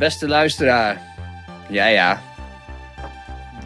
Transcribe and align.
Beste 0.00 0.28
luisteraar. 0.28 1.00
Ja, 1.68 1.86
ja. 1.86 2.20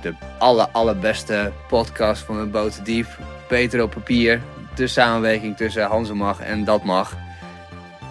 De 0.01 0.15
aller, 0.39 0.67
allerbeste 0.73 1.53
podcast 1.69 2.23
van 2.23 2.39
het 2.39 2.51
Boten 2.51 2.85
Diep. 2.85 3.07
Peter 3.49 3.83
op 3.83 3.91
papier. 3.91 4.41
De 4.75 4.87
samenwerking 4.87 5.57
tussen 5.57 5.83
Hans 5.83 6.11
en 6.41 6.65
Dat 6.65 6.85
Mag. 6.85 7.17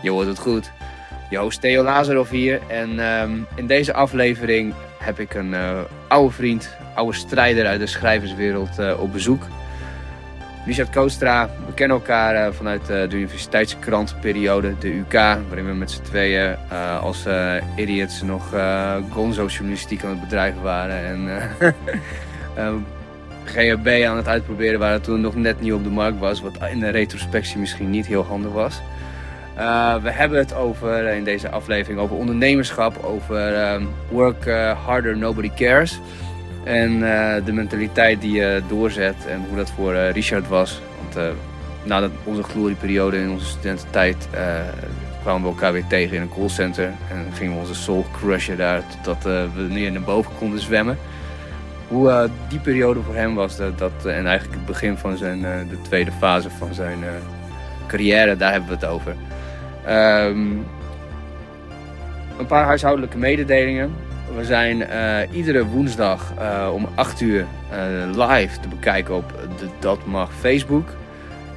Je 0.02 0.10
hoort 0.10 0.28
het 0.28 0.40
goed. 0.40 0.72
Je 1.30 1.38
host 1.38 1.62
Theo 1.62 1.84
Lazarov 1.84 2.30
hier. 2.30 2.62
En 2.68 3.00
ehm, 3.00 3.32
in 3.56 3.68
deze 3.68 3.94
aflevering 3.94 4.74
heb 5.00 5.20
ik 5.20 5.34
een 5.34 5.54
eh, 5.54 5.80
oude 6.08 6.34
vriend, 6.34 6.76
oude 6.96 7.18
strijder 7.18 7.66
uit 7.66 7.80
de 7.80 7.88
schrijverswereld 7.88 8.80
eh, 8.80 9.00
op 9.00 9.12
bezoek. 9.12 9.44
Richard 10.66 10.90
Koostra, 10.90 11.50
we 11.66 11.74
kennen 11.74 11.98
elkaar 11.98 12.36
eh, 12.36 12.54
vanuit 12.54 12.82
eh, 12.82 13.10
de 13.10 13.16
universiteitskrantperiode, 13.16 14.76
de 14.80 14.98
UK, 14.98 15.14
waarin 15.14 15.66
we 15.66 15.74
met 15.74 15.92
z'n 15.92 16.02
tweeën 16.02 16.56
eh, 16.70 17.02
als 17.02 17.26
eh, 17.26 17.56
idiots 17.76 18.22
nog 18.22 18.54
eh 18.54 18.96
gonzo-journalistiek 19.10 20.04
aan 20.04 20.10
het 20.10 20.22
bedrijven 20.22 20.62
waren. 20.62 21.06
En 21.06 21.30
GHB 23.46 24.04
aan 24.06 24.18
het 24.18 24.28
uitproberen 24.28 24.80
waren 24.80 25.02
toen 25.02 25.22
nog 25.22 25.36
net 25.36 25.62
niet 25.62 25.74
op 25.74 25.84
de 25.84 25.90
markt 25.90 26.20
was, 26.20 26.42
wat 26.42 26.58
in 26.72 26.80
de 26.80 26.90
retrospectie 26.90 27.58
misschien 27.58 27.90
niet 27.90 28.08
heel 28.08 28.24
handig 28.24 28.52
was. 28.52 28.82
We 30.04 30.12
hebben 30.12 30.38
het 30.38 30.54
over, 30.54 31.08
in 31.08 31.24
deze 31.24 31.50
aflevering 31.50 32.00
over 32.00 32.16
ondernemerschap, 32.16 33.04
over 33.04 33.82
work 34.10 34.50
harder, 34.86 35.18
nobody 35.18 35.52
cares. 35.56 36.00
En 36.64 36.94
eh, 36.94 37.46
de 37.46 37.52
mentaliteit 37.52 38.22
die 38.22 38.32
je 38.32 38.62
doorzet 38.68 39.26
en 39.28 39.46
hoe 39.48 39.58
dat 39.58 39.72
voor 39.72 39.94
eh, 39.94 40.12
Richard 40.12 40.48
was. 40.48 40.82
Want 41.02 41.16
eh, 41.16 41.24
na 41.84 42.10
onze 42.24 42.44
glorieperiode 42.44 43.18
in 43.18 43.30
onze 43.30 43.46
studententijd 43.46 44.28
kwamen 45.22 45.42
we 45.42 45.48
elkaar 45.48 45.74
weer 45.74 45.88
tegen 45.88 46.16
in 46.16 46.22
een 46.22 46.30
callcenter. 46.30 46.86
En 46.86 47.34
gingen 47.34 47.54
we 47.54 47.60
onze 47.60 47.76
soul 47.76 48.06
crushen 48.12 48.58
daar 48.58 48.84
totdat 49.04 49.24
we 49.24 49.62
neer 49.70 49.92
naar 49.92 50.02
boven 50.02 50.32
konden 50.38 50.60
zwemmen. 50.60 50.98
Hoe 51.88 52.30
die 52.50 52.60
periode 52.60 53.02
voor 53.02 53.16
hem 53.16 53.36
was 53.36 53.58
dat, 53.58 53.78
dat, 53.78 54.06
en 54.06 54.26
eigenlijk 54.26 54.58
het 54.58 54.66
begin 54.66 54.98
van 54.98 55.18
zijn, 55.18 55.42
de 55.70 55.82
tweede 55.82 56.12
fase 56.12 56.50
van 56.50 56.74
zijn 56.74 56.98
carrière, 57.88 58.38
daar 58.38 58.52
hebben 58.52 58.70
we 58.70 58.76
het 58.76 58.86
over. 58.86 59.16
Ehm, 59.86 60.48
een 62.40 62.48
paar 62.48 62.66
huishoudelijke 62.66 63.18
mededelingen. 63.18 63.94
We 64.32 64.46
zijn 64.46 64.88
eh, 64.88 65.36
iedere 65.36 65.66
woensdag 65.66 66.34
eh, 66.38 66.70
om 66.74 66.88
8 66.96 67.22
uur 67.22 67.46
eh, 67.70 68.28
live 68.28 68.60
te 68.60 68.68
bekijken 68.68 69.16
op 69.16 69.34
de 69.60 69.68
Dat 69.80 70.06
Mag 70.06 70.30
Facebook. 70.40 70.90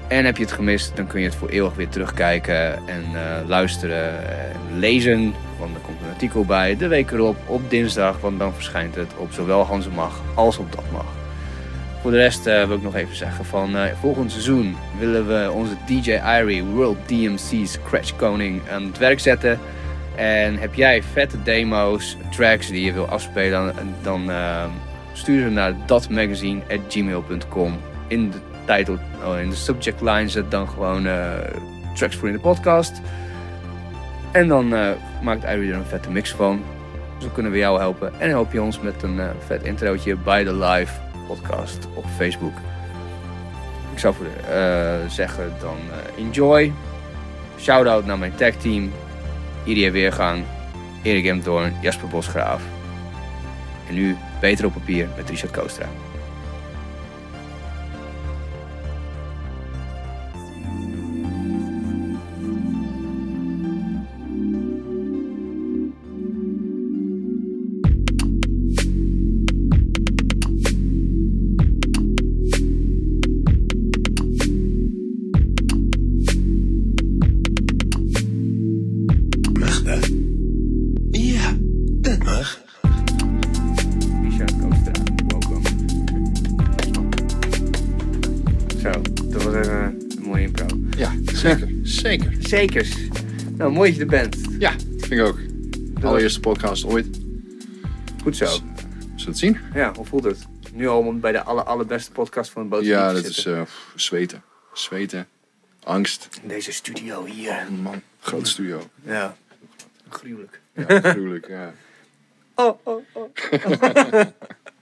En 0.08 0.24
heb 0.24 0.36
je 0.36 0.42
het 0.42 0.52
gemist, 0.52 0.96
dan 0.96 1.06
kun 1.06 1.20
je 1.20 1.26
het 1.26 1.34
voor 1.34 1.48
eeuwig 1.48 1.74
weer 1.74 1.88
terugkijken 1.88 2.72
en 2.74 3.04
luisteren 3.46 4.28
en 4.28 4.78
lezen. 4.78 5.34
Want 5.58 5.74
er 5.74 5.80
komt 5.80 6.00
een 6.02 6.12
artikel 6.12 6.44
bij 6.44 6.76
de 6.76 6.86
week 6.86 7.10
erop 7.10 7.36
op 7.46 7.70
dinsdag, 7.70 8.20
want 8.20 8.38
dan 8.38 8.54
verschijnt 8.54 8.94
het 8.94 9.10
op 9.16 9.32
zowel 9.32 9.64
Hans 9.64 9.88
Mag 9.88 10.20
als 10.34 10.58
op 10.58 10.72
Dat 10.72 10.84
Mag. 10.92 11.06
Voor 12.02 12.10
de 12.10 12.16
rest 12.16 12.44
wil 12.44 12.72
ik 12.72 12.82
nog 12.82 12.94
even 12.94 13.16
zeggen 13.16 13.44
van 13.44 13.76
volgend 14.00 14.30
seizoen 14.32 14.76
willen 14.98 15.26
we 15.26 15.50
onze 15.52 15.74
DJ 15.86 16.10
Irie 16.40 16.64
World 16.64 16.98
DMC 17.06 17.66
Scratch 17.66 18.16
Koning 18.16 18.60
aan 18.72 18.82
het 18.82 18.98
werk 18.98 19.20
zetten. 19.20 19.58
En 20.16 20.58
heb 20.58 20.74
jij 20.74 21.02
vette 21.02 21.42
demo's, 21.42 22.16
tracks 22.30 22.68
die 22.68 22.84
je 22.84 22.92
wil 22.92 23.06
afspelen, 23.06 23.74
dan, 23.74 23.74
dan 24.02 24.30
eh, 24.30 24.64
stuur 25.12 25.42
ze 25.42 25.48
naar 25.48 25.74
datmagazine.gmail.com. 25.86 27.78
In 28.08 28.30
de 28.30 28.38
titel, 28.66 28.98
oh, 29.24 29.40
in 29.40 29.50
de 29.50 29.56
subject 29.56 30.00
line 30.00 30.28
zet 30.28 30.50
dan 30.50 30.68
gewoon 30.68 31.06
eh, 31.06 31.30
tracks 31.94 32.16
voor 32.16 32.28
in 32.28 32.34
de 32.34 32.40
podcast. 32.40 33.00
En 34.32 34.48
dan 34.48 34.74
eh, 34.74 34.90
maakt 35.22 35.44
Irie 35.44 35.70
er 35.70 35.76
een 35.76 35.84
vette 35.84 36.10
mix 36.10 36.32
van. 36.32 36.62
Zo 37.18 37.28
kunnen 37.28 37.52
we 37.52 37.58
jou 37.58 37.78
helpen. 37.78 38.20
En 38.20 38.28
help 38.28 38.52
je 38.52 38.62
ons 38.62 38.80
met 38.80 39.02
een 39.02 39.20
eh, 39.20 39.28
vet 39.46 39.62
introotje 39.62 40.16
bij 40.16 40.44
de 40.44 40.54
live 40.54 40.92
podcast 41.26 41.88
op 41.94 42.04
Facebook. 42.16 42.54
Ik 43.92 43.98
zou 43.98 44.14
voor 44.14 44.26
zeggen 45.08 45.52
dan 45.60 45.76
enjoy. 46.18 46.72
Shout-out 47.58 48.06
naar 48.06 48.18
mijn 48.18 48.34
tag 48.34 48.54
team. 48.54 48.92
Iria 49.66 49.90
Weergang, 49.90 50.44
Erik 51.02 51.26
Emdoorn, 51.26 51.74
Jasper 51.82 52.08
Bosgraaf. 52.08 52.62
En 53.88 53.94
nu 53.94 54.16
Peter 54.40 54.66
op 54.66 54.72
papier 54.72 55.08
met 55.16 55.30
Richard 55.30 55.52
Koostra. 55.52 55.88
Zekers. 92.46 92.96
Nou, 93.56 93.72
mooi 93.72 93.88
dat 93.88 93.96
je 93.98 94.02
er 94.04 94.08
bent. 94.08 94.36
Ja, 94.58 94.70
vind 94.98 95.12
ik 95.12 95.20
ook. 95.20 95.38
Allereerste 96.02 96.40
podcast 96.40 96.84
ooit. 96.84 97.20
Goed 98.22 98.36
zo. 98.36 98.44
Zullen 98.46 98.74
we 99.16 99.24
het 99.24 99.38
zien? 99.38 99.58
Ja, 99.74 99.92
hoe 99.94 100.04
voelt 100.06 100.24
het? 100.24 100.46
Nu 100.72 100.88
al 100.88 101.18
bij 101.18 101.32
de 101.32 101.42
aller, 101.42 101.64
allerbeste 101.64 102.10
podcast 102.12 102.50
van 102.50 102.62
het 102.62 102.70
boot 102.70 102.84
Ja, 102.84 103.12
dat 103.12 103.24
zitten. 103.24 103.52
is 103.52 103.58
eh, 103.58 103.62
pff, 103.62 103.92
zweten. 103.96 104.42
Zweten. 104.72 105.28
Angst. 105.82 106.28
In 106.42 106.48
deze 106.48 106.72
studio 106.72 107.24
hier. 107.24 107.66
Man, 107.82 108.02
grote 108.20 108.50
studio. 108.50 108.80
Ja. 109.02 109.36
Gruwelijk. 110.08 110.60
Ja, 110.74 111.00
gruwelijk. 111.10 111.48
Ja. 111.48 111.72
Oh, 112.54 112.78
oh, 112.82 113.04
oh. 113.12 113.30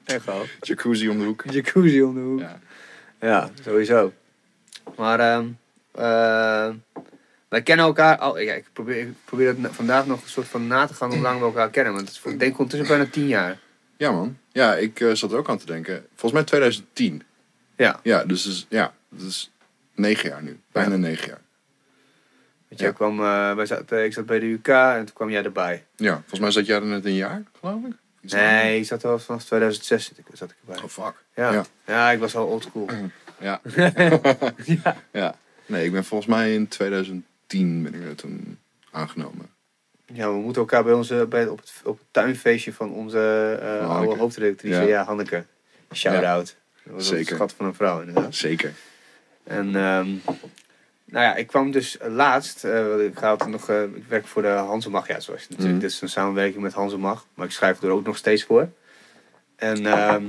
Echt 0.04 0.24
wel. 0.24 0.42
Jacuzzi 0.60 1.08
om 1.08 1.18
de 1.18 1.24
hoek. 1.24 1.44
Jacuzzi 1.50 2.02
om 2.02 2.14
de 2.14 2.20
hoek. 2.20 2.40
Ja. 2.40 2.60
Ja, 3.20 3.50
sowieso. 3.64 4.12
Maar 4.96 5.20
ehm 5.20 5.46
eh, 5.92 6.68
wij 7.54 7.62
kennen 7.62 7.86
elkaar 7.86 8.18
al. 8.18 8.38
Ja, 8.38 8.52
ik 8.54 8.64
probeer, 8.72 8.98
ik 9.00 9.14
probeer 9.24 9.48
het 9.48 9.58
vandaag 9.70 10.06
nog 10.06 10.22
een 10.22 10.28
soort 10.28 10.48
van 10.48 10.66
na 10.66 10.86
te 10.86 10.94
gaan 10.94 11.10
hoe 11.10 11.20
lang 11.20 11.38
we 11.38 11.44
elkaar 11.44 11.70
kennen. 11.70 11.92
Want 11.94 12.08
het 12.08 12.16
is, 12.16 12.32
ik 12.32 12.38
denk 12.38 12.58
ondertussen 12.58 12.96
bijna 12.96 13.10
tien 13.10 13.26
jaar. 13.26 13.58
ja, 13.96 14.10
man. 14.12 14.38
Ja, 14.52 14.74
ik 14.74 15.00
eh, 15.00 15.12
zat 15.12 15.32
er 15.32 15.38
ook 15.38 15.48
aan 15.48 15.58
te 15.58 15.66
denken. 15.66 16.06
Volgens 16.08 16.32
mij 16.32 16.42
2010. 16.44 17.22
Ja. 17.76 18.00
Ja, 18.02 18.24
dus 18.24 18.46
is, 18.46 18.66
ja, 18.68 18.94
dat 19.08 19.26
is 19.26 19.50
negen 19.94 20.28
jaar 20.28 20.42
nu. 20.42 20.60
Bijna 20.72 20.90
Ja. 20.90 20.96
negen 20.96 21.28
jaar. 21.28 21.40
Want 22.68 22.80
jij 22.80 22.88
Ja. 22.88 22.94
kwam, 22.94 23.20
eh, 23.20 23.54
wij 23.54 23.66
zaten, 23.66 24.04
ik 24.04 24.12
zat 24.12 24.26
bij 24.26 24.38
de 24.38 24.46
UK 24.46 24.68
en 24.68 25.04
toen 25.04 25.14
kwam 25.14 25.30
jij 25.30 25.44
erbij. 25.44 25.84
Ja, 25.96 26.14
volgens 26.14 26.40
mij 26.40 26.50
zat 26.50 26.66
jij 26.66 26.76
er 26.76 26.84
net 26.86 27.04
een 27.04 27.14
jaar, 27.14 27.42
geloof 27.60 27.84
ik. 27.84 27.92
Iets 28.20 28.32
Nee, 28.32 28.78
ik 28.78 28.86
zat 28.86 29.04
al 29.04 29.18
vanaf 29.18 29.44
2006 29.44 30.04
zat 30.04 30.18
ik, 30.18 30.24
zat 30.32 30.50
ik 30.50 30.56
erbij. 30.60 30.82
Oh, 30.82 30.88
fuck. 30.88 31.14
Ja. 31.34 31.52
Ja. 31.52 31.64
Ja. 31.86 32.10
ik 32.10 32.18
was 32.18 32.36
al 32.36 32.46
oldschool. 32.46 32.88
Ja. 33.40 33.60
ja. 33.74 34.96
ja. 35.12 35.34
Nee, 35.66 35.84
ik 35.84 35.92
ben 35.92 36.04
volgens 36.04 36.30
mij 36.30 36.54
in 36.54 36.68
2010 37.58 37.82
ben 37.82 37.94
ik 37.94 38.08
er 38.08 38.14
toen 38.16 38.58
aangenomen. 38.90 39.50
Ja, 40.12 40.28
we 40.30 40.36
moeten 40.38 40.60
elkaar 40.62 40.84
bij 40.84 40.92
onze, 40.92 41.26
bij, 41.28 41.46
op, 41.48 41.58
het, 41.60 41.72
op 41.84 41.98
het 41.98 42.06
tuinfeestje 42.10 42.72
van 42.72 42.92
onze 42.92 43.56
Van 43.60 43.68
oude 43.78 43.86
Hanneke. 43.86 44.16
hoofdredactrice, 44.18 44.80
ja. 44.80 44.86
Ja. 44.86 45.04
Hanneke. 45.04 45.44
Shout-out. 45.92 46.56
Dat 46.84 46.92
was 46.94 47.10
een 47.10 47.16
Zeker. 47.16 47.34
schat 47.34 47.52
van 47.52 47.66
een 47.66 47.74
vrouw 47.74 48.00
inderdaad. 48.00 48.34
Zeker. 48.34 48.72
En 49.44 49.66
ehm, 49.66 50.08
nou 51.04 51.24
ja, 51.24 51.34
ik 51.34 51.46
kwam 51.46 51.70
dus 51.70 51.98
laatst, 52.08 52.64
eh, 52.64 52.88
want 52.88 53.00
ik, 53.00 53.18
ga 53.18 53.36
nog, 53.46 53.70
ik 53.70 54.04
werk 54.08 54.26
voor 54.26 54.42
de 54.42 54.48
Hansemag, 54.48 55.06
ja, 55.08 55.20
zoals 55.20 55.40
je 55.40 55.46
natuurlijk, 55.50 55.74
Mhm. 55.74 55.82
dit 55.86 55.90
is 55.90 56.00
een 56.00 56.08
samenwerking 56.08 56.62
met 56.62 56.72
Hansemag, 56.72 57.26
maar 57.34 57.46
ik 57.46 57.52
schrijf 57.52 57.82
er 57.82 57.90
ook 57.90 58.04
nog 58.04 58.16
steeds 58.16 58.44
voor. 58.44 58.68
En 59.56 59.86
ehm, 59.86 60.24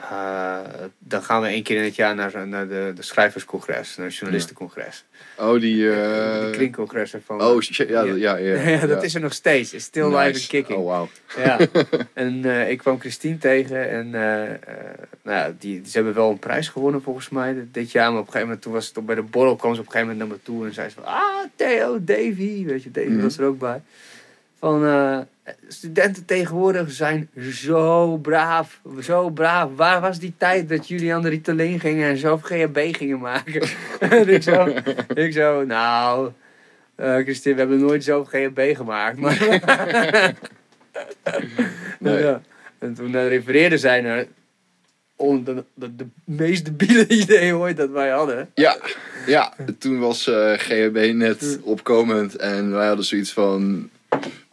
eh, 0.00 0.58
dan 0.98 1.22
gaan 1.22 1.42
we 1.42 1.48
één 1.48 1.62
keer 1.62 1.76
in 1.76 1.84
het 1.84 1.94
jaar 1.94 2.14
naar, 2.14 2.48
naar 2.48 2.68
de, 2.68 2.92
de 2.94 3.02
schrijverscongres, 3.02 3.96
naar 3.96 4.06
het 4.06 4.14
journalistencongres. 4.16 5.04
Oh, 5.38 5.60
die... 5.60 5.76
de 5.76 6.44
eh 6.46 6.50
kringcongressen 6.52 7.22
van... 7.26 7.42
Oh, 7.42 7.60
shit, 7.60 7.88
ja, 7.88 8.02
ja, 8.02 8.36
ja. 8.36 8.36
ja, 8.70 8.86
dat 8.86 9.02
is 9.02 9.14
er 9.14 9.20
nog 9.20 9.32
steeds. 9.32 9.72
It's 9.72 9.84
still 9.84 10.04
live 10.06 10.16
and 10.38 10.46
kicking. 10.46 10.78
Oh, 10.78 10.84
wow. 10.84 11.08
Ja, 11.44 11.58
en 12.24 12.44
ik 12.70 12.78
kwam 12.78 13.00
Christine 13.00 13.38
tegen 13.38 13.90
en 13.90 14.10
nou, 14.10 15.36
ja, 15.38 15.46
die, 15.58 15.80
die, 15.80 15.90
ze 15.90 15.96
hebben 15.96 16.14
wel 16.14 16.30
een 16.30 16.38
prijs 16.38 16.68
gewonnen 16.68 17.02
volgens 17.02 17.28
mij 17.28 17.66
dit- 17.72 17.90
jaar. 17.92 18.10
Maar 18.10 18.20
op 18.20 18.26
een 18.26 18.32
gegeven 18.32 18.46
moment, 18.46 18.62
toen 18.62 18.72
was 18.72 18.88
het 18.88 18.96
op- 18.96 19.06
bij 19.06 19.14
de 19.14 19.22
borrel, 19.22 19.56
kwam 19.56 19.74
ze 19.74 19.80
op 19.80 19.86
een 19.86 19.92
gegeven 19.92 20.12
moment 20.16 20.28
naar 20.30 20.38
me 20.38 20.44
toe 20.44 20.66
en 20.66 20.74
zei 20.74 20.88
ze 20.88 20.94
van, 20.94 21.04
ah, 21.04 21.44
Theo, 21.56 22.04
Davy, 22.04 22.64
weet 22.64 22.82
je, 22.82 22.90
Davy 22.90 23.08
Mhm. 23.08 23.22
was 23.22 23.38
er 23.38 23.44
ook 23.46 23.58
bij. 23.58 23.82
Van, 24.58 24.84
studenten 25.68 26.24
tegenwoordig 26.24 26.90
zijn 26.92 27.28
zo 27.52 28.16
braaf, 28.16 28.80
zo 29.02 29.30
braaf. 29.30 29.70
Waar 29.76 30.00
was 30.00 30.18
die 30.18 30.34
tijd 30.38 30.68
dat 30.68 30.88
jullie 30.88 31.14
aan 31.14 31.22
de 31.22 31.28
Ritalin 31.28 31.80
gingen 31.80 32.08
en 32.08 32.16
zelf 32.16 32.42
GHB 32.42 32.78
gingen 32.96 33.18
maken? 33.18 33.68
en 34.00 34.28
ik 34.34 34.42
zo, 34.42 34.68
ik 35.14 35.32
zo, 35.32 35.64
nou... 35.64 36.30
eh 36.94 37.14
Christine, 37.16 37.54
we 37.54 37.60
hebben 37.60 37.78
nooit 37.80 38.04
zelf 38.04 38.28
GHB 38.28 38.76
gemaakt. 38.76 39.18
Maar 39.18 39.38
Nee. 41.98 42.22
ja. 42.22 42.40
En 42.78 42.94
toen 42.94 43.10
uh, 43.10 43.28
refereerde 43.28 43.78
zij 43.78 44.00
naar 44.00 44.24
on- 45.16 45.44
de, 45.44 45.64
de, 45.74 45.96
de 45.96 46.06
meest 46.24 46.64
debiele 46.64 47.06
idee 47.22 47.56
ooit 47.56 47.76
dat 47.76 47.90
wij 47.90 48.08
hadden. 48.10 48.50
Ja, 48.54 48.76
ja. 49.26 49.52
toen 49.78 49.98
was 49.98 50.26
eh 50.28 50.52
GHB 50.52 51.12
net 51.14 51.58
opkomend 51.62 52.36
en 52.36 52.70
wij 52.72 52.86
hadden 52.86 53.04
zoiets 53.04 53.32
van 53.32 53.90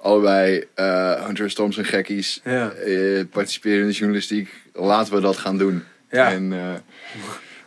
allebei 0.03 0.63
eh 0.73 1.25
Hunter 1.25 1.49
S. 1.49 1.53
Thompson 1.53 1.85
gekkies, 1.85 2.41
Ja. 2.43 2.71
eh, 2.71 3.23
participeren 3.31 3.79
in 3.81 3.87
de 3.87 3.93
journalistiek, 3.93 4.49
laten 4.73 5.13
we 5.13 5.21
dat 5.21 5.37
gaan 5.37 5.57
doen. 5.57 5.83
Ja. 6.11 6.31
En 6.31 6.53
eh, 6.53 6.73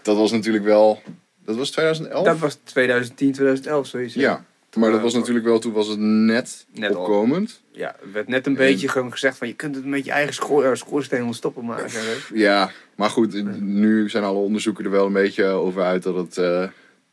dat 0.03 0.17
was 0.17 0.31
natuurlijk 0.33 0.65
wel, 0.65 1.03
dat 1.45 1.57
was 1.57 1.71
2011? 1.71 2.25
Dat 2.27 2.39
was 2.39 2.59
2010, 2.65 3.33
2011 3.33 3.87
zoiets. 3.87 4.15
hè? 4.15 4.21
ja, 4.21 4.45
maar 4.77 4.91
dat 4.91 5.01
was 5.01 5.15
natuurlijk 5.15 5.45
wel, 5.47 5.59
toen 5.59 5.73
was 5.73 5.89
het 5.89 5.99
net, 5.99 6.67
Net 6.75 6.95
al. 6.95 7.01
opkomend. 7.01 7.61
Ja, 7.73 7.97
er 8.03 8.13
werd 8.13 8.29
net 8.29 8.47
een 8.47 8.53
En- 8.53 8.59
beetje 8.59 8.89
gewoon 8.89 9.13
gezegd 9.13 9.39
van 9.39 9.49
je 9.49 9.55
kunt 9.55 9.75
het 9.75 9.85
met 9.85 10.05
je 10.05 10.11
eigen 10.11 10.35
schoor, 10.35 10.65
eh, 10.65 10.75
schoorsteen 10.75 11.25
ontstoppen 11.25 11.65
maken. 11.65 11.91
Ja, 12.35 12.71
maar 12.95 13.11
goed, 13.11 13.61
nu 13.61 14.09
zijn 14.11 14.25
alle 14.25 14.39
onderzoeken 14.39 14.85
er 14.85 14.91
wel 14.91 15.07
een 15.07 15.13
beetje 15.13 15.45
over 15.45 15.83
uit 15.83 16.03
dat 16.03 16.15
het 16.17 16.35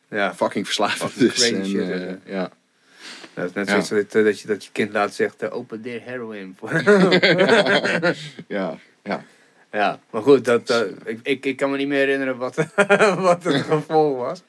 Ja, 0.09 0.35
fucking 0.35 0.65
verslavend 0.65 1.11
Fucking 1.11 1.33
is. 1.33 1.51
En, 1.51 1.65
shit, 1.65 2.17
ja. 2.25 2.51
Dat 3.33 3.45
is 3.45 3.53
net 3.53 3.68
Ja. 3.69 3.81
zoiets 3.81 4.13
dat, 4.13 4.24
dat, 4.25 4.39
je, 4.39 4.47
dat 4.47 4.65
je 4.65 4.71
kind 4.71 4.91
laat 4.94 5.13
zegt, 5.13 5.41
eh, 5.41 5.53
open 5.56 5.81
deer 5.81 6.01
heroin. 6.03 6.57
ja, 8.47 8.77
ja. 9.03 9.24
ja, 9.71 10.00
maar 10.09 10.21
goed, 10.21 10.45
dat, 10.45 10.69
eh, 10.69 10.80
ik, 11.06 11.19
ik, 11.24 11.45
ik 11.45 11.57
kan 11.57 11.71
me 11.71 11.77
niet 11.77 11.88
meer 11.88 11.97
herinneren 11.97 12.38
wat, 12.38 12.56
wat 13.18 13.44
het 13.44 13.62
gevolg 13.62 14.18
was. 14.18 14.44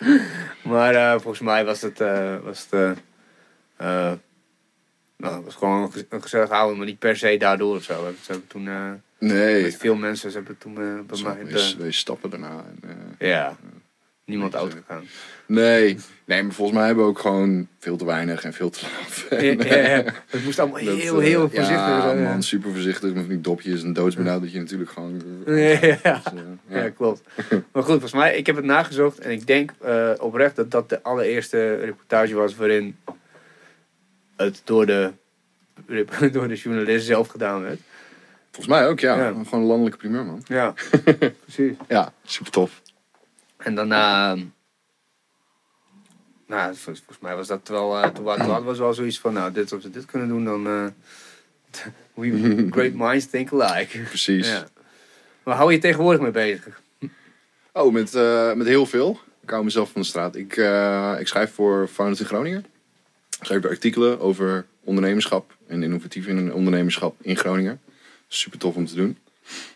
Maar 0.62 0.94
eh, 0.94 1.10
volgens 1.12 1.40
mij 1.40 1.64
was 1.64 1.80
het, 1.82 2.00
eh, 2.00 2.36
was 2.42 2.66
het, 2.70 2.98
nou, 5.16 5.34
het 5.36 5.44
was 5.44 5.54
gewoon 5.54 5.82
een 5.82 5.92
gez- 5.92 6.04
een 6.08 6.22
gezellig 6.22 6.48
houden, 6.48 6.76
maar 6.76 6.86
niet 6.86 6.98
per 6.98 7.16
se 7.16 7.36
daardoor 7.36 7.76
of 7.76 7.82
zo. 7.82 8.12
Ze 8.22 8.30
hebben 8.30 8.46
toen, 8.48 8.68
Nee, 9.18 9.62
met 9.62 9.76
veel 9.76 9.94
mensen, 9.94 10.30
ze 10.30 10.36
hebben 10.36 10.58
toen 10.58 10.74
bij 10.74 11.22
mij... 11.22 11.44
wees, 11.46 11.76
de- 11.76 11.82
wees 11.82 11.98
stappen 11.98 12.30
daarna. 12.30 12.64
En, 12.82 13.16
ja, 13.18 13.56
niemand 14.24 14.54
oud 14.54 14.72
gegaan. 14.72 15.04
Nee, 15.46 15.98
nee, 16.24 16.42
maar 16.42 16.52
volgens 16.52 16.76
mij 16.78 16.86
hebben 16.86 17.04
we 17.04 17.10
ook 17.10 17.18
gewoon 17.18 17.68
veel 17.78 17.96
te 17.96 18.04
weinig 18.04 18.44
en 18.44 18.52
veel 18.52 18.70
te 18.70 18.80
laat. 19.30 19.40
Ja, 19.42 19.50
ja, 19.64 19.96
ja. 19.96 20.04
Het 20.26 20.44
moest 20.44 20.58
allemaal 20.58 20.84
Dat, 20.84 20.96
heel, 20.96 21.20
eh, 21.20 21.26
heel 21.26 21.40
voorzichtig 21.48 21.76
ja, 21.76 22.00
zijn. 22.00 22.22
man, 22.22 22.42
super 22.42 22.70
voorzichtig 22.72 23.14
met 23.14 23.28
die 23.28 23.40
dopjes 23.40 23.82
en 23.82 23.92
doodsbenauwd 23.92 24.40
dat 24.42 24.52
je 24.52 24.58
natuurlijk 24.58 24.90
gewoon... 24.90 25.22
Ja, 25.46 25.54
ja, 25.54 25.78
ja. 26.02 26.20
Dus, 26.24 26.32
eh, 26.32 26.40
Ja, 26.68 26.82
ja. 26.82 26.88
klopt. 26.88 27.22
Maar 27.72 27.82
goed, 27.82 27.90
volgens 27.90 28.12
mij, 28.12 28.36
ik 28.36 28.46
heb 28.46 28.56
het 28.56 28.64
nagezocht 28.64 29.18
en 29.18 29.30
ik 29.30 29.46
denk 29.46 29.72
eh, 29.80 30.10
oprecht 30.18 30.56
dat 30.56 30.70
dat 30.70 30.88
de 30.88 31.02
allereerste 31.02 31.74
reportage 31.74 32.34
was 32.34 32.54
waarin 32.54 32.96
het 34.36 34.62
door 34.64 34.86
de, 34.86 35.10
door 36.32 36.48
de 36.48 36.54
journalist 36.54 37.06
zelf 37.06 37.28
gedaan 37.28 37.62
werd. 37.62 37.80
Volgens 38.50 38.74
mij 38.74 38.88
ook, 38.88 39.00
ja. 39.00 39.16
Ja. 39.16 39.28
Gewoon 39.28 39.60
een 39.60 39.66
landelijke 39.66 39.98
primeur, 39.98 40.24
man. 40.24 40.42
Ja, 40.46 40.74
precies. 41.44 41.76
Ja, 41.88 42.12
super 42.24 42.52
tof. 42.52 42.82
En 43.56 43.74
daarna, 43.74 44.30
ehm, 44.32 44.44
nou, 46.54 46.74
vol- 46.74 46.94
volgens 46.94 47.18
mij 47.20 47.36
was 47.36 47.46
dat 47.46 47.68
wel, 47.68 48.02
eh, 48.02 48.10
toen, 48.10 48.26
hadden 48.26 48.66
we 48.66 48.76
wel 48.76 48.94
zoiets 48.94 49.18
van, 49.18 49.32
nou, 49.32 49.52
dit, 49.52 49.72
als 49.72 49.82
we 49.82 49.90
dit 49.90 50.04
kunnen 50.04 50.28
doen, 50.28 50.44
dan, 50.44 50.66
eh, 50.66 50.86
we 52.14 52.66
great 52.70 52.92
minds 52.94 53.26
think 53.26 53.52
alike. 53.52 53.98
Precies. 53.98 54.48
Ja. 54.48 54.66
Maar 55.42 55.56
hou 55.56 55.72
je 55.72 55.78
tegenwoordig 55.78 56.20
mee 56.20 56.30
bezig? 56.30 56.80
Oh, 57.72 57.92
met, 57.92 58.14
eh, 58.14 58.52
met 58.52 58.66
heel 58.66 58.86
veel. 58.86 59.20
Ik 59.42 59.50
hou 59.50 59.64
mezelf 59.64 59.90
van 59.90 60.00
de 60.00 60.06
straat. 60.06 60.36
Ik, 60.36 60.56
ik 61.20 61.26
schrijf 61.28 61.52
voor 61.52 61.88
Founders 61.88 62.20
in 62.20 62.26
Groningen. 62.26 62.64
Ik 63.38 63.44
schrijf 63.44 63.64
artikelen 63.64 64.20
over 64.20 64.66
ondernemerschap 64.84 65.56
en 65.66 65.82
innovatief 65.82 66.26
in 66.26 66.52
ondernemerschap 66.52 67.16
in 67.20 67.36
Groningen. 67.36 67.80
Super 68.28 68.58
tof 68.58 68.74
om 68.74 68.86
te 68.86 68.94
doen. 68.94 69.18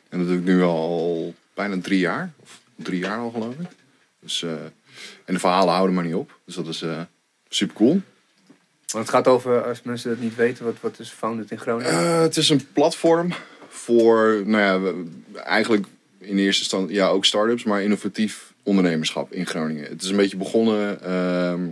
En 0.09 0.19
dat 0.19 0.29
doe 0.29 0.37
ik 0.37 0.45
nu 0.45 0.63
al 0.63 1.35
bijna 1.55 1.81
drie 1.81 1.99
jaar. 1.99 2.33
Of 2.43 2.61
drie 2.77 3.01
jaar 3.01 3.19
al 3.19 3.31
geloof 3.31 3.55
ik. 3.55 3.69
Dus, 4.21 4.45
en 5.29 5.35
de 5.35 5.41
verhalen 5.41 5.75
houden 5.75 5.95
maar 5.95 6.05
niet 6.05 6.15
op. 6.15 6.39
Dus 6.45 6.55
dat 6.55 6.67
is 6.67 6.83
eh, 6.83 7.01
super 7.49 7.77
cool. 7.77 8.01
Want 8.87 9.07
het 9.07 9.15
gaat 9.15 9.27
over, 9.27 9.65
als 9.65 9.83
mensen 9.83 10.11
dat 10.11 10.19
niet 10.19 10.35
weten, 10.35 10.65
wat, 10.65 10.75
wat 10.81 10.99
is 10.99 11.11
Founded 11.11 11.51
in 11.51 11.59
Groningen? 11.59 11.91
Eh, 11.91 12.21
het 12.21 12.37
is 12.37 12.49
een 12.49 12.73
platform 12.73 13.33
voor, 13.69 14.43
nou 14.45 14.63
ja, 14.63 14.93
eigenlijk 15.43 15.87
in 16.19 16.39
eerste 16.39 16.63
instantie 16.63 16.95
ja, 16.95 17.09
ook 17.09 17.25
start-ups, 17.25 17.65
maar 17.65 17.83
innovatief 17.83 18.53
ondernemerschap 18.63 19.33
in 19.33 19.47
Groningen. 19.47 19.85
Het 19.85 20.03
is 20.03 20.09
een 20.09 20.17
beetje 20.17 20.37
begonnen, 20.37 21.03
ehm 21.03 21.63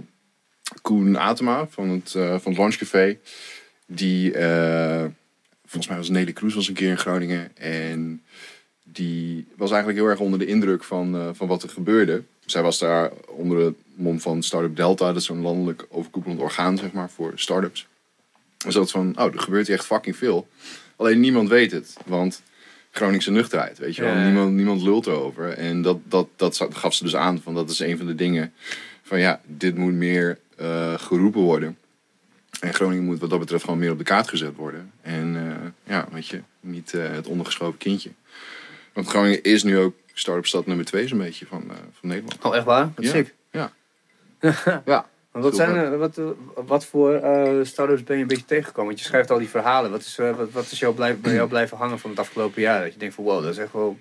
Koen 0.82 1.16
Atema 1.16 1.66
van 1.70 1.88
het, 1.88 2.14
eh 2.14 2.38
van 2.38 2.52
het 2.52 2.60
Lunchcafé. 2.60 3.18
Die, 3.86 4.32
volgens 5.64 5.88
mij 5.88 5.96
was 5.96 6.08
Nelly 6.08 6.32
Kroes 6.32 6.54
was 6.54 6.68
een 6.68 6.74
keer 6.74 6.90
in 6.90 6.98
Groningen. 6.98 7.56
En 7.56 8.22
die 8.96 9.46
was 9.56 9.70
eigenlijk 9.70 10.00
heel 10.00 10.10
erg 10.10 10.20
onder 10.20 10.38
de 10.38 10.46
indruk 10.46 10.84
van, 10.84 11.14
eh, 11.14 11.28
van 11.32 11.48
wat 11.48 11.62
er 11.62 11.68
gebeurde. 11.68 12.22
Zij 12.44 12.62
was 12.62 12.78
daar 12.78 13.12
onder 13.26 13.58
de 13.58 13.74
mom 13.94 14.20
van 14.20 14.42
Startup 14.42 14.76
Delta, 14.76 15.06
dat 15.06 15.16
is 15.16 15.24
zo'n 15.24 15.40
landelijk 15.40 15.86
overkoepelend 15.88 16.40
orgaan 16.40 16.78
zeg 16.78 16.92
maar, 16.92 17.10
voor 17.10 17.32
start-ups. 17.34 17.86
Dus 18.56 18.74
dat 18.74 18.90
van, 18.90 19.12
oh, 19.18 19.24
er 19.34 19.40
gebeurt 19.40 19.66
hier 19.66 19.76
echt 19.76 19.86
fucking 19.86 20.16
veel. 20.16 20.48
Alleen 20.96 21.20
niemand 21.20 21.48
weet 21.48 21.72
het, 21.72 21.96
want 22.06 22.42
Groningse 22.90 23.30
nuchterheid, 23.30 23.78
weet 23.78 23.96
je 23.96 24.02
wel. 24.02 24.14
Ja. 24.14 24.24
Niemand, 24.24 24.52
niemand 24.52 24.82
lult 24.82 25.06
erover. 25.06 25.52
En 25.52 25.82
dat, 25.82 25.98
dat, 26.08 26.28
dat 26.36 26.66
gaf 26.70 26.94
ze 26.94 27.04
dus 27.04 27.16
aan, 27.16 27.40
van 27.42 27.54
dat 27.54 27.70
is 27.70 27.78
een 27.78 27.96
van 27.96 28.06
de 28.06 28.14
dingen. 28.14 28.52
Van 29.02 29.18
ja, 29.20 29.40
dit 29.46 29.76
moet 29.76 29.92
meer 29.92 30.38
eh, 30.56 30.94
geroepen 30.98 31.40
worden. 31.40 31.78
En 32.60 32.74
Groningen 32.74 33.04
moet 33.04 33.18
wat 33.18 33.30
dat 33.30 33.38
betreft 33.38 33.64
gewoon 33.64 33.78
meer 33.78 33.90
op 33.90 33.98
de 33.98 34.04
kaart 34.04 34.28
gezet 34.28 34.56
worden. 34.56 34.90
En 35.02 35.36
eh, 35.36 35.92
ja, 35.94 36.08
weet 36.12 36.26
je, 36.26 36.40
niet 36.60 36.92
het 36.92 37.26
ondergeschoven 37.26 37.78
kindje. 37.78 38.10
Want 38.96 39.08
Groningen 39.08 39.42
is 39.42 39.62
nu 39.62 39.78
ook 39.78 39.94
start-up 40.12 40.46
stad 40.46 40.66
nummer 40.66 40.84
twee 40.84 41.08
zo'n 41.08 41.18
beetje 41.18 41.46
van, 41.46 41.62
eh, 41.70 41.76
van 41.92 42.08
Nederland. 42.08 42.44
Oh, 42.44 42.56
echt 42.56 42.64
waar? 42.64 42.90
Wat 42.94 43.04
Ja. 43.04 43.10
sick. 43.10 43.34
Ja. 43.50 43.72
ja. 44.84 45.08
Want 45.30 45.44
wat, 45.44 45.56
zijn, 45.56 45.98
wat, 45.98 46.20
wat 46.54 46.84
voor 46.86 47.14
eh 47.14 47.64
start-ups 47.64 48.02
ben 48.04 48.16
je 48.16 48.22
een 48.22 48.28
beetje 48.28 48.44
tegengekomen? 48.44 48.86
Want 48.86 48.98
je 48.98 49.06
schrijft 49.06 49.30
al 49.30 49.38
die 49.38 49.48
verhalen. 49.48 49.90
Wat 49.90 50.00
is, 50.00 50.18
eh, 50.18 50.36
wat, 50.36 50.50
wat 50.50 50.70
is 50.70 50.78
jou 50.78 50.94
blijf, 50.94 51.20
bij 51.20 51.34
jou 51.34 51.48
blijven 51.48 51.76
hangen 51.76 51.98
van 51.98 52.10
het 52.10 52.18
afgelopen 52.18 52.62
jaar? 52.62 52.82
Dat 52.82 52.92
je 52.92 52.98
denkt 52.98 53.14
van 53.14 53.24
wow, 53.24 53.42
dat 53.42 53.52
is 53.52 53.58
echt 53.58 53.72
wel 53.72 53.98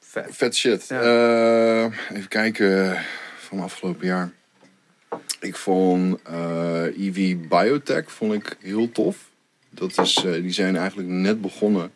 vet. 0.00 0.26
Vet 0.30 0.56
shit. 0.56 0.88
Ja. 0.88 1.84
Even 2.12 2.28
kijken 2.28 2.98
van 3.38 3.60
afgelopen 3.60 4.06
jaar. 4.06 4.30
Ik 5.40 5.56
vond 5.56 6.20
EV 6.96 7.36
Biotech 7.36 8.12
vond 8.12 8.32
ik 8.32 8.56
heel 8.60 8.92
tof. 8.92 9.16
Dat 9.70 9.98
is, 9.98 10.14
die 10.14 10.52
zijn 10.52 10.76
eigenlijk 10.76 11.08
net 11.08 11.40
begonnen. 11.40 11.92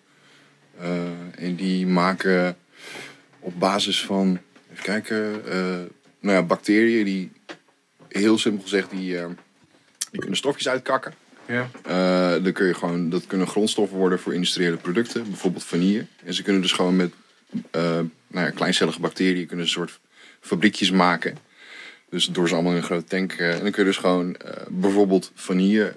Eh, 0.82 1.44
en 1.44 1.54
die 1.54 1.86
maken 1.86 2.56
op 3.40 3.52
basis 3.58 4.04
van, 4.04 4.38
even 4.72 4.84
kijken, 4.84 5.46
eh, 5.46 5.80
nou 6.20 6.36
ja, 6.36 6.42
bacteriën 6.42 7.04
die, 7.04 7.32
heel 8.08 8.38
simpel 8.38 8.62
gezegd, 8.62 8.90
die, 8.90 9.18
eh, 9.18 9.26
die 10.10 10.20
kunnen 10.20 10.36
stofjes 10.36 10.68
uitkakken. 10.68 11.14
Ja. 11.46 11.68
Dan 12.38 12.52
kun 12.52 12.66
je 12.66 12.74
gewoon, 12.74 13.10
dat 13.10 13.26
kunnen 13.26 13.46
grondstoffen 13.46 13.98
worden 13.98 14.18
voor 14.18 14.34
industriële 14.34 14.76
producten, 14.76 15.24
bijvoorbeeld 15.24 15.64
vanille. 15.64 16.06
En 16.24 16.34
ze 16.34 16.42
kunnen 16.42 16.62
dus 16.62 16.72
gewoon 16.72 16.96
met 16.96 17.12
nou 17.70 18.10
ja, 18.28 18.50
kleincellige 18.50 19.00
bacteriën 19.00 19.46
kunnen 19.46 19.68
ze 19.68 19.80
een 19.80 19.86
soort 19.86 20.00
fabriekjes 20.40 20.90
maken. 20.90 21.36
Dus 22.10 22.26
door 22.26 22.48
ze 22.48 22.54
allemaal 22.54 22.72
in 22.72 22.78
een 22.78 22.84
grote 22.84 23.04
tank. 23.04 23.32
en 23.32 23.62
dan 23.62 23.70
kun 23.70 23.82
je 23.82 23.88
dus 23.88 23.96
gewoon 23.96 24.36
bijvoorbeeld 24.68 25.32
vanille 25.34 25.94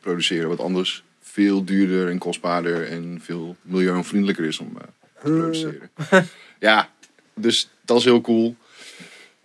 produceren, 0.00 0.48
wat 0.48 0.60
anders 0.60 1.04
veel 1.30 1.64
duurder 1.64 2.08
en 2.10 2.18
kostbaarder 2.18 2.88
en 2.88 3.20
veel 3.22 3.56
milieuonvriendelijker 3.62 4.44
is 4.44 4.58
om 4.58 4.76
eh, 4.76 4.82
te 5.22 5.30
produceren. 5.30 5.90
ja, 6.68 6.90
dus 7.34 7.70
dat 7.84 7.98
is 7.98 8.04
heel 8.04 8.20
cool. 8.20 8.56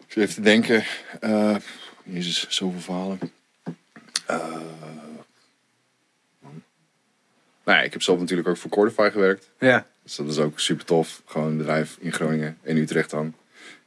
Ik 0.08 0.16
even 0.16 0.34
te 0.34 0.42
denken. 0.42 0.84
eh 1.20 1.56
jezus, 2.04 2.46
zoveel 2.50 2.80
verhalen. 2.82 3.20
Eh, 4.26 4.38
nou 7.66 7.78
ja, 7.78 7.82
ik 7.82 7.94
heb 7.94 8.02
zelf 8.02 8.20
natuurlijk 8.20 8.48
ook 8.48 8.58
voor 8.58 8.70
Cordify 8.72 9.10
gewerkt. 9.12 9.50
ja. 9.60 9.88
Dus 10.04 10.16
dat 10.16 10.28
is 10.28 10.38
ook 10.38 10.60
super 10.60 10.86
tof. 10.86 11.22
Gewoon 11.26 11.48
een 11.48 11.58
bedrijf 11.58 11.98
in 12.00 12.12
Groningen 12.14 12.58
en 12.62 12.78
Utrecht 12.78 13.10
dan. 13.10 13.34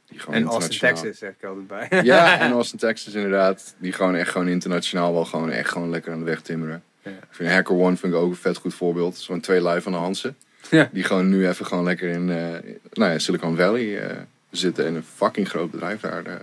Die 0.05 0.19
gewoon 0.19 0.35
En 0.35 0.43
Austin, 0.43 0.71
internationaal- 0.71 1.03
Texas 1.03 1.17
zeg 1.19 1.33
ik 1.39 1.43
altijd 1.43 1.67
bij. 1.89 2.03
Ja, 2.03 2.39
en 2.39 2.51
Austin, 2.51 2.79
Texas 2.79 3.13
inderdaad. 3.13 3.75
Die 3.77 3.91
gewoon 3.91 4.15
echt 4.15 4.29
gewoon 4.31 4.47
internationaal 4.47 5.13
wel 5.13 5.25
gewoon 5.25 5.49
echt 5.51 5.69
gewoon 5.69 5.89
lekker 5.89 6.11
aan 6.11 6.19
de 6.19 6.25
weg 6.25 6.41
timmeren. 6.41 6.83
Ja. 7.09 7.17
Ik 7.17 7.27
vind 7.29 7.49
Hacker 7.49 7.75
One 7.75 7.97
vind 7.97 8.13
ik 8.13 8.19
ook 8.19 8.29
een 8.29 8.35
vet 8.35 8.57
goed 8.57 8.73
voorbeeld. 8.73 9.17
Zo'n 9.17 9.39
twee 9.39 9.67
live 9.67 9.81
van 9.81 9.91
de 9.91 9.97
Hansen. 9.97 10.35
Ja. 10.69 10.89
Die 10.91 11.03
gewoon 11.03 11.29
nu 11.29 11.47
even 11.47 11.65
gewoon 11.65 11.83
lekker 11.83 12.09
in 12.09 12.29
eh, 12.29 12.75
nou 12.93 13.11
ja, 13.11 13.19
Silicon 13.19 13.55
Valley 13.55 13.99
eh, 13.99 14.17
zitten. 14.51 14.85
En 14.85 14.95
een 14.95 15.05
fucking 15.15 15.49
groot 15.49 15.71
bedrijf 15.71 16.01
daar 16.01 16.25
eh, 16.25 16.33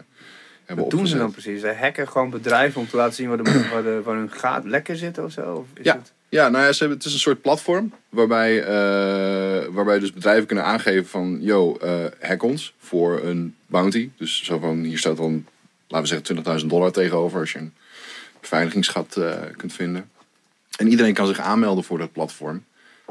hebben 0.64 0.84
Wat 0.84 0.90
doen 0.90 1.06
ze 1.06 1.16
dan 1.16 1.30
precies? 1.30 1.60
Ze 1.60 1.74
hacken 1.80 2.08
gewoon 2.08 2.30
bedrijven 2.30 2.80
om 2.80 2.88
te 2.88 2.96
laten 2.96 3.14
zien 3.14 3.28
waar, 3.28 3.42
de, 3.42 3.68
waar, 3.72 3.82
de, 3.82 4.00
waar 4.04 4.16
hun 4.16 4.30
gaat 4.30 4.64
lekker 4.64 4.96
zit 4.96 5.18
of 5.18 5.32
zo? 5.32 5.54
Of 5.54 5.66
is 5.74 5.84
Ja. 5.84 5.94
Het... 5.94 6.12
Ja, 6.28 6.48
nou 6.48 6.64
ja, 6.64 6.72
ze 6.72 6.78
hebben, 6.78 6.96
het 6.96 7.06
is 7.06 7.12
een 7.12 7.18
soort 7.18 7.40
platform 7.40 7.92
waarbij, 8.08 8.64
waarbij 9.70 9.98
dus 9.98 10.12
bedrijven 10.12 10.46
kunnen 10.46 10.64
aangeven 10.64 11.06
van, 11.06 11.38
yo, 11.40 11.76
eh 11.76 12.04
hack 12.20 12.42
ons 12.42 12.74
voor 12.78 13.20
een 13.22 13.54
bounty. 13.66 14.10
Dus 14.16 14.44
zo 14.44 14.58
van, 14.58 14.82
hier 14.82 14.98
staat 14.98 15.16
dan, 15.16 15.46
laten 15.88 16.16
we 16.16 16.22
zeggen, 16.34 16.60
20.000 16.60 16.66
dollar 16.66 16.92
tegenover 16.92 17.40
als 17.40 17.52
je 17.52 17.58
een 17.58 17.74
beveiligingsgat 18.40 19.20
kunt 19.56 19.72
vinden. 19.72 20.10
En 20.76 20.88
iedereen 20.88 21.14
kan 21.14 21.26
zich 21.26 21.38
aanmelden 21.38 21.84
voor 21.84 21.98
dat 21.98 22.12
platform. 22.12 22.64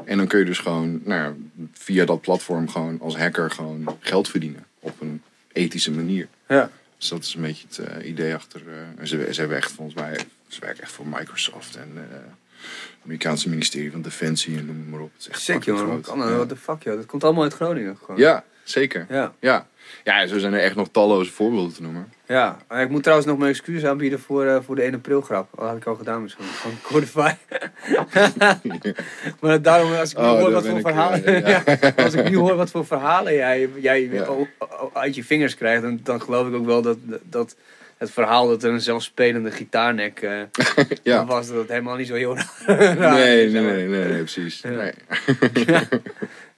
En 0.04 0.16
dan 0.16 0.26
kun 0.26 0.38
je 0.38 0.44
dus 0.44 0.58
gewoon 0.58 1.00
nou 1.04 1.50
via 1.72 2.04
dat 2.04 2.20
platform 2.20 2.68
gewoon 2.68 3.00
als 3.00 3.16
hacker 3.16 3.50
gewoon 3.50 3.96
geld 4.00 4.28
verdienen. 4.28 4.64
Op 4.80 5.00
een 5.00 5.22
ethische 5.52 5.90
manier. 5.90 6.28
Ja. 6.48 6.70
Dus 6.98 7.08
dat 7.08 7.22
is 7.24 7.34
een 7.34 7.42
beetje 7.42 7.66
het 7.68 7.78
eh, 7.78 8.08
idee 8.08 8.34
achter. 8.34 8.62
eh, 8.98 9.04
ze, 9.06 9.28
ze 9.30 9.40
hebben 9.40 9.56
echt 9.56 9.72
volgens 9.72 9.96
mij. 10.00 10.18
Ze 10.48 10.60
werken 10.60 10.82
echt 10.82 10.92
voor 10.92 11.06
Microsoft 11.06 11.76
en 11.76 11.90
eh, 11.94 12.02
het 12.10 13.02
Amerikaanse 13.04 13.48
ministerie 13.48 13.90
van 13.90 14.02
Defensie 14.02 14.58
en 14.58 14.66
noem 14.66 14.88
maar 14.88 15.00
op. 15.00 15.12
Het 15.12 15.20
is 15.20 15.28
echt 15.28 15.40
Sick, 15.42 15.64
jongen. 15.64 16.00
What 16.02 16.48
the 16.48 16.56
fuck, 16.56 16.82
joh. 16.82 16.96
Dat 16.96 17.06
komt 17.06 17.24
allemaal 17.24 17.42
uit 17.42 17.54
Groningen. 17.54 17.96
Gewoon. 18.04 18.20
ja, 18.20 18.44
zeker. 18.64 19.06
Ja. 19.08 19.34
Ja. 19.40 19.66
Ja, 20.04 20.26
zo 20.26 20.38
zijn 20.38 20.52
er 20.52 20.60
echt 20.60 20.74
nog 20.76 20.88
talloze 20.92 21.32
voorbeelden 21.32 21.74
te 21.74 21.82
noemen. 21.82 22.12
Ja, 22.26 22.56
ik 22.78 22.88
moet 22.88 23.02
trouwens 23.02 23.28
nog 23.28 23.38
mijn 23.38 23.50
excuses 23.50 23.84
aanbieden 23.84 24.20
voor, 24.20 24.44
eh, 24.46 24.56
voor 24.64 24.76
de 24.76 24.82
1 24.84 24.94
april 24.94 25.20
grap. 25.20 25.48
Dat 25.56 25.66
had 25.68 25.76
ik 25.76 25.86
al 25.86 25.94
gedaan 25.94 26.22
misschien. 26.22 26.44
Van 26.44 26.70
Codify. 26.82 27.32
maar 29.40 29.62
daarom, 29.62 29.92
als 29.94 30.10
ik 30.12 30.18
nu 30.18 30.24
Oh, 30.24 30.38
hoor 30.40 30.50
wat 30.52 30.66
voor 30.66 30.80
verhalen... 30.80 31.24
eh, 31.24 31.46
ja. 31.48 31.62
ja, 31.96 32.04
als 32.04 32.14
ik 32.14 32.28
nu 32.30 32.36
hoor 32.36 32.54
wat 32.56 32.70
voor 32.70 32.86
verhalen 32.86 33.34
jij, 33.34 33.68
jij 33.80 34.02
Ja. 34.02 34.26
uit 34.92 35.14
je 35.14 35.24
vingers 35.24 35.54
krijgt... 35.56 35.82
Dan, 35.82 36.00
dan 36.02 36.20
geloof 36.22 36.48
ik 36.48 36.54
ook 36.54 36.66
wel 36.66 36.82
dat, 36.82 36.96
dat 37.22 37.56
het 37.98 38.10
verhaal 38.10 38.48
dat 38.48 38.62
er 38.62 38.70
een 38.72 38.80
zelfspelende 38.80 39.50
gitaarnek 39.50 40.20
eh, 40.20 40.38
Ja. 41.02 41.24
was... 41.26 41.48
Dat 41.48 41.56
het 41.56 41.68
helemaal 41.68 41.96
niet 41.96 42.06
zo 42.06 42.14
heel 42.14 42.36
raar 42.66 43.14
Nee, 43.14 43.48
nee, 43.50 43.62
nee, 43.62 43.86
nee, 43.86 44.04
nee, 44.08 44.18
precies. 44.18 44.60
Ja. 44.60 44.70
Nee. 44.70 44.92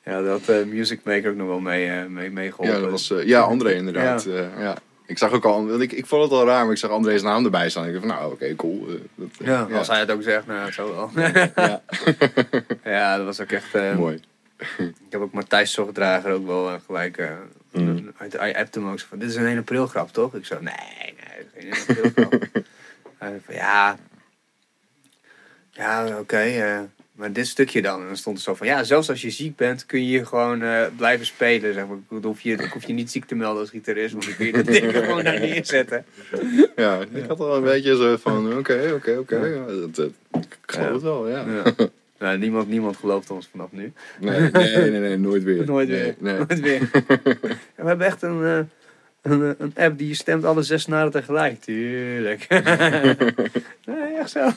Ja, 0.06 0.22
dat 0.22 0.40
had 0.46 0.56
eh, 0.56 0.64
Music 0.66 1.00
Maker 1.04 1.30
ook 1.30 1.36
nog 1.36 1.46
wel 1.46 1.60
mee, 1.60 1.90
eh 1.90 2.04
mee, 2.04 2.30
mee 2.30 2.50
geholpen. 2.52 2.74
Ja, 2.74 2.80
dat 2.80 2.90
was, 2.90 3.10
eh, 3.10 3.24
ja, 3.26 3.40
André 3.40 3.72
inderdaad. 3.72 4.22
Ja. 4.24 4.50
ja. 4.58 4.76
Ik 5.06 5.18
zag 5.18 5.32
ook 5.32 5.44
al, 5.44 5.66
want 5.66 5.80
ik, 5.82 5.92
ik 5.92 6.06
vond 6.06 6.22
het 6.22 6.32
al 6.32 6.46
raar, 6.46 6.62
maar 6.64 6.72
ik 6.72 6.78
zag 6.78 6.90
André's 6.90 7.22
naam 7.22 7.44
erbij 7.44 7.70
staan. 7.70 7.86
Ik 7.86 7.92
dacht 7.92 8.06
van, 8.06 8.14
nou, 8.14 8.32
oké, 8.32 8.54
cool. 8.54 8.86
dat, 9.14 9.28
Ja, 9.38 9.62
als 9.72 9.88
hij 9.88 9.98
het 9.98 10.10
ook 10.10 10.22
zegt, 10.22 10.46
nou, 10.46 10.72
zo 10.72 10.94
wel. 10.94 11.10
Ja, 11.54 11.82
ja, 12.84 13.16
dat 13.16 13.26
was 13.26 13.40
ook 13.40 13.50
echt... 13.50 13.74
eh, 13.74 13.96
mooi. 13.96 14.20
Ik 14.78 14.94
heb 15.10 15.20
ook 15.20 15.32
Matthijs 15.32 15.72
Zorgdrager 15.72 16.32
ook 16.32 16.46
wel 16.46 16.78
gelijk 16.86 17.16
eh 17.16 17.30
Mm. 17.72 18.12
uit 18.16 18.32
Hij 18.32 18.56
appte 18.56 18.78
hem 18.78 18.90
ook 18.90 18.98
zo 19.00 19.06
van, 19.08 19.18
dit 19.18 19.28
is 19.28 19.36
een 19.36 19.46
1 19.46 19.58
april 19.58 19.86
grap, 19.86 20.12
toch? 20.12 20.34
Ik 20.34 20.46
zo, 20.46 20.58
nee, 20.60 20.74
nee, 20.74 21.14
dat 21.70 21.76
is 21.76 21.82
geen 21.84 21.96
1 21.96 22.04
april 22.04 22.28
grap. 22.28 22.32
Hij 23.18 23.28
zei 23.28 23.40
van, 23.44 23.54
ja, 23.54 23.96
ja, 25.70 26.18
oké, 26.18 26.88
maar 27.16 27.32
dit 27.32 27.46
stukje 27.46 27.82
dan. 27.82 28.00
En 28.00 28.06
dan 28.06 28.16
stond 28.16 28.36
er 28.36 28.42
zo 28.42 28.54
van, 28.54 28.66
ja, 28.66 28.84
zelfs 28.84 29.08
als 29.08 29.22
je 29.22 29.30
ziek 29.30 29.56
bent, 29.56 29.86
kun 29.86 30.00
je 30.00 30.06
hier 30.06 30.26
gewoon 30.26 30.62
eh, 30.62 30.82
blijven 30.96 31.26
spelen. 31.26 31.74
Zeg 31.74 31.86
maar. 31.86 31.96
Dan 32.08 32.24
hoef 32.24 32.40
je, 32.40 32.56
dan 32.56 32.68
hoef 32.72 32.86
je 32.86 32.92
niet 32.92 33.10
ziek 33.10 33.24
te 33.24 33.34
melden 33.34 33.60
als 33.60 33.70
gitarist, 33.70 34.12
want 34.12 34.24
dan 34.24 34.34
kun 34.36 34.46
je 34.46 34.52
dat 34.52 34.66
ding 34.66 34.92
gewoon 34.96 35.24
daar 35.24 35.40
neerzetten. 35.40 36.04
Ja, 36.76 37.00
ik 37.12 37.24
had 37.28 37.40
al 37.40 37.56
een 37.56 37.62
beetje 37.62 37.96
zo 37.96 38.16
van, 38.16 38.58
oké, 38.58 38.92
oké, 38.94 39.16
oké. 39.18 39.64
Ik 40.32 40.54
geloof 40.66 40.86
Ja. 40.88 40.92
het 40.92 41.02
wel, 41.02 41.28
ja. 41.28 41.44
Ja. 41.48 41.74
Nou, 42.18 42.38
niemand, 42.38 42.68
niemand 42.68 42.96
gelooft 42.96 43.30
ons 43.30 43.48
vanaf 43.50 43.72
nu. 43.72 43.92
Nee, 44.20 44.40
nee, 44.50 44.90
nee, 44.90 45.00
nee, 45.00 45.16
nooit 45.16 45.42
weer. 45.42 45.64
Nooit 45.66 45.88
weer. 45.88 46.14
Nee, 46.18 46.32
nee. 46.34 46.38
Nooit 46.38 46.60
weer. 46.60 46.88
Ja, 47.76 47.82
we 47.82 47.88
hebben 47.88 48.06
echt 48.06 48.22
een, 48.22 48.44
eh, 48.44 48.58
een, 49.32 49.42
eh, 49.42 49.50
een 49.58 49.72
app 49.74 49.98
die 49.98 50.14
stemt 50.14 50.44
alle 50.44 50.62
zes 50.62 50.82
snaren 50.82 51.10
tegelijk. 51.10 51.60
Tuurlijk. 51.60 52.46
nee, 53.86 54.14
echt 54.18 54.30
zo. 54.30 54.50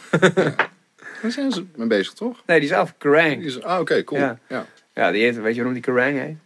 Daar 1.21 1.31
zijn 1.31 1.51
ze 1.51 1.65
mee 1.75 1.87
bezig, 1.87 2.13
toch? 2.13 2.41
Nee, 2.45 2.59
die 2.59 2.69
is 2.69 2.75
af. 2.75 2.87
Die 2.87 2.95
Kerrang. 2.97 3.43
is- 3.43 3.61
Ah, 3.61 3.79
oké, 3.79 4.03
cool. 4.03 4.19
Ja. 4.21 4.39
Ja. 4.47 4.65
Ja, 4.93 5.11
die 5.11 5.23
heet, 5.23 5.35
weet 5.35 5.49
je 5.55 5.55
waarom 5.55 5.73
die 5.73 5.81
Kerrang 5.83 6.17
heet? 6.19 6.37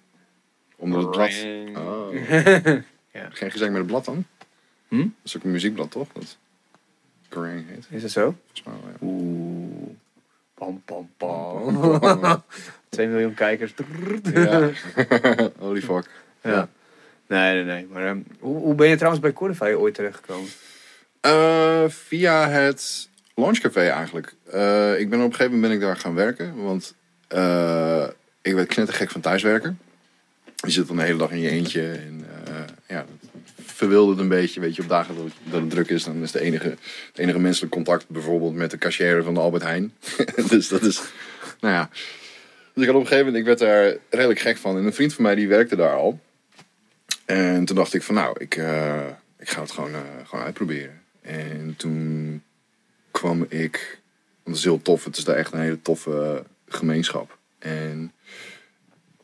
Onder 0.75 1.00
het 1.00 1.12
blad. 1.12 1.46
Oh. 1.86 2.15
Ja. 3.13 3.30
Geen 3.32 3.51
gezeik 3.51 3.70
met 3.70 3.77
het 3.80 3.88
blad 3.88 4.06
dan? 4.06 4.25
Hm? 4.88 4.98
Dat 4.98 5.08
is 5.24 5.38
ook 5.38 5.44
een 5.44 5.51
muziekblad, 5.51 5.92
toch? 5.92 6.08
Dat 6.13 6.38
Kerrang 7.30 7.63
heet. 7.68 7.86
Is 7.89 8.01
dat 8.01 8.12
zo? 8.12 8.36
Volgens 8.53 8.63
mij 8.63 8.74
wel, 8.82 8.89
ja. 8.92 8.98
Oeh. 9.01 9.89
Pam, 10.53 10.82
pam, 10.86 11.10
Pam, 11.18 11.63
pam. 11.82 12.00
pam, 12.00 12.20
pam. 12.20 12.44
2 12.89 13.08
miljoen 13.08 13.34
kijkers. 13.34 13.74
Ja. 14.34 14.70
Holy 15.58 15.82
fuck. 15.82 16.10
Ja. 16.44 16.70
Nee, 17.27 17.53
nee, 17.53 17.63
nee. 17.63 17.88
Maar 17.92 18.06
ehm, 18.06 18.20
hoe, 18.39 18.58
hoe 18.58 18.75
ben 18.75 18.88
je 18.88 18.96
trouwens 18.96 19.22
bij 19.24 19.34
Cordify 19.34 19.74
ooit 19.77 19.94
terechtgekomen? 19.94 20.50
Eh, 21.22 21.84
via 21.88 22.50
het 22.50 23.10
Launchcafé 23.36 23.88
eigenlijk. 23.88 24.34
Eh, 24.52 25.00
ik 25.00 25.10
ben 25.10 25.20
op 25.20 25.25
een 25.25 25.36
gegeven 25.36 25.52
moment 25.52 25.62
ben 25.62 25.72
ik 25.72 25.80
daar 25.80 25.98
gaan 25.98 26.13
werken. 26.13 26.63
Want 26.63 26.96
eh, 27.28 28.08
ik 28.42 28.54
werd 28.54 28.68
knettergek 28.68 29.12
van 29.12 29.22
thuiswerken. 29.22 29.80
Je 30.56 30.72
zit 30.72 30.88
dan 30.88 30.96
de 30.96 31.04
hele 31.04 31.18
dag 31.18 31.32
in 31.32 31.40
je 31.40 31.50
eentje. 31.50 31.92
En 31.92 32.25
eh, 32.46 32.54
ja, 32.88 33.06
verwildert 33.66 34.20
een 34.20 34.28
beetje. 34.28 34.60
Weet 34.60 34.75
je, 34.75 34.82
op 34.82 34.90
dagen 34.90 35.16
dat 35.16 35.24
het, 35.24 35.34
dat 35.44 35.70
druk 35.70 35.90
is, 35.90 36.04
dan 36.04 36.22
is 36.24 36.32
de 36.32 36.42
enige, 36.42 36.70
het 37.08 37.18
enige 37.18 37.40
menselijk 37.40 37.72
contact 37.72 38.10
bijvoorbeeld 38.10 38.54
met 38.54 38.72
de 38.72 38.78
cashier 38.78 39.24
van 39.24 39.34
de 39.34 39.40
Albert 39.40 39.63
Heijn. 39.63 39.94
dus 40.50 40.68
dat 40.68 40.82
is, 40.82 41.02
nou 41.60 41.74
ja. 41.74 41.90
Dus 42.74 42.84
ik 42.84 42.90
had 42.90 42.96
op 42.96 43.02
een 43.02 43.08
gegeven 43.08 43.25
moment, 43.25 43.38
ik 43.38 43.46
werd 43.46 43.60
daar 43.60 43.98
redelijk 44.10 44.40
gek 44.40 44.58
van. 44.58 44.78
En 44.78 44.86
een 44.86 44.94
vriend 44.94 45.13
van 45.13 45.24
mij 45.24 45.36
die 45.36 45.48
werkte 45.48 45.75
daar 45.75 45.96
al. 45.96 46.20
En 47.25 47.66
toen 47.66 47.75
dacht 47.75 47.94
ik 47.94 48.04
van 48.04 48.16
nou, 48.16 48.36
ik, 48.40 48.56
ik 49.40 49.50
ga 49.50 49.62
het 49.62 49.72
gewoon, 49.72 49.92
gewoon 50.24 50.46
uitproberen. 50.46 51.02
En 51.22 51.74
toen 51.78 52.42
kwam 53.13 53.46
ik, 53.50 54.00
het 54.43 54.55
is 54.55 54.63
heel 54.63 54.82
tof, 54.82 55.03
het 55.03 55.17
is 55.17 55.24
daar 55.24 55.36
echt 55.36 55.53
een 55.53 55.60
hele 55.60 55.82
toffe 55.82 56.43
gemeenschap. 56.67 57.38
En 57.60 58.12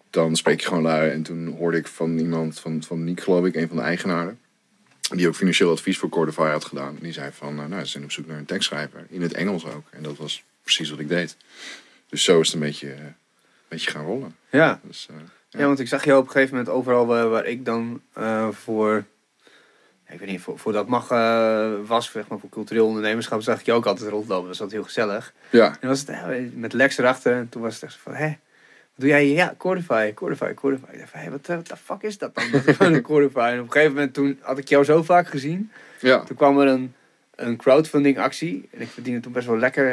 dan 0.10 0.36
spreek 0.36 0.60
je 0.60 0.68
gewoon 0.68 0.84
lui. 0.84 1.10
En 1.10 1.24
toen 1.24 1.48
hoorde 1.48 1.78
ik 1.78 1.88
van 1.88 2.18
iemand, 2.18 2.60
van, 2.60 2.84
van 2.84 3.04
Niek 3.04 3.22
geloof 3.22 3.46
ik, 3.46 3.56
een 3.56 3.68
van 3.68 3.78
de 3.78 3.84
eigenaren. 3.84 4.40
Die 5.16 5.28
ook 5.28 5.36
financieel 5.36 5.72
advies 5.72 5.98
voor 5.98 6.10
Cordify 6.10 6.50
had 6.50 6.66
gedaan. 6.66 6.98
Die 7.02 7.12
zei 7.14 7.32
van, 7.32 7.60
eh, 7.60 7.66
nou, 7.66 7.84
ze 7.84 7.90
zijn 7.90 8.04
op 8.04 8.12
zoek 8.12 8.28
naar 8.28 8.38
een 8.38 8.46
tekstschrijver. 8.46 9.06
In 9.10 9.22
het 9.22 9.34
Engels 9.34 9.66
ook. 9.66 9.88
En 9.90 10.04
dat 10.04 10.18
was 10.18 10.44
precies 10.64 10.90
wat 10.90 11.00
ik 11.00 11.08
deed. 11.10 11.38
Dus 12.10 12.24
zo 12.24 12.40
is 12.40 12.46
het 12.46 12.56
een 12.56 12.62
beetje, 12.62 12.92
eh, 12.92 13.00
een 13.00 13.16
beetje 13.68 13.92
gaan 13.92 14.06
rollen. 14.06 14.36
Ja. 14.50 14.80
Dus, 14.84 15.08
eh, 15.10 15.16
Ja, 15.50 15.66
want 15.66 15.80
ik 15.80 15.88
zag 15.88 16.06
je 16.06 16.18
op 16.18 16.26
een 16.26 16.32
gegeven 16.32 16.56
moment 16.56 16.76
overal 16.76 17.06
waar, 17.06 17.30
waar 17.30 17.46
ik 17.46 17.66
dan 17.66 18.02
eh, 18.14 18.50
voor, 18.52 19.06
ik 20.10 20.20
weet 20.20 20.30
niet, 20.30 20.42
voor, 20.42 20.60
voor 20.60 20.72
dat 20.74 20.88
mag 20.88 21.12
eh, 21.12 21.70
was, 21.86 22.12
zeg 22.12 22.28
maar, 22.28 22.40
voor 22.40 22.50
cultureel 22.50 22.86
ondernemerschap, 22.86 23.42
zag 23.42 23.60
ik 23.60 23.66
je 23.66 23.72
ook 23.74 23.86
altijd 23.86 24.10
rondlopen. 24.10 24.48
Dat 24.48 24.58
was 24.58 24.62
altijd 24.62 24.78
heel 24.78 24.84
gezellig. 24.88 25.34
ja, 25.50 25.78
En 25.80 25.88
was 25.88 26.00
het 26.00 26.10
eh, 26.10 26.26
met 26.54 26.74
Lex 26.74 26.98
erachter 26.98 27.34
en 27.34 27.50
toen 27.50 27.62
was 27.62 27.74
het 27.74 27.84
echt 27.84 27.94
zo 27.94 28.00
van, 28.04 28.14
hé, 28.14 28.28
wat 28.28 28.38
doe 28.96 29.10
jij 29.10 29.24
hier? 29.24 29.36
Ja, 29.36 29.54
Cordify, 29.58 30.14
Cordify, 30.14 30.54
Cordify. 30.54 30.92
Ik 30.92 31.00
dacht 31.00 31.12
van, 31.12 31.20
hé, 31.20 31.30
wat 31.30 31.48
eh, 31.50 31.56
wat 31.56 31.68
de 31.68 31.76
fuck 31.78 32.02
is 32.02 32.18
dat 32.18 32.36
dan? 32.36 32.44
Gewoon 32.76 32.94
een 32.94 33.02
Cordify. 33.02 33.50
En 33.54 33.60
op 33.60 33.66
een 33.66 33.72
gegeven 33.72 33.94
moment, 33.94 34.14
toen 34.14 34.40
had 34.42 34.58
ik 34.58 34.68
jou 34.70 34.84
zo 34.84 35.04
vaak 35.04 35.28
gezien, 35.28 35.72
ja. 36.00 36.20
toen 36.24 36.36
kwam 36.36 36.60
er 36.60 36.68
een, 36.68 36.94
een 37.36 37.58
crowdfunding 37.58 38.20
actie. 38.20 38.70
En 38.72 38.82
ik 38.82 38.88
verdiende 38.88 39.20
toen 39.20 39.32
best 39.32 39.48
wel 39.48 39.58
lekker. 39.58 39.90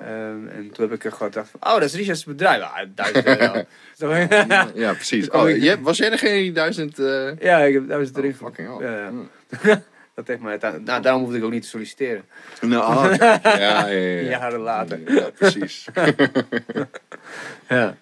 en 0.00 0.70
toen 0.72 0.84
heb 0.88 0.92
ik 0.94 1.04
er 1.04 1.12
gewoon 1.12 1.32
gedacht 1.32 1.50
van, 1.50 1.60
oh, 1.62 1.74
dat 1.74 1.82
is 1.82 1.94
Richard's 1.94 2.24
bedrijf. 2.24 2.62
Ah, 2.62 2.86
duizend 2.94 3.26
euro. 3.26 3.62
Ja, 4.74 4.92
precies. 4.92 5.30
Oh, 5.30 5.48
ik- 5.48 5.78
was 5.82 5.96
jij 5.98 6.10
degene 6.10 6.32
die 6.38 6.52
duizend... 6.52 6.96
Ja, 7.40 7.58
ik 7.58 7.74
heb 7.74 7.88
duizend 7.88 8.16
erin 8.16 8.30
Oh, 8.30 8.36
fucking 8.46 8.78
hell. 8.78 9.12
Dat 10.14 10.26
heeft 10.28 10.40
mij 10.40 10.50
uiteindelijk... 10.50 10.90
Nou, 10.90 11.02
daarom 11.02 11.22
hoefde 11.22 11.38
ik 11.38 11.44
ook 11.44 11.50
niet 11.50 11.62
te 11.62 11.68
solliciteren. 11.68 12.24
Nou, 12.60 12.82
ah, 12.82 13.16
ja, 13.18 13.40
ja, 13.42 13.86
ja, 13.86 13.86
ja. 13.86 14.28
Jaren 14.28 14.60
later. 14.60 15.12
Ja, 15.14 15.30
precies. 15.30 15.86
Ja. 17.68 17.96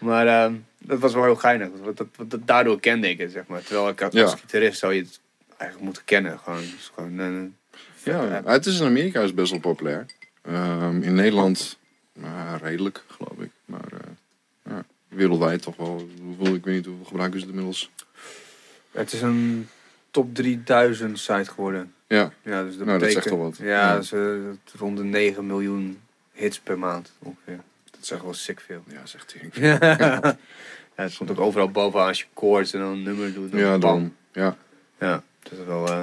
maar 0.00 0.26
ehm, 0.26 0.54
dat 0.78 0.98
was 0.98 1.14
wel 1.14 1.22
heel 1.24 1.36
geinig. 1.36 1.68
Want 1.82 1.96
dat, 1.96 2.06
dat, 2.16 2.30
dat- 2.30 2.46
daardoor 2.46 2.80
kende 2.80 3.08
ik 3.08 3.18
het, 3.18 3.32
zeg 3.32 3.46
maar. 3.46 3.62
Terwijl 3.62 3.88
ik 3.88 4.00
had 4.00 4.14
als 4.16 4.34
gitarist 4.34 4.78
zou 4.78 4.94
je 4.94 5.00
het 5.00 5.20
eigenlijk 5.48 5.80
moeten 5.84 6.04
kennen. 6.04 6.38
Gewoon, 6.38 6.58
het 6.58 6.74
is 6.78 6.90
gewoon 6.94 7.18
een 7.18 7.56
vette 7.94 8.10
Ja, 8.26 8.42
het 8.44 8.66
is 8.66 8.80
in 8.80 8.86
Amerika 8.86 9.20
is 9.20 9.34
best 9.34 9.50
wel 9.50 9.60
populair. 9.60 10.06
Ehm, 10.42 11.02
in 11.02 11.14
Nederland 11.14 11.78
nou, 12.12 12.58
redelijk, 12.62 13.04
geloof 13.06 13.38
ik. 13.38 13.50
Maar 13.64 13.88
eh, 13.92 14.10
ja, 14.72 14.84
wereldwijd 15.08 15.62
toch 15.62 15.76
wel. 15.76 16.08
Hoeveel, 16.22 16.54
ik 16.54 16.64
weet 16.64 16.74
niet 16.74 16.86
hoeveel 16.86 17.04
gebruikers 17.04 17.40
het 17.40 17.50
inmiddels. 17.50 17.90
Het 18.90 19.12
is 19.12 19.20
een 19.20 19.68
top 20.10 20.34
3000 20.34 21.18
site 21.18 21.50
geworden. 21.50 21.92
Ja, 22.06 22.32
Ja, 22.42 22.62
dus 22.62 22.76
dat 22.76 22.86
Nou, 22.86 22.98
dat 22.98 23.08
betekent... 23.08 23.12
zegt 23.22 23.30
al 23.30 23.38
wat. 23.42 23.56
Ja, 23.56 23.66
Ja. 23.66 23.94
dat 23.94 24.12
eh, 24.12 24.78
rond 24.78 24.96
de 24.96 25.04
9 25.04 25.46
miljoen 25.46 26.00
hits 26.32 26.58
per 26.60 26.78
maand 26.78 27.12
ongeveer. 27.18 27.60
Dat 27.90 28.00
is 28.02 28.10
echt 28.10 28.22
wel 28.22 28.34
sick 28.34 28.60
veel. 28.60 28.82
ja 28.86 29.06
zegt 29.06 29.34
hij. 29.38 29.50
ja, 29.98 30.36
het 30.94 31.12
stond 31.12 31.30
ook 31.30 31.40
overal 31.40 31.70
bovenaan 31.70 32.06
als 32.08 32.18
je 32.18 32.24
chords 32.34 32.72
en 32.72 32.80
dan 32.80 32.92
een 32.92 33.02
nummer 33.02 33.34
doet. 33.34 33.50
dan 33.50 33.60
Ja, 33.60 33.78
dan. 33.78 34.14
Ja, 34.32 34.56
Ja, 34.98 35.22
dat 35.42 35.52
is 35.58 35.64
wel, 35.66 35.86
eh, 35.88 36.02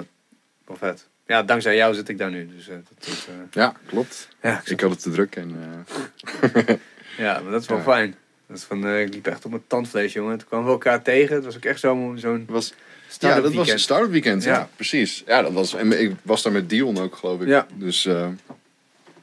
wel 0.66 0.78
vet. 0.78 1.08
Ja, 1.28 1.44
dankzij 1.44 1.76
jou 1.76 1.94
zit 1.94 2.10
ik 2.10 2.18
daar 2.18 2.32
nu. 2.32 2.48
Dus, 2.56 2.68
eh, 2.68 2.76
dat 2.76 3.08
is, 3.08 3.28
ja 3.52 3.74
klopt. 3.86 4.28
ja, 4.42 4.62
Ik 4.66 4.80
had 4.82 4.90
het 4.90 5.02
te 5.02 5.12
druk 5.12 5.36
en 5.36 5.50
ja, 7.18 7.40
maar 7.42 7.52
dat 7.52 7.62
is 7.62 7.68
wel 7.68 7.78
Ja. 7.78 7.84
fijn. 7.84 8.16
Dat 8.48 8.58
is 8.58 8.64
van, 8.64 8.88
ik 8.88 9.14
liep 9.14 9.28
echt 9.28 9.46
op 9.46 9.52
mijn 9.52 9.64
tandvlees, 9.68 10.14
jongen. 10.14 10.38
Toen 10.38 10.48
kwamen 10.48 10.66
we 10.66 10.72
elkaar 10.72 11.02
tegen. 11.02 11.36
Het 11.36 11.46
was 11.46 11.56
ook 11.56 11.66
echt 11.66 11.80
zo'n 11.80 12.18
zo'n 12.20 12.48
het 12.52 12.74
ja, 13.22 13.28
start-up 13.28 13.44
dat 13.44 13.54
was 13.54 13.90
een 13.90 14.10
weekend. 14.12 14.44
Ja. 14.44 14.52
Ja. 14.54 14.70
precies. 14.76 15.24
Ja, 15.28 15.42
dat 15.42 15.52
was, 15.54 15.74
en 15.76 16.02
ik 16.02 16.12
was 16.22 16.42
daar 16.44 16.54
met 16.54 16.70
Dion 16.70 16.98
ook, 17.00 17.16
geloof 17.16 17.42
ik. 17.42 17.48
Ja. 17.48 17.68
Dus 17.74 18.06
eh, 18.06 18.28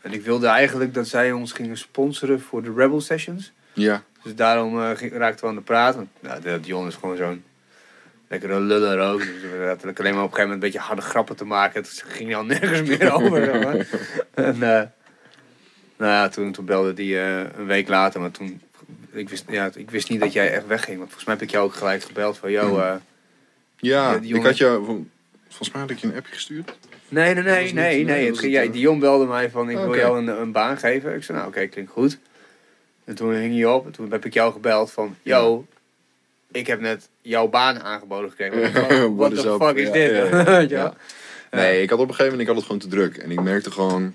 En 0.00 0.12
ik 0.12 0.22
wilde 0.22 0.46
eigenlijk 0.46 0.94
dat 0.94 1.08
zij 1.08 1.32
ons 1.32 1.52
gingen 1.52 1.76
sponsoren 1.78 2.40
voor 2.40 2.62
de 2.62 2.72
Rebel 2.76 3.00
Sessions. 3.00 3.52
ja, 3.72 4.02
Dus 4.22 4.34
daarom 4.34 4.80
eh, 4.82 4.90
ging- 4.96 5.12
raakten 5.12 5.44
we 5.44 5.50
aan 5.50 5.56
de 5.56 5.62
praat. 5.62 5.94
Want 5.94 6.08
nou, 6.20 6.61
Dion 6.61 6.87
is 6.87 6.94
gewoon 6.94 7.16
zo'n 7.16 7.44
lekkere 8.28 8.61
luller 8.61 8.99
ook. 9.00 9.18
Dus 9.18 9.28
we 9.42 9.64
hadden 9.68 9.94
alleen 9.96 10.14
maar 10.14 10.25
op 10.25 10.30
een 10.30 10.34
gegeven 10.37 10.37
moment 10.37 10.52
een 10.52 10.58
beetje 10.58 10.78
harde 10.78 11.02
grappen 11.02 11.37
te 11.37 11.44
maken. 11.44 11.82
Het 11.82 12.04
ging 12.06 12.34
al 12.34 12.44
nergens 12.44 12.88
meer 12.88 13.12
over. 13.22 13.87
En 14.34 14.54
eh, 14.54 14.82
nou 15.99 16.11
ja, 16.12 16.28
toen, 16.28 16.52
toen 16.52 16.64
belde 16.64 16.92
die 16.94 17.18
een 17.18 17.66
week 17.66 17.88
later. 17.88 18.20
Maar 18.20 18.30
toen, 18.30 18.61
ik 19.12 19.28
wist, 19.28 19.44
ja, 19.49 19.70
ik 19.75 19.90
wist 19.90 20.08
niet 20.11 20.20
dat 20.20 20.32
jij 20.32 20.52
echt 20.52 20.66
wegging. 20.66 20.96
Want 20.96 21.06
volgens 21.08 21.25
mij 21.25 21.34
heb 21.34 21.44
ik 21.44 21.50
jou 21.50 21.64
ook 21.64 21.75
gelijk 21.75 22.02
gebeld 22.02 22.38
van, 22.38 22.50
yo... 22.50 22.99
Ja, 23.83 24.19
die 24.19 24.35
ik 24.35 24.43
had 24.43 24.57
je... 24.59 24.81
Volgens 25.49 25.71
mij 25.73 25.81
had 25.81 25.91
ik 25.91 25.99
je 25.99 26.07
een 26.07 26.17
appje 26.17 26.33
gestuurd. 26.33 26.73
Nee, 27.09 27.35
nee, 27.35 27.43
nee, 27.43 27.73
nee, 27.73 27.97
niet- 27.99 28.07
nee. 28.07 28.27
Het 28.27 28.41
ja, 28.41 28.62
eh, 28.62 28.73
Dion 28.73 28.99
belde 28.99 29.27
mij 29.27 29.51
van, 29.51 29.71
ik 29.71 29.77
wil 29.77 29.97
jou 29.97 30.19
een, 30.19 30.41
een 30.41 30.53
baan 30.53 30.79
geven. 30.79 31.15
Ik 31.15 31.25
zei, 31.25 31.39
nou 31.39 31.51
oké, 31.51 31.67
klinkt 31.67 31.91
goed. 31.91 32.19
En 33.05 33.15
toen 33.15 33.35
hing 33.35 33.57
je 33.57 33.71
op. 33.71 33.87
En 33.87 33.93
toen 33.93 34.11
heb 34.11 34.25
ik 34.25 34.35
jou 34.35 34.53
gebeld 34.53 34.91
van, 34.91 35.17
yo, 35.23 35.67
ik 36.51 36.67
heb 36.67 36.81
net 36.81 37.09
jouw 37.21 37.49
baan 37.49 37.81
aangeboden 37.83 38.31
gekregen. 38.31 38.71
Fuck, 39.19 39.33
is 39.33 39.41
the 39.41 39.49
up? 39.49 39.62
fuck 39.62 39.77
is 39.77 39.87
Ja, 39.87 39.93
dit? 40.59 40.71
Ja. 40.71 40.95
Nee, 41.51 41.83
ik 41.83 41.91
had 41.91 41.99
op 41.99 42.09
een 42.09 42.15
gegeven 42.15 42.39
moment 42.39 42.41
ik 42.41 42.47
had 42.47 42.57
het 42.57 42.65
gewoon 42.65 42.81
te 42.81 42.89
druk. 42.89 43.17
En 43.17 43.31
ik 43.31 43.41
merkte 43.43 43.71
gewoon 43.71 44.15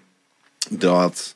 dat 0.69 1.35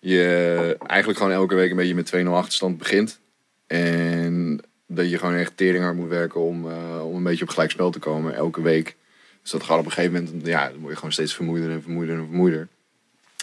je 0.00 0.76
eigenlijk 0.86 1.18
gewoon 1.18 1.34
elke 1.34 1.54
week 1.54 1.70
een 1.70 1.76
beetje 1.76 1.94
met 1.94 2.12
2-0 2.26 2.28
achterstand 2.28 2.78
begint. 2.78 3.18
En 3.66 4.60
dat 4.94 5.10
je 5.10 5.18
gewoon 5.18 5.34
echt 5.34 5.56
tering 5.56 5.84
hard 5.84 5.96
moet 5.96 6.08
werken 6.08 6.40
om, 6.40 6.70
eh, 6.70 7.06
om 7.06 7.16
een 7.16 7.22
beetje 7.22 7.44
op 7.44 7.50
gelijk 7.50 7.70
spel 7.70 7.90
te 7.90 7.98
komen 7.98 8.34
elke 8.34 8.62
week. 8.62 8.96
Dus 9.42 9.50
dat 9.50 9.62
gaat 9.62 9.78
op 9.78 9.84
een 9.84 9.92
gegeven 9.92 10.24
moment, 10.24 10.46
ja, 10.46 10.68
dan 10.68 10.78
word 10.78 10.90
je 10.90 10.96
gewoon 10.96 11.12
steeds 11.12 11.34
vermoeider 11.34 11.70
en 11.70 11.82
vermoeider 11.82 12.16
en 12.16 12.26
vermoeider. 12.26 12.68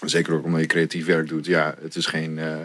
Zeker 0.05 0.33
ook 0.33 0.43
omdat 0.43 0.61
je 0.61 0.67
creatief 0.67 1.05
werk 1.05 1.27
doet. 1.27 1.45
Ja, 1.45 1.75
het 1.81 1.95
is 1.95 2.05
geen 2.05 2.39
eh, 2.39 2.57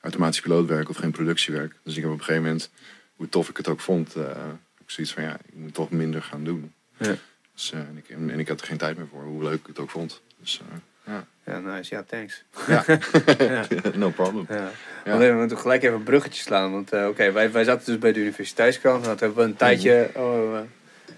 automatisch 0.00 0.40
pilootwerk 0.40 0.88
of 0.88 0.96
geen 0.96 1.10
productiewerk. 1.10 1.74
Dus 1.82 1.96
ik 1.96 2.02
heb 2.02 2.10
op 2.10 2.18
een 2.18 2.24
gegeven 2.24 2.42
moment, 2.42 2.70
hoe 3.16 3.28
tof 3.28 3.48
ik 3.48 3.56
het 3.56 3.68
ook 3.68 3.80
vond, 3.80 4.14
eh, 4.14 4.24
heb 4.24 4.84
ik 4.84 4.90
zoiets 4.90 5.12
van 5.12 5.22
ja, 5.22 5.38
ik 5.46 5.54
moet 5.54 5.74
toch 5.74 5.90
minder 5.90 6.22
gaan 6.22 6.44
doen. 6.44 6.72
Ja. 6.96 7.14
Dus, 7.54 7.72
eh, 7.72 7.78
en, 7.78 7.96
ik, 7.96 8.08
en 8.08 8.38
ik 8.38 8.48
had 8.48 8.60
er 8.60 8.66
geen 8.66 8.76
tijd 8.76 8.96
meer 8.96 9.06
voor, 9.10 9.22
hoe 9.22 9.42
leuk 9.42 9.60
ik 9.60 9.66
het 9.66 9.78
ook 9.78 9.90
vond. 9.90 10.22
Dus 10.40 10.60
ja. 11.08 11.58
Nice. 11.58 11.94
Ja, 11.94 12.02
thanks. 12.02 12.44
Ja. 12.66 12.84
Ja. 13.38 13.64
no 13.94 14.10
problem. 14.10 14.46
Ja. 14.48 14.70
Ja. 15.04 15.10
Want 15.10 15.22
we 15.22 15.32
moeten 15.32 15.58
gelijk 15.58 15.82
even 15.82 15.96
een 15.96 16.02
bruggetje 16.02 16.42
slaan. 16.42 16.72
Want 16.72 16.92
eh, 16.92 17.06
oké, 17.06 17.32
wij, 17.32 17.52
wij 17.52 17.64
zaten 17.64 17.86
dus 17.86 17.98
bij 17.98 18.12
de 18.12 18.20
universiteitskrant. 18.20 19.04
Dat 19.04 19.20
hebben 19.20 19.38
we 19.38 19.44
een 19.44 19.56
tijdje... 19.56 20.10
Oh, 20.14 20.56
eh, 20.56 20.60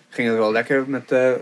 ging 0.08 0.28
het 0.28 0.36
wel 0.36 0.52
lekker 0.52 0.88
met, 0.88 1.12
eh, 1.12 1.32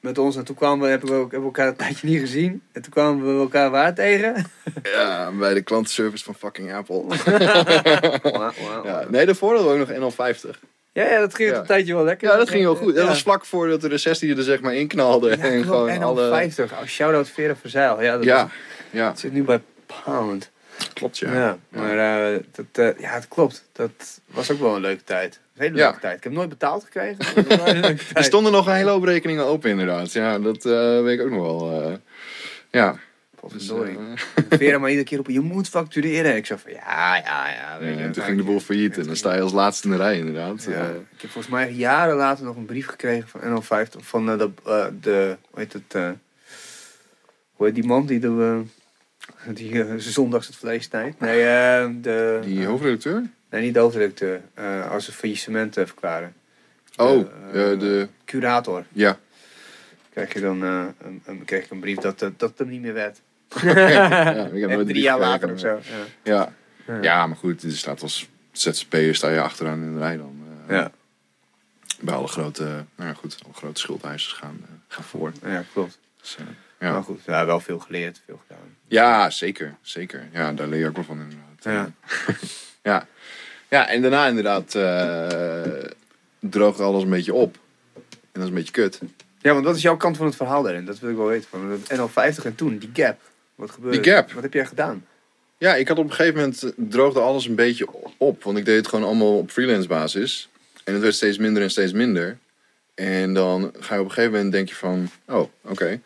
met 0.00 0.18
ons. 0.18 0.36
En 0.36 0.44
toen 0.44 0.56
kwamen 0.56 0.84
we, 0.84 0.90
hebben 0.90 1.08
we, 1.08 1.14
ook, 1.14 1.30
hebben 1.30 1.50
we 1.50 1.56
elkaar 1.56 1.68
een 1.68 1.76
tijdje 1.76 2.08
niet 2.08 2.20
gezien. 2.20 2.62
En 2.72 2.82
toen 2.82 2.92
kwamen 2.92 3.34
we 3.34 3.40
elkaar 3.40 3.70
waar 3.70 3.94
tegen? 3.94 4.34
Ja, 4.82 5.30
bij 5.30 5.54
de 5.54 5.62
klantenservice 5.62 6.24
van 6.24 6.34
fucking 6.34 6.74
Apple. 6.74 7.04
Wauw. 8.38 8.84
ja, 8.84 9.04
nee, 9.08 9.26
daarvoor 9.26 9.54
hadden 9.54 9.86
we 9.86 9.94
ook 9.94 10.00
nog 10.00 10.14
NL50. 10.14 10.70
Ja, 10.92 11.04
ja, 11.10 11.18
dat 11.20 11.34
ging 11.34 11.50
Ja. 11.50 11.56
een 11.58 11.66
tijdje 11.66 11.94
wel 11.94 12.04
lekker. 12.04 12.28
Ja, 12.30 12.36
dat 12.36 12.48
ging 12.48 12.60
heel 12.60 12.74
goed. 12.76 12.94
Dat 12.94 13.02
Ja. 13.04 13.08
was 13.08 13.22
vlak 13.22 13.44
voordat 13.44 13.80
de 13.80 13.88
recessie 13.88 14.36
er 14.36 14.42
zeg 14.42 14.60
maar 14.60 14.74
in 14.74 14.86
knalde. 14.88 15.28
Ja, 15.28 15.36
en 15.36 15.50
klopt. 15.50 15.66
gewoon 15.66 15.88
en 15.88 16.02
alle... 16.02 16.28
50. 16.28 16.72
Oh, 16.72 16.84
shout-out 16.86 17.28
Vera 17.28 17.56
Verzeil. 17.56 18.02
Ja, 18.02 18.14
dat 18.16 18.24
Ja, 18.24 18.48
ja, 18.90 19.14
zit 19.16 19.32
nu 19.32 19.42
bij 19.42 19.60
Pound. 20.04 20.50
klopt 20.94 21.18
Ja, 21.18 21.34
ja. 21.34 21.58
maar 21.68 21.98
eh, 22.32 22.38
dat, 22.52 22.66
eh, 22.94 23.00
ja, 23.02 23.10
het 23.10 23.28
klopt. 23.28 23.64
Dat 23.72 24.20
was 24.26 24.50
ook 24.50 24.60
wel 24.60 24.74
een 24.74 24.80
leuke 24.80 25.04
tijd. 25.04 25.40
Een 25.56 25.62
hele 25.62 25.76
Ja. 25.76 25.84
leuke 25.84 26.00
tijd. 26.00 26.16
Ik 26.16 26.24
heb 26.24 26.32
nooit 26.32 26.48
betaald 26.48 26.84
gekregen. 26.84 27.48
wel 27.48 27.66
Er 28.14 28.24
stonden 28.24 28.52
nog 28.52 28.66
een 28.66 28.74
hele 28.74 28.90
hoop 28.90 29.04
rekeningen 29.04 29.44
open 29.44 29.70
inderdaad. 29.70 30.12
Ja, 30.12 30.38
dat 30.38 30.64
eh, 30.64 31.00
weet 31.02 31.18
ik 31.18 31.24
ook 31.24 31.30
nog 31.32 31.40
wel. 31.42 31.82
eh. 32.70 32.90
Dus, 33.48 33.66
Potverdorie. 33.66 33.98
eh, 33.98 34.58
Vera 34.58 34.78
maar 34.78 34.88
iedere 34.90 35.08
keer 35.08 35.18
op, 35.18 35.28
je 35.28 35.40
moet 35.40 35.68
factureren. 35.68 36.36
Ik 36.36 36.46
zei 36.46 36.58
van, 36.58 36.72
ja, 36.72 37.16
ja, 37.16 37.48
ja. 37.50 37.78
Weet 37.78 37.92
ja, 37.94 37.98
je, 38.00 38.04
en 38.06 38.12
toen 38.12 38.22
ging 38.24 38.36
de 38.36 38.42
boel 38.44 38.60
failliet 38.60 38.98
en 38.98 39.06
dan 39.06 39.16
sta 39.16 39.34
je 39.34 39.40
als 39.40 39.52
laatste 39.52 39.86
in 39.86 39.92
de 39.92 39.96
rij 40.02 40.18
inderdaad. 40.18 40.64
Ja, 40.64 40.70
Eh, 40.72 40.88
ik 40.88 41.20
heb 41.20 41.30
volgens 41.30 41.52
mij 41.52 41.72
jaren 41.72 42.16
later 42.16 42.44
nog 42.44 42.56
een 42.56 42.64
brief 42.64 42.86
gekregen 42.86 43.28
van 43.28 43.40
NL50. 43.40 43.96
Van 44.04 44.30
eh, 44.30 44.38
de, 44.38 44.50
eh, 44.64 44.86
de, 45.00 45.36
hoe 45.50 45.60
heet 45.60 45.72
het, 45.72 45.92
hoe 47.52 47.66
heet 47.66 47.74
die 47.74 47.84
man 47.84 48.06
die 48.06 48.18
de, 48.18 48.62
die 49.54 49.84
eh, 49.84 49.94
zondags 49.96 50.46
het 50.46 50.56
vlees 50.56 50.84
snijdt? 50.84 51.20
Nee, 51.20 52.00
de, 52.00 52.38
die 52.44 52.66
hoofdredacteur? 52.66 53.22
nee, 53.50 53.62
niet 53.62 53.74
de 53.74 53.80
hoofdredacteur. 53.80 54.40
als 54.90 55.04
ze 55.04 55.12
faillissement 55.12 55.74
verklaren. 55.74 56.34
Oh, 56.96 57.26
de... 57.52 58.08
Curator. 58.24 58.84
Ja. 58.92 59.18
Krijg 60.12 60.32
je 60.32 60.40
dan 60.40 60.62
een, 60.62 60.94
een, 61.24 61.44
kreeg 61.44 61.64
ik 61.64 61.70
een 61.70 61.80
brief 61.80 61.98
dat, 61.98 62.30
dat, 62.36 62.52
hem 62.58 62.68
niet 62.68 62.80
meer 62.80 62.94
werd. 62.94 63.20
Ja, 63.62 64.46
ik 64.46 64.60
heb 64.60 64.70
En 64.70 64.76
nooit 64.76 64.88
drie 64.88 65.02
jaar 65.02 65.18
later 65.18 65.52
of 65.52 65.58
zo. 65.58 65.80
Ja. 66.22 66.52
Ja. 67.00 67.26
Maar 67.26 67.36
goed, 67.36 67.62
er 67.62 67.72
staat 67.72 68.02
als 68.02 68.28
ZZP'er 68.52 69.14
sta 69.14 69.28
je 69.28 69.40
achteraan 69.40 69.82
in 69.82 69.92
de 69.92 69.98
rij 69.98 70.16
dan. 70.16 70.36
eh, 70.66 70.76
Ja. 70.76 70.90
Bij 72.00 72.14
alle 72.14 72.28
grote, 72.28 72.62
nou 72.96 73.08
ja 73.08 73.14
goed, 73.14 73.36
alle 73.44 73.54
grote 73.54 73.80
schuldeisers 73.80 74.32
gaan, 74.32 74.58
eh, 74.62 74.68
gaan 74.88 75.04
voor. 75.04 75.32
ja, 75.44 75.64
klopt. 75.72 75.98
Dus, 76.20 76.36
eh, 76.38 76.44
Maar 76.78 76.92
ja. 76.92 77.02
goed, 77.02 77.20
ja, 77.26 77.46
wel 77.46 77.60
veel 77.60 77.78
geleerd, 77.78 78.20
veel 78.26 78.40
gedaan. 78.46 78.76
ja, 78.88 79.30
zeker, 79.30 79.74
zeker. 79.80 80.28
Ja, 80.32 80.52
daar 80.52 80.66
leer 80.68 80.78
je 80.78 80.86
ook 80.88 80.94
wel 80.94 81.04
van 81.04 81.20
inderdaad. 81.20 81.48
Ja. 81.62 81.92
ja. 82.92 83.06
ja, 83.68 83.88
en 83.88 84.02
daarna 84.02 84.26
inderdaad 84.26 84.74
eh 84.74 85.90
droogt 86.38 86.80
alles 86.80 87.02
een 87.02 87.10
beetje 87.10 87.34
op. 87.34 87.58
En 87.94 88.02
dat 88.32 88.42
is 88.42 88.48
een 88.48 88.54
beetje 88.54 88.72
kut. 88.72 89.00
Ja, 89.38 89.52
want 89.52 89.64
wat 89.64 89.76
is 89.76 89.82
jouw 89.82 89.96
kant 89.96 90.16
van 90.16 90.26
het 90.26 90.36
verhaal 90.36 90.62
daarin? 90.62 90.84
Dat 90.84 90.98
wil 90.98 91.10
ik 91.10 91.16
wel 91.16 91.26
weten. 91.26 91.48
Van 91.48 91.70
het 91.70 91.92
NL50 92.40 92.44
en 92.44 92.54
toen, 92.54 92.78
die 92.78 92.90
gap. 92.92 93.20
Wat 93.62 93.70
gebeurde? 93.70 94.00
Die 94.00 94.12
gap? 94.12 94.32
Wat 94.32 94.42
heb 94.42 94.52
jij 94.52 94.66
gedaan? 94.66 95.06
Ja, 95.58 95.74
ik 95.74 95.88
had 95.88 95.98
op 95.98 96.04
een 96.04 96.12
gegeven 96.12 96.40
moment 96.40 96.62
eh, 96.62 96.70
droogde 96.76 97.20
alles 97.20 97.46
een 97.46 97.54
beetje 97.54 97.86
op. 98.16 98.42
Want 98.42 98.58
ik 98.58 98.64
deed 98.64 98.76
het 98.76 98.88
gewoon 98.88 99.04
allemaal 99.04 99.38
op 99.38 99.50
freelance 99.50 99.88
basis. 99.88 100.48
En 100.84 100.92
het 100.92 101.02
werd 101.02 101.14
steeds 101.14 101.38
minder 101.38 101.62
en 101.62 101.70
steeds 101.70 101.92
minder. 101.92 102.38
En 102.94 103.34
dan 103.34 103.72
ga 103.78 103.94
je 103.94 104.00
op 104.00 104.06
een 104.06 104.12
gegeven 104.12 104.32
moment 104.32 104.52
denk 104.52 104.68
je 104.68 104.74
van... 104.74 105.10
Oh, 105.26 105.48
oké. 105.64 106.00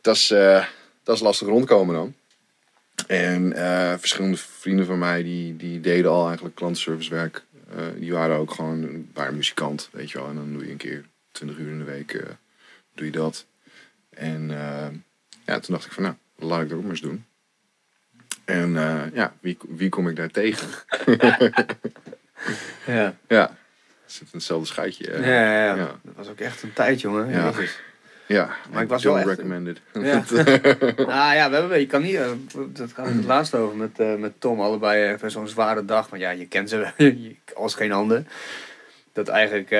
Dat, 0.00 0.16
is, 0.16 0.30
eh, 0.30 0.66
dat 1.02 1.16
is 1.16 1.22
lastig 1.22 1.48
rondkomen 1.48 1.94
dan. 1.94 2.14
En 3.06 3.52
eh, 3.52 3.94
verschillende 3.98 4.36
vrienden 4.36 4.86
van 4.86 4.98
mij 4.98 5.22
die, 5.22 5.56
die 5.56 5.80
deden 5.80 6.10
al 6.10 6.26
eigenlijk 6.26 6.54
klantenservicewerk. 6.54 7.44
Eh, 7.70 7.76
die 7.96 8.12
waren 8.12 8.36
ook 8.36 8.50
gewoon 8.50 9.08
waren 9.14 9.36
muzikant, 9.36 9.88
weet 9.92 10.10
je 10.10 10.18
wel. 10.18 10.28
En 10.28 10.34
dan 10.34 10.52
doe 10.52 10.64
je 10.64 10.70
een 10.70 10.76
keer 10.76 11.04
20 11.32 11.58
uur 11.58 11.70
in 11.70 11.78
de 11.78 11.84
week 11.84 12.22
doe 12.94 13.06
je 13.06 13.12
dat. 13.12 13.46
En 14.10 14.48
ja, 15.46 15.58
toen 15.60 15.74
dacht 15.74 15.86
ik 15.86 15.92
van 15.92 16.02
nou, 16.02 16.14
laat 16.42 16.62
ik 16.62 16.68
dat 16.68 16.76
ook 16.76 16.82
maar 16.82 16.90
eens 16.92 17.00
doen. 17.00 17.24
En 18.44 18.76
eh, 18.76 19.00
ja, 19.14 19.32
wie, 19.40 19.56
wie 19.68 19.88
kom 19.88 20.08
ik 20.08 20.16
daar 20.16 20.30
tegen? 20.30 20.68
Ja. 22.86 23.14
Ja, 23.28 23.56
zit 24.06 24.22
in 24.22 24.28
hetzelfde 24.32 24.66
schuitje. 24.66 25.10
eh. 25.10 25.26
Ja, 25.26 25.42
ja, 25.42 25.64
ja. 25.66 25.74
ja. 25.74 25.98
Dat 26.02 26.14
was 26.16 26.28
ook 26.28 26.38
echt 26.40 26.62
een 26.62 26.72
tijd, 26.72 27.00
jongen. 27.00 27.28
Ja. 27.30 27.44
Jezus. 27.50 27.80
Ja, 28.26 28.50
Maar 28.72 28.82
ik 28.82 28.88
was 28.88 29.02
wel 29.04 29.18
echt- 29.18 29.26
recommended. 29.28 29.80
Ja. 29.92 30.00
nou 30.96 31.34
ja, 31.34 31.50
we 31.50 31.56
hebben, 31.56 31.78
je 31.80 31.86
kan 31.86 32.02
niet, 32.02 32.14
eh, 32.14 32.30
dat 32.68 32.92
gaat 32.92 33.06
het 33.06 33.24
laatst 33.24 33.54
over 33.54 33.76
met, 33.76 34.18
met 34.18 34.32
Tom, 34.40 34.60
allebei 34.60 35.12
even 35.12 35.30
zo'n 35.30 35.48
zware 35.48 35.84
dag. 35.84 36.10
Maar 36.10 36.18
ja, 36.18 36.30
je 36.30 36.46
kent 36.46 36.68
ze 36.68 36.76
wel, 36.96 37.12
als 37.64 37.74
geen 37.74 37.92
ander. 37.92 38.24
Dat 39.12 39.28
eigenlijk, 39.28 39.70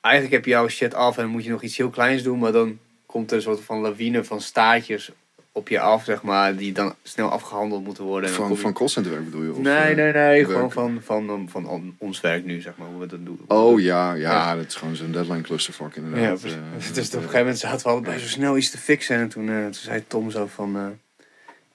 eigenlijk 0.00 0.34
heb 0.34 0.44
je 0.44 0.50
jouw 0.50 0.68
shit 0.68 0.94
af 0.94 1.18
en 1.18 1.28
moet 1.28 1.44
je 1.44 1.50
nog 1.50 1.62
iets 1.62 1.76
heel 1.76 1.90
kleins 1.90 2.22
doen. 2.22 2.38
Maar 2.38 2.52
dan 2.52 2.78
komt 3.06 3.30
er 3.30 3.36
een 3.36 3.42
soort 3.42 3.60
van 3.60 3.80
lawine 3.80 4.24
van 4.24 4.40
staartjes 4.40 5.10
op 5.58 5.68
je 5.68 5.80
af, 5.80 6.04
zeg 6.04 6.22
maar, 6.22 6.56
die 6.56 6.72
dan 6.72 6.94
snel 7.02 7.30
afgehandeld 7.30 7.84
moeten 7.84 8.04
worden. 8.04 8.30
Van, 8.30 8.48
je- 8.48 8.56
van 8.56 8.72
callcenterwerk 8.72 9.24
bedoel 9.24 9.42
je? 9.42 9.50
Of, 9.50 9.58
Nee, 9.58 9.74
eh, 9.76 9.84
nee, 9.84 9.94
nee. 9.94 10.12
werk? 10.12 10.46
Gewoon 10.50 10.72
van, 10.72 10.98
van, 11.04 11.48
van, 11.50 11.66
on- 11.66 11.94
ons 11.98 12.20
werk 12.20 12.44
nu, 12.44 12.60
zeg 12.60 12.72
maar, 12.76 12.88
hoe 12.88 13.00
we 13.00 13.06
dat 13.06 13.24
doen. 13.24 13.40
Oh 13.48 13.80
ja, 13.80 14.12
ja, 14.12 14.30
Ja. 14.32 14.56
dat 14.56 14.66
is 14.66 14.74
gewoon 14.74 14.96
zo'n 14.96 15.12
deadline 15.12 15.40
clusterfuck 15.40 15.94
Ja, 15.94 16.02
inderdaad. 16.02 16.40
precies. 16.40 16.58
Eh, 16.88 16.94
dus 16.94 17.06
op 17.06 17.12
een 17.12 17.18
eh, 17.18 17.24
gegeven 17.24 17.38
moment 17.38 17.58
zaten 17.58 17.86
we 17.86 17.92
allebei 17.92 18.18
zo 18.18 18.26
snel 18.26 18.56
iets 18.56 18.70
te 18.70 18.78
fixen. 18.78 19.16
En 19.16 19.28
toen, 19.28 19.48
eh, 19.48 19.62
toen 19.64 19.74
zei 19.74 20.04
Tom 20.06 20.30
zo 20.30 20.46
van... 20.46 20.76
eh, 20.76 20.82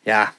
ja, 0.02 0.34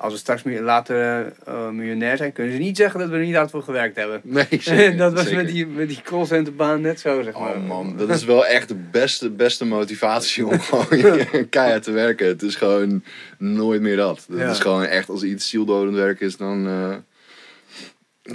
als 0.00 0.12
we 0.12 0.18
straks 0.18 0.42
later 0.44 0.96
eh, 0.96 1.26
eh, 1.46 1.68
miljonair 1.70 2.16
zijn... 2.16 2.32
kunnen 2.32 2.52
ze 2.52 2.58
niet 2.58 2.76
zeggen 2.76 3.00
dat 3.00 3.08
we 3.08 3.14
er 3.16 3.22
niet 3.24 3.34
hard 3.34 3.50
voor 3.50 3.62
gewerkt 3.62 3.96
hebben. 3.96 4.20
Nee, 4.24 4.46
zeker, 4.60 4.96
dat 4.96 5.12
was 5.12 5.22
zeker. 5.22 5.36
met 5.36 5.46
die, 5.52 5.66
met 5.66 5.88
die 5.88 6.00
callcenterbaan 6.02 6.80
net 6.80 7.00
zo, 7.00 7.22
zeg 7.22 7.38
maar. 7.38 7.54
Oh 7.56 7.66
man, 7.66 7.96
dat 7.96 8.08
is 8.08 8.24
wel 8.24 8.46
echt 8.46 8.68
de 8.68 8.74
beste, 8.90 9.30
beste 9.30 9.64
motivatie 9.64 10.46
om 10.46 10.60
gewoon 10.70 10.86
keihard 11.50 11.82
te 11.82 11.90
werken. 11.90 12.26
Het 12.26 12.42
is 12.42 12.54
gewoon 12.56 13.02
nooit 13.38 13.80
meer 13.80 13.96
dat. 13.96 14.24
Het 14.28 14.38
Ja. 14.38 14.50
is 14.50 14.58
gewoon 14.58 14.84
echt, 14.84 15.08
als 15.08 15.22
iets 15.22 15.48
zieldodend 15.48 15.96
werk 15.96 16.20
is, 16.20 16.36
dan, 16.36 16.66
eh, 16.66 16.96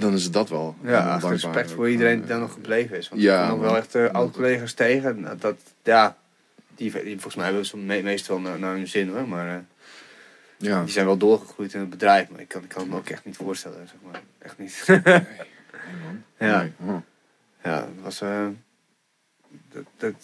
dan 0.00 0.14
is 0.14 0.24
het 0.24 0.32
dat 0.32 0.48
wel. 0.48 0.76
Ja, 0.82 1.18
respect 1.22 1.72
voor 1.72 1.90
iedereen 1.90 2.18
die 2.18 2.26
dan 2.28 2.40
nog 2.40 2.52
gebleven 2.52 2.96
is. 2.96 3.08
Want 3.08 3.22
Ja, 3.22 3.42
ik 3.42 3.48
kom 3.50 3.58
nog 3.58 3.66
wel 3.68 3.76
echt 3.76 3.94
eh, 3.94 4.10
oud-collega's 4.12 4.72
tegen. 4.72 5.20
Nou, 5.20 5.36
Dat, 5.38 5.56
ja, 5.82 6.16
die, 6.76 6.92
die, 6.92 7.12
volgens 7.12 7.34
mij 7.34 7.44
hebben 7.44 7.66
ze 7.66 7.76
me 7.76 8.02
meestal 8.02 8.38
naar, 8.38 8.58
naar 8.58 8.74
hun 8.76 8.88
zin 8.88 9.08
hoor. 9.08 9.28
Maar 9.28 9.64
Ja, 10.58 10.82
die 10.82 10.92
zijn 10.92 11.06
wel 11.06 11.16
doorgegroeid 11.16 11.74
in 11.74 11.80
het 11.80 11.90
bedrijf. 11.90 12.28
Maar 12.28 12.40
ik 12.40 12.48
kan, 12.48 12.62
ik 12.62 12.68
kan 12.68 12.88
me 12.88 12.96
ook 12.96 13.08
echt 13.08 13.24
niet 13.24 13.36
voorstellen, 13.36 13.88
zeg 13.88 13.96
maar. 14.02 14.22
Echt 14.38 14.58
niet. 14.58 14.84
ja. 16.38 16.68
Nee. 16.78 17.00
Ja, 17.62 17.78
dat 17.80 17.88
was. 18.02 18.20
eh, 18.20 18.46
dat, 19.72 19.84
dat, 19.96 20.14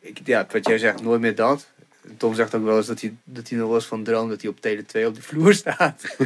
ik, 0.00 0.20
ja, 0.24 0.46
wat 0.52 0.66
jij 0.66 0.78
zegt, 0.78 1.02
nooit 1.02 1.20
meer 1.20 1.34
dat. 1.34 1.68
Tom 2.16 2.34
zegt 2.34 2.54
ook 2.54 2.64
wel 2.64 2.76
eens 2.76 2.86
dat 2.86 3.00
hij, 3.00 3.16
dat 3.24 3.48
hij 3.48 3.58
nog 3.58 3.66
wel 3.66 3.76
eens 3.76 3.86
van 3.86 4.04
droomt 4.04 4.30
dat 4.30 4.40
hij 4.40 4.50
op 4.50 4.60
Tele 4.60 4.84
2 4.84 5.06
op 5.06 5.14
de 5.14 5.22
vloer 5.22 5.54
staat. 5.54 6.16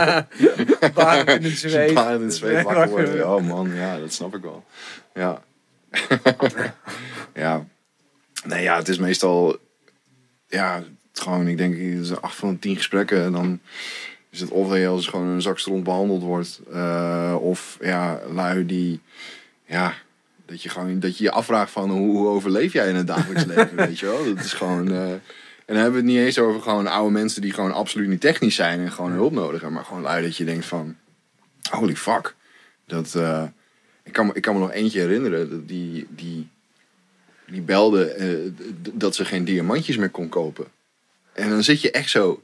Baard 0.94 1.28
in 1.28 1.42
het 1.42 1.58
zweet. 1.58 1.94
Baard 2.00 2.20
in 2.20 2.24
het 2.26 2.34
zweet 2.34 2.62
wakker 2.62 2.88
worden. 2.88 3.34
Oh 3.34 3.42
man, 3.42 3.74
ja, 3.74 3.98
dat 3.98 4.12
snap 4.12 4.34
ik 4.34 4.42
wel. 4.42 4.64
Ja, 5.14 5.42
ja. 7.34 7.66
Nee, 8.44 8.62
ja, 8.62 8.76
het 8.76 8.88
is 8.88 8.98
meestal... 8.98 9.58
Ja, 10.46 10.82
het 11.12 11.20
gewoon, 11.20 11.46
ik 11.48 11.56
denk, 11.56 11.74
het 11.78 12.02
is 12.04 12.20
acht 12.20 12.36
van 12.36 12.52
de 12.52 12.58
tien 12.58 12.76
gesprekken. 12.76 13.22
En 13.24 13.32
dan 13.32 13.60
is 14.30 14.40
het 14.40 14.50
of 14.50 14.68
dat 14.68 15.04
gewoon 15.04 15.26
een 15.26 15.42
zak 15.42 15.58
stront 15.58 15.84
behandeld 15.84 16.22
wordt. 16.22 16.60
eh, 16.72 17.36
of 17.40 17.76
ja, 17.80 18.20
lui 18.32 18.66
die... 18.66 19.00
Ja, 19.66 19.94
dat 20.46 20.62
je 20.62 20.68
gewoon 20.68 21.00
dat 21.00 21.18
je 21.18 21.24
je 21.24 21.30
afvraagt 21.30 21.70
van 21.70 21.90
hoe, 21.90 22.16
hoe 22.16 22.28
overleef 22.28 22.72
jij 22.72 22.88
in 22.88 22.94
het 22.94 23.06
dagelijks 23.06 23.44
leven, 23.54 23.76
weet 23.76 23.98
je 23.98 24.06
wel? 24.06 24.34
Dat 24.34 24.44
is 24.44 24.52
gewoon... 24.52 24.90
eh, 24.92 25.10
en 25.12 25.76
dan 25.76 25.84
hebben 25.84 25.92
we 26.04 26.06
het 26.08 26.16
niet 26.16 26.26
eens 26.26 26.38
over 26.38 26.62
gewoon 26.62 26.86
oude 26.86 27.12
mensen 27.12 27.42
die 27.42 27.52
gewoon 27.52 27.72
absoluut 27.72 28.08
niet 28.08 28.20
technisch 28.20 28.54
zijn 28.54 28.80
en 28.80 28.92
gewoon 28.92 29.10
hulp 29.10 29.32
nodig 29.32 29.52
hebben. 29.60 29.72
Maar 29.72 29.84
gewoon 29.84 30.02
lui 30.02 30.22
dat 30.22 30.36
je 30.36 30.44
denkt 30.44 30.66
van, 30.66 30.96
holy 31.70 31.96
fuck. 31.96 32.34
Dat, 32.86 33.14
eh, 33.14 33.44
ik, 34.02 34.12
kan, 34.12 34.26
me- 34.26 34.34
ik 34.34 34.42
kan 34.42 34.54
me 34.54 34.60
nog 34.60 34.72
eentje 34.72 35.00
herinneren, 35.00 35.50
dat 35.50 35.68
die, 35.68 36.06
die, 36.10 36.48
die 37.46 37.60
belde 37.60 38.52
dat 38.92 39.14
ze 39.14 39.24
geen 39.24 39.44
diamantjes 39.44 39.96
meer 39.96 40.10
kon 40.10 40.28
kopen. 40.28 40.66
En 41.32 41.48
dan 41.48 41.62
zit 41.62 41.80
je 41.80 41.90
echt 41.90 42.10
zo, 42.10 42.42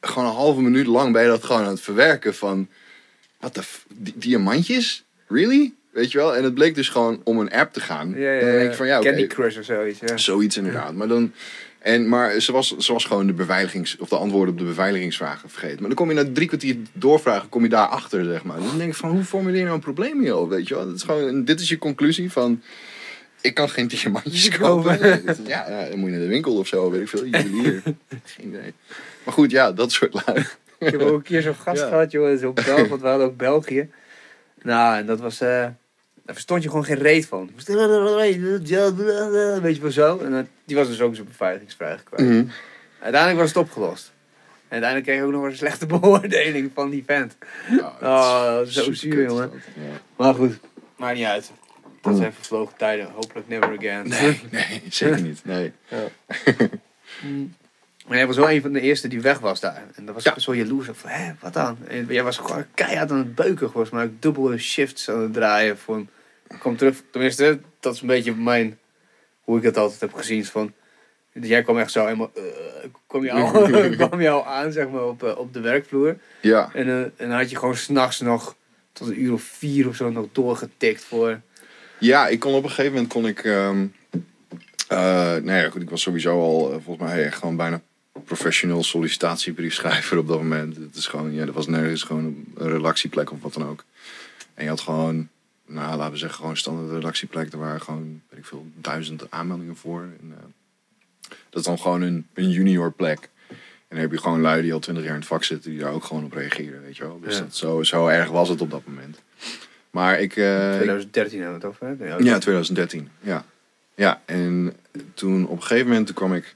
gewoon 0.00 0.28
een 0.28 0.34
halve 0.34 0.60
minuut 0.60 0.86
lang 0.86 1.12
ben 1.12 1.22
je 1.22 1.28
dat 1.28 1.44
gewoon 1.44 1.62
aan 1.62 1.68
het 1.68 1.80
verwerken 1.80 2.34
van, 2.34 2.68
wat 3.40 3.54
de, 3.54 3.62
diamantjes? 4.14 5.04
Really? 5.28 5.72
Weet 5.90 6.12
je 6.12 6.18
wel? 6.18 6.36
En 6.36 6.44
het 6.44 6.54
bleek 6.54 6.74
dus 6.74 6.88
gewoon 6.88 7.20
om 7.24 7.38
een 7.38 7.52
app 7.52 7.72
te 7.72 7.80
gaan. 7.80 8.14
Ja, 8.16 8.32
ja, 8.32 8.40
dan 8.40 8.50
denk 8.50 8.70
ik 8.70 8.76
van, 8.76 8.86
ja. 8.86 9.00
Candy 9.00 9.26
Crush 9.26 9.58
of 9.58 9.64
zoiets. 9.64 10.00
Ja. 10.00 10.16
Zoiets 10.16 10.56
inderdaad. 10.56 10.94
Maar, 10.94 11.08
dan, 11.08 11.32
en, 11.78 12.08
maar 12.08 12.40
ze, 12.40 12.52
was, 12.52 12.76
ze 12.76 12.92
was 12.92 13.04
gewoon 13.04 13.26
de 13.26 13.32
beveiligings, 13.32 13.96
of 13.98 14.08
de 14.08 14.16
antwoorden 14.16 14.54
op 14.54 14.60
de 14.60 14.66
beveiligingsvragen 14.66 15.50
vergeten. 15.50 15.78
Maar 15.78 15.88
dan 15.88 15.96
kom 15.96 16.08
je 16.08 16.14
na 16.14 16.32
drie 16.32 16.46
kwartier 16.46 16.76
doorvragen, 16.92 17.48
kom 17.48 17.62
je 17.62 17.68
daarachter, 17.68 18.24
zeg 18.24 18.44
maar. 18.44 18.58
Dan 18.58 18.78
denk 18.78 18.90
ik 18.90 18.96
van, 18.96 19.10
hoe 19.10 19.24
formuleer 19.24 19.58
je 19.58 19.64
nou 19.64 19.74
een 19.74 19.82
probleem 19.82 20.20
hier 20.20 20.36
op, 20.36 20.48
weet 20.48 20.68
je 20.68 20.74
wel? 20.74 20.86
Dat 20.86 20.94
is 20.94 21.02
gewoon, 21.02 21.44
dit 21.44 21.60
is 21.60 21.68
je 21.68 21.78
conclusie 21.78 22.32
van, 22.32 22.62
ik 23.40 23.54
kan 23.54 23.68
geen 23.68 23.88
diamantjes 23.88 24.48
kopen. 24.58 24.98
ja, 25.46 25.68
ja, 25.70 25.88
dan 25.88 25.98
moet 25.98 26.08
je 26.10 26.14
naar 26.16 26.24
de 26.24 26.32
winkel 26.32 26.56
of 26.56 26.66
zo, 26.66 26.90
weet 26.90 27.00
ik 27.00 27.08
veel. 27.08 27.24
Juwelier. 27.26 27.82
Geen 28.24 28.46
idee. 28.48 28.74
Maar 29.24 29.34
goed, 29.34 29.50
ja, 29.50 29.72
dat 29.72 29.92
soort 29.92 30.26
lui. 30.26 30.46
Ik 30.78 30.90
heb 30.90 31.00
ook 31.00 31.16
een 31.16 31.22
keer 31.22 31.42
zo'n 31.42 31.54
gast 31.64 31.80
Ja. 31.80 31.88
gehad, 31.88 32.10
joh. 32.10 32.38
Zo 32.38 32.52
België, 32.52 32.88
want 32.88 33.00
we 33.00 33.08
hadden 33.08 33.26
ook 33.26 33.36
België. 33.36 33.90
Nou, 34.62 34.96
en 34.96 35.06
dat 35.06 35.20
was... 35.20 35.40
eh 35.40 35.66
daar 36.24 36.36
verstond 36.36 36.62
je 36.62 36.68
gewoon 36.68 36.84
geen 36.84 36.98
reet 36.98 37.26
van. 37.26 37.50
Weet 39.62 39.76
je 39.76 39.82
wel 39.82 39.90
zo. 39.90 40.18
En 40.18 40.48
die 40.64 40.76
was 40.76 40.86
dus 40.88 41.00
ook 41.00 41.14
zijn 41.14 41.26
beveiligingsvraag 41.26 42.02
kwijt. 42.02 42.28
Mhm. 42.28 42.44
Uiteindelijk 43.00 43.40
was 43.40 43.48
het 43.48 43.56
opgelost. 43.58 44.12
En 44.68 44.82
uiteindelijk 44.82 45.04
kreeg 45.10 45.18
ik 45.18 45.24
ook 45.24 45.32
nog 45.32 45.44
een 45.50 45.56
slechte 45.56 45.86
beoordeling 45.86 46.70
van 46.74 46.90
die 46.90 47.02
vent. 47.06 47.36
Ja, 47.70 47.92
Oh, 48.02 48.60
zo 48.66 48.92
zuur, 48.92 49.22
jongen. 49.24 49.50
dat. 49.50 49.60
Ja. 49.74 50.00
Maar 50.16 50.34
goed, 50.34 50.58
maakt 50.96 51.16
niet 51.16 51.24
uit. 51.26 51.50
Dat 52.08 52.16
zijn 52.16 52.32
vervlogen 52.32 52.76
tijden. 52.76 53.10
Hopelijk 53.10 53.48
never 53.48 53.76
again. 53.78 54.08
Nee, 54.08 54.40
nee, 54.50 54.82
zeker 54.88 55.22
niet. 55.28 55.44
Nee. 55.44 55.72
Maar 58.08 58.16
jij 58.16 58.26
was 58.26 58.36
wel 58.36 58.50
een 58.50 58.60
van 58.60 58.72
de 58.72 58.80
eerste 58.80 59.08
die 59.08 59.20
weg 59.20 59.38
was 59.38 59.60
daar. 59.60 59.84
En 59.94 60.04
dat 60.04 60.14
was 60.14 60.24
ik 60.24 60.34
zo 60.36 60.54
jaloers 60.54 60.88
op 60.88 60.96
van, 60.96 61.10
hé, 61.10 61.32
wat 61.40 61.52
dan? 61.52 61.78
En 61.88 62.06
jij 62.08 62.22
was 62.22 62.36
gewoon 62.36 62.64
keihard 62.74 63.10
aan 63.10 63.18
het 63.18 63.34
beuken, 63.34 63.70
volgens 63.70 63.92
mij. 63.92 64.04
ook 64.04 64.10
Dubbele 64.22 64.58
shifts 64.58 65.10
aan 65.10 65.20
het 65.20 65.32
draaien. 65.32 65.78
Van, 65.78 66.08
ik 66.48 66.58
kwam 66.58 66.76
terug, 66.76 67.02
tenminste, 67.10 67.60
dat 67.80 67.94
is 67.94 68.00
een 68.00 68.06
beetje 68.06 68.34
mijn, 68.34 68.78
hoe 69.40 69.58
ik 69.58 69.62
het 69.62 69.76
altijd 69.76 70.00
heb 70.00 70.14
gezien. 70.14 70.44
Van, 70.44 70.72
jij 71.32 71.62
kwam 71.62 71.78
echt 71.78 71.92
zo 71.92 72.04
helemaal, 72.04 72.30
eh, 72.34 72.42
kwam, 73.06 73.24
je 73.24 73.32
al, 73.32 73.50
kwam 74.06 74.20
je 74.20 74.28
al 74.28 74.46
aan, 74.46 74.72
zeg 74.72 74.88
maar, 74.88 75.04
op, 75.04 75.22
eh, 75.22 75.38
op 75.38 75.52
de 75.52 75.60
werkvloer. 75.60 76.16
Ja, 76.40 76.70
En, 76.72 76.86
eh, 76.86 77.00
en 77.00 77.12
dan 77.16 77.30
had 77.30 77.50
je 77.50 77.56
gewoon 77.56 77.76
s'nachts 77.76 78.20
nog 78.20 78.56
tot 78.92 79.08
een 79.08 79.22
uur 79.22 79.32
of 79.32 79.42
vier 79.42 79.88
of 79.88 79.96
zo 79.96 80.10
nog 80.10 80.26
doorgetikt 80.32 81.04
voor... 81.04 81.40
Ja, 82.00 82.26
ik 82.28 82.40
kon 82.40 82.54
op 82.54 82.62
een 82.62 82.68
gegeven 82.68 82.92
moment 82.92 83.12
kon 83.12 83.26
ik. 83.26 83.44
eh, 83.44 83.70
nou 84.88 85.52
ja, 85.52 85.70
goed, 85.70 85.82
ik 85.82 85.90
was 85.90 86.02
sowieso 86.02 86.40
al 86.40 86.72
eh, 86.72 86.78
volgens 86.84 87.08
mij 87.08 87.24
echt 87.24 87.38
gewoon 87.38 87.56
bijna 87.56 87.80
professioneel 88.24 88.82
sollicitatiebriefschrijver 88.82 90.18
op 90.18 90.28
dat 90.28 90.38
moment. 90.38 90.76
Het 90.76 90.96
is 90.96 91.06
gewoon, 91.06 91.32
ja, 91.32 91.42
er 91.42 91.52
was 91.52 91.66
nergens 91.66 92.02
gewoon 92.02 92.44
een 92.54 92.68
redactieplek 92.68 93.32
of 93.32 93.42
wat 93.42 93.52
dan 93.52 93.68
ook. 93.68 93.84
En 94.54 94.62
je 94.64 94.70
had 94.70 94.80
gewoon, 94.80 95.28
nou 95.66 95.96
laten 95.96 96.12
we 96.12 96.18
zeggen, 96.18 96.36
gewoon 96.36 96.50
een 96.50 96.56
standaard 96.58 96.90
redactieplek. 96.92 97.52
Er 97.52 97.58
waren 97.58 97.80
gewoon, 97.82 98.20
weet 98.28 98.38
ik 98.38 98.46
veel, 98.46 98.66
duizend 98.74 99.30
aanmeldingen 99.30 99.76
voor. 99.76 100.00
En, 100.00 100.34
eh, 100.38 100.44
dat 101.50 101.60
is 101.60 101.66
dan 101.66 101.78
gewoon 101.78 102.02
een, 102.02 102.26
een 102.34 102.50
junior 102.50 102.92
plek. 102.92 103.28
En 103.48 103.56
dan 103.96 103.98
heb 103.98 104.12
je 104.12 104.18
gewoon 104.18 104.40
lui 104.40 104.62
die 104.62 104.72
al 104.72 104.78
twintig 104.78 105.04
jaar 105.04 105.12
in 105.14 105.18
het 105.20 105.28
vak 105.28 105.44
zitten, 105.44 105.70
die 105.70 105.80
daar 105.80 105.92
ook 105.92 106.04
gewoon 106.04 106.24
op 106.24 106.32
reageren, 106.32 106.82
weet 106.82 106.96
je 106.96 107.02
wel. 107.02 107.20
Dus 107.20 107.34
Ja. 107.36 107.40
dat, 107.40 107.56
zo, 107.56 107.82
zo 107.82 108.06
erg 108.06 108.28
was 108.30 108.48
het 108.48 108.60
op 108.60 108.70
dat 108.70 108.82
moment. 108.86 109.20
Maar 109.90 110.20
ik... 110.20 110.36
eh, 110.36 110.70
ik 110.70 110.76
2013 110.76 111.40
hebben 111.40 111.60
we 111.60 111.66
het 111.66 111.74
over, 111.74 111.86
hè? 111.86 112.06
Ja, 112.06 112.16
ja, 112.18 112.38
2013. 112.38 113.08
Ja. 113.20 113.44
Ja, 113.94 114.22
en 114.24 114.72
toen 115.14 115.46
op 115.46 115.56
een 115.56 115.62
gegeven 115.62 115.86
moment 115.86 116.06
toen 116.06 116.14
kwam 116.14 116.34
ik 116.34 116.54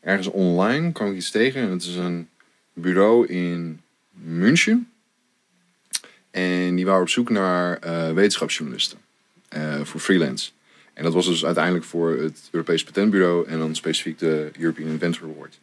ergens 0.00 0.26
online 0.26 0.92
kwam 0.92 1.10
ik 1.10 1.16
iets 1.16 1.30
tegen. 1.30 1.60
En 1.62 1.70
het 1.70 1.82
is 1.82 1.96
een 1.96 2.28
bureau 2.72 3.26
in 3.26 3.80
München. 4.10 4.88
En 6.30 6.74
die 6.74 6.84
waren 6.84 7.00
op 7.00 7.08
zoek 7.08 7.30
naar 7.30 7.78
eh, 7.78 8.12
wetenschapsjournalisten 8.12 8.98
eh, 9.48 9.80
voor 9.82 10.00
freelance. 10.00 10.50
En 10.94 11.04
dat 11.04 11.12
was 11.12 11.26
dus 11.26 11.44
uiteindelijk 11.44 11.84
voor 11.84 12.10
het 12.10 12.48
Europees 12.50 12.84
Patentbureau 12.84 13.46
en 13.46 13.58
dan 13.58 13.74
specifiek 13.74 14.18
de 14.18 14.50
European 14.58 14.88
Inventor 14.88 15.28
Award. 15.28 15.58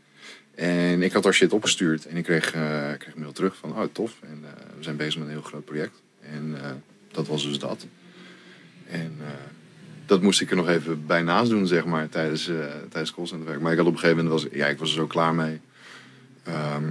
En 0.55 1.01
ik 1.03 1.11
had 1.11 1.23
daar 1.23 1.33
shit 1.33 1.53
opgestuurd 1.53 2.05
en 2.05 2.17
ik 2.17 2.23
kreeg, 2.23 2.53
eh, 2.53 2.91
ik 2.91 2.99
kreeg 2.99 3.13
een 3.13 3.19
mail 3.21 3.31
terug 3.31 3.55
van, 3.55 3.71
oh 3.77 3.83
tof. 3.91 4.17
En 4.21 4.39
eh, 4.43 4.63
we 4.77 4.83
zijn 4.83 4.95
bezig 4.95 5.17
met 5.17 5.27
een 5.27 5.33
heel 5.33 5.41
groot 5.41 5.65
project. 5.65 6.01
En 6.21 6.55
eh, 6.63 6.71
dat 7.11 7.27
was 7.27 7.43
dus 7.43 7.59
dat. 7.59 7.87
En 8.87 9.15
eh, 9.21 9.27
dat 10.05 10.21
moest 10.21 10.41
ik 10.41 10.49
er 10.49 10.55
nog 10.55 10.67
even 10.67 11.05
bij 11.05 11.21
naast 11.21 11.49
doen, 11.49 11.67
zeg 11.67 11.85
maar, 11.85 12.09
tijdens, 12.09 12.47
eh 12.47 12.55
tijdens 12.89 13.13
callcenterwerk. 13.13 13.61
Maar 13.61 13.71
ik 13.71 13.77
had 13.77 13.87
op 13.87 13.93
een 13.93 13.99
gegeven 13.99 14.23
moment, 14.23 14.41
was, 14.41 14.51
ja, 14.53 14.67
ik 14.67 14.77
was 14.79 14.89
er 14.89 14.95
zo 14.95 15.07
klaar 15.07 15.33
mee. 15.35 15.59
Ehm 16.43 16.83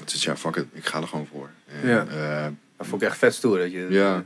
het 0.00 0.12
is 0.12 0.22
ja, 0.24 0.36
fuck 0.36 0.56
it, 0.56 0.66
ik 0.72 0.86
ga 0.86 1.00
er 1.00 1.08
gewoon 1.08 1.26
voor. 1.26 1.50
En, 1.66 1.88
Ja. 1.88 2.06
eh, 2.06 2.46
Dat 2.76 2.86
vond 2.86 3.02
ik 3.02 3.08
echt 3.08 3.18
vet 3.18 3.34
stoer. 3.34 3.58
Dat 3.58 3.72
je, 3.72 3.86
ja. 3.90 4.24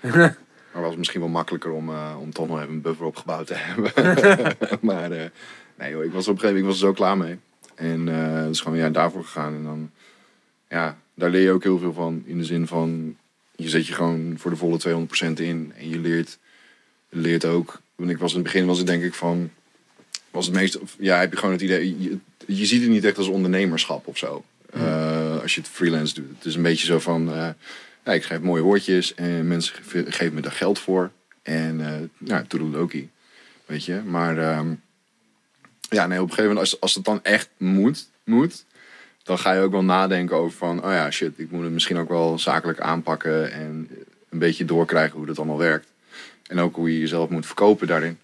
maar 0.72 0.82
was 0.84 0.96
misschien 0.96 1.20
wel 1.20 1.28
makkelijker 1.28 1.70
om, 1.70 1.90
om 2.20 2.32
toch 2.32 2.48
nog 2.48 2.60
even 2.60 2.72
een 2.72 2.80
buffer 2.80 3.06
opgebouwd 3.06 3.46
te 3.46 3.54
hebben. 3.66 3.92
maar 4.80 5.08
nee 5.78 5.90
joh, 5.90 6.04
ik 6.04 6.12
was 6.12 6.28
op 6.28 6.34
een 6.34 6.40
gegeven 6.40 6.42
moment 6.42 6.56
ik 6.56 6.64
was 6.64 6.74
er 6.74 6.86
zo 6.86 6.92
klaar 6.92 7.16
mee. 7.16 7.38
En 7.74 8.08
eh 8.08 8.44
dus 8.46 8.60
gewoon 8.60 8.78
ja, 8.78 8.90
daarvoor 8.90 9.24
gegaan. 9.24 9.54
En 9.54 9.62
dan, 9.64 9.90
ja, 10.68 10.96
daar 11.14 11.30
leer 11.30 11.42
je 11.42 11.50
ook 11.50 11.62
heel 11.62 11.78
veel 11.78 11.92
van. 11.92 12.22
In 12.26 12.38
de 12.38 12.44
zin 12.44 12.66
van, 12.66 13.16
je 13.56 13.68
zet 13.68 13.86
je 13.86 13.92
gewoon 13.94 14.34
voor 14.38 14.50
de 14.50 14.56
volle 14.56 14.80
200% 14.88 15.32
in. 15.40 15.72
En 15.76 15.88
je 15.88 15.98
leert, 15.98 16.38
leert 17.08 17.44
ook, 17.44 17.80
want 17.94 18.10
ik 18.10 18.18
was 18.18 18.30
in 18.30 18.36
het 18.38 18.44
begin 18.46 18.66
was 18.66 18.78
het 18.78 18.86
denk 18.86 19.02
ik 19.02 19.14
van, 19.14 19.50
was 20.30 20.46
het 20.46 20.54
meest, 20.54 20.78
ja, 20.98 21.18
heb 21.18 21.30
je 21.30 21.36
gewoon 21.36 21.54
het 21.54 21.62
idee, 21.62 22.00
je, 22.02 22.18
je 22.46 22.66
ziet 22.66 22.80
het 22.80 22.90
niet 22.90 23.04
echt 23.04 23.18
als 23.18 23.28
ondernemerschap 23.28 24.06
of 24.06 24.18
zo. 24.18 24.44
Eh, 24.72 25.40
als 25.42 25.54
je 25.54 25.60
het 25.60 25.70
freelance 25.70 26.14
doet. 26.14 26.28
Het 26.36 26.44
is 26.44 26.54
een 26.54 26.62
beetje 26.62 26.86
zo 26.86 26.98
van, 26.98 27.32
eh, 27.32 27.48
ja, 28.04 28.12
ik 28.12 28.22
schrijf 28.22 28.40
mooie 28.40 28.62
woordjes 28.62 29.14
en 29.14 29.48
mensen 29.48 29.74
ge- 29.88 30.12
geven 30.12 30.34
me 30.34 30.40
daar 30.40 30.52
geld 30.52 30.78
voor. 30.78 31.10
En 31.42 31.78
uh, 31.80 31.92
nou, 32.18 32.46
toedeledokie, 32.46 33.08
weet 33.66 33.84
je. 33.84 34.00
Maar 34.06 34.38
ehm, 34.38 34.74
ja, 35.90 36.06
nee, 36.06 36.18
op 36.20 36.24
een 36.28 36.34
gegeven 36.34 36.42
moment, 36.54 36.58
als, 36.58 36.80
als 36.80 36.94
het 36.94 37.04
dan 37.04 37.24
echt 37.24 37.48
moet, 37.56 38.08
moet, 38.24 38.64
dan 39.26 39.38
ga 39.38 39.52
je 39.52 39.60
ook 39.60 39.72
wel 39.72 39.84
nadenken 39.84 40.36
over 40.36 40.58
van, 40.58 40.84
oh 40.84 40.90
ja, 40.90 41.10
shit, 41.10 41.38
ik 41.38 41.50
moet 41.50 41.62
het 41.62 41.72
misschien 41.72 41.98
ook 41.98 42.08
wel 42.08 42.38
zakelijk 42.38 42.80
aanpakken 42.80 43.52
en 43.52 43.88
een 44.30 44.38
beetje 44.38 44.64
doorkrijgen 44.64 45.16
hoe 45.16 45.26
dat 45.26 45.38
allemaal 45.38 45.58
werkt. 45.58 45.92
En 46.46 46.58
ook 46.58 46.74
hoe 46.76 46.92
je 46.92 46.98
jezelf 46.98 47.28
moet 47.28 47.46
verkopen 47.46 47.86
daarin. 47.86 48.18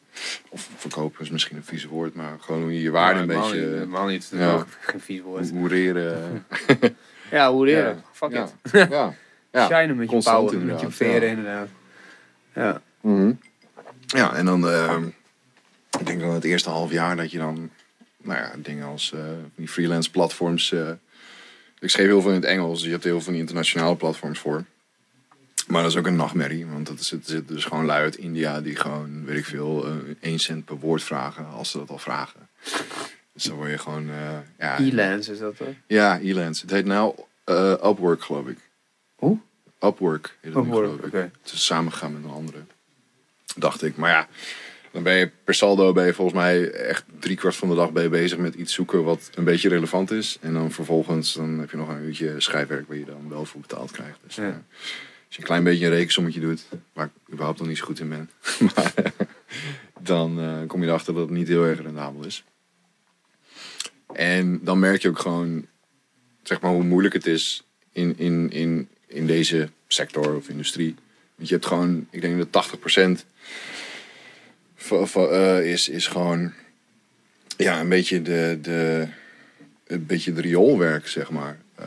Of 0.48 0.68
verkopen 0.76 1.20
is 1.20 1.30
misschien 1.30 1.56
een 1.56 1.64
vieze 1.64 1.88
woord, 1.88 2.14
maar 2.14 2.36
gewoon 2.40 2.62
hoe 2.62 2.74
je 2.74 2.82
je 2.82 2.90
waarde 2.90 3.20
een 3.20 3.26
beetje 3.26 3.60
Niet, 3.60 3.72
helemaal 3.72 4.06
niet. 4.06 4.30
Ja. 4.34 4.66
geen 4.80 5.00
vies 5.00 5.20
woord. 5.20 5.50
hoereren. 5.50 6.46
Ja, 7.30 7.52
hoe 7.52 7.64
leren. 7.64 7.94
Ja. 7.94 8.02
Fuck 8.12 8.30
it. 8.30 8.52
ja. 8.90 9.14
ja. 9.50 9.66
Shinen 9.70 9.96
met 9.96 10.10
je 10.10 10.22
power, 10.22 10.42
met 10.42 10.52
je 10.52 10.58
inderdaad, 10.58 10.94
veren 10.94 11.22
ja. 11.22 11.28
inderdaad. 11.28 11.68
Ja. 12.54 12.80
Mhm. 13.00 13.32
Ja, 14.06 14.34
en 14.34 14.44
dan, 14.44 14.68
ehm, 14.68 15.04
ik 15.98 16.06
denk 16.06 16.20
dan 16.20 16.30
het 16.30 16.44
eerste 16.44 16.70
half 16.70 16.90
jaar 16.90 17.16
dat 17.16 17.30
je 17.30 17.38
dan, 17.38 17.70
nou 18.22 18.38
ja, 18.38 18.52
dingen 18.58 18.86
als 18.86 19.12
eh, 19.12 19.20
die 19.54 19.68
freelance 19.68 20.10
platforms. 20.10 20.72
eh, 20.72 20.90
ik 21.78 21.90
schreef 21.90 22.06
heel 22.06 22.20
veel 22.20 22.30
in 22.30 22.36
het 22.36 22.44
Engels, 22.44 22.76
dus 22.78 22.84
je 22.86 22.90
hebt 22.92 23.04
heel 23.04 23.12
veel 23.12 23.22
van 23.22 23.32
die 23.32 23.42
internationale 23.42 23.96
platforms 23.96 24.38
voor. 24.38 24.64
Maar 25.66 25.82
dat 25.82 25.90
is 25.90 25.96
ook 25.96 26.06
een 26.06 26.16
nachtmerrie, 26.16 26.66
want 26.66 26.88
er 26.88 26.94
zitten 26.98 27.30
zit 27.34 27.48
dus 27.48 27.64
gewoon 27.64 27.84
lui 27.84 28.02
uit 28.02 28.16
India 28.16 28.60
die 28.60 28.76
gewoon, 28.76 29.24
weet 29.24 29.38
ik 29.38 29.44
veel, 29.44 29.86
eh 29.86 29.94
1 30.20 30.38
cent 30.38 30.64
per 30.64 30.78
woord 30.78 31.02
vragen, 31.02 31.46
als 31.46 31.70
ze 31.70 31.78
dat 31.78 31.90
al 31.90 31.98
vragen. 31.98 32.48
Dus 33.32 33.42
dan 33.44 33.56
word 33.56 33.70
je 33.70 33.78
gewoon, 33.78 34.10
eh, 34.10 34.38
ja. 34.58 34.78
E-Lance 34.78 35.32
is 35.32 35.38
dat 35.38 35.56
toch? 35.56 35.68
Ja, 35.86 36.18
Elance. 36.18 36.62
Het 36.62 36.70
heet 36.70 36.84
nou 36.84 37.14
eh, 37.44 37.70
Upwork, 37.84 38.22
geloof 38.22 38.46
ik. 38.46 38.58
Hoe? 39.14 39.38
Upwork 39.80 40.36
heet 40.40 40.54
het 40.54 40.62
nu, 40.62 40.68
Upwork, 40.68 40.84
geloof 40.84 40.98
ik. 40.98 41.06
oké. 41.06 41.30
Het 41.42 41.52
is 41.52 41.64
samengegaan 41.66 42.12
met 42.12 42.24
een 42.24 42.30
andere. 42.30 42.58
Dacht 43.56 43.82
ik. 43.82 43.96
Maar 43.96 44.10
ja, 44.10 44.28
dan 44.92 45.02
ben 45.02 45.14
je 45.14 45.30
per 45.44 45.54
saldo 45.54 45.92
ben 45.92 46.06
je 46.06 46.14
volgens 46.14 46.36
mij 46.38 46.70
echt 46.70 47.04
drie 47.20 47.36
kwart 47.36 47.56
van 47.56 47.68
de 47.68 47.74
dag 47.74 47.92
ben 47.92 48.02
je 48.02 48.08
bezig 48.08 48.38
met 48.38 48.54
iets 48.54 48.72
zoeken 48.72 49.04
wat 49.04 49.30
een 49.34 49.44
beetje 49.44 49.68
relevant 49.68 50.10
is. 50.10 50.38
En 50.40 50.52
dan 50.52 50.72
vervolgens 50.72 51.34
dan 51.34 51.58
heb 51.58 51.70
je 51.70 51.76
nog 51.76 51.88
een 51.88 52.02
uurtje 52.02 52.40
schrijfwerk 52.40 52.88
waar 52.88 52.96
je 52.96 53.04
dan 53.04 53.28
wel 53.28 53.44
voor 53.44 53.60
betaald 53.60 53.90
krijgt. 53.90 54.18
Dus 54.26 54.36
Ja. 54.36 54.42
ja, 54.42 54.62
je 55.28 55.38
een 55.38 55.44
klein 55.44 55.64
beetje 55.64 55.86
een 55.86 55.92
rekensommetje 55.92 56.40
doet, 56.40 56.64
waar 56.92 57.06
ik 57.06 57.32
überhaupt 57.32 57.58
nog 57.58 57.68
niet 57.68 57.78
zo 57.78 57.84
goed 57.84 58.00
in 58.00 58.08
ben, 58.08 58.30
maar, 58.74 58.92
dan 60.00 60.40
eh, 60.40 60.66
kom 60.66 60.80
je 60.82 60.88
erachter 60.88 61.14
dat 61.14 61.22
het 61.22 61.36
niet 61.36 61.48
heel 61.48 61.64
erg 61.64 61.82
rendabel 61.82 62.24
is. 62.24 62.44
En 64.12 64.60
dan 64.62 64.78
merk 64.78 65.02
je 65.02 65.08
ook 65.08 65.18
gewoon, 65.18 65.66
zeg 66.42 66.60
maar, 66.60 66.70
hoe 66.70 66.84
moeilijk 66.84 67.14
het 67.14 67.26
is 67.26 67.64
in, 67.92 68.18
in, 68.18 68.50
in, 68.50 68.88
in 69.06 69.26
deze 69.26 69.68
sector 69.86 70.36
of 70.36 70.48
industrie. 70.48 70.94
Want 71.36 71.48
je 71.48 71.54
hebt 71.54 71.66
gewoon, 71.66 72.06
ik 72.10 72.20
denk 72.20 72.52
dat 72.52 72.76
80% 73.22 73.26
eh, 74.90 75.70
is, 75.70 75.88
is 75.88 76.06
gewoon 76.06 76.52
ja, 77.56 77.80
een 77.80 77.88
beetje 77.88 78.22
de, 78.22 78.58
de, 78.62 79.08
een 79.86 80.06
beetje 80.06 80.32
de 80.32 80.40
rioolwerk, 80.40 81.08
zeg 81.08 81.30
maar. 81.30 81.58
Eh 81.74 81.86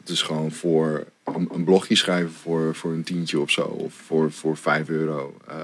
het 0.00 0.08
is 0.08 0.22
gewoon 0.22 0.52
voor 0.52 1.06
een, 1.24 1.48
een 1.52 1.64
blogje 1.64 1.96
schrijven 1.96 2.32
voor, 2.32 2.74
voor 2.74 2.92
een 2.92 3.02
tientje 3.02 3.40
of 3.40 3.50
zo. 3.50 3.62
Of 3.62 3.94
voor, 3.94 4.32
voor 4.32 4.56
5 4.56 4.88
euro. 4.88 5.36
Eh, 5.46 5.56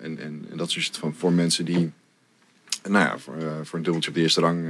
en, 0.00 0.18
en, 0.18 0.46
en 0.50 0.56
dat 0.56 0.70
soort 0.70 0.96
van 0.96 1.14
voor 1.14 1.32
mensen 1.32 1.64
die 1.64 1.92
nou 2.82 3.04
ja, 3.04 3.18
voor, 3.18 3.34
voor 3.62 3.78
een 3.78 3.84
dubbeltje 3.84 4.10
op 4.10 4.16
de 4.16 4.22
eerste 4.22 4.40
rang 4.40 4.66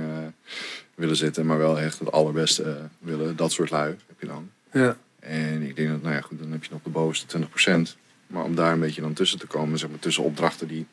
willen 0.94 1.16
zitten. 1.16 1.46
Maar 1.46 1.58
wel 1.58 1.78
echt 1.78 1.98
het 1.98 2.12
allerbeste 2.12 2.76
willen. 2.98 3.36
Dat 3.36 3.52
soort 3.52 3.70
lui 3.70 3.96
heb 4.06 4.20
je 4.20 4.26
dan. 4.26 4.50
Ja. 4.72 4.96
En 5.20 5.62
ik 5.62 5.76
denk 5.76 5.88
dat, 5.88 6.02
nou 6.02 6.14
ja, 6.14 6.20
goed, 6.20 6.38
dan 6.38 6.52
heb 6.52 6.64
je 6.64 6.70
nog 6.72 6.82
de 6.82 6.90
bovenste 6.90 7.38
20%. 7.38 7.96
Maar 8.26 8.44
om 8.44 8.54
daar 8.54 8.72
een 8.72 8.80
beetje 8.80 9.00
dan 9.00 9.12
tussen 9.12 9.38
te 9.38 9.46
komen, 9.46 9.78
zeg 9.78 9.90
maar, 9.90 9.98
tussen 9.98 10.24
opdrachten 10.24 10.68
die 10.68 10.86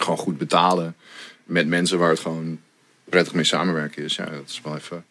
gewoon 0.00 0.18
goed 0.18 0.38
betalen. 0.38 0.96
Met 1.44 1.66
mensen 1.66 1.98
waar 1.98 2.08
het 2.10 2.18
gewoon 2.20 2.60
prettig 3.04 3.34
mee 3.34 3.44
samenwerken 3.44 4.02
is. 4.02 4.14
Ja, 4.16 4.24
dat 4.24 4.48
is 4.48 4.60
wel 4.60 4.76
even 4.76 5.04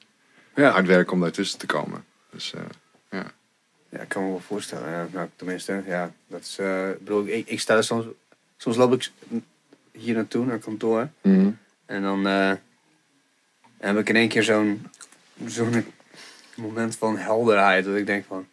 Ja. 0.55 0.69
hard 0.71 0.87
werken 0.87 1.13
om 1.13 1.19
daartussen 1.19 1.59
te 1.59 1.65
komen. 1.65 2.05
Dus 2.29 2.53
eh, 2.53 2.61
ja. 3.11 3.31
Ja, 3.89 3.99
ik 3.99 4.09
kan 4.09 4.23
me 4.23 4.29
wel 4.29 4.39
voorstellen. 4.39 4.89
Ja, 4.89 5.07
nou, 5.11 5.29
tenminste, 5.35 5.83
ja, 5.85 6.11
dat 6.27 6.41
is, 6.41 6.57
eh, 6.57 6.89
ik 6.89 6.97
bedoel, 6.99 7.27
ik, 7.27 7.47
ik 7.47 7.59
sta 7.59 7.75
er 7.75 7.83
soms, 7.83 8.05
soms 8.57 8.75
loop 8.75 8.93
ik 8.93 9.11
hier 9.91 10.15
naartoe, 10.15 10.45
naar 10.45 10.59
kantoor. 10.59 11.09
En 11.85 12.01
dan 12.01 12.27
eh, 12.27 12.51
heb 13.77 13.97
ik 13.97 14.09
in 14.09 14.15
één 14.15 14.27
keer 14.27 14.43
zo'n 14.43 14.87
zo'n 15.45 15.85
moment 16.55 16.95
van 16.95 17.17
helderheid. 17.17 17.85
Dat 17.85 17.95
ik 17.95 18.05
denk 18.05 18.25
van, 18.25 18.47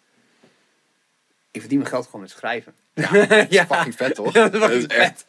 ik 1.51 1.61
verdien 1.61 1.79
mijn 1.79 1.91
geld 1.91 2.05
gewoon 2.05 2.21
met 2.21 2.31
schrijven. 2.31 2.75
Ja, 2.95 3.11
ja. 3.49 3.67
Fucking 3.67 3.95
vet, 3.95 4.15
toch? 4.15 4.33
Dat 4.33 4.55
is 4.55 4.61
Dat 4.61 4.71
is 4.71 4.87
echt, 4.87 5.25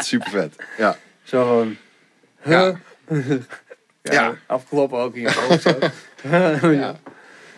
super 0.00 0.30
vet. 0.30 0.56
Ja. 0.78 0.98
Zo 1.22 1.42
gewoon, 1.42 1.76
Ja. 2.52 2.80
ja, 4.02 4.34
afkloppen 4.46 4.98
ook 4.98 5.14
in 5.14 5.20
je. 5.20 5.90
Ja. 6.62 6.96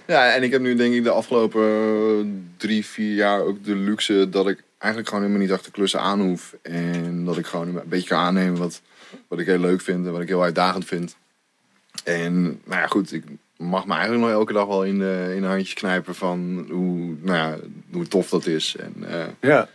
ja, 0.06 0.34
en 0.34 0.42
ik 0.42 0.50
heb 0.50 0.60
nu 0.60 0.74
denk 0.74 0.94
ik 0.94 1.02
de 1.02 1.10
afgelopen 1.10 2.54
drie, 2.56 2.86
vier 2.86 3.14
jaar 3.14 3.40
ook 3.40 3.64
de 3.64 3.74
luxe 3.74 4.28
dat 4.28 4.48
ik 4.48 4.62
eigenlijk 4.78 5.08
gewoon 5.08 5.24
helemaal 5.24 5.46
niet 5.46 5.56
achter 5.56 5.72
klussen 5.72 6.00
aan 6.00 6.20
hoef. 6.20 6.54
En 6.62 7.24
dat 7.24 7.38
ik 7.38 7.46
gewoon 7.46 7.76
een 7.76 7.82
beetje 7.88 8.08
kan 8.08 8.18
aannemen 8.18 8.58
wat, 8.58 8.82
wat 9.28 9.38
ik 9.38 9.46
heel 9.46 9.58
leuk 9.58 9.80
vind 9.80 10.06
en 10.06 10.12
wat 10.12 10.20
ik 10.20 10.28
heel 10.28 10.42
uitdagend 10.42 10.84
vind. 10.84 11.16
En 12.04 12.42
nou 12.42 12.80
ja, 12.80 12.86
goed, 12.86 13.12
ik 13.12 13.24
mag 13.56 13.86
me 13.86 13.92
eigenlijk 13.92 14.22
nog 14.22 14.32
elke 14.32 14.52
dag 14.52 14.66
wel 14.66 14.84
in 14.84 14.98
de, 14.98 15.32
in 15.34 15.40
de 15.40 15.46
handjes 15.46 15.74
knijpen 15.74 16.14
van 16.14 16.66
hoe, 16.70 17.16
nou 17.20 17.36
ja, 17.36 17.58
hoe 17.92 18.08
tof 18.08 18.28
dat 18.28 18.46
is. 18.46 18.76
En 18.76 18.94
eh, 19.08 19.26
ja. 19.40 19.68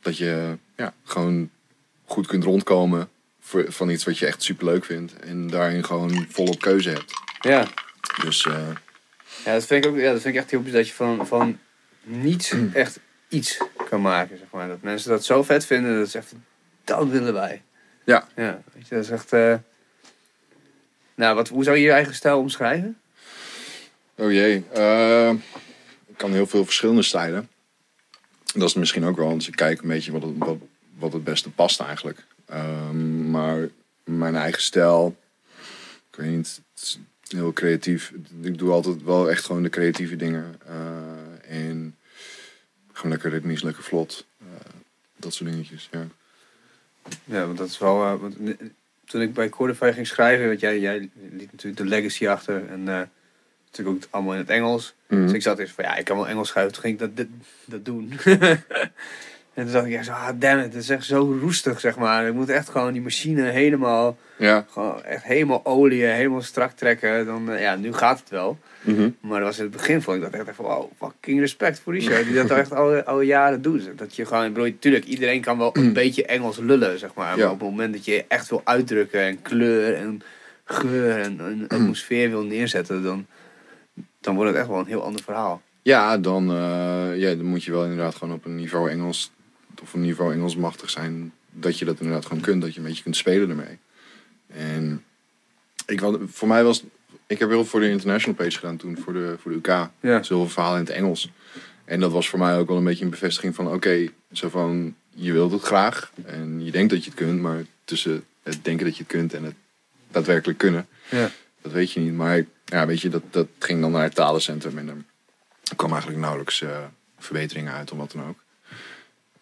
dat 0.00 0.16
je 0.16 0.56
ja, 0.76 0.92
gewoon 1.04 1.50
goed 2.04 2.26
kunt 2.26 2.44
rondkomen 2.44 3.08
voor, 3.40 3.64
van 3.68 3.88
iets 3.90 4.04
wat 4.04 4.18
je 4.18 4.26
echt 4.26 4.42
super 4.42 4.64
leuk 4.64 4.84
vindt. 4.84 5.16
En 5.20 5.46
daarin 5.46 5.84
gewoon 5.84 6.26
volop 6.28 6.60
keuze 6.60 6.90
hebt. 6.90 7.12
ja. 7.40 7.66
Dus 8.22 8.46
eh, 8.46 8.68
Ja, 9.44 9.52
dat 9.52 9.64
vind 9.66 9.84
ik 9.84 9.90
ook 9.90 9.96
ja, 9.96 10.12
dat 10.12 10.20
vind 10.20 10.34
ik 10.34 10.40
echt 10.40 10.50
heel 10.50 10.62
bijzonder 10.62 10.84
dat 10.84 10.88
je 10.88 10.94
van, 10.94 11.26
van 11.26 11.58
niets 12.02 12.54
echt 12.72 13.00
iets 13.28 13.58
kan 13.88 14.00
maken. 14.00 14.38
Zeg 14.38 14.46
maar. 14.50 14.68
Dat 14.68 14.82
mensen 14.82 15.10
dat 15.10 15.24
zo 15.24 15.42
vet 15.42 15.66
vinden, 15.66 15.98
dat 15.98 16.06
is 16.06 16.14
echt, 16.14 16.32
dat 16.84 17.08
willen 17.08 17.32
wij. 17.32 17.62
Ja. 18.04 18.28
Ja, 18.36 18.62
weet 18.74 18.88
je, 18.88 18.94
dat 18.94 19.04
is 19.04 19.10
echt... 19.10 19.32
eh, 19.32 19.54
Nou, 21.14 21.34
wat, 21.34 21.48
hoe 21.48 21.64
zou 21.64 21.76
je 21.76 21.82
je 21.82 21.90
eigen 21.90 22.14
stijl 22.14 22.38
omschrijven? 22.38 22.98
Oh 24.14 24.32
jee. 24.32 24.64
eh, 24.72 25.30
ik 26.06 26.16
kan 26.16 26.32
heel 26.32 26.46
veel 26.46 26.64
verschillende 26.64 27.02
stijlen. 27.02 27.48
Dat 28.54 28.68
is 28.68 28.74
misschien 28.74 29.04
ook 29.04 29.16
wel, 29.16 29.26
want 29.26 29.46
ik 29.46 29.56
kijk 29.56 29.82
een 29.82 29.88
beetje 29.88 30.12
wat 30.12 30.22
het, 30.22 30.32
wat, 30.38 30.56
wat 30.98 31.12
het 31.12 31.24
beste 31.24 31.50
past 31.50 31.80
eigenlijk. 31.80 32.24
Ehm, 32.46 33.30
maar 33.30 33.68
mijn 34.04 34.36
eigen 34.36 34.62
stijl, 34.62 35.16
ik 36.10 36.16
weet 36.16 36.30
niet, 36.36 36.60
het 36.74 36.82
is 36.82 36.98
heel 37.28 37.52
creatief. 37.52 38.12
Ik 38.42 38.58
doe 38.58 38.70
altijd 38.70 39.02
wel 39.02 39.30
echt 39.30 39.44
gewoon 39.44 39.62
de 39.62 39.68
creatieve 39.68 40.16
dingen. 40.16 40.60
eh, 40.66 41.58
en 41.68 41.96
gewoon 42.92 43.12
lekker 43.12 43.30
ritmisch, 43.30 43.62
lekker 43.62 43.82
vlot. 43.82 44.26
eh, 44.40 44.46
dat 45.16 45.34
soort 45.34 45.50
dingetjes, 45.50 45.88
ja. 45.92 46.06
Ja, 47.24 47.46
want 47.46 47.58
dat 47.58 47.68
is 47.68 47.78
wel... 47.78 48.02
eh, 48.04 48.20
want, 48.20 48.36
eh, 48.38 48.54
toen 49.06 49.20
ik 49.20 49.34
bij 49.34 49.48
Cordify 49.48 49.92
ging 49.92 50.06
schrijven, 50.06 50.46
want 50.46 50.60
jij, 50.60 50.78
jij 50.78 51.10
liet 51.30 51.52
natuurlijk 51.52 51.76
de 51.76 51.88
legacy 51.88 52.28
achter. 52.28 52.68
En 52.68 52.88
eh, 52.88 53.02
natuurlijk 53.66 54.04
ook 54.04 54.08
allemaal 54.10 54.32
in 54.32 54.38
het 54.38 54.50
Engels. 54.50 54.94
Dus 55.08 55.32
ik 55.32 55.42
zat 55.42 55.58
eerst 55.58 55.74
van, 55.74 55.84
ja, 55.84 55.96
ik 55.96 56.04
kan 56.04 56.16
wel 56.16 56.28
Engels 56.28 56.48
schrijven. 56.48 56.72
Toen 56.72 56.82
ging 56.82 56.94
ik 56.94 57.00
dat, 57.00 57.16
dit, 57.16 57.28
dat 57.64 57.84
doen. 57.84 58.12
en 59.54 59.64
toen 59.64 59.72
dacht 59.72 59.86
ik, 59.86 59.92
ja, 59.92 60.02
zo, 60.02 60.12
ah, 60.12 60.28
damn 60.34 60.58
it, 60.58 60.64
het 60.64 60.82
is 60.82 60.88
echt 60.88 61.04
zo 61.04 61.36
roestig, 61.40 61.80
zeg 61.80 61.96
maar. 61.96 62.26
Ik 62.26 62.34
moet 62.34 62.48
echt 62.48 62.68
gewoon 62.68 62.92
die 62.92 63.02
machine 63.02 63.42
helemaal, 63.42 64.16
Ja. 64.36 64.66
gewoon 64.70 65.02
echt 65.04 65.22
helemaal 65.24 65.60
oliën, 65.64 66.08
helemaal 66.10 66.42
strak 66.42 66.70
trekken. 66.72 67.26
Dan, 67.26 67.50
eh, 67.50 67.60
ja, 67.60 67.76
nu 67.76 67.92
gaat 67.92 68.18
het 68.20 68.28
wel. 68.30 68.58
Mhm. 68.80 69.08
Maar 69.20 69.38
dat 69.38 69.48
was 69.48 69.56
in 69.58 69.62
het 69.64 69.72
begin 69.72 70.02
vond 70.02 70.16
ik 70.16 70.22
dat 70.22 70.46
echt 70.46 70.56
van, 70.56 70.64
oh, 70.64 70.90
fucking 70.98 71.40
respect 71.40 71.78
voor 71.80 71.92
die 71.92 72.02
show. 72.02 72.24
Die 72.24 72.34
dat 72.34 72.50
al 72.50 72.56
echt 72.56 72.72
al, 72.72 73.02
al 73.02 73.20
jaren 73.20 73.62
doet. 73.62 73.90
Dat 73.96 74.16
je 74.16 74.26
gewoon, 74.26 74.44
ik 74.44 74.52
bedoel, 74.54 74.78
tuurlijk, 74.78 75.04
iedereen 75.04 75.40
kan 75.40 75.58
wel 75.58 75.70
een 75.76 75.92
beetje 76.02 76.24
Engels 76.26 76.58
lullen, 76.58 76.98
zeg 76.98 77.14
maar. 77.14 77.38
Maar 77.38 77.50
op 77.50 77.60
het 77.60 77.68
moment 77.70 77.92
dat 77.92 78.04
je 78.04 78.24
echt 78.28 78.48
wil 78.48 78.60
uitdrukken 78.64 79.20
en 79.20 79.42
kleur 79.42 79.94
en 79.94 80.22
geur 80.64 81.20
en 81.20 81.38
een 81.38 81.68
atmosfeer 81.78 82.30
wil 82.30 82.42
neerzetten, 82.42 83.02
dan, 83.02 83.26
dan 84.20 84.34
wordt 84.34 84.50
het 84.50 84.58
echt 84.60 84.68
wel 84.68 84.78
een 84.78 84.86
heel 84.86 85.02
ander 85.04 85.22
verhaal. 85.22 85.62
Ja, 85.82 86.18
dan, 86.18 86.50
eh, 86.50 87.16
ja, 87.16 87.34
dan 87.34 87.44
moet 87.44 87.64
je 87.64 87.70
wel 87.72 87.82
inderdaad 87.82 88.14
gewoon 88.14 88.34
op 88.34 88.44
een 88.44 88.54
niveau 88.56 88.90
Engels 88.90 89.32
of 89.84 89.92
een 89.94 90.00
niveau 90.00 90.32
Engels 90.32 90.56
machtig 90.56 90.90
zijn. 90.90 91.32
Dat 91.50 91.78
je 91.78 91.84
dat 91.84 92.00
inderdaad 92.00 92.26
gewoon 92.26 92.42
kunt, 92.42 92.62
dat 92.62 92.72
je 92.74 92.80
een 92.80 92.86
beetje 92.86 93.02
kunt 93.02 93.16
spelen 93.16 93.48
ermee. 93.50 93.78
En 94.46 95.04
ik, 95.86 96.00
had- 96.00 96.18
voor 96.26 96.48
mij 96.48 96.64
was, 96.64 96.84
ik 97.26 97.38
heb 97.38 97.48
heel 97.48 97.64
voor 97.64 97.80
de 97.80 97.88
international 97.90 98.34
page 98.36 98.58
gedaan 98.58 98.76
toen, 98.76 98.98
voor 98.98 99.12
de, 99.12 99.36
voor 99.40 99.50
de 99.50 99.56
UK. 99.56 99.66
Ja. 100.00 100.22
Zoveel 100.22 100.48
verhalen 100.48 100.78
in 100.78 100.84
het 100.84 100.94
Engels. 100.94 101.30
En 101.84 102.00
dat 102.00 102.12
was 102.12 102.28
voor 102.28 102.38
mij 102.38 102.58
ook 102.58 102.68
wel 102.68 102.76
een 102.76 102.84
beetje 102.84 103.04
een 103.04 103.10
bevestiging 103.10 103.54
van, 103.54 103.72
oké, 103.72 104.08
zo 104.32 104.48
van, 104.48 104.94
je 105.10 105.32
wilt 105.32 105.52
het 105.52 105.62
graag. 105.62 106.12
En 106.24 106.64
je 106.64 106.70
denkt 106.70 106.90
dat 106.92 107.04
je 107.04 107.10
het 107.10 107.18
kunt, 107.18 107.40
maar 107.40 107.64
tussen 107.84 108.24
het 108.42 108.64
denken 108.64 108.86
dat 108.86 108.96
je 108.96 109.02
het 109.02 109.12
kunt 109.12 109.34
en 109.34 109.44
het 109.44 109.54
daadwerkelijk 110.10 110.58
kunnen, 110.58 110.86
Ja. 111.10 111.30
dat 111.62 111.72
weet 111.72 111.92
je 111.92 112.00
niet. 112.00 112.14
Maar 112.14 112.44
ja, 112.64 112.86
weet 112.86 113.00
je, 113.00 113.08
dat, 113.08 113.22
dat 113.30 113.46
ging 113.58 113.80
dan 113.80 113.90
naar 113.92 114.02
het 114.02 114.14
talencentrum 114.14 114.78
en 114.78 114.88
er 114.88 115.76
kwam 115.76 115.90
eigenlijk 115.90 116.20
nauwelijks 116.20 116.62
eh, 116.62 116.78
verbeteringen 117.18 117.72
uit 117.72 117.92
of 117.92 117.98
wat 117.98 118.12
dan 118.12 118.26
ook. 118.28 118.43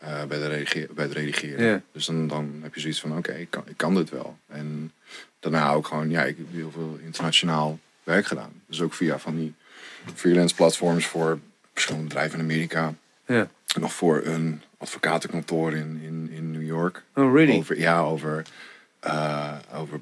Eh, 0.03 0.25
bij, 0.25 0.39
de 0.39 0.89
bij 0.95 1.05
het 1.05 1.13
redigeren. 1.13 1.85
Dus 1.93 2.07
dan, 2.07 2.29
dan 2.29 2.59
heb 2.63 2.75
je 2.75 2.81
zoiets 2.81 3.01
van, 3.01 3.17
oké, 3.17 3.33
ik, 3.33 3.51
kan, 3.51 3.63
ik 3.67 3.77
kan 3.77 3.95
dit 3.95 4.11
wel. 4.11 4.39
En 4.49 4.93
daarna 5.41 5.73
ook 5.73 5.87
gewoon, 5.87 6.11
ja, 6.11 6.23
ik 6.23 6.37
heb 6.37 6.47
heel 6.51 6.71
veel 6.71 6.99
internationaal 7.05 7.79
werk 8.05 8.27
gedaan. 8.27 8.63
Dus 8.67 8.81
ook 8.81 8.95
via 8.95 9.19
van 9.19 9.37
die 9.37 9.55
freelance 10.15 10.55
platforms 10.55 11.07
voor 11.07 11.39
verschillende 11.73 12.09
bedrijven 12.09 12.39
in 12.39 12.45
Amerika. 12.45 12.95
Ja. 13.27 13.49
Nog 13.81 13.93
voor 13.93 14.23
een 14.25 14.63
advocatenkantoor 14.79 15.73
in, 15.73 16.01
in, 16.03 16.31
in 16.33 16.51
New 16.51 16.67
York. 16.67 17.03
Oh, 17.15 17.35
really? 17.35 17.59
Over, 17.59 17.79
ja, 17.79 18.01
over, 18.01 18.43
eh, 19.01 19.57
over 19.75 20.01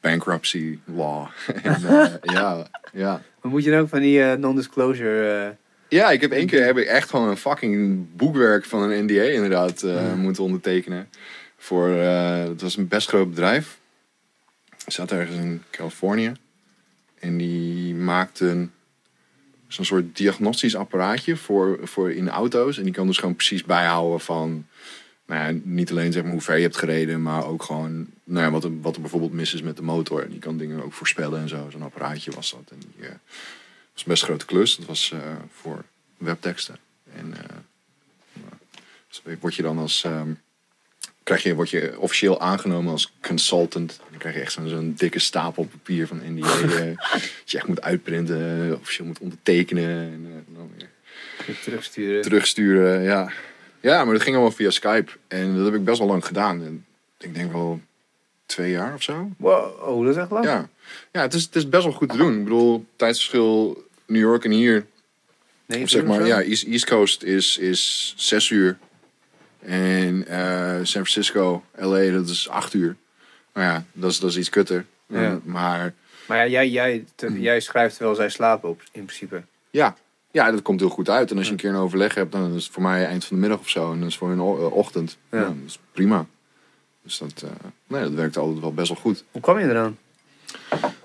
bankruptcy 0.00 0.78
law. 0.84 1.26
en, 1.62 1.84
eh, 1.84 2.14
ja, 2.22 2.66
ja. 2.92 3.22
Maar 3.40 3.50
moet 3.50 3.64
je 3.64 3.70
dan 3.70 3.80
ook 3.80 3.88
van 3.88 4.00
die 4.00 4.36
non-disclosure... 4.36 5.56
ja, 5.92 6.10
ik 6.10 6.20
heb 6.20 6.32
één 6.32 6.46
keer 6.46 6.64
heb 6.64 6.78
ik 6.78 6.86
echt 6.86 7.10
gewoon 7.10 7.28
een 7.28 7.36
fucking 7.36 8.06
boekwerk 8.16 8.64
van 8.64 8.82
een 8.82 9.04
NDA 9.04 9.22
inderdaad 9.22 9.82
eh, 9.82 10.14
moeten 10.14 10.42
ondertekenen. 10.42 11.08
Voor, 11.56 11.88
eh, 11.88 12.44
het 12.44 12.60
was 12.60 12.76
een 12.76 12.88
best 12.88 13.08
groot 13.08 13.28
bedrijf. 13.28 13.78
Het 14.84 14.92
zat 14.92 15.12
ergens 15.12 15.36
in 15.36 15.62
Californië. 15.70 16.32
En 17.18 17.36
die 17.36 17.94
maakten 17.94 18.72
zo'n 19.68 19.84
soort 19.84 20.16
diagnostisch 20.16 20.76
apparaatje 20.76 21.36
voor, 21.36 21.78
voor 21.82 22.12
in 22.12 22.28
auto's. 22.28 22.78
En 22.78 22.84
die 22.84 22.92
kan 22.92 23.06
dus 23.06 23.18
gewoon 23.18 23.36
precies 23.36 23.64
bijhouden 23.64 24.20
van... 24.20 24.66
Nou 25.26 25.54
ja, 25.54 25.60
niet 25.62 25.90
alleen 25.90 26.12
zeg 26.12 26.22
maar 26.22 26.32
hoe 26.32 26.40
ver 26.40 26.56
je 26.56 26.62
hebt 26.62 26.76
gereden, 26.76 27.22
maar 27.22 27.46
ook 27.46 27.62
gewoon 27.62 28.06
nou 28.24 28.44
ja, 28.44 28.50
wat, 28.50 28.64
er, 28.64 28.80
wat 28.80 28.94
er 28.94 29.00
bijvoorbeeld 29.00 29.32
mis 29.32 29.54
is 29.54 29.62
met 29.62 29.76
de 29.76 29.82
motor. 29.82 30.22
En 30.22 30.30
die 30.30 30.38
kan 30.38 30.58
dingen 30.58 30.84
ook 30.84 30.92
voorspellen 30.92 31.40
en 31.40 31.48
zo. 31.48 31.68
Zo'n 31.70 31.82
apparaatje 31.82 32.30
was 32.30 32.50
dat. 32.50 32.70
En 32.70 32.78
die, 32.78 33.06
eh, 33.08 33.14
was 33.92 34.04
best 34.04 34.22
een 34.22 34.28
grote 34.28 34.44
klus. 34.44 34.76
Dat 34.76 34.86
was 34.86 35.12
eh, 35.12 35.18
voor 35.60 35.84
webteksten. 36.18 36.76
En 37.14 37.34
eh, 37.36 37.56
dus 39.08 39.22
word 39.40 39.54
je 39.54 39.62
dan 39.62 39.78
als... 39.78 40.04
ehm, 40.04 40.32
krijg 41.22 41.42
je, 41.42 41.54
word 41.54 41.70
je 41.70 41.98
officieel 41.98 42.40
aangenomen 42.40 42.92
als 42.92 43.12
consultant. 43.20 44.00
Dan 44.10 44.18
krijg 44.18 44.34
je 44.34 44.40
echt 44.40 44.52
zo'n 44.52 44.94
dikke 44.96 45.18
stapel 45.18 45.64
papier 45.64 46.06
van 46.06 46.20
NDA. 46.24 46.60
eh, 46.60 46.96
dat 47.12 47.50
je 47.50 47.56
echt 47.56 47.66
moet 47.66 47.82
uitprinten, 47.82 48.78
officieel 48.80 49.06
moet 49.06 49.18
ondertekenen. 49.18 49.90
En, 49.90 50.44
dan 50.54 50.70
weer 50.76 50.88
terugsturen. 51.62 52.22
terugsturen. 52.22 53.02
Ja. 53.02 53.32
ja, 53.80 54.04
maar 54.04 54.12
dat 54.12 54.22
ging 54.22 54.34
allemaal 54.34 54.54
via 54.54 54.70
Skype. 54.70 55.12
En 55.28 55.56
dat 55.56 55.64
heb 55.64 55.74
ik 55.74 55.84
best 55.84 55.98
wel 55.98 56.08
lang 56.08 56.26
gedaan. 56.26 56.64
En 56.64 56.86
ik 57.18 57.34
denk 57.34 57.52
wel 57.52 57.80
twee 58.52 58.70
jaar 58.70 58.94
of 58.94 59.02
zo. 59.02 59.30
Wow, 59.36 59.88
oh, 59.88 60.04
dat 60.04 60.14
is 60.14 60.20
echt 60.20 60.30
lang. 60.30 60.44
Ja, 60.44 60.68
ja 61.12 61.20
het, 61.20 61.34
is, 61.34 61.42
het 61.42 61.56
is 61.56 61.68
best 61.68 61.82
wel 61.84 61.92
goed 61.92 62.08
te 62.08 62.16
doen. 62.16 62.38
Ik 62.38 62.44
bedoel, 62.44 62.84
tijdsverschil 62.96 63.84
New 64.06 64.20
York 64.20 64.44
en 64.44 64.50
hier. 64.50 64.86
Nee, 65.66 65.86
zeg 65.88 66.04
maar, 66.04 66.26
ja, 66.26 66.42
East, 66.42 66.64
East 66.64 66.86
Coast 66.86 67.22
is, 67.22 67.58
is 67.58 68.14
zes 68.16 68.50
uur. 68.50 68.78
En 69.60 70.26
eh, 70.26 70.74
San 70.74 70.86
Francisco, 71.06 71.64
LA, 71.76 72.10
dat 72.10 72.28
is 72.28 72.48
acht 72.48 72.74
uur. 72.74 72.96
Nou 73.54 73.66
ja, 73.66 73.84
dat 73.92 74.10
is, 74.10 74.20
dat 74.20 74.30
is 74.30 74.36
iets 74.36 74.48
kutter. 74.48 74.84
Ja. 75.06 75.40
Maar 75.44 75.94
Maar 76.26 76.38
ja, 76.38 76.46
jij, 76.46 76.68
jij, 76.68 77.04
te- 77.14 77.40
jij 77.40 77.60
schrijft 77.60 77.94
terwijl 77.96 78.16
zij 78.16 78.28
slapen 78.28 78.68
op, 78.68 78.82
in 78.92 79.04
principe. 79.04 79.42
ja, 79.70 79.96
ja, 80.30 80.50
dat 80.50 80.62
komt 80.62 80.80
heel 80.80 80.88
goed 80.88 81.08
uit. 81.08 81.30
En 81.30 81.36
als 81.36 81.46
je 81.46 81.52
een 81.52 81.58
keer 81.58 81.70
een 81.70 81.76
overleg 81.76 82.14
hebt, 82.14 82.32
dan 82.32 82.54
is 82.54 82.64
het 82.64 82.72
voor 82.72 82.82
mij 82.82 83.06
eind 83.06 83.24
van 83.24 83.36
de 83.36 83.42
middag 83.42 83.60
of 83.60 83.68
zo. 83.68 83.92
En 83.92 83.98
dat 84.00 84.08
is 84.08 84.16
voor 84.16 84.28
hun 84.28 84.40
o- 84.40 84.66
eh, 84.66 84.72
ochtend. 84.72 85.16
Ja. 85.30 85.38
Ja. 85.38 85.44
dat 85.44 85.54
is 85.66 85.78
prima. 85.92 86.26
Dus 87.02 87.18
dat, 87.18 87.42
eh, 87.44 87.50
nee, 87.86 88.02
dat 88.02 88.12
werkt 88.12 88.36
altijd 88.36 88.60
wel 88.60 88.74
best 88.74 88.88
wel 88.88 88.98
goed. 89.00 89.24
Hoe 89.30 89.40
kwam 89.40 89.58
je 89.58 89.64
eraan? 89.68 89.98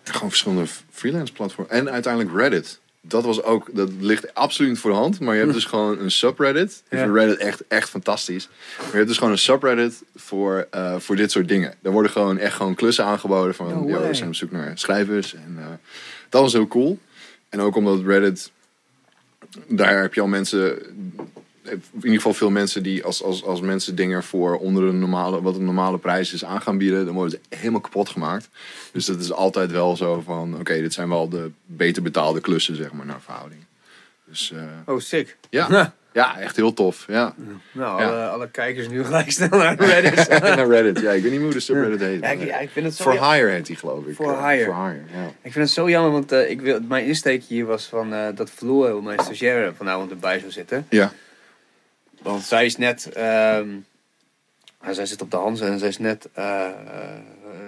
Gewoon 0.03 0.29
verschillende 0.29 0.65
freelance 0.91 1.33
platforms. 1.33 1.69
En 1.69 1.89
uiteindelijk 1.89 2.35
Reddit. 2.35 2.79
Dat 3.01 3.23
was 3.23 3.43
ook, 3.43 3.69
dat 3.73 3.89
ligt 3.99 4.33
absoluut 4.33 4.79
voor 4.79 4.91
de 4.91 4.97
hand. 4.97 5.19
Maar 5.19 5.33
je 5.35 5.41
hebt 5.41 5.53
dus 5.53 5.65
gewoon 5.73 5.99
een 5.99 6.11
subreddit. 6.11 6.83
Ik 6.89 6.97
Ja. 6.97 7.03
vind 7.03 7.15
Reddit 7.15 7.37
echt, 7.37 7.67
echt 7.67 7.89
fantastisch. 7.89 8.49
Maar 8.77 8.87
je 8.89 8.95
hebt 8.95 9.07
dus 9.07 9.17
gewoon 9.17 9.31
een 9.33 9.39
subreddit 9.39 10.03
voor, 10.15 10.67
eh, 10.71 10.95
voor 10.99 11.15
dit 11.15 11.31
soort 11.31 11.47
dingen. 11.47 11.73
Daar 11.81 11.91
worden 11.93 12.11
gewoon 12.11 12.37
echt 12.37 12.55
gewoon 12.55 12.75
klussen 12.75 13.05
aangeboden 13.05 13.55
van, 13.55 13.67
No 13.67 13.87
yo, 13.89 14.07
we 14.07 14.13
zijn 14.13 14.27
op 14.29 14.35
zoek 14.35 14.51
naar 14.51 14.77
schrijvers. 14.77 15.33
En 15.33 15.55
eh, 15.59 15.65
dat 16.29 16.41
was 16.41 16.53
heel 16.53 16.67
cool. 16.67 16.99
En 17.49 17.59
ook 17.61 17.75
omdat 17.75 18.01
Reddit, 18.05 18.51
daar 19.67 20.01
heb 20.01 20.13
je 20.13 20.21
al 20.21 20.27
mensen, 20.27 20.79
in 21.71 21.81
ieder 21.95 22.11
geval 22.15 22.33
veel 22.33 22.49
mensen 22.49 22.83
die 22.83 23.03
als, 23.03 23.23
als, 23.23 23.43
als 23.43 23.61
mensen 23.61 23.95
dingen 23.95 24.23
voor 24.23 24.57
onder 24.57 24.83
een 24.83 24.99
normale, 24.99 25.41
wat 25.41 25.55
een 25.55 25.65
normale 25.65 25.97
prijs 25.97 26.33
is 26.33 26.45
aan 26.45 26.61
gaan 26.61 26.77
bieden, 26.77 27.05
dan 27.05 27.13
worden 27.13 27.39
ze 27.49 27.55
helemaal 27.57 27.81
kapot 27.81 28.09
gemaakt. 28.09 28.49
Dus 28.91 29.05
dat 29.05 29.19
is 29.19 29.31
altijd 29.31 29.71
wel 29.71 29.95
zo 29.95 30.21
van, 30.25 30.59
oké, 30.59 30.73
dit 30.81 30.93
zijn 30.93 31.09
wel 31.09 31.29
de 31.29 31.51
beter 31.65 32.01
betaalde 32.01 32.39
klussen, 32.41 32.75
zeg 32.75 32.91
maar, 32.91 33.05
naar 33.05 33.21
verhouding. 33.21 33.61
Dus 34.25 34.51
eh, 34.51 34.59
Oh, 34.93 34.99
sick. 34.99 35.37
ja, 35.49 35.93
ja, 36.13 36.39
echt 36.39 36.55
heel 36.55 36.73
tof. 36.73 37.05
Ja. 37.07 37.33
Nou, 37.71 38.01
Ja. 38.01 38.07
alle, 38.07 38.27
alle 38.27 38.49
kijkers 38.49 38.87
nu 38.89 39.03
gelijk 39.03 39.31
snel 39.31 39.49
naar 39.49 39.75
Reddit. 39.83 40.29
naar 40.41 40.67
Reddit, 40.67 40.99
ja, 40.99 41.11
ik 41.11 41.21
weet 41.23 41.31
niet 41.31 41.41
hoe 41.41 41.51
de 41.51 41.59
subreddit 41.59 41.99
heet. 41.99 42.21
ja, 42.21 42.27
ik, 42.29 42.37
maar- 42.37 42.47
ja, 42.47 42.57
ik 42.59 42.69
vind 42.69 42.85
het 42.85 42.95
zo... 42.95 43.03
For 43.03 43.13
ja- 43.13 43.31
Hire 43.33 43.49
heet 43.49 43.65
die, 43.65 43.75
geloof 43.75 44.05
ik. 44.05 44.15
For 44.15 44.33
Eh, 44.33 44.47
Hire. 44.49 44.63
For 44.65 44.75
Hire, 44.87 45.01
ja. 45.13 45.25
Ik 45.41 45.51
vind 45.51 45.65
het 45.65 45.69
zo 45.69 45.89
jammer, 45.89 46.11
want 46.11 46.31
eh, 46.31 46.49
ik 46.49 46.61
wil, 46.61 46.79
mijn 46.87 47.05
insteek 47.05 47.43
hier 47.43 47.65
was 47.65 47.85
van 47.85 48.13
eh, 48.13 48.27
dat 48.35 48.49
Floor, 48.49 49.03
mijn 49.03 49.19
stagiaire, 49.19 49.73
vanavond 49.77 50.11
erbij 50.11 50.39
zou 50.39 50.51
zitten. 50.51 50.85
Ja, 50.89 51.11
Want 52.31 52.43
zij 52.43 52.65
is 52.65 52.77
net, 52.77 53.09
ehm, 53.13 53.67
nou, 54.81 54.93
zij 54.93 55.05
zit 55.05 55.21
op 55.21 55.31
de 55.31 55.37
Hanze 55.37 55.65
en 55.65 55.79
zij 55.79 55.87
is 55.87 55.97
net 55.97 56.29
eh 56.33 56.65
eh, 56.65 56.73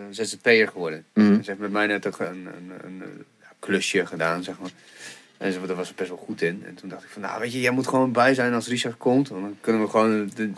ZZP'er 0.09 0.67
geworden. 0.67 1.05
En 1.13 1.43
Ze 1.43 1.49
heeft 1.49 1.59
met 1.61 1.71
mij 1.71 1.87
net 1.87 2.07
ook 2.07 2.19
een, 2.19 2.47
een, 2.57 2.71
een, 2.83 3.03
klusje 3.59 4.05
gedaan, 4.05 4.43
zeg 4.43 4.59
maar. 4.59 4.69
En 5.37 5.51
ze, 5.53 5.65
daar 5.65 5.75
was 5.75 5.87
ze 5.87 5.93
best 5.95 6.09
wel 6.09 6.17
goed 6.17 6.41
in. 6.41 6.63
En 6.65 6.75
toen 6.75 6.89
dacht 6.89 7.03
ik 7.03 7.09
van, 7.09 7.21
nou 7.21 7.39
weet 7.39 7.53
je, 7.53 7.59
jij 7.61 7.71
moet 7.71 7.87
gewoon 7.87 8.11
bij 8.11 8.33
zijn 8.33 8.53
als 8.53 8.67
Richard 8.67 8.97
komt. 8.97 9.29
Want 9.29 9.41
dan 9.41 9.57
kunnen 9.61 9.81
we 9.81 9.89
gewoon 9.89 10.31
de, 10.35 10.51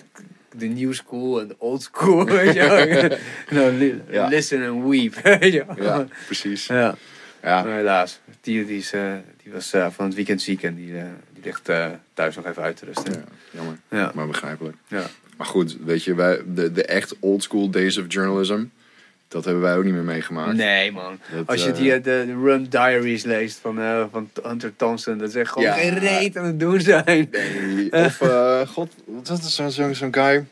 de 0.56 0.68
new 0.68 0.94
school 0.94 1.42
en 1.42 1.48
de 1.48 1.56
old 1.58 1.82
school, 1.82 2.26
weet 2.42 2.54
je 2.54 3.18
nou, 3.50 3.72
li- 3.72 4.02
Ja. 4.10 4.28
Listen 4.28 4.70
and 4.70 4.90
weep, 4.90 5.14
weet 5.40 5.54
je 5.54 5.66
wel. 5.66 5.84
ja, 5.84 6.08
precies. 6.26 6.68
Ja. 6.68 6.96
Ja, 7.44 7.64
Maar 7.64 7.76
helaas, 7.76 8.20
die, 8.42 8.66
die, 8.66 8.78
is, 8.78 8.92
eh, 8.94 9.14
die 9.44 9.52
was 9.54 9.70
van 9.70 10.06
het 10.06 10.14
weekend 10.16 10.42
ziek 10.42 10.64
en 10.64 10.76
die, 10.76 10.86
die 10.94 11.04
ligt 11.43 11.69
eh, 11.69 11.88
thuis 12.13 12.36
nog 12.36 12.45
even 12.45 12.63
uit 12.63 12.77
te 12.77 12.86
rusten. 12.86 13.13
ja, 13.13 13.23
jammer, 13.51 13.77
Ja. 13.89 14.12
maar 14.15 14.27
begrijpelijk. 14.27 14.75
Ja. 14.88 15.06
Maar 15.38 15.47
goed, 15.47 15.77
weet 15.86 16.04
je, 16.04 16.15
wij, 16.15 16.41
de, 16.45 16.71
de 16.71 16.86
echt 16.86 17.15
old 17.19 17.43
school 17.43 17.69
days 17.69 17.97
of 17.97 18.06
journalism, 18.08 18.63
dat 19.27 19.45
hebben 19.45 19.62
wij 19.63 19.75
ook 19.77 19.84
niet 19.84 19.93
meer 19.93 20.04
meegemaakt. 20.04 20.54
Nee 20.54 20.91
man, 20.91 21.19
Dat, 21.36 21.47
als 21.47 21.63
je 21.63 21.71
eh, 21.71 21.77
die, 21.77 21.91
eh, 21.93 22.04
de, 22.04 22.23
de 22.27 22.41
Run 22.43 22.63
Diaries 22.69 23.23
leest 23.23 23.58
van, 23.60 23.75
van 24.12 24.30
Hunter 24.43 24.75
Thompson, 24.75 25.17
dat 25.17 25.32
ze 25.32 25.39
echt 25.39 25.51
gewoon 25.51 25.67
Ja. 25.67 25.73
geen 25.73 25.99
reet 25.99 26.38
aan 26.38 26.45
het 26.45 26.60
doen 26.60 26.82
zijn. 26.82 27.27
Nee, 27.32 27.91
of, 27.91 28.17
god, 28.73 28.93
wat 29.06 29.30
is 29.30 29.56
zo'n 29.56 29.71
zo, 29.71 29.93
zo'n 29.93 30.13
guy 30.13 30.45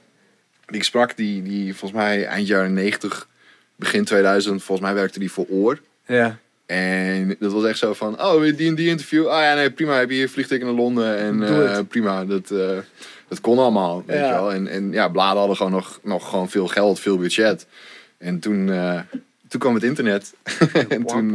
die 0.66 0.78
ik 0.78 0.84
sprak, 0.84 1.18
die, 1.18 1.44
die 1.44 1.76
volgens 1.76 2.02
mij 2.02 2.26
eind 2.26 2.48
jaren 2.48 2.74
90, 2.74 3.28
begin 3.76 4.04
2000, 4.06 4.64
volgens 4.64 4.88
mij 4.88 4.96
werkte 4.96 5.20
die 5.20 5.32
voor 5.32 5.46
Oor. 5.50 5.80
Ja. 6.06 6.38
En 6.70 7.36
dat 7.40 7.52
was 7.52 7.64
echt 7.66 7.78
zo 7.78 7.94
van, 7.94 8.22
oh, 8.24 8.42
die 8.42 8.68
en 8.68 8.76
die 8.76 8.90
interview. 8.90 9.28
Ah 9.28 9.42
ja, 9.42 9.54
nee, 9.54 9.72
prima, 9.72 9.98
heb 9.98 10.10
je 10.10 10.16
hier 10.16 10.30
vliegticket 10.30 10.66
naar 10.68 10.76
Londen. 10.76 11.18
En 11.18 11.44
eh, 11.44 11.80
prima, 11.88 12.26
dat, 12.26 12.52
eh, 12.52 12.78
dat 13.28 13.42
kon 13.42 13.58
allemaal, 13.60 14.04
weet 14.06 14.18
Ja. 14.18 14.26
je 14.28 14.34
wel. 14.34 14.54
En, 14.54 14.68
en 14.68 14.92
ja, 14.92 15.08
bladen 15.08 15.38
hadden 15.38 15.56
gewoon 15.58 15.72
nog, 15.72 16.00
nog 16.04 16.30
gewoon 16.30 16.50
veel 16.50 16.68
geld, 16.68 17.00
veel 17.00 17.18
budget. 17.18 17.68
En 18.18 18.40
toen, 18.40 18.72
eh, 18.72 19.00
toen 19.48 19.60
kwam 19.60 19.74
het 19.74 19.84
internet. 19.84 20.34
en 20.90 21.06
toen, 21.06 21.32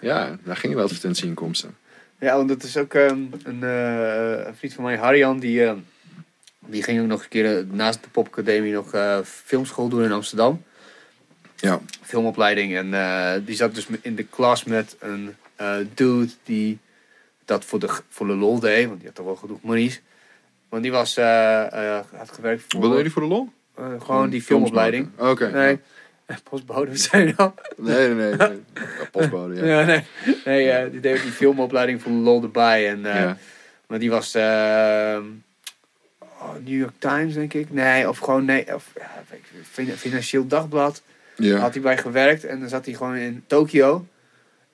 ja, 0.00 0.38
daar 0.44 0.56
gingen 0.56 0.76
wel 0.76 0.84
advertentieinkomsten. 0.84 1.76
Ja, 2.20 2.36
want 2.36 2.48
dat 2.48 2.62
is 2.62 2.76
ook 2.76 2.94
ehm, 2.94 3.18
een, 3.44 3.62
een 3.62 4.54
vriend 4.56 4.74
van 4.74 4.84
mij, 4.84 4.96
Harjan, 4.96 5.38
die, 5.38 5.64
ehm, 5.64 5.76
die 6.66 6.82
ging 6.82 7.00
ook 7.00 7.06
nog 7.06 7.22
een 7.22 7.28
keer 7.28 7.64
naast 7.70 8.02
de 8.02 8.08
popacademie 8.10 8.72
nog 8.72 8.94
filmschool 9.24 9.88
doen 9.88 10.04
in 10.04 10.12
Amsterdam. 10.12 10.62
Ja, 11.62 11.80
filmopleiding. 12.02 12.76
En 12.76 12.94
eh, 12.94 13.32
die 13.44 13.56
zat 13.56 13.74
dus 13.74 13.86
in 14.00 14.14
de 14.16 14.22
klas 14.22 14.64
met 14.64 14.96
een 15.00 15.34
eh, 15.56 15.74
dude 15.94 16.32
die 16.44 16.78
dat 17.44 17.64
voor 17.64 17.78
de, 17.78 17.88
voor 18.08 18.26
de 18.26 18.32
lol 18.34 18.58
deed. 18.60 18.86
Want 18.86 18.98
die 18.98 19.06
had 19.06 19.16
toch 19.16 19.26
wel 19.26 19.36
genoeg 19.36 19.62
monies. 19.62 20.00
Want 20.68 20.82
die 20.82 20.92
was, 20.92 21.16
eh, 21.16 22.00
had 22.16 22.32
gewerkt 22.32 22.64
voor... 22.68 22.80
wat 22.80 22.96
deed 23.02 23.12
voor 23.12 23.22
de 23.22 23.28
lol? 23.28 23.48
gewoon 23.98 24.30
die 24.30 24.42
filmopleiding. 24.42 25.08
Maken. 25.16 25.30
Oké. 25.30 25.50
Nee, 25.50 25.78
postbode 26.50 26.96
zijn 27.08 27.34
nou. 27.36 27.50
Nee, 27.76 28.08
nee, 28.08 28.14
nee. 28.14 28.48
nee. 28.48 28.60
Ja, 28.74 29.04
postbode, 29.10 29.54
ja. 29.54 29.64
Ja, 29.80 29.84
nee. 29.84 30.04
nee 30.44 30.90
die 30.90 31.00
deed 31.00 31.16
ook 31.16 31.22
die 31.22 31.32
filmopleiding 31.32 32.02
voor 32.02 32.12
de 32.12 32.18
lol 32.18 32.42
erbij. 32.42 32.88
En, 32.88 33.00
Ja. 33.00 33.36
Maar 33.86 33.98
die 33.98 34.10
was... 34.10 34.34
eh, 34.34 35.18
oh, 36.18 36.54
New 36.64 36.78
York 36.78 36.94
Times, 36.98 37.34
denk 37.34 37.54
ik. 37.54 37.70
Nee, 37.70 38.08
of 38.08 38.18
gewoon... 38.18 38.44
Nee, 38.44 38.74
of, 38.74 38.92
ja, 38.96 39.10
weet 39.28 39.38
ik, 39.38 39.66
Fin- 39.70 39.96
Financieel 39.96 40.46
Dagblad. 40.46 41.02
Ja. 41.42 41.58
had 41.58 41.72
hij 41.72 41.82
bij 41.82 41.98
gewerkt 41.98 42.44
en 42.44 42.60
dan 42.60 42.68
zat 42.68 42.84
hij 42.84 42.94
gewoon 42.94 43.14
in 43.14 43.44
Tokio. 43.46 44.06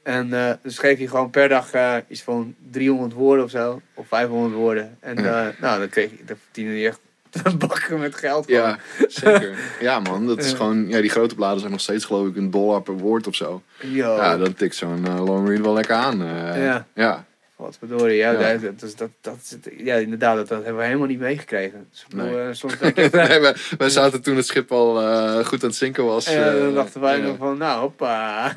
En 0.03 0.33
eh 0.33 0.53
dan 0.63 0.73
schreef 0.73 0.99
hij 0.99 1.07
gewoon 1.07 1.31
per 1.31 1.49
dag 1.49 1.73
eh, 1.73 1.97
iets 2.09 2.23
van 2.23 2.55
300 2.71 3.13
woorden 3.13 3.45
of 3.45 3.51
zo, 3.51 3.81
of 3.95 4.07
500 4.09 4.55
woorden. 4.55 4.97
En 5.01 5.17
eh, 5.19 5.47
nou, 5.61 5.79
dan, 5.79 5.89
kreeg, 5.89 6.11
dan 6.25 6.37
verdiende 6.45 6.73
hij 6.73 6.87
echt 6.87 7.01
bakken 7.59 7.99
met 7.99 8.15
geld. 8.15 8.45
gewoon. 8.47 8.61
Ja, 8.61 8.79
zeker. 9.09 9.57
Ja, 9.81 10.01
man, 10.01 10.27
dat 10.27 10.39
is 10.39 10.53
gewoon. 10.53 10.89
Ja, 10.89 11.01
die 11.01 11.11
grote 11.11 11.35
bladen 11.35 11.59
zijn 11.59 11.73
nog 11.73 11.81
steeds, 11.81 12.05
geloof 12.05 12.27
ik, 12.29 12.37
een 12.37 12.51
dollar 12.51 12.83
per 12.83 12.99
woord 12.99 13.27
of 13.27 13.35
zo. 13.35 13.63
Yo, 13.81 14.17
Ja, 14.17 14.37
dan 14.37 14.55
tikt 14.55 14.75
zo'n 14.75 15.25
long 15.25 15.49
read 15.49 15.61
wel 15.61 15.73
lekker 15.75 15.95
aan. 15.95 16.19
Ja. 16.63 16.87
ja. 16.95 17.27
Wat 17.59 17.77
bedoel 17.81 18.07
je? 18.07 18.15
Ja, 18.15 18.31
Ja. 18.31 18.55
Dat, 18.57 18.81
dat, 18.81 18.97
dat, 18.97 19.11
dat, 19.21 19.59
ja 19.77 19.95
inderdaad, 19.97 20.37
dat, 20.37 20.49
dat 20.49 20.59
hebben 20.63 20.81
we 20.81 20.87
helemaal 20.87 21.07
niet 21.07 21.19
meegekregen. 21.19 21.87
Dus, 21.91 22.05
Nee. 22.15 22.39
eh, 22.41 22.49
soms 22.53 22.79
denk 22.79 22.97
ik, 22.97 23.13
nee, 23.29 23.41
wij, 23.41 23.55
wij 23.79 23.89
zaten 23.91 24.23
toen 24.23 24.37
het 24.37 24.47
schip 24.47 24.73
al 24.73 25.01
eh, 25.01 25.45
goed 25.47 25.63
aan 25.63 25.69
het 25.69 25.79
zinken 25.79 26.05
was. 26.05 26.27
en 26.27 26.47
eh, 26.55 26.61
dan 26.61 26.75
dachten 26.75 27.01
wij 27.01 27.19
ja. 27.19 27.25
nog 27.27 27.37
van, 27.37 27.59
nou, 27.59 27.81
hoppa. 27.81 28.53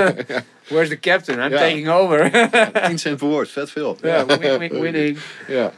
Where's 0.68 0.88
the 0.88 0.98
captain? 1.00 1.38
I'm 1.38 1.50
Ja. 1.50 1.58
taking 1.58 1.88
over. 1.88 2.30
10 2.88 2.98
cent 2.98 3.16
per 3.18 3.26
woord, 3.28 3.48
vet 3.50 3.70
veel. 3.70 3.96
ja, 4.02 4.26
win, 4.26 4.58
win, 4.58 4.80
winning. 4.80 5.18
Ja. 5.48 5.72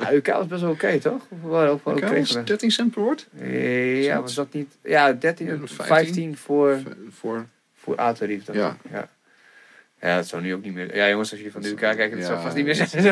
Ah, 0.00 0.12
UK 0.12 0.26
was 0.26 0.46
best 0.46 0.60
wel 0.62 0.70
oké, 0.70 0.98
toch? 0.98 1.22
Wel 1.42 1.66
ook 1.68 1.84
wel 1.84 1.94
gedaan? 1.94 2.44
13 2.44 2.70
cent 2.70 2.90
per 2.92 3.02
woord? 3.02 3.26
Eh, 3.40 4.02
Ja, 4.04 4.20
was 4.20 4.34
dat 4.34 4.52
niet? 4.52 4.76
Ja, 4.82 5.12
13, 5.12 5.46
Ja, 5.46 5.52
15, 5.64 5.76
15 5.86 6.36
voor, 6.36 6.78
Voor. 7.10 7.46
voor 7.76 8.00
A-tarief. 8.00 8.44
dat 8.44 8.54
Ja. 8.54 8.76
Ja. 10.02 10.16
Dat 10.16 10.26
zou 10.26 10.42
nu 10.42 10.54
ook 10.54 10.62
niet 10.62 10.74
meer. 10.74 10.96
Ja, 10.96 11.08
jongens, 11.08 11.30
als 11.30 11.38
jullie 11.38 11.52
van 11.52 11.62
de 11.62 11.68
UK 11.70 11.76
kijken, 11.76 12.10
dat 12.10 12.18
Ja. 12.18 12.24
zou 12.26 12.40
vast 12.42 12.56
niet 12.56 12.64
meer 12.64 12.74
zijn. 12.86 13.04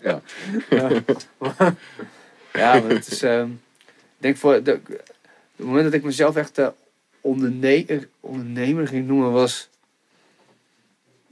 Ja. 0.00 0.20
ja, 2.52 2.80
maar 2.80 2.88
het 2.90 3.06
is. 3.10 3.22
ehm, 3.22 3.50
ik 3.50 4.16
denk 4.18 4.36
voor. 4.36 4.62
De, 4.62 4.80
het 5.56 5.66
moment 5.66 5.84
dat 5.84 5.92
ik 5.94 6.02
mezelf 6.02 6.36
echt 6.36 6.58
eh, 6.58 6.68
onderne 7.20 8.08
ondernemer 8.20 8.88
ging 8.88 9.06
noemen, 9.06 9.32
was. 9.32 9.68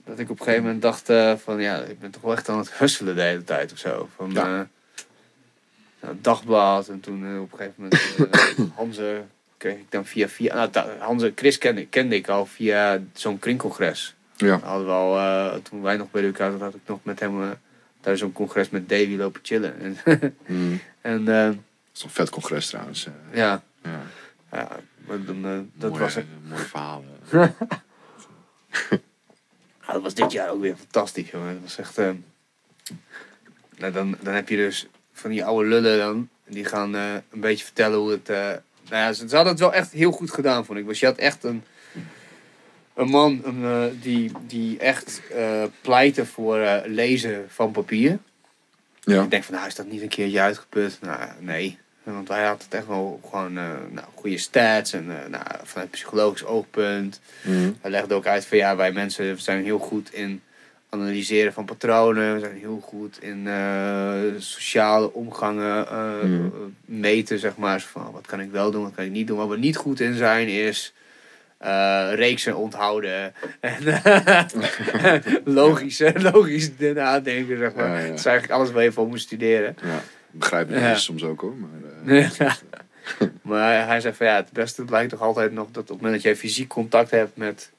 Dat 0.05 0.19
ik 0.19 0.31
op 0.31 0.39
een 0.39 0.45
gegeven 0.45 0.65
moment 0.65 0.83
dacht 0.83 1.09
eh, 1.09 1.35
van 1.37 1.61
ja, 1.61 1.79
ik 1.83 2.01
ben 2.01 2.11
toch 2.11 2.23
wel 2.23 2.33
echt 2.33 2.49
aan 2.49 2.59
het 2.59 2.73
hustelen 2.73 3.15
de 3.15 3.23
hele 3.23 3.45
tijd 3.45 3.73
of 3.73 3.79
zo. 3.79 4.09
Van 4.17 4.31
Ja. 4.33 4.61
eh, 4.61 4.61
nou, 6.01 6.17
dagblad 6.21 6.89
en 6.89 7.01
toen 7.01 7.41
op 7.41 7.53
een 7.53 7.59
gegeven 7.59 7.75
moment 7.77 8.73
Hanze 8.77 9.23
kreeg 9.57 9.75
ik 9.79 9.91
dan 9.91 10.07
via 10.07 10.29
via. 10.29 10.55
Nou, 10.73 10.89
Hanze, 10.99 11.33
Chris 11.35 11.59
kende, 11.59 11.87
kende 11.87 12.17
ik 12.17 12.29
al 12.29 12.47
via 12.47 13.03
zo'n 13.13 13.39
kringcongres. 13.39 14.15
Ja. 14.37 14.59
Hadden 14.59 14.87
we 14.87 14.93
al, 14.93 15.19
eh, 15.19 15.55
toen 15.63 15.83
wij 15.83 15.97
nog 15.97 16.11
bij 16.11 16.23
de 16.23 16.29
UK 16.29 16.37
zaten, 16.37 16.61
had 16.61 16.75
ik 16.75 16.81
nog 16.87 16.99
met 17.03 17.21
hem 17.21 17.43
uh, 17.43 17.51
tijdens 18.01 18.21
zo'n 18.23 18.33
congres 18.33 18.71
met 18.71 18.89
Davy 18.89 19.17
lopen 19.17 19.41
chillen. 19.45 19.81
En, 19.81 19.97
Mm. 20.47 20.81
en 21.01 21.19
eh, 21.29 21.45
Dat 21.45 21.55
is 21.95 22.03
een 22.03 22.11
vet 22.11 22.31
congres 22.31 22.67
trouwens. 22.67 23.07
eh. 23.07 23.13
ja, 23.39 23.63
ja. 23.83 24.01
ja 24.53 24.69
maar 25.07 25.25
dan, 25.25 25.45
eh, 25.45 25.59
dat 25.75 25.91
Mooie- 25.91 26.03
was 26.03 26.15
het. 26.15 26.25
Mooie 26.49 26.63
verhalen. 26.65 27.19
Nou, 29.87 29.93
dat 29.93 30.03
was 30.03 30.15
dit 30.15 30.33
jaar 30.33 30.51
ook 30.51 30.61
weer 30.61 30.77
fantastisch, 30.77 31.31
jongen. 31.31 31.53
Dat 31.53 31.63
was 31.63 31.79
echt... 31.79 31.99
eh, 31.99 32.11
nou, 33.77 33.93
dan, 33.93 34.17
dan 34.21 34.35
heb 34.35 34.49
je 34.49 34.57
dus 34.57 34.87
van 35.13 35.31
die 35.31 35.45
oude 35.45 35.69
lullen 35.69 35.99
dan. 35.99 36.29
Die 36.49 36.65
gaan 36.65 36.95
eh, 36.97 37.15
een 37.31 37.41
beetje 37.41 37.65
vertellen 37.65 37.99
hoe 37.99 38.11
het... 38.11 38.29
nou 38.89 39.03
ja, 39.03 39.13
ze, 39.13 39.29
ze 39.29 39.35
hadden 39.35 39.53
het 39.53 39.63
wel 39.63 39.73
echt 39.73 39.93
heel 39.93 40.11
goed 40.11 40.31
gedaan, 40.31 40.65
vond 40.65 40.79
ik. 40.79 40.85
Want 40.85 40.99
je 40.99 41.07
had 41.07 41.17
echt 41.17 41.45
een... 41.45 41.65
Een 42.95 43.09
man 43.09 43.41
een, 43.45 43.65
eh, 43.65 44.03
die, 44.03 44.33
die 44.47 44.79
echt 44.79 45.21
eh, 45.35 45.63
pleitte 45.81 46.27
voor 46.27 46.59
eh, 46.59 46.81
lezen 46.85 47.45
van 47.49 47.71
papier. 47.71 48.19
Ja. 49.01 49.23
Ik 49.23 49.31
denk 49.31 49.45
van, 49.45 49.55
nou 49.55 49.67
is 49.67 49.75
dat 49.75 49.87
niet 49.87 50.03
een 50.03 50.09
keertje 50.09 50.41
uitgeput? 50.41 50.99
Nou, 51.01 51.31
nee. 51.41 51.79
Want 52.03 52.29
hij 52.29 52.45
had 52.45 52.63
het 52.63 52.75
echt 52.75 52.87
wel 52.87 53.21
gewoon 53.29 53.53
nou, 53.53 54.07
goede 54.15 54.39
stats 54.39 54.93
en 54.93 55.07
nou, 55.07 55.45
vanuit 55.63 55.91
psychologisch 55.91 56.45
oogpunt. 56.45 57.21
Mhm. 57.43 57.71
Hij 57.81 57.91
legde 57.91 58.15
ook 58.15 58.27
uit 58.27 58.47
van 58.47 58.59
ja, 58.59 58.77
wij 58.77 58.93
mensen 58.93 59.41
zijn 59.41 59.65
heel 59.65 59.79
goed 59.79 60.13
in 60.13 60.43
analyseren 61.01 61.53
van 61.53 61.65
patronen. 61.65 62.35
We 62.35 62.41
zijn 62.41 62.57
heel 62.59 62.81
goed 62.85 63.23
in 63.23 63.47
eh, 63.47 64.13
sociale 64.39 65.13
omgangen 65.13 65.89
eh, 65.89 66.23
Mhm. 66.23 66.47
meten, 66.85 67.39
zeg 67.39 67.57
maar. 67.57 67.81
Zo 67.81 67.87
Van, 67.91 68.11
wat 68.13 68.27
kan 68.27 68.41
ik 68.41 68.51
wel 68.51 68.71
doen, 68.71 68.83
wat 68.83 68.95
kan 68.95 69.05
ik 69.05 69.11
niet 69.11 69.27
doen. 69.27 69.37
Waar 69.39 69.49
we 69.49 69.59
niet 69.59 69.77
goed 69.77 70.01
in 70.01 70.15
zijn 70.15 70.49
is 70.49 70.95
eh, 71.59 72.09
reeksen 72.15 72.57
onthouden. 72.57 73.33
En 73.61 73.83
logisch, 75.45 76.03
logisch 76.15 76.71
nadenken, 76.95 77.59
zeg 77.59 77.75
maar. 77.75 77.89
Ja, 77.89 77.99
ja. 77.99 78.09
Dat 78.09 78.19
is 78.19 78.25
eigenlijk 78.25 78.59
alles 78.59 78.71
waar 78.73 78.83
je 78.83 78.93
voor 78.93 79.07
moet 79.07 79.21
studeren. 79.21 79.77
Ja. 79.83 80.03
Begrijp 80.31 80.71
ik 80.71 80.79
Ja. 80.79 80.95
soms 80.95 81.23
ook 81.25 81.41
hoor. 81.41 81.55
Maar, 81.57 81.71
maar 83.43 83.63
hij- 83.73 83.85
hij 83.87 84.01
zei 84.01 84.15
van 84.15 84.27
ja, 84.27 84.37
het 84.37 84.53
beste 84.53 84.85
blijkt 84.85 85.11
toch 85.11 85.21
altijd 85.21 85.53
nog 85.53 85.67
dat 85.73 85.83
op 85.83 85.89
het 85.89 85.97
moment 85.97 86.15
dat 86.15 86.23
jij 86.23 86.37
fysiek 86.37 86.69
contact 86.69 87.11
hebt 87.11 87.37
met 87.37 87.71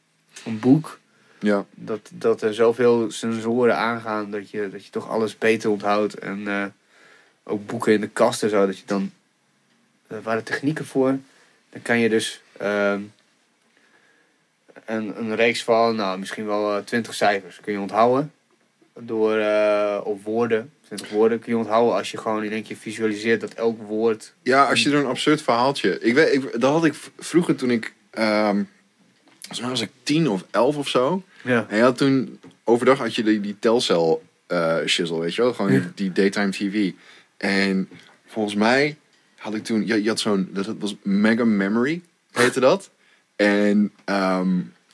een 0.45 0.59
boek, 0.59 0.99
ja. 1.40 1.66
dat, 1.72 2.10
dat 2.14 2.42
er 2.42 2.54
zoveel 2.54 3.12
sensoren 3.12 3.78
aangaan 3.78 4.32
dat 4.32 4.50
je, 4.50 4.70
dat 4.70 4.86
je 4.86 4.92
toch 4.92 5.10
alles 5.10 5.38
beter 5.38 5.70
onthoudt. 5.70 6.14
En 6.14 6.48
eh, 6.48 6.66
ook 7.44 7.66
boeken 7.66 7.94
in 7.94 8.02
de 8.02 8.08
kast 8.08 8.44
en 8.44 8.50
zo, 8.50 8.66
dat 8.66 8.78
je 8.78 8.84
dan, 8.86 9.12
er 10.08 10.22
waren 10.22 10.44
technieken 10.44 10.86
voor. 10.86 11.18
Dan 11.70 11.82
kan 11.82 12.00
je 12.00 12.10
dus 12.10 12.42
ehm, 12.58 13.02
een, 14.86 15.20
een 15.20 15.36
reeks 15.36 15.64
van, 15.64 15.96
nou 15.96 16.20
misschien 16.20 16.46
wel 16.46 16.76
eh, 16.76 16.84
twintig 16.84 17.14
cijfers 17.14 17.60
kun 17.60 17.74
je 17.74 17.80
onthouden. 17.80 18.32
Door, 19.00 19.38
eh 19.38 20.02
op 20.04 20.24
woorden, 20.24 20.72
20 20.86 21.10
woorden 21.10 21.40
kun 21.40 21.52
je 21.52 21.58
onthouden 21.58 21.96
als 21.96 22.12
je 22.12 22.18
gewoon 22.18 22.44
in 22.44 22.52
één 22.52 22.64
keer 22.64 22.76
visualiseert 22.76 23.42
dat 23.42 23.54
elk 23.54 23.82
woord 23.82 24.34
Ja, 24.42 24.70
als 24.70 24.84
je 24.84 24.90
er 24.90 24.96
een 25.00 25.06
absurd 25.06 25.42
verhaaltje. 25.42 26.00
Ik 26.00 26.14
weet, 26.14 26.34
ik, 26.34 26.62
dat 26.62 26.72
had 26.72 26.86
ik 26.86 26.94
vroeger 27.18 27.56
toen 27.56 27.72
ik. 27.72 27.94
ehm 28.10 28.64
volgens 29.48 29.60
mij 29.60 29.70
was 29.70 29.82
ik 29.82 29.89
tien 30.04 30.30
of 30.30 30.45
elf 30.52 30.78
of 30.78 30.88
zo. 30.88 31.24
Ja. 31.43 31.66
En 31.70 31.78
je 31.78 31.84
had 31.84 31.98
toen 31.98 32.39
overdag 32.64 32.98
had 32.98 33.16
je 33.16 33.24
die, 33.24 33.41
die 33.41 33.56
telcel 33.60 34.24
eh 34.48 34.78
shizzle, 34.86 35.20
weet 35.20 35.36
je 35.36 35.41
wel? 35.41 35.54
Gewoon 35.54 35.72
Ja. 35.74 35.91
die, 35.95 36.12
daytime 36.12 36.50
TV. 36.50 36.91
En 37.38 37.89
volgens 38.28 38.56
mij 38.56 38.98
had 39.36 39.54
ik 39.56 39.64
toen. 39.64 39.88
Je, 39.88 40.04
je 40.04 40.10
had 40.10 40.20
zo'n. 40.20 40.50
Dat 40.52 40.76
was 40.80 40.95
Mega 41.04 41.43
Memory, 41.45 42.02
heette 42.32 42.60
dat. 42.60 42.89
En 43.36 43.91
ehm, 44.06 44.50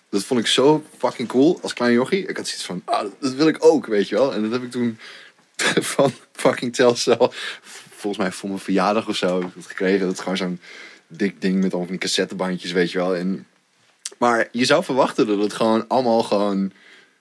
dat 0.09 0.23
vond 0.23 0.39
ik 0.39 0.47
zo 0.47 0.83
fucking 0.97 1.27
cool 1.27 1.59
als 1.61 1.73
klein 1.73 1.93
jochie. 1.93 2.25
Ik 2.27 2.37
had 2.37 2.47
zoiets 2.47 2.65
van, 2.65 2.81
ah, 2.85 3.11
dat 3.19 3.33
wil 3.33 3.47
ik 3.47 3.57
ook, 3.59 3.85
weet 3.85 4.09
je 4.09 4.15
wel. 4.15 4.33
En 4.33 4.41
dat 4.41 4.51
heb 4.51 4.63
ik 4.63 4.71
toen 4.71 4.97
van 5.95 6.11
fucking 6.31 6.75
Telcel, 6.75 7.33
volgens 7.95 8.17
mij 8.23 8.31
voor 8.31 8.49
mijn 8.49 8.61
verjaardag 8.61 9.07
of 9.07 9.15
zo, 9.15 9.39
heb 9.39 9.47
ik 9.47 9.55
dat 9.55 9.65
gekregen. 9.65 10.05
Dat 10.05 10.13
is 10.13 10.19
gewoon 10.19 10.37
zo'n 10.37 10.59
dik 11.07 11.41
ding 11.41 11.61
met 11.61 11.73
al 11.73 11.79
van 11.79 11.89
die 11.89 11.97
cassettebandjes, 11.97 12.71
weet 12.71 12.91
je 12.91 12.97
wel. 12.97 13.15
En, 13.15 13.47
maar 14.17 14.47
je 14.51 14.65
zou 14.65 14.83
verwachten 14.83 15.27
dat 15.27 15.39
het 15.39 15.53
gewoon 15.53 15.87
allemaal 15.87 16.23
gewoon 16.23 16.71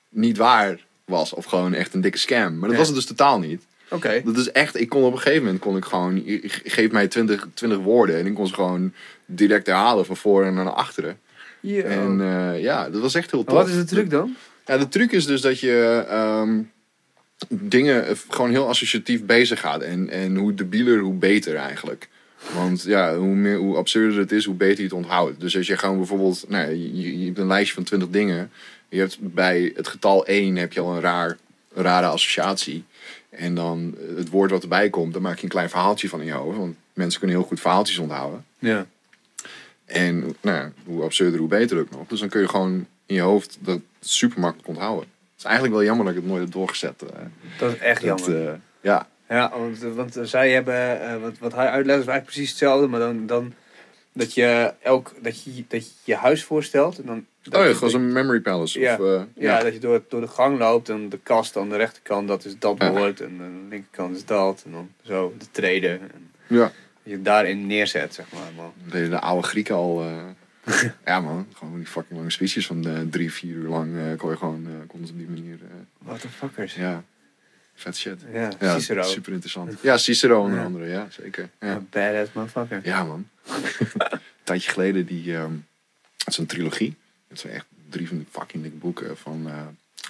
niet 0.08 0.36
waar 0.36 0.80
was. 1.04 1.32
Of 1.32 1.44
gewoon 1.44 1.74
echt 1.74 1.94
een 1.94 2.00
dikke 2.00 2.18
scam. 2.18 2.52
Maar 2.52 2.60
dat 2.68 2.70
Ja. 2.70 2.76
was 2.76 2.86
het 2.86 2.96
dus 2.96 3.06
totaal 3.06 3.38
niet. 3.38 3.62
Oké. 3.90 4.22
Dat 4.24 4.36
is 4.36 4.50
echt, 4.52 4.80
ik 4.80 4.88
kon 4.88 5.02
op 5.02 5.12
een 5.12 5.18
gegeven 5.18 5.44
moment 5.44 5.60
kon 5.60 5.76
ik 5.76 5.84
gewoon, 5.84 6.22
geef 6.64 6.90
mij 6.90 7.08
20, 7.08 7.48
20 7.54 7.78
woorden 7.78 8.16
en 8.18 8.26
ik 8.26 8.34
kon 8.34 8.46
ze 8.46 8.54
gewoon 8.54 8.92
direct 9.26 9.66
herhalen 9.66 10.06
van 10.06 10.16
voren 10.16 10.54
naar 10.54 10.70
achteren. 10.70 11.18
En 11.62 12.20
eh, 12.20 12.60
ja, 12.62 12.90
dat 12.90 13.00
was 13.00 13.14
echt 13.14 13.30
heel 13.30 13.44
tof. 13.44 13.54
Wat 13.54 13.68
is 13.68 13.74
de 13.74 13.84
truc 13.84 14.10
dan? 14.10 14.36
Ja, 14.66 14.78
de 14.78 14.88
truc 14.88 15.12
is 15.12 15.26
dus 15.26 15.40
dat 15.40 15.60
je 15.60 16.04
ehm, 16.08 16.60
dingen 17.48 18.06
eh, 18.06 18.14
gewoon 18.28 18.50
heel 18.50 18.68
associatief 18.68 19.24
bezig 19.24 19.60
gaat. 19.60 19.80
En, 19.82 20.08
en 20.10 20.36
hoe 20.36 20.54
debieler, 20.54 20.98
hoe 20.98 21.14
beter 21.14 21.56
eigenlijk. 21.56 22.08
Want 22.54 22.82
ja, 22.82 23.16
hoe, 23.16 23.34
meer, 23.34 23.56
hoe 23.56 23.76
absurder 23.76 24.18
het 24.18 24.32
is, 24.32 24.44
hoe 24.44 24.54
beter 24.54 24.76
je 24.76 24.82
het 24.82 24.92
onthoudt. 24.92 25.40
Dus 25.40 25.56
als 25.56 25.66
je 25.66 25.76
gewoon 25.78 25.96
bijvoorbeeld, 25.96 26.44
nou, 26.48 26.70
je, 26.70 27.18
je 27.18 27.24
hebt 27.26 27.38
een 27.38 27.46
lijstje 27.46 27.74
van 27.74 27.82
20 27.84 28.08
dingen. 28.08 28.50
Je 28.88 28.98
hebt 28.98 29.18
bij 29.20 29.72
het 29.76 29.88
getal 29.88 30.26
1 30.26 30.56
heb 30.56 30.72
je 30.72 30.80
al 30.80 30.94
een 30.94 31.00
raar, 31.00 31.36
een 31.74 31.82
rare 31.82 32.06
associatie. 32.06 32.84
En 33.30 33.54
dan 33.54 33.94
eh, 33.98 34.16
het 34.16 34.28
woord 34.30 34.50
wat 34.50 34.62
erbij 34.62 34.90
komt, 34.90 35.12
daar 35.12 35.22
maak 35.22 35.36
je 35.36 35.42
een 35.42 35.48
klein 35.48 35.70
verhaaltje 35.70 36.08
van 36.08 36.20
in 36.20 36.26
je 36.26 36.32
hoofd. 36.32 36.58
Want 36.58 36.76
mensen 36.92 37.18
kunnen 37.20 37.38
heel 37.38 37.46
goed 37.46 37.60
verhaaltjes 37.60 37.98
onthouden. 37.98 38.44
Ja. 38.58 38.86
En 39.84 40.36
nou 40.40 40.70
hoe 40.84 41.02
absurder, 41.02 41.38
hoe 41.38 41.48
beter 41.48 41.78
ook 41.78 41.90
nog. 41.90 42.06
Dus 42.06 42.20
dan 42.20 42.28
kun 42.28 42.40
je 42.40 42.48
gewoon 42.48 42.86
in 43.06 43.14
je 43.14 43.20
hoofd 43.20 43.58
dat 43.60 43.80
super 44.00 44.40
makkelijk 44.40 44.68
onthouden. 44.68 45.04
Het 45.30 45.38
is 45.38 45.44
eigenlijk 45.44 45.74
wel 45.74 45.84
jammer 45.84 46.04
dat 46.04 46.14
ik 46.14 46.20
het 46.20 46.30
nooit 46.30 46.42
heb 46.42 46.52
doorgezet. 46.52 47.02
eh. 47.02 47.18
Dat 47.58 47.72
is 47.72 47.78
echt 47.78 48.02
Dat, 48.06 48.24
jammer. 48.24 48.48
eh, 48.48 48.54
ja, 48.80 49.08
Ja, 49.32 49.52
want, 49.58 49.78
want 49.78 50.18
zij 50.22 50.50
hebben, 50.52 51.00
eh, 51.00 51.16
wat, 51.20 51.38
wat 51.38 51.52
hij 51.54 51.66
uitlegt 51.66 52.00
is 52.00 52.06
eigenlijk 52.06 52.24
precies 52.24 52.48
hetzelfde, 52.48 52.86
maar 52.86 53.00
dan, 53.00 53.26
dan 53.26 53.52
dat 54.12 54.34
je 54.34 54.74
elk, 54.82 55.12
dat 55.22 55.42
je, 55.44 55.64
dat 55.68 55.86
je 55.86 55.92
je 56.04 56.14
huis 56.16 56.44
voorstelt 56.44 56.98
en 56.98 57.06
dan... 57.06 57.26
dat 57.42 57.54
oh 57.54 57.60
ja, 57.60 57.66
je- 57.66 57.74
gewoon 57.74 57.90
zo'n 57.90 58.12
memory 58.12 58.40
palace. 58.40 58.80
Ja. 58.80 58.92
Of, 58.94 59.00
eh, 59.00 59.06
Ja, 59.34 59.56
ja. 59.56 59.62
dat 59.62 59.72
je 59.72 59.78
door, 59.78 60.02
door 60.08 60.20
de 60.20 60.28
gang 60.28 60.58
loopt 60.58 60.88
en 60.88 61.08
de 61.08 61.18
kast 61.22 61.56
aan 61.56 61.68
de 61.68 61.76
rechterkant, 61.76 62.28
dat 62.28 62.44
is 62.44 62.58
dat 62.58 62.78
woord. 62.88 63.20
En 63.20 63.38
aan 63.40 63.60
de 63.62 63.66
linkerkant 63.68 64.16
is 64.16 64.24
dat. 64.24 64.62
En 64.66 64.72
dan 64.72 64.90
zo 65.02 65.34
de 65.38 65.44
treden. 65.50 66.00
En 66.00 66.30
ja. 66.46 66.58
dat 66.58 66.72
je 67.02 67.22
daarin 67.22 67.66
neerzet, 67.66 68.14
zeg 68.14 68.26
maar. 68.32 68.52
man. 68.56 68.72
Deden 68.90 69.10
de 69.10 69.20
oude 69.20 69.46
Grieken 69.46 69.74
al. 69.74 70.02
eh, 70.02 70.82
ja 71.04 71.20
man, 71.20 71.46
gewoon 71.54 71.76
die 71.76 71.86
fucking 71.86 72.18
lange 72.18 72.30
speeches 72.30 72.66
van 72.66 73.06
drie, 73.10 73.32
vier 73.32 73.54
uur 73.54 73.68
lang. 73.68 73.96
eh 73.96 74.16
kon 74.18 74.30
je 74.30 74.36
gewoon, 74.36 74.66
eh 74.66 74.72
kon 74.88 75.00
op 75.00 75.16
die 75.16 75.28
manier. 75.28 75.58
What 75.98 76.20
the 76.20 76.28
fuckers. 76.28 76.74
ja, 76.74 77.04
vet 77.74 77.96
shit. 77.96 78.20
Ja, 78.32 78.50
Ja, 78.60 78.78
Cicero. 78.78 79.02
super 79.02 79.32
interessant. 79.32 79.74
Ja, 79.80 79.96
Cicero 79.96 80.40
onder 80.42 80.58
Ja. 80.58 80.64
andere, 80.64 80.88
ja, 80.88 81.06
zeker. 81.10 81.48
Ja. 81.60 81.82
Badass 81.90 82.32
motherfucker. 82.32 82.80
Ja, 82.84 83.04
man. 83.04 83.28
een 83.98 84.18
tijdje 84.44 84.70
geleden, 84.70 85.06
die, 85.06 85.36
ehm, 85.36 85.52
het 86.16 86.28
is 86.28 86.38
een 86.38 86.46
trilogie. 86.46 86.96
Het 87.28 87.38
zijn 87.40 87.52
echt 87.52 87.66
drie 87.88 88.08
van 88.08 88.16
die 88.16 88.26
fucking 88.30 88.62
dikke 88.62 88.78
boeken 88.78 89.16
van, 89.16 89.48
eh, 89.48 89.54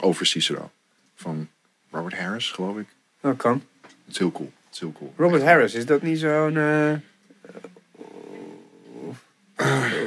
over 0.00 0.26
Cicero. 0.26 0.70
Van 1.14 1.48
Robert 1.90 2.14
Harris, 2.18 2.50
geloof 2.50 2.76
ik. 2.78 2.86
Dat 3.20 3.36
kan. 3.36 3.62
Het 3.82 3.90
is 4.12 4.18
heel 4.18 4.32
cool. 4.32 4.52
Het 4.64 4.74
is 4.74 4.80
heel 4.80 4.92
cool. 4.92 5.14
Robert 5.16 5.42
Harris, 5.42 5.74
is 5.74 5.86
dat 5.86 6.02
niet 6.02 6.18
zo'n 6.18 6.56
eh, 6.56 6.92
eh, 6.92 6.98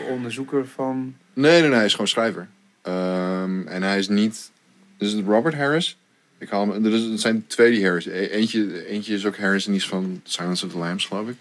onderzoeker 0.10 0.68
van... 0.68 1.16
Nee, 1.34 1.51
nee, 1.51 1.62
nee, 1.70 1.76
hij 1.78 1.86
is 1.86 1.91
gewoon 1.91 2.08
schrijver. 2.08 2.47
Ehm, 2.82 3.68
en 3.68 3.84
hij 3.84 3.97
is 3.97 4.08
niet... 4.08 4.51
Is 4.97 5.12
het 5.12 5.26
Robert 5.26 5.56
Harris? 5.56 5.97
Ik 6.38 6.49
haal 6.49 6.69
hem, 6.71 6.86
er, 6.86 6.93
is, 6.93 7.09
er 7.11 7.19
zijn 7.19 7.47
twee 7.47 7.71
die 7.71 7.86
Harris. 7.86 8.05
E- 8.05 8.25
Eentje, 8.27 8.86
eentje 8.88 9.13
is 9.13 9.25
ook 9.25 9.38
Harris 9.38 9.65
en 9.65 9.71
die 9.71 9.81
is 9.81 9.88
van 9.88 10.21
Silence 10.23 10.65
of 10.65 10.71
the 10.71 10.77
Lambs, 10.77 11.05
geloof 11.05 11.27
ik. 11.29 11.36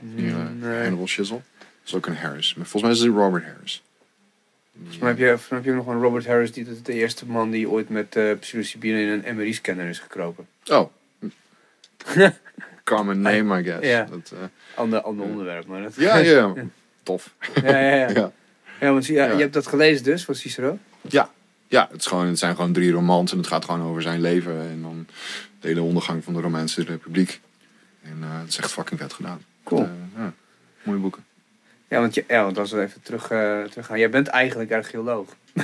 Die, 0.00 0.28
eh, 0.30 0.36
Nee. 0.60 0.80
Hannibal 0.82 1.06
Shizzle. 1.06 1.40
Dat 1.58 1.88
is 1.88 1.94
ook 1.94 2.06
een 2.06 2.16
Harris. 2.16 2.54
Maar 2.54 2.66
volgens 2.66 2.82
mij 2.82 2.92
is 3.08 3.14
het 3.14 3.22
Robert 3.24 3.44
Harris. 3.44 3.82
Volgens 4.76 4.98
mij 4.98 5.08
heb 5.08 5.18
je, 5.18 5.26
volgens 5.26 5.48
mij 5.48 5.58
heb 5.58 5.68
je 5.68 5.74
nog 5.74 5.86
een 5.86 6.00
Robert 6.00 6.26
Harris, 6.26 6.52
die 6.52 6.64
dat 6.64 6.74
is 6.74 6.82
de 6.82 6.92
eerste 6.92 7.26
man 7.26 7.50
die 7.50 7.68
ooit 7.70 7.88
met 7.88 8.16
eh 8.16 8.38
psilocybine 8.40 9.00
in 9.00 9.08
een 9.24 9.36
MRI-scanner 9.36 9.88
is 9.88 9.98
gekropen. 9.98 10.46
Oh. 10.66 10.90
Common 12.84 13.20
name, 13.20 13.60
I 13.60 13.64
guess. 13.64 13.86
Ja. 13.86 14.04
Dat, 14.10 14.32
eh, 14.34 14.38
Ander, 14.74 15.00
ander 15.00 15.24
onderwerp, 15.26 15.66
maar 15.66 15.82
dat... 15.82 15.94
ja, 15.96 16.16
ja. 16.16 16.52
Tof. 17.02 17.34
ja, 17.62 17.78
ja, 17.78 17.94
ja. 17.96 18.08
Ja. 18.14 18.32
ja 18.80 18.92
want 18.92 19.06
Ja. 19.06 19.24
je 19.32 19.40
hebt 19.40 19.52
dat 19.52 19.66
gelezen 19.66 20.04
dus, 20.04 20.24
van 20.24 20.34
Cicero? 20.34 20.78
Ja, 21.00 21.30
ja 21.70 21.88
het, 21.90 22.00
is 22.00 22.06
gewoon, 22.06 22.26
het 22.26 22.38
zijn 22.38 22.54
gewoon 22.54 22.72
drie 22.72 22.92
romans 22.92 23.32
en 23.32 23.38
het 23.38 23.46
gaat 23.46 23.64
gewoon 23.64 23.82
over 23.82 24.02
zijn 24.02 24.20
leven 24.20 24.60
en 24.60 24.82
dan 24.82 25.06
de 25.60 25.68
hele 25.68 25.82
ondergang 25.82 26.24
van 26.24 26.32
de 26.32 26.40
Romeinse 26.40 26.82
Republiek. 26.82 27.40
En 28.02 28.18
eh, 28.20 28.38
het 28.40 28.48
is 28.48 28.58
echt 28.58 28.72
fucking 28.72 29.00
vet 29.00 29.12
gedaan. 29.12 29.40
Cool. 29.64 29.82
Eh, 29.82 29.88
ja, 30.16 30.32
mooie 30.82 30.98
boeken. 30.98 31.24
Ja, 31.88 32.00
want, 32.00 32.14
je, 32.14 32.24
ja, 32.28 32.42
want 32.44 32.58
als 32.58 32.72
we 32.72 32.80
even 32.80 33.02
terug, 33.02 33.30
eh 33.30 33.62
terug 33.62 33.86
gaan. 33.86 33.98
Jij 33.98 34.10
bent 34.10 34.26
eigenlijk 34.26 34.72
archeoloog. 34.72 35.28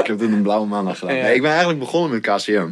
Ik 0.00 0.06
heb 0.06 0.18
dit 0.18 0.20
een 0.20 0.42
blauwe 0.42 0.66
maandag 0.66 0.98
gedaan. 0.98 1.14
Ja. 1.14 1.22
Nee, 1.22 1.34
ik 1.34 1.40
ben 1.40 1.50
eigenlijk 1.50 1.80
begonnen 1.80 2.10
met 2.10 2.20
KCM, 2.20 2.68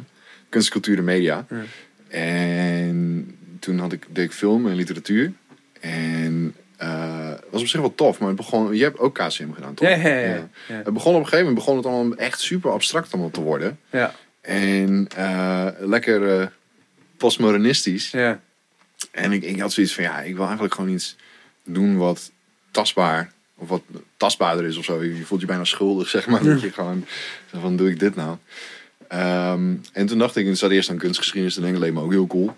kunst, 0.49 0.70
cultuur 0.70 0.99
en 0.99 1.05
media. 1.05 1.47
Ja. 1.49 1.62
En 2.09 3.37
toen 3.59 3.79
had 3.79 3.93
ik, 3.93 4.07
deed 4.11 4.24
ik 4.24 4.33
film 4.33 4.68
en 4.68 4.74
literatuur. 4.74 5.33
En 5.81 6.55
het 6.87 7.45
was 7.51 7.61
op 7.61 7.66
zich 7.68 7.81
wel 7.81 7.95
tof, 7.95 8.18
maar 8.18 8.29
het 8.29 8.37
begon, 8.37 8.76
je 8.76 8.83
hebt 8.83 8.99
ook 8.99 9.14
KCM 9.14 9.53
gedaan, 9.53 9.74
toch? 9.74 9.89
Ja, 9.89 9.95
ja, 9.95 10.09
ja, 10.09 10.18
ja. 10.35 10.49
Ja. 10.68 10.74
Het 10.74 10.93
begon 10.93 11.14
op 11.14 11.20
een 11.20 11.24
gegeven 11.29 11.39
moment 11.47 11.55
begon 11.55 11.76
het 11.76 11.87
allemaal 11.87 12.16
echt 12.16 12.41
super 12.41 12.70
abstract 12.70 13.12
allemaal 13.12 13.31
te 13.31 13.41
worden. 13.41 13.79
Ja, 13.91 14.14
En 14.41 15.09
eh, 15.16 15.66
lekker 15.79 16.41
eh, 16.41 16.47
postmodernistisch. 17.16 18.11
ja. 18.11 18.41
En 19.11 19.33
ik, 19.33 19.43
ik 19.43 19.61
had 19.61 19.72
zoiets 19.72 19.95
van, 19.95 20.05
ja, 20.05 20.20
ik 20.20 20.35
wil 20.35 20.45
eigenlijk 20.45 20.74
gewoon 20.74 20.91
iets 20.91 21.16
doen 21.64 21.97
wat 21.97 22.31
tastbaar 22.70 23.33
of 23.57 23.68
wat 23.68 23.83
tastbaarder 24.16 24.64
is 24.64 24.76
of 24.76 24.85
zo. 24.85 25.03
Je 25.05 25.24
voelt 25.24 25.41
je 25.41 25.47
bijna 25.47 25.64
schuldig, 25.64 26.09
zeg 26.16 26.26
maar. 26.26 26.43
Dat 26.43 26.61
je 26.61 26.72
gewoon, 26.72 27.05
van, 27.61 27.76
doe 27.76 27.91
ik 27.91 28.01
dit 28.01 28.14
nou? 28.16 28.37
Ehm, 29.09 29.74
en 29.93 30.07
toen 30.07 30.18
dacht 30.18 30.37
ik, 30.37 30.47
ik 30.47 30.57
zat 30.57 30.70
eerst 30.70 30.91
aan 30.91 30.97
kunstgeschiedenis 30.99 31.55
te 31.55 31.61
denken, 31.61 31.81
leek 31.81 31.93
me 31.93 32.01
ook 32.01 32.11
heel 32.12 32.26
cool. 32.26 32.57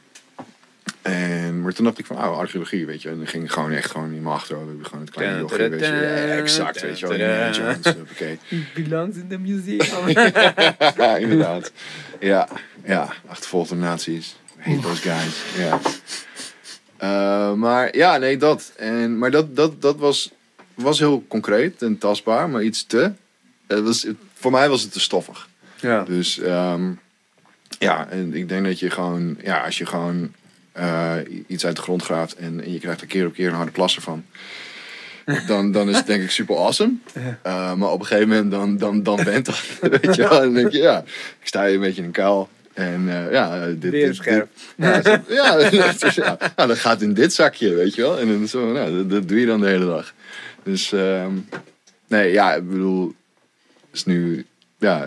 En, 1.03 1.62
maar 1.62 1.72
toen 1.72 1.84
dacht 1.84 1.98
ik 1.98 2.07
van, 2.07 2.16
oh, 2.16 2.38
archeologie, 2.38 2.86
weet 2.86 3.03
je. 3.03 3.09
En 3.09 3.16
dan 3.16 3.26
ging 3.26 3.53
gewoon 3.53 3.72
echt 3.72 3.90
gewoon 3.90 4.12
in 4.12 4.22
mijn 4.22 4.34
achterhoofd. 4.34 4.68
heb 4.68 4.78
ik 4.78 4.86
Gewoon 4.86 5.01
het 5.01 5.11
kleine 5.11 5.38
jochie, 5.38 5.68
weet 5.68 5.80
je. 5.80 5.86
Ja, 5.86 6.36
exact, 6.36 6.80
weet 6.80 6.98
je 6.98 7.07
wel. 7.07 7.16
Indiana 7.16 7.51
Jones, 7.51 7.96
oké. 8.11 8.38
Belongs 8.74 9.16
in 9.16 9.28
the 9.28 9.38
museum. 9.38 10.09
Ja, 10.96 11.16
inderdaad. 11.16 11.72
Ja, 12.20 12.48
ja. 12.84 13.12
Achtervolgd 13.26 13.68
door 13.68 13.78
nazi's. 13.78 14.36
Hate 14.57 14.80
those 14.80 15.03
guys. 15.03 15.42
Ja. 15.57 15.80
Eh, 16.96 17.53
maar 17.53 17.96
ja, 17.96 18.16
nee, 18.16 18.36
dat. 18.36 18.72
En, 18.76 19.18
maar 19.18 19.30
dat, 19.30 19.57
dat, 19.57 19.82
dat 19.82 19.96
was, 19.96 20.30
was 20.74 20.98
heel 20.98 21.24
concreet 21.28 21.82
en 21.82 21.98
tastbaar, 21.98 22.48
maar 22.48 22.62
iets 22.62 22.86
te. 22.86 23.12
Het 23.66 23.84
was, 23.84 24.07
voor 24.34 24.51
mij 24.51 24.68
was 24.68 24.82
het 24.82 24.92
te 24.92 25.01
stoffig. 25.01 25.48
ja. 25.80 26.03
Dus 26.03 26.38
ehm, 26.38 26.92
ja, 27.78 28.09
en 28.09 28.34
ik 28.34 28.48
denk 28.48 28.64
dat 28.64 28.78
je 28.78 28.90
gewoon, 28.90 29.36
ja, 29.42 29.64
als 29.64 29.78
je 29.78 29.86
gewoon 29.86 30.32
eh, 30.81 31.16
iets 31.47 31.66
uit 31.66 31.76
de 31.76 31.83
grond 31.83 32.03
graaft 32.03 32.35
en, 32.35 32.61
en 32.64 32.72
je 32.72 32.78
krijgt 32.78 33.01
er 33.01 33.07
keer 33.07 33.26
op 33.26 33.33
keer 33.33 33.49
een 33.49 33.55
harde 33.55 33.70
plas 33.72 33.97
ervan. 33.97 34.24
Dan, 35.47 35.72
dan 35.72 35.89
is 35.89 35.97
het 35.97 36.07
denk 36.07 36.22
ik 36.22 36.31
super 36.31 36.57
awesome. 36.57 36.93
Eh, 37.43 37.74
maar 37.74 37.91
op 37.91 38.01
een 38.01 38.07
gegeven 38.07 38.28
moment 38.28 38.51
dan, 38.51 38.76
dan, 38.76 39.03
dan 39.03 39.24
bent 39.24 39.47
dat. 39.47 39.62
Weet 40.01 40.14
je 40.16 40.22
wel. 40.28 40.37
En 40.39 40.43
dan 40.45 40.55
denk 40.55 40.70
je, 40.72 40.78
ja, 40.78 40.99
ik 41.41 41.47
sta 41.47 41.64
hier 41.64 41.74
een 41.74 41.81
beetje 41.81 42.01
in 42.01 42.07
een 42.07 42.12
kuil. 42.12 42.49
En 42.72 43.05
eh, 43.09 43.33
ja, 43.33 43.66
dit, 43.66 43.91
Weer 43.91 44.07
dit, 44.07 44.16
scherp. 44.16 44.49
dit- 44.76 44.87
ja, 44.87 45.03
zo- 45.03 45.18
ja, 45.76 45.85
is- 46.07 46.14
ja, 46.14 46.37
nou, 46.57 46.68
dat 46.68 46.78
gaat 46.78 47.03
in 47.03 47.14
dit 47.14 47.33
zakje, 47.33 47.74
weet 47.74 47.95
je 47.95 48.03
wel. 48.03 48.18
En 48.18 48.26
dan 48.28 48.49
zo, 48.49 48.72
nou, 48.72 48.97
dat, 48.97 49.11
dat 49.11 49.28
doe 49.28 49.41
je 49.41 49.47
dan 49.47 49.61
de 49.61 49.66
hele 49.66 49.87
dag. 49.87 50.14
Dus 50.62 50.93
ehm, 50.93 51.33
nee, 52.09 52.33
ja, 52.33 52.55
ik 52.55 52.68
bedoel, 52.70 53.14
is 53.93 54.05
nu, 54.05 54.47
ja, 54.78 55.07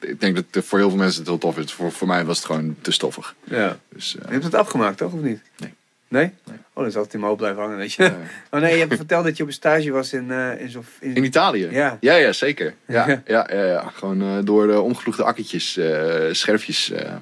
ik 0.00 0.20
denk 0.20 0.34
dat 0.36 0.44
het 0.50 0.64
voor 0.64 0.78
heel 0.78 0.88
veel 0.88 0.98
mensen 0.98 1.18
het 1.20 1.28
heel 1.28 1.38
tof 1.38 1.58
is. 1.58 1.72
Voor, 1.72 1.92
voor 1.92 2.06
mij 2.06 2.24
was 2.24 2.36
het 2.36 2.46
gewoon 2.46 2.76
te 2.80 2.90
stoffig. 2.92 3.34
ja. 3.44 3.78
Dus, 3.88 4.16
eh, 4.16 4.24
Je 4.26 4.32
hebt 4.32 4.44
het 4.44 4.54
afgemaakt, 4.54 4.96
toch? 4.98 5.12
Of 5.12 5.20
niet? 5.20 5.40
Nee. 5.58 5.74
Nee? 6.08 6.32
Nee. 6.44 6.56
Oh, 6.72 6.82
dan 6.82 6.92
zal 6.92 7.02
het 7.02 7.12
in 7.12 7.18
mijn 7.20 7.30
hoofd 7.30 7.42
blijven 7.42 7.62
hangen, 7.62 7.78
weet 7.78 7.92
je. 7.92 8.12
Oh 8.50 8.60
nee, 8.60 8.72
je 8.72 8.78
hebt 8.78 8.94
verteld 8.96 9.24
dat 9.24 9.36
je 9.36 9.42
op 9.42 9.48
een 9.48 9.54
stage 9.54 9.90
was 9.90 10.12
in, 10.12 10.30
eh 10.30 10.60
in 10.60 10.70
zo'n... 10.70 10.84
In, 11.00 11.14
in 11.14 11.24
Italië? 11.24 11.68
Ja. 11.70 11.96
ja, 12.00 12.14
ja, 12.14 12.32
zeker. 12.32 12.74
Ja, 12.86 13.08
Ja. 13.08 13.22
ja. 13.26 13.46
Ja, 13.50 13.64
ja, 13.64 13.90
Gewoon 13.94 14.22
eh, 14.22 14.38
door 14.44 14.66
de 14.66 14.80
omgeploegde 14.80 15.22
akkertjes, 15.24 15.76
eh, 15.76 16.24
scherfjes 16.32 16.90
eh, 16.90 17.14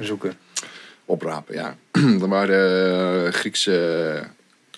zoeken. 0.00 0.32
oprapen, 1.04 1.54
ja. 1.54 1.76
Dan 1.92 2.28
waren 2.38 3.26
eh, 3.26 3.32
Griekse, 3.32 4.22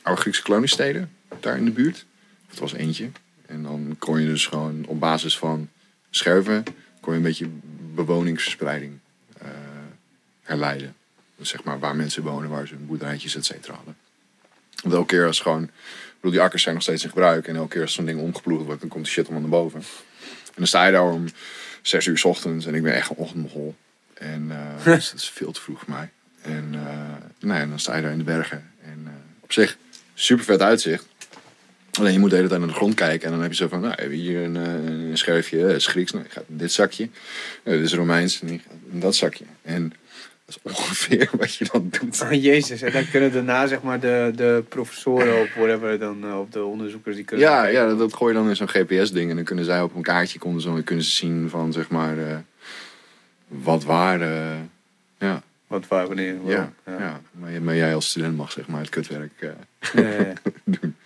oude 0.02 0.20
Griekse 0.20 0.42
koloniesteden 0.42 1.10
daar 1.40 1.56
in 1.56 1.64
de 1.64 1.70
buurt. 1.70 2.04
Het 2.48 2.58
was 2.58 2.72
eentje. 2.72 3.08
En 3.46 3.62
dan 3.62 3.96
kon 3.98 4.20
je 4.20 4.26
dus 4.26 4.46
gewoon 4.46 4.84
op 4.86 5.00
basis 5.00 5.38
van 5.38 5.68
scherven... 6.10 6.64
kon 7.00 7.12
je 7.12 7.18
een 7.18 7.24
beetje 7.24 7.48
bewoningsverspreiding 7.94 8.98
eh, 9.38 9.48
herleiden. 10.42 10.94
Dus 11.36 11.48
zeg 11.48 11.64
maar 11.64 11.78
waar 11.78 11.96
mensen 11.96 12.22
wonen, 12.22 12.50
waar 12.50 12.66
ze 12.66 12.74
hun 12.74 12.86
boerderijtjes, 12.86 13.36
et 13.36 13.44
cetera 13.44 13.74
hadden. 13.74 13.96
Want 14.82 14.94
elke 14.94 15.06
keer 15.06 15.26
als 15.26 15.40
gewoon... 15.40 15.62
Ik 15.62 16.26
bedoel, 16.26 16.30
die 16.30 16.40
akkers 16.40 16.62
zijn 16.62 16.74
nog 16.74 16.82
steeds 16.82 17.02
in 17.02 17.08
gebruik. 17.08 17.46
En 17.46 17.56
elke 17.56 17.68
keer 17.68 17.82
als 17.82 17.92
zo'n 17.92 18.04
ding 18.04 18.20
omgeploegd 18.20 18.64
wordt, 18.64 18.80
dan 18.80 18.90
komt 18.90 19.04
die 19.04 19.12
shit 19.12 19.24
allemaal 19.24 19.48
naar 19.48 19.60
boven. 19.60 19.80
En 20.46 20.54
dan 20.54 20.66
sta 20.66 20.86
je 20.86 20.92
daar 20.92 21.02
om 21.12 21.24
zes 21.82 22.06
uur 22.06 22.18
's 22.18 22.24
ochtends. 22.24 22.66
En 22.66 22.74
ik 22.74 22.82
ben 22.82 22.94
echt 22.94 23.10
een 23.10 23.16
ochtendmogol. 23.16 23.76
En 24.14 24.46
eh, 24.50 24.84
dus 24.94 25.10
dat 25.10 25.20
is 25.20 25.30
veel 25.30 25.52
te 25.52 25.60
vroeg 25.60 25.78
voor 25.78 25.90
mij. 25.90 26.10
En 26.40 26.70
eh, 26.74 27.16
nou 27.38 27.60
ja, 27.60 27.66
dan 27.66 27.78
sta 27.78 27.96
je 27.96 28.02
daar 28.02 28.12
in 28.12 28.18
de 28.18 28.24
bergen. 28.24 28.72
En 28.84 29.08
op 29.40 29.52
zich, 29.52 29.76
super 30.14 30.44
vet 30.44 30.60
uitzicht. 30.60 31.06
Alleen 31.98 32.12
je 32.12 32.18
moet 32.18 32.30
de 32.30 32.36
hele 32.36 32.48
tijd 32.48 32.60
naar 32.60 32.68
de 32.68 32.74
grond 32.74 32.94
kijken. 32.94 33.26
En 33.26 33.32
dan 33.32 33.42
heb 33.42 33.50
je 33.50 33.56
zo 33.56 33.68
van, 33.68 33.80
nou, 33.80 33.94
hebben 33.96 34.18
hier 34.18 34.44
een, 34.44 34.56
eh, 34.56 35.08
een 35.10 35.18
scherfje. 35.18 35.60
Dat 35.60 35.70
is 35.70 35.86
Grieks. 35.86 36.12
Nou, 36.12 36.24
gaat 36.28 36.44
in 36.48 36.56
dit 36.56 36.72
zakje. 36.72 37.08
Eh, 37.62 37.72
dit 37.72 37.82
is 37.82 37.94
Romeins. 37.94 38.40
En 38.40 38.46
die 38.46 38.58
gaat 38.58 38.76
in 38.92 39.00
dat 39.00 39.14
zakje. 39.14 39.44
En 39.62 39.88
dat 40.46 40.58
is 40.64 40.72
ongeveer 40.78 41.30
wat 41.38 41.54
je 41.54 41.66
dan 41.72 41.88
doet. 42.00 42.22
Oh, 42.22 42.32
jezus, 42.42 42.82
en 42.82 42.92
dan 42.92 43.10
kunnen 43.10 43.32
daarna 43.32 43.66
zeg 43.66 43.82
maar 43.82 44.00
de, 44.00 44.32
de 44.36 44.64
professoren 44.68 45.40
of 45.40 45.54
whatever 45.54 45.98
dan, 45.98 46.24
eh, 46.24 46.40
of 46.40 46.48
de 46.48 46.64
onderzoekers 46.64 47.16
die 47.16 47.24
kunnen... 47.24 47.46
Ja, 47.46 47.66
ja 47.66 47.86
dat, 47.86 47.98
dat 47.98 48.14
gooi 48.14 48.32
je 48.32 48.38
dan 48.38 48.48
in 48.48 48.56
zo'n 48.56 48.68
GPS-ding. 48.68 49.30
En 49.30 49.36
dan 49.36 49.44
kunnen 49.44 49.64
zij 49.64 49.82
op 49.82 49.94
een 49.94 50.02
kaartje 50.02 50.38
konden 50.38 50.62
zo, 50.62 50.80
kunnen 50.84 51.04
ze 51.04 51.10
zien 51.10 51.48
van, 51.50 51.72
zeg 51.72 51.88
maar, 51.88 52.18
eh, 52.18 52.36
wat 53.48 53.84
waar. 53.84 54.20
eh, 54.20 54.56
ja, 55.18 55.42
Wat 55.66 55.88
waar, 55.88 56.06
wanneer, 56.06 56.34
ja, 56.44 56.72
ja. 56.86 56.98
ja. 56.98 57.20
Maar, 57.60 57.76
jij 57.76 57.94
als 57.94 58.08
student 58.08 58.36
mag 58.36 58.52
zeg 58.52 58.66
maar 58.66 58.80
het 58.80 58.88
kutwerk 58.88 59.32
eh, 59.40 59.50
ja. 59.92 60.32
doen. 60.64 60.96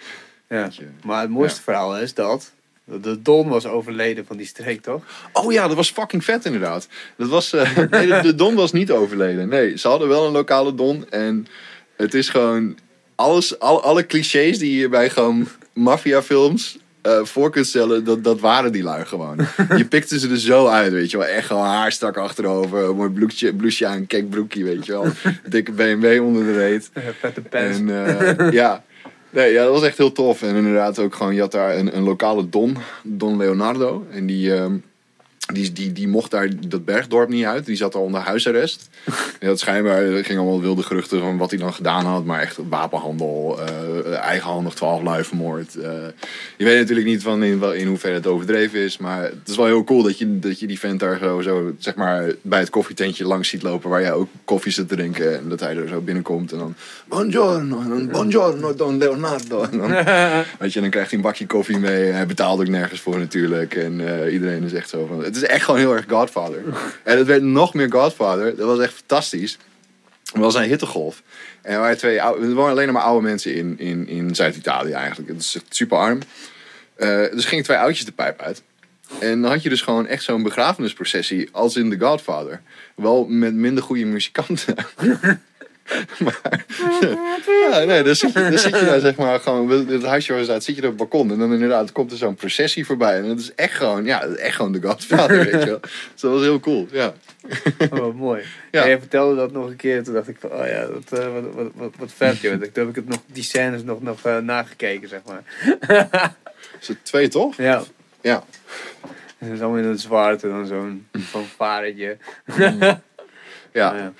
Ja. 0.49 0.71
Maar 1.05 1.21
het 1.21 1.31
mooiste 1.31 1.63
verhaal 1.63 1.99
is 1.99 2.15
dat 2.15 2.53
de 2.85 3.23
Don 3.23 3.49
was 3.49 3.67
overleden 3.67 4.27
van 4.27 4.37
die 4.37 4.47
streek, 4.47 4.83
toch? 4.83 5.03
Oh 5.33 5.53
ja, 5.53 5.67
dat 5.67 5.77
was 5.77 5.91
fucking 5.91 6.25
vet 6.25 6.45
inderdaad. 6.45 6.89
Dat 7.17 7.29
was, 7.29 7.53
eh, 7.53 7.77
nee, 7.91 8.07
de, 8.07 8.21
de 8.23 8.35
Don 8.35 8.55
was 8.55 8.73
niet 8.73 8.91
overleden. 8.91 9.49
Nee, 9.49 9.79
ze 9.79 9.89
hadden 9.89 10.09
wel 10.09 10.27
een 10.27 10.33
lokale 10.33 10.75
Don. 10.75 11.11
En 11.11 11.47
het 11.97 12.15
is 12.15 12.29
gewoon 12.29 12.79
alles, 13.15 13.59
al, 13.59 13.83
alle 13.83 14.07
clichés 14.07 14.59
die 14.59 14.81
je 14.81 14.89
bij 14.89 15.11
gewoon 15.11 15.49
maffiafilms 15.73 16.79
eh 17.03 17.25
voor 17.25 17.51
kunt 17.51 17.67
stellen, 17.67 18.05
dat, 18.05 18.25
dat 18.25 18.41
waren 18.41 18.73
die 18.73 18.83
lui 18.83 19.05
gewoon. 19.05 19.37
Je 19.77 19.85
pikte 19.85 20.19
ze 20.19 20.31
er 20.31 20.39
zo 20.39 20.67
uit, 20.67 20.93
weet 20.93 21.11
je 21.11 21.19
wel. 21.19 21.27
Echt 21.27 21.47
gewoon 21.47 21.67
haar 21.67 21.93
stak 21.93 22.17
achterover, 22.17 22.85
een 22.85 22.97
mooi 22.97 23.11
blouseje, 23.11 23.55
blouseje 23.55 23.91
aan, 23.91 24.07
kijk 24.07 24.31
broekie, 24.31 24.65
weet 24.65 24.87
je 24.87 24.93
wel. 24.93 25.07
Dikke 25.49 25.73
BMW 25.73 26.23
onder 26.23 26.45
de 26.45 26.53
reet. 26.53 26.91
Vette 27.19 27.41
pens. 27.41 27.79
En 27.79 28.07
eh, 28.07 28.51
ja. 28.53 28.85
Nee, 29.35 29.53
ja, 29.53 29.65
dat 29.65 29.73
was 29.73 29.83
echt 29.83 29.99
heel 29.99 30.13
tof. 30.13 30.43
En 30.43 30.55
inderdaad 30.55 30.99
ook 30.99 31.15
gewoon, 31.15 31.35
je 31.35 31.41
had 31.41 31.53
daar 31.53 31.77
een, 31.77 31.97
een 31.97 32.03
lokale 32.03 32.49
Don, 32.49 32.77
Don 33.03 33.37
Leonardo. 33.37 34.07
En 34.11 34.27
die, 34.27 34.55
ehm, 34.55 34.77
die, 35.53 35.73
die, 35.73 35.93
die 35.93 36.09
mocht 36.09 36.31
daar 36.31 36.49
dat 36.69 36.85
bergdorp 36.85 37.29
niet 37.29 37.45
uit. 37.45 37.67
Die 37.67 37.77
zat 37.77 37.93
daar 37.93 38.03
onder 38.03 38.21
huisarrest. 38.21 38.89
En 39.41 39.51
dat 39.51 39.59
schijnbaar, 39.61 40.25
gingen 40.25 40.43
allemaal 40.43 40.61
wilde 40.61 40.83
geruchten 40.83 41.21
van 41.21 41.37
wat 41.37 41.51
hij 41.51 41.59
dan 41.59 41.75
gedaan 41.75 42.05
had. 42.05 42.25
Maar 42.25 42.41
echt 42.41 42.59
wapenhandel, 42.69 43.59
eh 43.61 44.13
eigenhandig 44.15 44.75
twaalf 44.75 45.03
lui 45.03 45.25
vermoord. 45.25 45.77
Eh, 45.77 45.91
je 46.57 46.65
weet 46.65 46.79
natuurlijk 46.79 47.07
niet 47.07 47.23
van 47.23 47.43
in, 47.43 47.61
wel- 47.61 47.73
in 47.73 47.87
hoeverre 47.87 48.15
het 48.15 48.27
overdreven 48.27 48.79
is. 48.81 48.99
Maar 48.99 49.23
het 49.23 49.35
is 49.49 49.57
wel 49.57 49.67
heel 49.67 49.85
cool 49.85 50.03
dat 50.03 50.19
je, 50.19 50.39
dat 50.39 50.61
je 50.61 50.67
die 50.67 50.79
vent 50.79 51.01
daar 51.01 51.19
zo, 51.19 51.41
zo 51.41 51.73
zeg 51.79 51.95
maar, 51.95 52.33
bij 52.43 52.59
het 52.59 52.71
koffietentje 52.71 53.25
langs 53.27 53.49
ziet 53.49 53.63
lopen. 53.63 53.91
Waar 53.91 54.01
jij 54.01 54.13
ook 54.13 54.29
koffie 54.45 54.73
zit 54.73 54.89
te 54.89 54.95
drinken. 54.95 55.39
En 55.39 55.49
dat 55.49 55.61
hij 55.61 55.77
er 55.77 55.89
zo 55.89 56.01
binnenkomt. 56.01 56.53
En 56.53 56.59
dan, 56.59 56.75
buongiorno, 57.09 57.81
en 57.81 57.89
dan, 57.89 58.09
buongiorno 58.09 58.75
Don 58.75 58.99
Leonardo. 58.99 59.63
En 59.63 59.79
dan, 59.79 59.91
Weet 60.59 60.73
je, 60.73 60.81
dan 60.81 60.91
krijgt 60.91 61.11
hij 61.11 61.19
een 61.19 61.25
bakje 61.25 61.47
koffie 61.47 61.79
mee. 61.79 62.03
Hij 62.03 62.27
betaalt 62.27 62.61
ook 62.61 62.69
nergens 62.69 63.01
voor 63.01 63.19
natuurlijk. 63.19 63.75
En 63.75 64.23
eh, 64.25 64.33
iedereen 64.33 64.63
is 64.63 64.73
echt 64.73 64.89
zo 64.89 65.07
van... 65.07 65.25
Het 65.35 65.43
is 65.43 65.49
echt 65.49 65.65
gewoon 65.65 65.81
heel 65.81 65.95
erg 65.95 66.05
Godfather. 66.09 66.63
en 67.03 67.19
het 67.19 67.27
werd 67.27 67.43
nog 67.43 67.75
meer 67.75 67.93
Godfather. 67.93 68.57
Dat 68.57 68.67
was 68.67 68.79
echt 68.79 68.95
fantastisch. 68.95 69.59
Het 70.33 70.43
was 70.43 70.55
een 70.55 70.63
hittegolf. 70.63 71.23
En 71.63 71.81
waren 71.81 71.99
twee 71.99 72.23
oude, 72.23 72.47
er 72.47 72.55
wonen 72.55 72.71
alleen 72.71 72.93
maar 72.93 73.03
oude 73.03 73.27
mensen 73.27 73.55
in, 73.55 73.79
in, 73.79 74.09
in 74.09 74.35
Zuid-Italië 74.35 74.93
eigenlijk. 74.93 75.29
Het 75.29 75.41
is 75.41 75.59
super 75.69 75.99
arm. 75.99 76.19
Eh, 76.97 77.09
dus 77.09 77.45
gingen 77.45 77.65
twee 77.65 77.77
oudjes 77.77 78.05
de 78.05 78.13
pijp 78.13 78.41
uit. 78.41 78.63
En 79.21 79.43
dan 79.43 79.51
had 79.51 79.63
je 79.63 79.69
dus 79.69 79.83
gewoon 79.83 80.07
echt 80.07 80.23
zo'n 80.23 80.43
begrafenisprocessie 80.43 81.49
als 81.53 81.77
in 81.77 81.91
The 81.91 82.07
Godfather. 82.07 82.61
Wel 82.97 83.27
met 83.27 83.55
minder 83.55 83.83
goede 83.83 84.05
muzikanten. 84.05 84.75
maar, 86.25 86.65
ja, 87.71 87.85
nee, 87.85 88.03
dan 88.03 88.15
zit, 88.15 88.33
je, 88.33 88.41
dan 88.41 88.59
zit 88.59 88.79
je 88.79 88.85
daar 88.85 89.01
zeg 89.01 89.17
maar 89.17 89.41
gewoon, 89.41 89.89
het 89.89 90.03
huisje 90.03 90.33
waar 90.33 90.45
zaten, 90.45 90.63
zit 90.63 90.77
je 90.77 90.83
op 90.83 90.89
het 90.89 90.97
balkon. 90.97 91.31
En 91.31 91.39
dan 91.39 91.53
inderdaad 91.53 91.93
komt 91.93 92.11
er 92.11 92.17
zo'n 92.17 92.35
processie 92.35 92.87
voorbij. 92.87 93.17
En 93.17 93.29
dat 93.29 93.39
is 93.39 93.55
echt 93.55 93.75
gewoon, 93.75 94.05
ja, 94.05 94.21
dat 94.21 94.31
is 94.31 94.37
echt 94.37 94.57
gewoon 94.57 94.73
The 94.73 94.83
Godfather, 94.83 95.45
weet 95.45 95.63
je 95.63 95.67
wel. 95.67 95.81
Dus 95.81 96.21
dat 96.21 96.33
was 96.33 96.43
heel 96.43 96.61
cool, 96.61 96.87
ja. 96.91 97.15
Oh, 97.91 97.99
wat 97.99 98.15
mooi. 98.15 98.43
Ja. 98.71 98.83
En 98.83 98.89
jij 98.89 98.99
vertelde 98.99 99.37
dat 99.37 99.53
nog 99.53 99.67
een 99.67 99.77
keer. 99.77 100.03
Toen 100.03 100.15
dacht 100.15 100.29
ik 100.29 100.37
van, 100.41 100.53
oh 100.53 100.67
ja, 100.67 100.87
dat, 100.87 101.21
eh, 101.21 101.33
wat, 101.33 101.55
wat, 101.55 101.71
wat, 101.75 101.93
wat 101.99 102.13
vet. 102.17 102.41
Joh. 102.41 102.53
Toen 102.53 102.71
heb 102.75 102.89
ik 102.89 102.95
het 102.95 103.09
nog, 103.09 103.19
die 103.27 103.43
scènes 103.43 103.83
nog, 103.83 104.03
nog 104.03 104.25
eh, 104.25 104.39
nagekeken, 104.39 105.09
zeg 105.09 105.21
maar. 105.27 105.43
Is 106.81 106.89
het 106.89 107.05
twee, 107.05 107.29
toch? 107.29 107.57
Ja. 107.57 107.83
Ja. 108.21 108.45
En 109.39 109.49
dan 109.49 109.61
allemaal 109.61 109.83
in 109.83 109.89
het 109.89 110.01
zwart 110.01 110.43
en 110.43 110.49
dan 110.49 110.67
zo'n 110.67 111.07
fanfaretje. 111.21 112.17
Ja. 112.57 113.03
ja. 113.73 114.13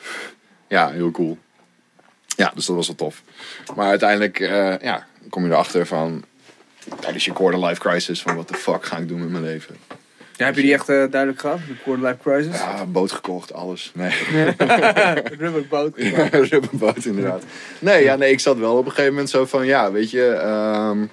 Ja, 0.69 0.91
heel 0.91 1.11
cool. 1.11 1.39
Ja, 2.37 2.53
dus 2.55 2.67
dat 2.67 2.77
was 2.77 2.87
wel 2.87 2.97
tof. 2.97 3.23
Maar 3.77 3.89
uiteindelijk 3.89 4.41
eh, 4.41 4.79
ja, 4.79 5.07
kom 5.31 5.45
je 5.45 5.51
erachter 5.51 5.87
van... 5.87 6.25
Tijdens 7.01 7.25
je 7.25 7.33
quarter 7.33 7.65
life 7.65 7.81
crisis 7.81 8.23
van... 8.23 8.35
What 8.35 8.47
the 8.47 8.55
fuck 8.55 8.85
ga 8.85 8.97
ik 8.97 9.09
doen 9.09 9.19
met 9.19 9.31
mijn 9.31 9.45
leven? 9.45 9.77
Ja, 10.37 10.45
heb 10.45 10.57
je 10.57 10.63
die 10.63 10.73
echt 10.73 10.89
eh, 10.89 10.97
duidelijk 11.11 11.41
gehad? 11.41 11.59
De 11.69 11.77
Quarter 11.83 12.07
Life 12.07 12.19
Crisis? 12.23 12.59
Ja, 12.59 12.87
boot 12.87 13.13
gekocht, 13.13 13.53
alles. 13.53 13.93
Nee. 13.95 14.11
Rubberboot. 15.39 15.93
Ja, 15.97 16.29
rubberboot 16.31 17.05
inderdaad. 17.05 17.45
Nee, 17.79 18.05
ja, 18.05 18.17
nee, 18.17 18.31
ik 18.33 18.41
zat 18.41 18.59
wel 18.59 18.77
op 18.77 18.85
een 18.85 18.91
gegeven 18.91 19.13
moment 19.13 19.31
zo 19.31 19.47
van... 19.47 19.67
Ja, 19.67 19.93
weet 19.93 20.11
je... 20.11 20.27
ehm, 20.27 21.07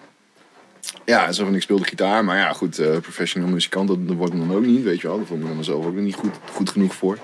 ja, 1.06 1.32
zo 1.32 1.46
van 1.46 1.56
ik 1.56 1.62
speelde 1.62 1.84
gitaar. 1.84 2.26
Maar 2.26 2.38
ja, 2.38 2.54
goed, 2.54 2.80
eh 2.80 2.98
professional 2.98 3.50
muzikant, 3.50 3.88
dat, 3.88 4.08
dat 4.08 4.16
wordt 4.16 4.34
me 4.34 4.48
dan 4.48 4.56
ook 4.56 4.66
niet, 4.66 4.84
weet 4.84 5.02
je 5.02 5.08
wel. 5.08 5.18
Daar 5.18 5.26
voel 5.26 5.38
ik 5.38 5.44
me 5.44 5.54
dan 5.54 5.64
zelf 5.64 5.86
ook 5.86 5.96
niet 5.96 6.16
goed, 6.16 6.36
goed 6.52 6.70
genoeg 6.70 6.96
voor. 6.96 7.18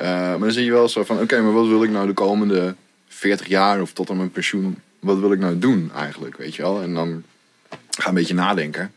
Maar 0.00 0.38
dan 0.38 0.52
zie 0.52 0.64
je 0.64 0.70
wel 0.72 0.88
zo 0.88 1.04
van... 1.04 1.20
Oké, 1.20 1.40
maar 1.40 1.52
wat 1.52 1.66
wil 1.66 1.82
ik 1.82 1.90
nou 1.90 2.06
de 2.06 2.12
komende 2.12 2.74
40 3.16 3.46
jaar 3.46 3.80
of 3.80 3.92
tot 3.92 4.10
aan 4.10 4.16
mijn 4.16 4.30
pensioen... 4.30 4.78
Wat 4.98 5.18
wil 5.18 5.32
ik 5.32 5.38
nou 5.38 5.58
doen 5.58 5.90
eigenlijk, 5.94 6.36
weet 6.36 6.54
je 6.54 6.62
wel? 6.62 6.82
En 6.82 6.94
dan 6.94 7.22
ga 7.90 8.08
een 8.08 8.14
beetje 8.14 8.34
nadenken. 8.34 8.92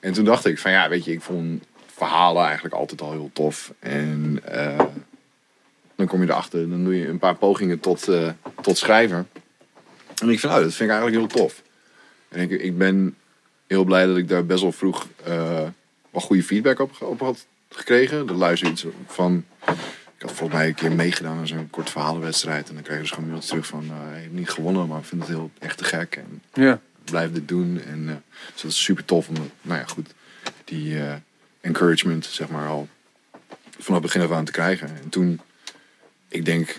En 0.00 0.12
toen 0.12 0.24
dacht 0.24 0.46
ik 0.46 0.58
van 0.58 0.70
ja, 0.70 0.88
weet 0.88 1.04
je, 1.04 1.12
ik 1.12 1.20
vond 1.20 1.64
verhalen 1.86 2.44
eigenlijk 2.44 2.74
altijd 2.74 3.00
al 3.00 3.10
heel 3.10 3.30
tof. 3.32 3.72
En 3.78 4.40
eh, 4.44 4.84
dan 5.96 6.06
kom 6.06 6.22
je 6.22 6.28
erachter, 6.28 6.70
dan 6.70 6.84
doe 6.84 6.96
je 6.96 7.08
een 7.08 7.18
paar 7.18 7.36
pogingen 7.36 7.80
tot, 7.80 8.08
eh, 8.08 8.30
tot 8.62 8.78
schrijven. 8.78 9.28
En 10.22 10.28
ik 10.28 10.40
van 10.40 10.50
nou, 10.50 10.62
dat 10.62 10.74
vind 10.74 10.90
ik 10.90 10.96
eigenlijk 10.96 11.32
heel 11.32 11.42
tof. 11.42 11.62
En 12.28 12.40
ik, 12.40 12.50
ik 12.50 12.78
ben 12.78 13.16
heel 13.66 13.84
blij 13.84 14.06
dat 14.06 14.16
ik 14.16 14.28
daar 14.28 14.46
best 14.46 14.62
wel 14.62 14.72
vroeg 14.72 15.06
eh, 15.24 15.66
wel 16.10 16.20
goede 16.20 16.42
feedback 16.42 16.78
op, 16.78 17.02
op 17.02 17.20
had 17.20 17.46
gekregen. 17.68 18.28
Er 18.28 18.34
luisterde 18.34 18.72
iets 18.72 18.86
van. 19.06 19.44
Ik 20.20 20.26
had 20.26 20.34
volgens 20.36 20.58
mij 20.58 20.68
een 20.68 20.74
keer 20.74 20.92
meegedaan 20.92 21.38
aan 21.38 21.46
zo'n 21.46 21.70
kort 21.70 21.90
verhalenwedstrijd. 21.90 22.68
En 22.68 22.74
dan 22.74 22.82
kreeg 22.82 22.96
je 22.96 23.02
dus 23.02 23.10
gewoon 23.10 23.40
terug 23.40 23.66
van: 23.66 23.82
eh, 23.82 24.14
Je 24.16 24.20
hebt 24.20 24.32
niet 24.32 24.50
gewonnen, 24.50 24.88
maar 24.88 24.98
ik 24.98 25.04
vind 25.04 25.20
het 25.20 25.30
heel 25.30 25.50
echt 25.58 25.78
te 25.78 25.84
gek. 25.84 26.16
En 26.16 26.42
Ja. 26.52 26.80
blijf 27.04 27.32
dit 27.32 27.48
doen. 27.48 27.80
En 27.86 28.08
eh, 28.08 28.14
dus 28.52 28.62
dat 28.62 28.70
is 28.70 28.82
super 28.82 29.04
tof 29.04 29.28
om, 29.28 29.34
nou 29.62 29.78
ja, 29.78 29.84
goed, 29.86 30.14
die 30.64 31.00
eh, 31.00 31.14
encouragement, 31.60 32.24
zeg 32.24 32.48
maar, 32.48 32.68
al 32.68 32.88
vanaf 33.78 34.00
begin 34.00 34.20
af 34.20 34.30
aan 34.30 34.44
te 34.44 34.52
krijgen. 34.52 34.88
En 35.02 35.08
toen, 35.08 35.40
ik 36.28 36.44
denk 36.44 36.76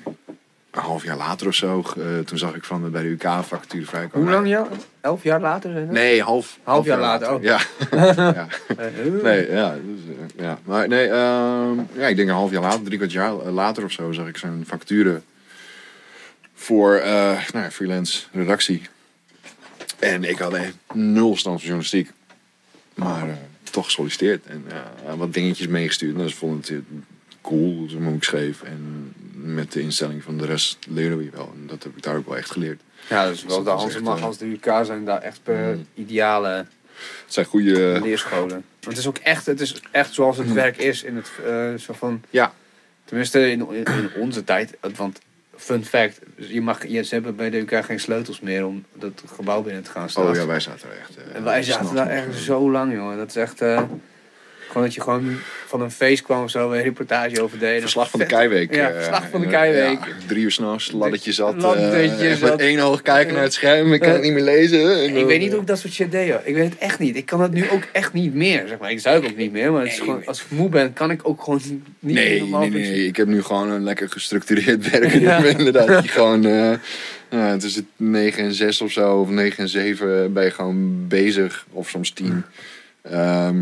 een 0.72 0.82
half 0.82 1.04
jaar 1.04 1.18
later 1.18 1.48
of 1.48 1.56
zo, 1.56 1.84
eh, 1.98 2.20
toen 2.20 2.38
zag 2.38 2.56
ik 2.56 2.64
van 2.64 2.86
eh, 2.86 2.92
bij 2.92 3.02
de 3.02 3.10
UK 3.10 3.22
vacature 3.22 3.86
vrijkomen. 3.86 4.28
Hoe 4.28 4.36
lang 4.36 4.48
ja? 4.48 4.68
Elf 5.02 5.24
jaar 5.24 5.42
later? 5.42 5.72
zijn? 5.72 5.92
Nee, 5.92 6.22
half, 6.22 6.60
half, 6.64 6.86
jaar 6.86 7.00
later, 7.00 7.34
oh. 7.34 7.44
Ja. 7.44 7.60
ja. 8.16 8.48
Eh, 8.78 9.24
Nee, 9.24 9.52
ja, 9.52 9.76
dus, 9.86 10.16
ja. 10.36 10.60
Maar 10.64 10.88
nee, 10.88 11.08
ehm, 11.08 11.80
ja, 11.94 12.08
ik 12.08 12.16
denk 12.16 12.30
een 12.30 12.36
half 12.36 12.52
jaar 12.52 12.62
later, 12.62 12.84
drie 12.84 12.98
kwart 12.98 13.12
jaar 13.12 13.34
later 13.34 13.84
of 13.84 13.92
zo, 13.92 14.12
zag 14.12 14.28
ik 14.28 14.38
zo'n 14.38 14.64
vacature 14.68 15.22
voor 16.54 17.02
nou 17.54 17.64
ja, 17.64 17.72
freelance 17.72 18.24
redactie. 18.32 18.82
En 20.00 20.24
ik 20.24 20.38
had 20.38 20.54
echt 20.54 20.76
nul 20.94 21.38
stand 21.38 21.56
van 21.56 21.68
journalistiek. 21.68 22.12
Maar 22.94 23.38
toch 23.72 23.86
gesolliciteerd 23.86 24.46
en 24.46 24.64
wat 25.18 25.34
dingetjes 25.34 25.68
meegestuurd. 25.68 26.18
En 26.18 26.30
ze 26.30 26.36
vonden 26.36 26.76
het 26.76 26.84
cool, 27.42 27.88
hoe 27.98 28.14
ik 28.14 28.24
schreef. 28.24 28.62
En 28.62 29.14
met 29.42 29.72
de 29.72 29.82
instelling 29.82 30.24
van 30.24 30.38
de 30.38 30.46
rest 30.46 30.78
leerden 30.90 31.18
we 31.18 31.30
wel. 31.34 31.52
En 31.62 31.68
dat 31.68 31.84
heb 31.84 31.96
ik 31.98 32.04
daar 32.04 32.16
ook 32.16 32.28
wel 32.28 32.38
echt 32.38 32.52
geleerd. 32.52 32.82
Ja, 33.10 33.28
dus 33.28 33.44
wel 33.44 33.64
de 33.64 33.70
Hans 33.70 33.96
echt, 33.96 34.04
eh, 34.06 34.24
als 34.24 34.38
de 34.38 34.46
UK 34.46 34.72
zijn 34.84 35.06
daar 35.06 35.22
echt 35.22 35.40
per 35.44 35.76
Mm. 35.76 35.86
ideale 35.94 36.48
Het 36.50 37.34
zijn 37.34 37.46
goede... 37.46 38.00
leerscholen. 38.02 38.50
Want 38.50 38.64
het 38.86 38.98
is 38.98 39.08
ook 39.08 39.18
echt, 39.18 39.46
het 39.46 39.62
is 39.62 39.82
echt 39.92 40.14
zoals 40.14 40.38
het 40.38 40.54
werk 40.54 40.78
is 40.78 41.04
in 41.04 41.16
het 41.16 41.32
eh, 41.46 41.74
zo 41.74 41.94
van. 41.94 42.22
Ja. 42.30 42.54
Tenminste 43.06 43.52
in, 43.52 43.68
onze 44.16 44.44
tijd. 44.44 44.78
Want 44.96 45.20
fun 45.56 45.86
fact, 45.86 46.20
je 46.36 46.62
mag, 46.62 46.88
je, 46.88 47.04
ze 47.04 47.14
hebben 47.14 47.36
bij 47.36 47.50
de 47.50 47.58
UK 47.58 47.86
geen 47.86 48.00
sleutels 48.00 48.40
meer 48.40 48.66
om 48.66 48.86
dat 48.94 49.24
gebouw 49.36 49.62
binnen 49.62 49.84
te 49.84 49.92
gaan 49.92 50.10
staan. 50.10 50.28
Oh 50.30 50.36
ja, 50.36 50.46
wij 50.46 50.60
zaten 50.60 50.90
er 50.90 50.98
echt... 50.98 51.16
eh, 51.18 51.36
En 51.36 51.44
wij 51.44 51.64
zaten 51.64 51.96
daar 51.96 52.08
echt 52.10 52.38
zo 52.38 52.72
lang, 52.72 52.94
jongen. 52.94 53.18
Dat 53.18 53.30
is 53.30 53.36
echt. 53.36 53.62
eh, 53.62 53.82
gewoon 54.72 54.84
dat 54.88 54.96
je 54.96 55.02
gewoon 55.02 55.38
van 55.68 55.82
een 55.82 55.92
feest 55.92 56.24
kwam 56.24 56.44
of 56.44 56.50
zo, 56.50 56.72
een 56.72 56.82
reportage 56.82 57.42
over 57.42 57.60
deden. 57.60 57.82
Verslag 57.82 58.10
van 58.10 58.20
de. 58.20 58.26
Keiweek. 58.26 58.76
Ja, 58.76 58.90
eh, 58.90 58.96
verslag 58.96 59.30
van 59.30 59.40
de 59.40 59.46
eh, 59.46 59.52
Keiweek. 59.52 60.00
ja, 60.06 60.08
drie 60.28 60.44
uur 60.44 60.52
s'nachts, 60.52 60.92
laddetje 60.92 61.32
zat. 61.32 61.62
Laddetje 61.62 62.28
eh, 62.30 62.36
zat. 62.36 62.50
Met 62.50 62.60
één 62.60 62.80
oog 62.80 63.02
kijken 63.02 63.34
naar 63.34 63.44
het 63.44 63.54
scherm, 63.54 63.94
ik 63.94 64.00
kan 64.00 64.12
het 64.12 64.22
niet 64.22 64.34
meer 64.34 64.44
lezen. 64.44 65.04
En 65.04 65.16
Ik 65.18 65.26
weet 65.26 65.40
niet 65.40 65.48
eh, 65.48 65.52
hoe 65.54 65.62
ik 65.62 65.68
dat 65.68 65.80
soort 65.80 65.94
shit 65.94 66.12
deed, 66.12 66.28
joh. 66.28 66.40
Ik 66.44 66.56
weet 66.56 66.70
het 66.70 66.78
echt 66.78 67.00
niet. 67.00 67.16
Ik 67.16 67.26
kan 67.26 67.42
het 67.42 67.52
nu 67.52 67.70
ook 67.70 67.84
echt 67.92 68.14
niet 68.14 68.34
meer, 68.34 68.64
zeg 68.68 68.78
maar. 68.80 68.92
Ik 68.92 69.00
zuip 69.00 69.26
ook 69.26 69.36
niet 69.38 69.52
meer, 69.52 69.72
maar 69.72 69.82
het 69.82 69.92
is 69.92 69.98
Nee, 69.98 70.06
gewoon, 70.06 70.22
ik- 70.22 70.28
als 70.28 70.40
ik 70.42 70.46
moe 70.50 70.70
ben, 70.70 70.94
kan 70.94 71.12
ik 71.12 71.20
ook 71.24 71.44
gewoon 71.44 71.62
niet 71.66 71.82
meer 72.00 72.14
Nee, 72.14 72.40
normaal 72.40 72.60
nee, 72.60 72.70
nee, 72.70 72.78
functioneren. 72.78 73.10
Ik 73.10 73.16
heb 73.16 73.28
nu 73.28 73.44
gewoon 73.44 73.70
een 73.70 73.84
lekker 73.84 74.10
gestructureerd 74.10 74.90
werken. 74.92 75.20
Ja. 75.22 75.38
Inderdaad, 75.44 76.04
je 76.04 76.10
gewoon 76.10 76.46
eh 76.46 76.72
nou, 77.30 77.60
tussen 77.60 77.88
9 77.96 78.44
en 78.44 78.54
6 78.54 78.82
of 78.82 78.92
zo, 78.92 79.20
of 79.20 79.30
9 79.30 79.58
en 79.64 79.70
7 79.70 80.34
ben 80.34 80.44
je 80.44 80.52
gewoon 80.52 81.08
bezig, 81.08 81.66
of 81.72 81.90
soms 81.90 82.12
10. 82.12 82.44
Ehm, 83.02 83.56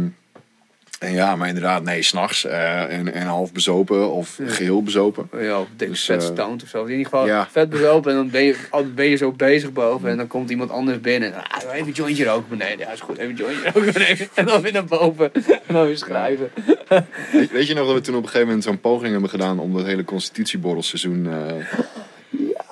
en 1.00 1.12
ja, 1.12 1.36
maar 1.36 1.48
inderdaad, 1.48 1.84
nee, 1.84 2.04
s'nachts 2.04 2.46
eh 2.46 2.98
en, 2.98 3.14
en 3.14 3.28
half 3.28 3.52
bezopen 3.52 4.12
of 4.12 4.38
Ja. 4.38 4.50
geheel 4.50 4.84
bezopen. 4.84 5.30
Ja, 5.40 5.60
of 5.60 5.68
dik 5.76 5.90
Dus, 5.90 6.06
vet 6.06 6.34
eh, 6.38 6.48
of 6.48 6.70
zo. 6.70 6.84
In 6.84 6.90
ieder 6.90 7.06
geval 7.06 7.26
ja. 7.26 7.48
vet 7.52 7.70
bezopen 7.70 8.12
en 8.12 8.18
dan 8.18 8.30
ben 8.30 8.44
je, 8.44 8.56
al 8.70 8.86
ben 8.94 9.06
je 9.06 9.16
zo 9.16 9.32
bezig 9.32 9.72
boven 9.74 10.10
en 10.10 10.18
dan 10.18 10.28
komt 10.28 10.50
iemand 10.50 10.72
anders 10.72 11.02
binnen. 11.02 11.34
En, 11.34 11.42
ah, 11.48 11.76
even 11.76 11.92
jointje 11.92 12.26
roken 12.26 12.50
beneden. 12.50 12.80
Ja, 12.80 12.92
is 12.92 13.00
goed. 13.00 13.18
Even 13.18 13.36
jointje 13.36 13.72
roken 13.74 13.94
beneden. 13.94 14.28
En 14.36 14.46
dan 14.46 14.62
weer 14.62 14.72
naar 14.72 14.86
boven. 14.86 15.34
En 15.68 15.74
dan 15.74 15.86
weer 15.86 15.98
schrijven. 15.98 16.52
Weet, 17.32 17.52
weet 17.52 17.68
je 17.68 17.74
nog 17.74 17.86
dat 17.86 17.96
we 17.96 18.02
toen 18.02 18.16
op 18.16 18.22
een 18.22 18.28
gegeven 18.28 18.48
moment 18.48 18.64
zo'n 18.64 18.80
poging 18.80 19.12
hebben 19.12 19.30
gedaan 19.30 19.60
om 19.60 19.74
dat 19.74 19.86
hele 19.86 20.04
constitutieborrelseizoen... 20.04 21.28
eh 21.28 21.78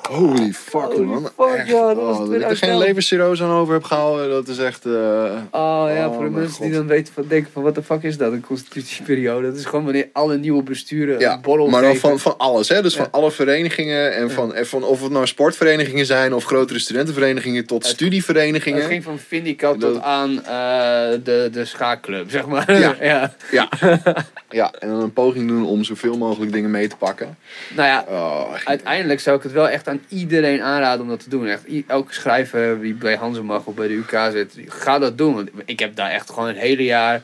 Holy 0.08 0.52
fuck, 0.54 0.82
Holy 0.82 1.04
man. 1.06 1.30
fuck, 1.38 1.54
Echt, 1.56 1.68
ja, 1.68 1.88
dat 1.88 1.96
was 1.96 2.18
oh, 2.18 2.26
dat 2.26 2.28
ik 2.28 2.34
er 2.34 2.40
2011. 2.40 2.60
geen 2.60 2.78
levenscirrose 2.78 3.44
aan 3.44 3.50
over 3.52 3.74
heb 3.74 3.84
gehouden, 3.84 4.30
dat 4.30 4.48
is 4.48 4.58
echt... 4.58 4.86
eh, 4.86 4.92
Oh 5.52 5.86
ja, 5.96 6.08
Oh, 6.08 6.16
voor 6.16 6.24
de 6.24 6.30
mensen 6.30 6.62
die 6.62 6.72
dan 6.72 6.88
weten 6.88 7.14
van, 7.14 7.24
denken 7.28 7.52
van, 7.54 7.64
wat 7.64 7.76
de 7.76 7.84
fuck 7.84 8.04
is 8.04 8.18
dat, 8.18 8.32
een 8.32 8.42
constitutieperiode? 8.42 9.48
Dat 9.48 9.56
is 9.58 9.66
gewoon 9.66 9.84
wanneer 9.84 10.10
alle 10.14 10.38
nieuwe 10.38 10.64
besturen 10.64 11.20
Ja, 11.20 11.34
een 11.34 11.42
borrel 11.42 11.68
maar 11.68 11.82
dan 11.82 11.96
van, 11.96 12.20
van 12.20 12.38
alles, 12.38 12.70
hè? 12.70 12.82
Dus 12.82 12.94
Ja. 12.96 13.00
van 13.02 13.12
alle 13.12 13.32
verenigingen 13.32 14.16
en 14.16 14.32
van, 14.32 14.54
en 14.56 14.68
van 14.68 14.84
of 14.84 15.02
het 15.02 15.12
nou 15.12 15.28
sportverenigingen 15.28 16.06
zijn 16.06 16.34
of 16.34 16.44
grotere 16.44 16.80
studentenverenigingen 16.80 17.66
tot 17.66 17.84
Het- 17.84 17.92
studieverenigingen. 17.94 18.80
Het 18.80 18.88
ging 18.90 19.04
van 19.04 19.20
Vindicat 19.20 19.80
Dat- 19.82 19.94
tot 19.94 20.02
aan 20.04 20.30
eh, 20.44 20.44
de, 21.24 21.50
de 21.52 21.66
schaakclub, 21.66 22.30
zeg 22.32 22.46
maar. 22.48 22.80
Ja. 22.80 22.96
ja. 23.02 23.34
Ja. 23.52 23.70
ja, 24.50 24.74
en 24.80 24.90
dan 24.90 25.02
een 25.02 25.14
poging 25.14 25.48
doen 25.48 25.66
om 25.66 25.84
zoveel 25.84 26.18
mogelijk 26.18 26.52
dingen 26.52 26.72
mee 26.72 26.88
te 26.88 26.96
pakken. 26.98 27.38
Nou 27.76 27.88
ja, 27.88 28.06
Oh, 28.10 28.54
uiteindelijk 28.66 29.20
zou 29.20 29.38
ik 29.38 29.44
het 29.44 29.52
wel 29.52 29.70
echt 29.70 29.88
aan 29.88 29.97
iedereen 30.08 30.62
aanraden 30.62 31.02
om 31.02 31.08
dat 31.08 31.24
te 31.24 31.30
doen. 31.30 31.48
Echt, 31.48 31.64
elke 31.88 32.14
schrijver 32.14 32.82
die 32.82 32.94
bij 32.94 33.16
Hansemag 33.16 33.66
of 33.66 33.76
bij 33.76 33.88
de 33.88 33.94
UK 33.94 34.30
zit, 34.32 34.58
ga 34.68 35.00
dat 35.00 35.18
doen. 35.18 35.34
Want 35.34 35.50
ik 35.66 35.80
heb 35.80 35.96
daar 35.96 36.10
echt 36.10 36.30
gewoon 36.30 36.48
het 36.48 36.58
hele 36.58 36.84
jaar 36.84 37.24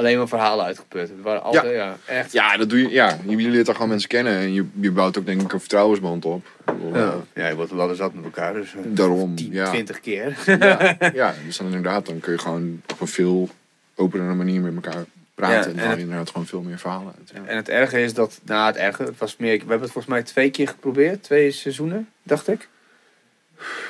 alleen 0.00 0.18
maar 0.18 0.28
verhalen 0.28 0.64
uitgeput. 0.64 1.08
Het 1.08 1.22
waren 1.22 1.42
altijd, 1.42 1.74
ja, 1.74 1.96
echt. 2.06 2.32
Ja, 2.32 2.56
dat 2.56 2.70
doe 2.70 2.78
je. 2.78 2.88
Ja, 2.88 3.18
je 3.26 3.36
leert 3.36 3.68
er 3.68 3.74
gewoon 3.74 3.88
mensen 3.88 4.08
kennen 4.08 4.36
en 4.36 4.52
je, 4.52 4.64
je 4.80 4.90
bouwt 4.90 5.18
ook 5.18 5.26
denk 5.26 5.42
ik 5.42 5.52
een 5.52 5.60
vertrouwensband 5.60 6.24
op. 6.24 6.46
Ja, 6.92 6.98
eh, 6.98 7.14
ja 7.34 7.48
je 7.48 7.54
wordt 7.54 7.72
wel 7.72 7.94
zat 7.94 8.14
met 8.14 8.24
elkaar, 8.24 8.54
dus 8.54 8.74
eh, 8.74 8.80
Daarom, 8.84 9.34
10, 9.34 9.52
ja. 9.52 9.70
20 9.70 10.00
keer. 10.00 10.36
ja, 10.46 10.96
ja, 11.14 11.34
dus 11.46 11.56
dan 11.56 11.66
inderdaad, 11.66 12.06
dan 12.06 12.20
kun 12.20 12.32
je 12.32 12.38
gewoon 12.38 12.82
op 12.92 13.00
een 13.00 13.06
veel 13.06 13.48
openere 13.94 14.34
manier 14.34 14.60
met 14.60 14.74
elkaar 14.74 15.04
praten. 15.40 15.56
Ja, 15.60 15.64
en 15.64 15.70
en 15.70 15.76
dan 15.76 15.86
het- 15.88 15.96
je 15.96 16.02
inderdaad 16.02 16.30
gewoon 16.30 16.46
veel 16.46 16.62
meer 16.62 16.78
verhalen 16.78 17.14
uit. 17.18 17.30
Ja. 17.34 17.40
En 17.50 17.56
het 17.56 17.68
erge 17.68 18.00
is 18.02 18.14
dat, 18.14 18.40
nou 18.44 18.66
het 18.66 18.76
erge, 18.76 19.02
het 19.02 19.18
was 19.18 19.36
meer, 19.36 19.52
we 19.52 19.58
hebben 19.58 19.80
het 19.80 19.90
volgens 19.92 20.14
mij 20.14 20.22
twee 20.22 20.50
keer 20.50 20.68
geprobeerd, 20.68 21.22
twee 21.22 21.50
seizoenen, 21.50 22.08
dacht 22.22 22.48
ik. 22.48 22.68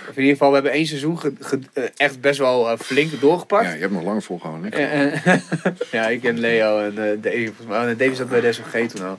Of 0.08 0.16
in 0.16 0.22
ieder 0.22 0.30
geval, 0.32 0.48
we 0.48 0.54
hebben 0.54 0.72
één 0.72 0.86
seizoen 0.86 1.18
ge- 1.18 1.32
ge- 1.40 1.58
eh, 1.72 1.84
echt 1.96 2.20
best 2.20 2.38
wel 2.38 2.70
eh, 2.70 2.78
flink 2.78 3.20
doorgepakt. 3.20 3.64
Ja, 3.66 3.72
je 3.72 3.80
hebt 3.80 3.92
nog 3.92 4.02
langer 4.02 4.22
volgehouden. 4.22 4.72
En- 4.72 5.12
en- 5.24 5.42
ja, 5.92 6.08
ik 6.08 6.24
en 6.24 6.38
Leo 6.38 6.78
en 6.78 6.98
eh 7.10 7.22
Davy. 7.22 7.44
volgens 7.46 7.66
mij. 7.66 7.78
Oh, 7.78 7.84
nee, 7.84 7.96
Davy 7.96 8.14
zat 8.14 8.28
bij 8.28 8.40
de 8.40 8.86
toen 8.86 9.06
al. 9.06 9.18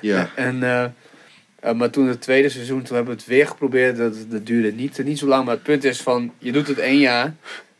Ja. 0.00 0.30
En, 0.34 0.62
eh, 0.62 0.84
eh, 1.60 1.72
maar 1.74 1.90
toen 1.90 2.08
het 2.08 2.20
tweede 2.20 2.48
seizoen, 2.48 2.82
toen 2.82 2.96
hebben 2.96 3.14
we 3.14 3.20
het 3.20 3.28
weer 3.30 3.46
geprobeerd. 3.46 3.96
Dat, 3.96 4.14
dat 4.28 4.46
duurde 4.46 4.72
niet, 4.72 5.04
niet 5.04 5.18
zo 5.18 5.26
lang. 5.26 5.44
Maar 5.44 5.54
het 5.54 5.62
punt 5.62 5.84
is 5.84 6.00
van, 6.00 6.32
je 6.38 6.52
doet 6.52 6.68
het 6.68 6.78
één 6.78 6.98
jaar. 6.98 7.34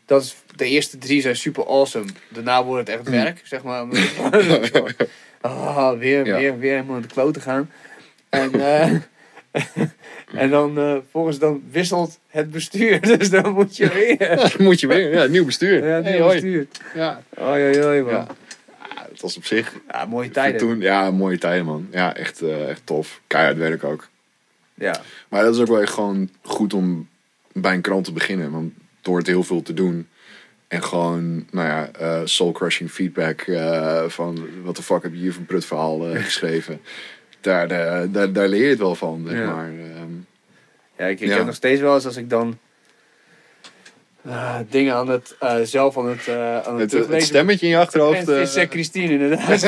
Dat 0.05 0.23
is, 0.23 0.35
de 0.59 0.65
eerste 0.65 0.97
drie 0.97 1.21
zijn 1.21 1.35
super 1.35 1.67
awesome. 1.67 2.05
Daarna 2.29 2.63
wordt 2.63 2.87
het 2.87 2.99
echt 2.99 3.09
werk, 3.09 3.41
zeg 3.43 3.63
maar. 3.63 3.85
Ah, 5.41 5.97
weer, 5.97 6.25
Ja. 6.25 6.37
weer, 6.37 6.59
weer 6.59 6.71
helemaal 6.71 6.95
in 6.95 7.01
de 7.01 7.07
klote 7.07 7.39
gaan. 7.41 7.69
En, 8.29 8.51
eh, 8.53 8.91
en 10.43 10.49
dan 10.49 10.79
uh, 10.79 10.95
volgens 11.11 11.39
dan 11.39 11.63
wisselt 11.71 12.19
het 12.27 12.51
bestuur. 12.51 13.01
Dus 13.17 13.29
dan 13.29 13.53
moet 13.53 13.77
je 13.77 13.89
weer. 13.89 14.35
Dan 14.35 14.49
moet 14.57 14.79
je 14.79 14.87
weer. 14.87 15.13
Ja, 15.13 15.25
nieuw 15.25 15.45
bestuur. 15.45 15.87
Ja, 15.87 16.01
Hey, 16.01 16.11
nieuw 16.11 16.21
hoi. 16.21 16.33
bestuur. 16.33 16.67
Ja. 16.95 17.21
Oei, 17.41 17.63
oei, 17.67 17.83
oei, 17.85 18.01
man. 18.01 18.11
Ja. 18.11 18.27
Ja, 18.95 19.07
Het 19.11 19.21
was 19.21 19.37
op 19.37 19.45
zich 19.45 19.73
Ja, 19.91 20.05
mooie 20.05 20.29
tijden. 20.29 20.59
Toen, 20.59 20.79
ja, 20.79 21.11
mooie 21.11 21.37
tijden 21.37 21.65
man. 21.65 21.87
Ja, 21.91 22.15
echt, 22.15 22.41
eh, 22.41 22.69
echt 22.69 22.81
tof. 22.83 23.21
Keihard 23.27 23.57
werk 23.57 23.83
ook. 23.83 24.07
Ja. 24.73 25.01
Maar 25.29 25.43
dat 25.43 25.55
is 25.55 25.61
ook 25.61 25.67
wel 25.67 25.81
echt 25.81 25.93
gewoon 25.93 26.29
goed 26.41 26.73
om 26.73 27.07
bij 27.51 27.73
een 27.73 27.81
krant 27.81 28.05
te 28.05 28.13
beginnen. 28.13 28.51
Want 28.51 28.73
door 29.01 29.17
het 29.17 29.27
heel 29.27 29.43
veel 29.43 29.61
te 29.61 29.73
doen. 29.73 30.07
En 30.69 30.83
gewoon, 30.83 31.45
nou 31.51 31.67
ja, 31.67 31.89
eh, 31.91 32.21
soul-crushing 32.23 32.91
feedback 32.91 33.41
eh, 33.41 34.03
van... 34.07 34.47
wat 34.63 34.75
de 34.75 34.83
fuck 34.83 35.03
heb 35.03 35.11
je 35.13 35.17
hier 35.19 35.31
voor 35.31 35.39
een 35.41 35.47
prutverhaal 35.47 36.07
eh, 36.07 36.23
geschreven? 36.29 36.81
Daar, 37.41 37.67
daar, 38.11 38.31
daar 38.33 38.47
leer 38.47 38.63
je 38.63 38.69
het 38.69 38.79
wel 38.79 38.95
van, 38.95 39.23
zeg 39.27 39.37
Ja. 39.37 39.45
maar. 39.53 39.67
Ehm, 39.69 40.11
Ja, 40.97 41.05
ik, 41.05 41.19
ik 41.19 41.27
Ja. 41.29 41.35
heb 41.35 41.45
nog 41.45 41.55
steeds 41.55 41.81
wel 41.81 41.95
eens 41.95 42.05
als 42.05 42.17
ik 42.17 42.29
dan 42.29 42.57
eh, 44.25 44.55
dingen 44.69 44.93
aan 44.95 45.07
het, 45.09 45.35
eh, 45.39 45.55
zelf 45.63 45.97
aan 45.97 46.07
het, 46.09 46.27
eh 46.27 46.59
aan 46.67 46.79
het, 46.79 46.91
het, 46.91 47.07
het 47.07 47.23
stemmetje 47.23 47.65
in 47.65 47.71
je 47.71 47.77
achterhoofd. 47.77 48.29
eh, 48.29 48.41
Is 48.41 48.57
Christine 48.69 49.11
inderdaad. 49.13 49.61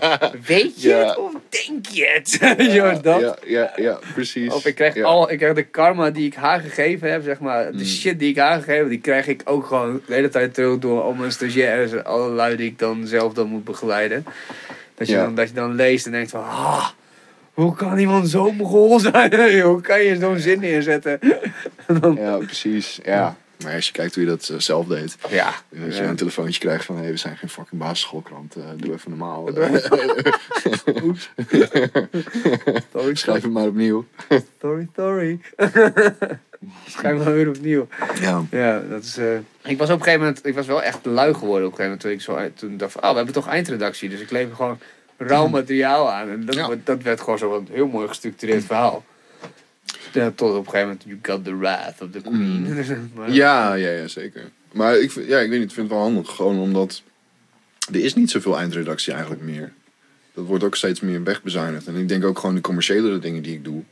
Weet 0.46 0.82
je 0.82 0.88
Ja. 0.88 1.06
het 1.06 1.16
of 1.18 1.32
denk 1.48 1.86
je 1.86 2.06
het? 2.14 2.38
ja, 2.72 2.92
dat. 2.94 3.20
Ja, 3.20 3.36
ja, 3.46 3.72
ja, 3.76 3.98
precies. 4.14 4.52
Of 4.54 4.66
ik 4.66 4.74
krijg, 4.74 4.94
Ja. 4.94 5.04
al, 5.04 5.30
ik 5.30 5.38
krijg 5.38 5.54
de 5.54 5.62
karma 5.62 6.10
die 6.10 6.26
ik 6.26 6.34
haar 6.34 6.60
gegeven 6.60 7.10
heb, 7.10 7.22
zeg 7.22 7.38
maar. 7.40 7.64
De 7.72 7.78
Mm. 7.78 7.84
shit 7.84 8.18
die 8.18 8.30
ik 8.30 8.36
haar 8.38 8.58
gegeven 8.58 8.78
heb, 8.80 8.88
die 8.88 9.00
krijg 9.00 9.26
ik 9.26 9.40
ook 9.44 9.66
gewoon 9.66 10.00
de 10.06 10.14
hele 10.14 10.28
tijd 10.28 10.54
terug 10.54 10.78
door 10.78 11.02
al 11.02 11.12
mijn 11.12 11.32
stagiaires 11.32 11.92
en 11.92 12.04
alle 12.04 12.28
lui 12.30 12.56
die 12.56 12.66
ik 12.66 12.78
dan 12.78 13.06
zelf 13.06 13.32
dan 13.32 13.48
moet 13.48 13.64
begeleiden. 13.64 14.24
Dat 14.94 15.08
je, 15.08 15.14
dan, 15.14 15.34
dat 15.34 15.48
je 15.48 15.54
dan 15.54 15.74
leest 15.74 16.06
en 16.06 16.12
denkt 16.12 16.30
van, 16.30 16.40
ah, 16.44 16.88
hoe 17.52 17.74
kan 17.74 17.98
iemand 17.98 18.28
zo 18.28 18.52
mogol 18.52 18.98
zijn? 19.00 19.60
hoe 19.70 19.80
kan 19.80 20.02
je 20.02 20.16
zo'n 20.16 20.38
zin 20.38 20.60
neerzetten? 20.60 21.18
Dan, 22.00 22.16
Ja, 22.20 22.36
precies. 22.36 22.98
Ja. 23.04 23.36
Maar 23.64 23.74
als 23.74 23.86
je 23.86 23.92
kijkt 23.92 24.14
hoe 24.14 24.24
je 24.24 24.28
dat 24.30 24.48
eh, 24.48 24.58
zelf 24.58 24.86
deed. 24.86 25.16
Ja. 25.28 25.54
Dat 25.68 25.96
je 25.96 26.02
een 26.02 26.16
telefoontje 26.16 26.60
krijgt 26.60 26.84
van, 26.84 26.96
hé, 26.96 27.10
we 27.10 27.16
zijn 27.16 27.36
geen 27.36 27.48
fucking 27.48 27.80
basisschoolkrant. 27.80 28.56
eh, 28.56 28.62
doe 28.76 28.92
even 28.94 29.10
normaal. 29.10 29.48
Sorry, 32.92 33.14
Schrijf 33.16 33.42
hem 33.42 33.52
maar 33.52 33.66
opnieuw. 33.66 34.04
sorry, 34.60 34.88
sorry. 34.96 35.40
Schrijf 36.88 37.24
maar 37.24 37.32
weer 37.32 37.48
opnieuw. 37.48 37.86
Ja. 38.20 38.44
Ja, 38.50 38.80
dat 38.90 39.04
is... 39.04 39.16
eh, 39.16 39.26
Ik 39.64 39.78
was 39.78 39.88
op 39.90 39.96
een 39.98 40.02
gegeven 40.02 40.20
moment... 40.26 40.46
Ik 40.46 40.54
was 40.54 40.66
wel 40.66 40.82
echt 40.82 40.98
lui 41.06 41.34
geworden 41.34 41.68
op 41.68 41.78
een 41.78 41.84
gegeven 41.86 41.98
moment. 42.10 42.26
Toen 42.26 42.38
ik 42.44 42.50
zo... 42.54 42.66
Toen 42.68 42.76
dacht 42.76 42.92
van, 42.92 43.02
oh, 43.02 43.10
we 43.10 43.16
hebben 43.16 43.34
toch 43.34 43.48
eindredactie. 43.48 44.08
Dus 44.08 44.20
ik 44.20 44.30
lever 44.30 44.56
gewoon 44.56 44.78
rauw 45.16 45.48
materiaal 45.48 46.10
aan. 46.12 46.28
En 46.30 46.44
dat, 46.46 46.54
Ja. 46.54 46.68
dat 46.84 47.02
werd 47.02 47.20
gewoon 47.20 47.38
zo'n 47.38 47.68
heel 47.70 47.86
mooi 47.86 48.08
gestructureerd 48.08 48.64
verhaal. 48.64 49.04
Ja, 50.12 50.30
tot 50.34 50.50
op 50.50 50.56
een 50.56 50.64
gegeven 50.70 50.86
moment, 50.86 51.04
you 51.06 51.18
got 51.22 51.44
the 51.44 51.56
wrath 51.56 52.00
of 52.02 52.10
the 52.10 52.20
queen. 52.20 52.84
Maar- 53.14 53.32
Ja, 53.32 53.74
ja, 53.74 53.90
ja, 53.90 54.08
zeker. 54.08 54.50
Maar 54.72 54.98
ik, 54.98 55.10
vind- 55.10 55.26
ja, 55.28 55.38
ik 55.38 55.48
weet 55.50 55.58
niet, 55.58 55.68
ik 55.68 55.74
vind 55.74 55.88
het 55.88 55.96
wel 55.98 56.06
handig. 56.06 56.30
Gewoon 56.30 56.58
omdat 56.58 57.02
er 57.92 58.00
is 58.04 58.14
niet 58.14 58.30
zoveel 58.30 58.58
eindredactie 58.58 59.12
eigenlijk 59.12 59.42
meer. 59.42 59.72
Dat 60.34 60.46
wordt 60.46 60.64
ook 60.64 60.76
steeds 60.76 61.00
meer 61.00 61.22
wegbezuinigd. 61.22 61.86
En 61.86 61.96
ik 61.96 62.08
denk 62.08 62.24
ook 62.24 62.38
gewoon 62.38 62.54
de 62.54 62.60
commerciële 62.60 63.18
dingen 63.18 63.42
die 63.42 63.54
ik 63.54 63.64
doe, 63.64 63.82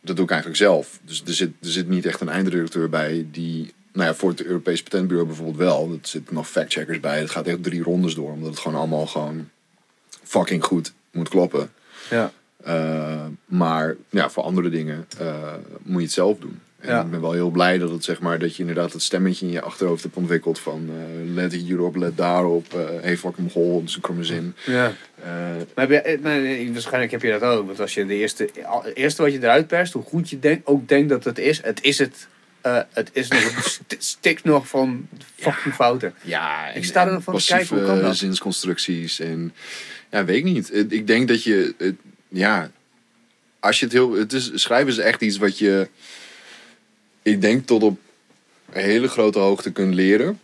dat 0.00 0.16
doe 0.16 0.24
ik 0.24 0.30
eigenlijk 0.30 0.60
zelf. 0.60 1.00
Dus 1.04 1.22
er 1.26 1.34
zit, 1.34 1.48
er 1.60 1.68
zit 1.70 1.88
niet 1.88 2.06
echt 2.06 2.20
een 2.20 2.28
eindredacteur 2.28 2.88
bij 2.88 3.26
die... 3.30 3.72
Nou 3.92 4.08
ja, 4.10 4.14
voor 4.14 4.30
het 4.30 4.44
Europees 4.44 4.82
Patentbureau 4.82 5.26
bijvoorbeeld 5.26 5.56
wel. 5.58 5.90
Er 5.92 5.98
zitten 6.02 6.34
nog 6.34 6.48
factcheckers 6.48 7.00
bij. 7.00 7.18
Het 7.20 7.30
gaat 7.30 7.46
echt 7.46 7.62
drie 7.62 7.82
rondes 7.82 8.14
door. 8.14 8.30
Omdat 8.32 8.50
het 8.50 8.58
gewoon 8.58 8.78
allemaal 8.78 9.06
gewoon 9.06 9.48
fucking 10.22 10.64
goed 10.64 10.92
moet 11.10 11.28
kloppen. 11.28 11.70
Ja. 12.10 12.32
Uh, 12.66 13.24
maar 13.46 13.96
ja, 14.10 14.30
voor 14.30 14.42
andere 14.42 14.68
dingen 14.68 15.06
uh, 15.20 15.52
moet 15.82 15.98
je 16.00 16.04
het 16.06 16.12
zelf 16.14 16.38
doen. 16.38 16.60
En 16.78 16.88
Ja. 16.94 17.00
ik 17.02 17.10
ben 17.10 17.20
wel 17.20 17.32
heel 17.32 17.50
blij 17.50 17.78
dat, 17.78 17.90
het, 17.90 18.04
zeg 18.04 18.20
maar, 18.20 18.38
dat 18.38 18.54
je 18.56 18.60
inderdaad 18.60 18.92
het 18.92 19.02
stemmetje 19.02 19.46
in 19.46 19.52
je 19.52 19.60
achterhoofd 19.60 20.02
hebt 20.02 20.16
ontwikkeld 20.16 20.58
van 20.58 20.88
uh, 20.90 21.34
let 21.34 21.52
hierop, 21.52 21.96
let 21.96 22.16
daarop, 22.16 22.74
uh, 22.74 22.80
hey 23.00 23.16
fucking 23.16 23.46
mogol, 23.46 23.80
dat 23.80 23.88
is 23.88 23.94
een 23.94 24.00
kromme 24.00 24.24
zin. 24.24 24.54
ja. 24.66 24.92
Maar 25.74 25.90
je, 25.90 26.00
eh, 26.00 26.72
waarschijnlijk 26.72 27.10
heb 27.12 27.22
je 27.22 27.30
dat 27.30 27.42
ook. 27.42 27.66
Want 27.66 27.80
als 27.80 27.94
je 27.94 28.06
de 28.06 28.14
eerste, 28.14 28.48
eerste 28.94 29.22
wat 29.22 29.32
je 29.32 29.38
eruit 29.38 29.66
perst, 29.66 29.92
hoe 29.92 30.02
goed 30.02 30.30
je 30.30 30.38
denk, 30.38 30.60
ook 30.70 30.88
denkt 30.88 31.08
dat 31.08 31.24
het 31.24 31.38
is, 31.38 31.62
het 31.62 31.82
is 31.82 31.98
het. 31.98 32.28
eh, 32.60 32.80
het 32.90 33.10
is 33.12 33.28
nog, 33.28 33.54
het 33.56 33.64
st- 33.64 33.96
stikt 33.98 34.44
nog 34.44 34.68
van 34.68 35.08
fucking 35.36 35.74
fouten. 35.74 36.14
ja, 36.22 36.68
Ik 36.72 36.84
sta 36.84 37.06
er 37.06 37.12
nog 37.12 37.22
van 37.22 37.36
te 37.38 37.44
kijken, 37.46 37.76
hoe 37.76 37.86
kan 37.86 38.00
dat? 38.00 38.16
zinsconstructies 38.16 39.20
en 39.20 39.52
ja, 40.10 40.24
weet 40.24 40.36
ik 40.36 40.44
niet. 40.44 40.74
Ik 40.92 41.06
denk 41.06 41.28
dat 41.28 41.42
je, 41.42 41.74
het, 41.78 41.94
ja, 42.28 42.70
als 43.60 43.78
je 43.78 43.84
het 43.84 43.94
heel, 43.94 44.12
het 44.12 44.32
is, 44.32 44.50
schrijven 44.54 44.88
is 44.88 44.98
echt 44.98 45.20
iets 45.20 45.36
wat 45.36 45.58
je, 45.58 45.88
ik 47.22 47.40
denk 47.40 47.66
tot 47.66 47.82
op 47.82 47.98
een 48.72 48.82
hele 48.82 49.08
grote 49.08 49.38
hoogte 49.38 49.72
kunt 49.72 49.94
leren 49.94 50.40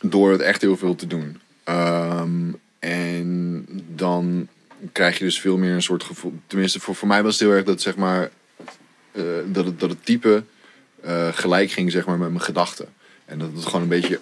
door 0.00 0.32
het 0.32 0.40
echt 0.40 0.60
heel 0.60 0.76
veel 0.76 0.94
te 0.94 1.06
doen. 1.06 1.40
Ehm, 1.64 2.52
en 2.78 3.66
dan 3.94 4.48
krijg 4.92 5.18
je 5.18 5.24
dus 5.24 5.40
veel 5.40 5.56
meer 5.56 5.74
een 5.74 5.82
soort 5.82 6.02
gevoel. 6.02 6.32
Tenminste, 6.46 6.80
voor, 6.80 6.94
voor 6.94 7.08
mij 7.08 7.22
was 7.22 7.32
het 7.32 7.48
heel 7.48 7.56
erg 7.56 7.64
dat 7.64 7.80
zeg 7.80 7.96
maar 7.96 8.30
eh, 9.12 9.22
dat, 9.46 9.64
het, 9.64 9.80
dat 9.80 9.90
het 9.90 10.04
type 10.04 10.44
eh, 11.02 11.28
gelijk 11.32 11.70
ging 11.70 11.92
zeg 11.92 12.06
maar 12.06 12.18
met 12.18 12.28
mijn 12.28 12.42
gedachten. 12.42 12.88
En 13.24 13.38
dat 13.38 13.48
het 13.54 13.64
gewoon 13.64 13.82
een 13.82 13.88
beetje 13.88 14.20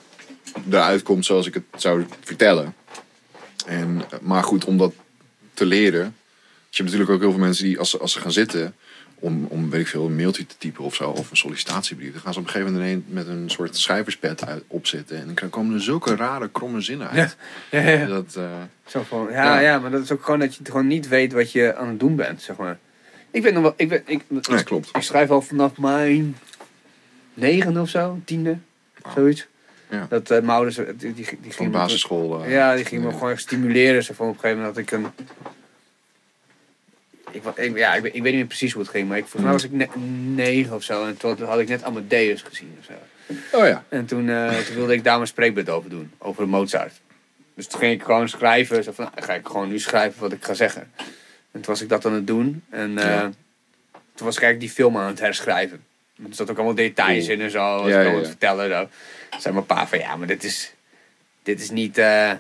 eruit 0.71 1.03
komt 1.03 1.25
zoals 1.25 1.47
ik 1.47 1.55
het 1.55 1.65
zou 1.77 2.05
vertellen. 2.21 2.75
En, 3.67 4.03
eh, 4.11 4.19
maar 4.21 4.43
goed, 4.43 4.65
om 4.65 4.79
dat 4.79 4.93
te 5.55 5.67
leren. 5.67 6.17
Je 6.77 6.83
hebt 6.83 6.95
natuurlijk 6.95 7.11
ook 7.11 7.21
heel 7.21 7.31
veel 7.31 7.47
mensen 7.47 7.65
die 7.65 7.79
als 7.79 7.91
ze, 7.91 7.99
als 7.99 8.13
ze 8.13 8.21
gaan 8.21 8.33
zitten 8.33 8.75
om, 9.15 9.47
om 9.49 9.71
weet 9.71 9.81
ik 9.81 9.87
veel, 9.89 10.07
een 10.07 10.17
mailtje 10.17 10.47
te 10.47 10.55
typen 10.59 10.85
of 10.85 10.95
zo, 10.95 11.11
of 11.11 11.31
een 11.31 11.37
sollicitatiebrief. 11.37 12.13
Dan 12.13 12.21
gaan 12.21 12.33
ze 12.33 12.39
op 12.39 12.45
een 12.45 12.51
gegeven 12.51 12.73
moment 12.73 13.13
met 13.13 13.27
een 13.27 13.51
soort 13.51 13.77
schrijverspet 13.77 14.47
uit, 14.47 14.63
opzitten. 14.67 15.17
En 15.21 15.35
dan 15.35 15.49
komen 15.51 15.75
er 15.75 15.83
zulke 15.83 16.17
rare, 16.17 16.49
kromme 16.51 16.81
zinnen 16.81 17.09
uit. 17.11 17.37
Ja, 17.71 17.81
ja, 17.81 17.89
ja. 17.91 18.07
Dat, 18.07 18.35
eh, 18.37 18.45
Zo 18.87 19.03
van, 19.09 19.29
ja, 19.31 19.45
Ja. 19.45 19.59
ja. 19.61 19.79
maar 19.79 19.91
dat 19.91 20.03
is 20.03 20.13
ook 20.13 20.25
gewoon 20.25 20.39
dat 20.41 20.55
je 20.55 20.65
gewoon 20.65 20.87
niet 20.87 21.09
weet 21.09 21.33
wat 21.33 21.53
je 21.53 21.75
aan 21.77 21.89
het 21.89 22.01
doen 22.01 22.17
bent, 22.17 22.43
zeg 22.43 22.57
maar. 22.57 22.79
Ik 23.31 23.43
weet 23.43 23.53
nog 23.53 23.63
wel, 23.63 23.75
ik, 23.77 23.89
weet, 23.89 24.03
ik, 24.07 24.23
nee, 24.29 24.63
klopt. 24.65 24.89
ik 24.93 25.03
schrijf 25.03 25.31
al 25.31 25.43
vanaf 25.43 25.77
mijn 25.79 26.37
negende 27.35 27.81
of 27.81 27.89
zo, 27.89 28.21
tiende, 28.25 28.59
zoiets. 29.15 29.47
Ja. 29.91 30.07
Dat 30.09 30.23
uh, 30.31 30.39
mijn 30.39 30.49
ouders, 30.51 30.77
die, 30.77 30.97
die, 30.97 31.13
die 31.15 31.25
Van 31.25 31.53
gingen 31.53 31.73
me- 31.73 31.79
basisschool. 31.79 32.45
eh, 32.45 32.51
Ja, 32.53 32.75
die 32.75 32.85
ging 32.85 33.05
me 33.05 33.11
gewoon 33.13 33.39
stimuleren. 33.39 34.05
Ze 34.05 34.15
vond 34.15 34.29
op 34.31 34.35
een 34.35 34.41
gegeven 34.41 34.63
moment 34.65 34.89
dat 34.89 35.01
ik 35.03 35.17
een... 35.19 35.25
Ik, 37.35 37.43
ik, 37.57 37.77
ja, 37.77 37.95
ik, 37.95 38.03
weet- 38.03 38.15
ik 38.15 38.23
weet 38.23 38.31
niet 38.31 38.41
meer 38.41 38.47
precies 38.47 38.73
hoe 38.73 38.83
het 38.83 38.91
ging, 38.91 39.09
maar 39.09 39.17
ik, 39.19 39.23
volgens 39.23 39.43
mij 39.43 39.53
was 39.53 39.65
ik 39.65 39.73
net 39.73 39.91
negen 40.35 40.75
of 40.75 40.83
zo. 40.83 41.07
En 41.07 41.17
toen 41.17 41.43
had 41.43 41.59
ik 41.59 41.69
net 41.69 41.83
Amadeus 41.83 42.43
gezien 42.43 42.77
of 42.79 42.85
zo. 42.85 42.93
Oh 43.59 43.67
ja. 43.67 43.85
En 43.89 44.07
toen, 44.07 44.29
eh, 44.31 44.59
toen 44.59 44.75
wilde 44.75 44.93
ik 44.93 45.05
daar 45.05 45.17
mijn 45.17 45.27
spreekbeurt 45.29 45.69
over 45.69 45.91
doen, 45.91 46.13
over 46.19 46.49
Mozart. 46.49 47.01
Dus 47.55 47.67
toen 47.67 47.81
ging 47.81 47.93
ik 47.93 48.03
gewoon 48.03 48.29
schrijven. 48.29 48.85
Zo 48.85 48.93
van, 48.93 49.05
nou, 49.15 49.27
ga 49.27 49.35
ik 49.35 49.47
gewoon 49.47 49.69
nu 49.69 49.79
schrijven 49.79 50.21
wat 50.21 50.33
ik 50.33 50.45
ga 50.45 50.55
zeggen. 50.55 50.83
En 51.53 51.61
toen 51.61 51.63
was 51.65 51.83
ik 51.83 51.89
dat 51.89 52.07
aan 52.07 52.13
het 52.13 52.27
doen. 52.27 52.63
En 52.71 52.99
eh, 52.99 53.05
Ja. 53.05 53.21
toen 54.15 54.27
was 54.27 54.37
ik 54.37 54.43
eigenlijk 54.43 54.61
die 54.61 54.71
film 54.71 54.97
aan 54.97 55.07
het 55.07 55.21
herschrijven. 55.21 55.85
Er 56.17 56.35
zat 56.35 56.51
ook 56.51 56.57
allemaal 56.57 56.75
details 56.75 57.29
in 57.29 57.41
en 57.41 57.51
zo. 57.51 57.89
Ja, 57.89 58.01
ik 58.01 58.07
ja, 58.13 58.17
het 58.19 58.27
vertellen. 58.27 58.71
Zo. 58.71 58.89
Toen 59.31 59.41
zei 59.41 59.55
mijn 59.55 59.67
pa 59.67 59.87
van, 59.87 59.99
ja, 59.99 60.17
maar 60.17 60.27
dit 60.27 60.45
is, 60.45 60.75
dit 61.43 61.61
is 61.61 61.71
niet... 61.71 61.99
eh, 61.99 62.33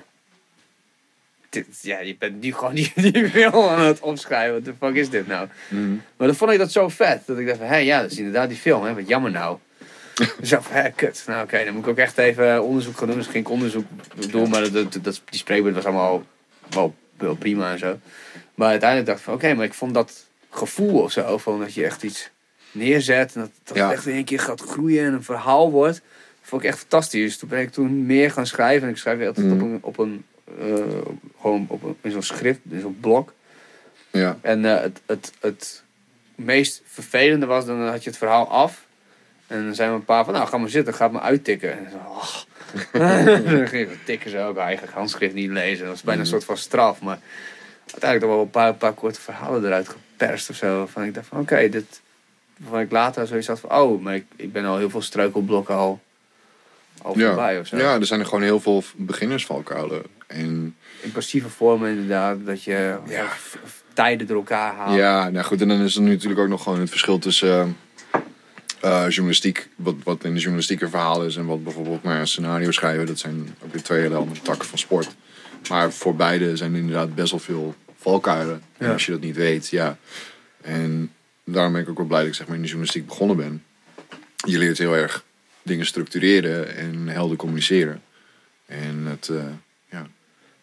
dit, 1.55 1.67
ja, 1.81 2.01
je 2.01 2.17
bent 2.19 2.41
nu 2.43 2.53
gewoon 2.53 2.75
die, 2.81 2.93
die 2.95 3.29
film 3.29 3.69
aan 3.69 3.81
het 3.87 4.01
opschrijven. 4.01 4.55
Wat 4.55 4.65
de 4.65 4.73
fuck 4.81 4.95
is 4.95 5.11
dit 5.11 5.27
nou? 5.27 5.49
Mhm. 5.69 5.91
Maar 6.17 6.27
dan 6.27 6.37
vond 6.37 6.51
ik 6.51 6.59
dat 6.59 6.73
zo 6.73 6.89
vet. 6.89 7.23
Dat 7.27 7.39
ik 7.39 7.47
dacht 7.47 7.59
van, 7.59 7.67
hé, 7.67 7.77
ja, 7.77 8.01
dat 8.03 8.11
is 8.11 8.19
inderdaad 8.19 8.49
die 8.49 8.59
film. 8.59 8.85
Hè? 8.85 8.95
Wat 8.95 9.09
jammer 9.09 9.31
nou. 9.31 9.59
Dus 10.41 10.49
van, 10.49 10.63
hé, 10.69 10.91
kut. 10.91 11.25
Nou, 11.27 11.43
oké, 11.45 11.65
dan 11.65 11.75
moet 11.75 11.83
ik 11.83 11.89
ook 11.91 11.97
echt 11.97 12.19
even 12.19 12.63
onderzoek 12.65 12.97
gaan 12.97 13.07
doen. 13.09 13.17
Dus 13.17 13.27
ging 13.27 13.45
ik 13.45 13.51
onderzoek 13.51 13.85
doen. 14.31 14.51
Maar 14.51 14.61
dat, 14.61 14.73
dat, 14.73 14.99
dat- 15.05 15.23
die 15.31 15.39
spreekbeurt 15.39 15.75
was 15.75 15.85
allemaal 15.85 16.25
wel, 16.71 16.95
wel 17.19 17.35
prima 17.35 17.73
en 17.73 17.79
zo. 17.79 17.99
Maar 18.55 18.69
uiteindelijk 18.69 19.09
dacht 19.09 19.19
ik 19.19 19.25
van, 19.25 19.35
oké, 19.35 19.55
maar 19.55 19.65
ik 19.65 19.75
vond 19.75 19.95
dat 19.95 20.27
gevoel 20.51 21.01
of 21.03 21.13
zo. 21.13 21.39
Van 21.39 21.59
dat 21.61 21.75
je 21.75 21.85
echt 21.85 22.03
iets 22.03 22.31
neerzet. 22.73 23.35
En 23.35 23.41
dat, 23.41 23.51
dat 23.65 23.77
Ja. 23.77 23.93
echt 23.93 24.07
in 24.07 24.13
één 24.15 24.25
keer 24.25 24.41
gaat 24.41 24.61
groeien 24.61 25.05
en 25.07 25.13
een 25.13 25.23
verhaal 25.23 25.71
wordt. 25.71 26.01
vond 26.43 26.63
ik 26.63 26.69
echt 26.69 26.79
fantastisch. 26.79 27.23
Dus 27.23 27.37
toen 27.39 27.49
ben 27.49 27.61
ik 27.61 27.71
toen 27.71 28.07
meer 28.07 28.31
gaan 28.31 28.47
schrijven. 28.47 28.83
En 28.87 28.93
ik 28.93 28.99
schrijf 29.01 29.27
altijd 29.27 29.47
Mhm. 29.47 29.55
op 29.55 29.61
een, 29.63 29.79
op 29.81 29.99
een 29.99 30.25
gewoon 31.41 31.67
op 31.69 31.83
een, 31.83 31.97
in 32.01 32.11
zo'n 32.11 32.23
schrift, 32.23 32.61
in 32.71 32.81
zo'n 32.81 32.99
blok. 33.01 33.33
Ja. 34.11 34.39
En 34.41 34.65
eh, 34.65 34.81
het, 34.83 35.01
het, 35.07 35.33
het 35.41 35.83
meest 36.35 36.83
vervelende 36.87 37.47
was, 37.47 37.67
dan 37.67 37.89
had 37.89 38.05
je 38.05 38.11
het 38.11 38.19
verhaal 38.19 38.49
af. 38.49 38.85
En 39.47 39.65
dan 39.65 39.75
zei 39.75 39.91
mijn 39.91 40.05
pa 40.05 40.25
van, 40.25 40.35
nou 40.35 40.49
ga 40.49 40.57
maar 40.57 40.69
zitten, 40.69 40.95
ga 40.95 41.05
het 41.05 41.13
maar 41.13 41.23
uittikken. 41.23 41.79
En 41.79 41.91
zo, 41.91 41.97
oh. 41.97 42.35
dan 43.53 43.69
ging 43.69 43.91
ik 43.91 44.05
tikken 44.05 44.31
ze 44.31 44.39
ook 44.39 44.57
eigenlijk 44.57 44.93
handschrift 44.93 45.35
niet 45.35 45.51
lezen. 45.51 45.85
Dat 45.85 45.93
was 45.95 46.03
bijna 46.03 46.21
een 46.21 46.27
soort 46.27 46.45
van 46.45 46.57
straf. 46.57 47.01
Maar 47.01 47.19
uiteindelijk 47.81 48.21
toch 48.21 48.31
wel 48.31 48.41
een 48.41 48.51
paar, 48.51 48.75
paar 48.75 48.93
korte 48.93 49.21
verhalen 49.21 49.65
eruit 49.65 49.89
geperst 49.89 50.51
of 50.51 50.57
zo. 50.57 50.87
Van 50.87 51.03
ik 51.05 51.15
dacht 51.15 51.27
van, 51.27 51.41
oké, 51.41 51.69
dit... 51.69 52.03
Waarvan 52.57 52.81
ik 52.81 52.91
later 52.91 53.27
zoiets 53.27 53.47
had 53.47 53.61
van, 53.61 53.71
oh, 53.73 54.03
maar 54.03 54.15
ik, 54.15 54.25
ik 54.37 54.53
ben 54.53 54.65
al 54.65 54.77
heel 54.79 54.91
veel 54.91 55.03
struikelblokken 55.03 55.75
al, 55.75 56.01
al 57.03 57.19
Ja. 57.19 57.27
voorbij 57.27 57.59
of 57.59 57.67
zo. 57.67 57.77
ja, 57.77 57.95
er 57.95 58.07
zijn 58.07 58.21
er 58.21 58.27
gewoon 58.27 58.43
heel 58.43 58.61
veel 58.61 58.83
beginnersvalkuilen. 58.97 60.03
En 60.27 60.77
In 61.01 61.13
passieve 61.13 61.49
vormen 61.49 61.91
inderdaad, 61.91 62.39
dat 62.47 62.63
je 62.63 62.97
Ja. 63.09 63.27
tijden 63.93 64.27
door 64.27 64.37
elkaar 64.37 64.75
haalt. 64.75 64.97
Ja, 64.97 65.29
nou 65.31 65.45
goed, 65.45 65.61
en 65.61 65.69
dan 65.69 65.81
is 65.81 65.97
er 65.97 66.03
nu 66.03 66.11
natuurlijk 66.11 66.41
ook 66.41 66.49
nog 66.49 66.63
gewoon 66.63 66.81
het 66.81 66.91
verschil 66.91 67.19
tussen 67.19 67.77
eh, 68.81 69.05
eh, 69.05 69.11
journalistiek, 69.11 69.69
wat, 69.77 69.95
wat 70.05 70.25
in 70.25 70.33
de 70.33 70.39
journalistiek 70.41 70.81
een 70.81 70.91
verhaal 70.91 71.25
is, 71.25 71.37
en 71.37 71.47
wat 71.47 71.65
bijvoorbeeld 71.65 72.03
nou 72.03 72.17
ja, 72.17 72.25
scenario 72.25 72.71
schrijven. 72.71 73.07
Dat 73.07 73.19
zijn 73.19 73.57
ook 73.65 73.73
weer 73.73 73.83
twee 73.83 74.01
hele 74.01 74.15
andere 74.15 74.41
takken 74.41 74.69
van 74.69 74.79
sport. 74.79 75.15
Maar 75.69 75.93
voor 75.93 76.17
beide 76.17 76.57
zijn 76.57 76.73
er 76.73 76.79
inderdaad 76.79 77.15
best 77.15 77.31
wel 77.31 77.41
veel 77.41 77.75
valkuilen. 77.97 78.63
En 78.79 78.87
Ja. 78.87 78.93
als 78.93 79.07
je 79.07 79.13
dat 79.13 79.21
niet 79.21 79.37
weet, 79.37 79.69
ja. 79.69 79.97
En 80.61 81.13
daarom 81.45 81.73
ben 81.73 81.83
ik 81.83 81.89
ook 81.89 81.97
wel 81.97 82.07
blij 82.07 82.19
dat 82.21 82.29
ik 82.29 82.35
zeg 82.35 82.47
maar, 82.47 82.57
in 82.57 82.63
de 82.63 82.69
journalistiek 82.69 83.07
begonnen 83.07 83.37
ben. 83.37 83.63
Je 84.47 84.59
leert 84.59 84.79
heel 84.79 84.97
erg 84.97 85.25
dingen 85.63 85.87
structureren 85.87 86.77
en 86.77 87.09
helder 87.09 87.37
communiceren. 87.37 88.03
En 88.67 89.07
het, 89.07 89.29
eh, 89.29 89.45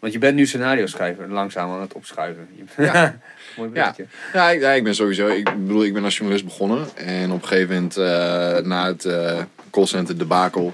Want 0.01 0.13
je 0.13 0.19
bent 0.19 0.35
nu 0.35 0.45
scenario 0.45 0.85
schrijver, 0.85 1.29
langzaam 1.29 1.71
aan 1.71 1.81
het 1.81 1.93
opschuiven. 1.93 2.47
Ja. 2.77 3.19
Mooi 3.57 3.69
Ja. 3.73 3.91
bruggetje. 3.91 4.05
Ja, 4.33 4.49
ik, 4.49 4.61
ja, 4.61 4.71
ik 4.71 4.83
ben 4.83 4.95
sowieso. 4.95 5.27
Ik 5.27 5.43
bedoel, 5.43 5.83
ik 5.83 5.93
ben 5.93 6.03
als 6.03 6.15
journalist 6.15 6.45
begonnen. 6.45 6.87
En 6.95 7.31
op 7.31 7.41
een 7.41 7.47
gegeven 7.47 7.73
moment, 7.73 7.97
eh, 7.97 8.57
na 8.57 8.85
het 8.85 9.05
eh 9.05 9.39
callcenter 9.71 10.17
debakel, 10.17 10.73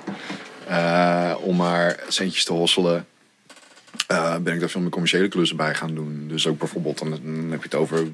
eh, 0.68 1.36
om 1.42 1.56
maar 1.56 2.00
centjes 2.08 2.44
te 2.46 2.54
hosselen, 2.54 3.06
ben 4.42 4.54
ik 4.54 4.60
daar 4.60 4.70
veel 4.70 4.82
meer 4.82 4.90
commerciële 4.90 5.28
klussen 5.28 5.58
bij 5.58 5.76
gaan 5.76 5.96
doen. 5.96 6.26
Dus 6.28 6.48
ook 6.48 6.58
bijvoorbeeld, 6.60 6.98
dan, 6.98 7.10
dan 7.10 7.48
heb 7.50 7.60
je 7.60 7.70
het 7.70 7.76
over 7.76 8.08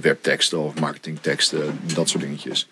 webteksten 0.00 0.58
of 0.58 0.80
marketingteksten, 0.80 1.80
dat 1.94 2.08
soort 2.08 2.22
dingetjes. 2.22 2.68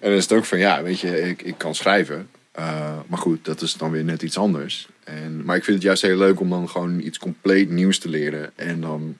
En 0.00 0.08
dan 0.08 0.18
is 0.18 0.22
het 0.22 0.32
ook 0.32 0.44
van, 0.44 0.58
ja, 0.58 0.82
weet 0.82 1.00
je, 1.00 1.28
ik, 1.28 1.42
ik 1.42 1.54
kan 1.56 1.74
schrijven. 1.74 2.28
Eh, 2.52 2.98
maar 3.06 3.18
goed, 3.18 3.44
dat 3.44 3.62
is 3.62 3.74
dan 3.74 3.90
weer 3.90 4.04
net 4.04 4.22
iets 4.22 4.38
anders. 4.38 4.88
En, 5.04 5.44
maar 5.44 5.56
ik 5.56 5.64
vind 5.64 5.76
het 5.76 5.86
juist 5.86 6.02
heel 6.02 6.16
leuk 6.16 6.40
om 6.40 6.50
dan 6.50 6.68
gewoon 6.68 7.00
iets 7.00 7.18
compleet 7.18 7.70
nieuws 7.70 7.98
te 7.98 8.08
leren. 8.08 8.50
En 8.56 8.80
dan 8.80 9.16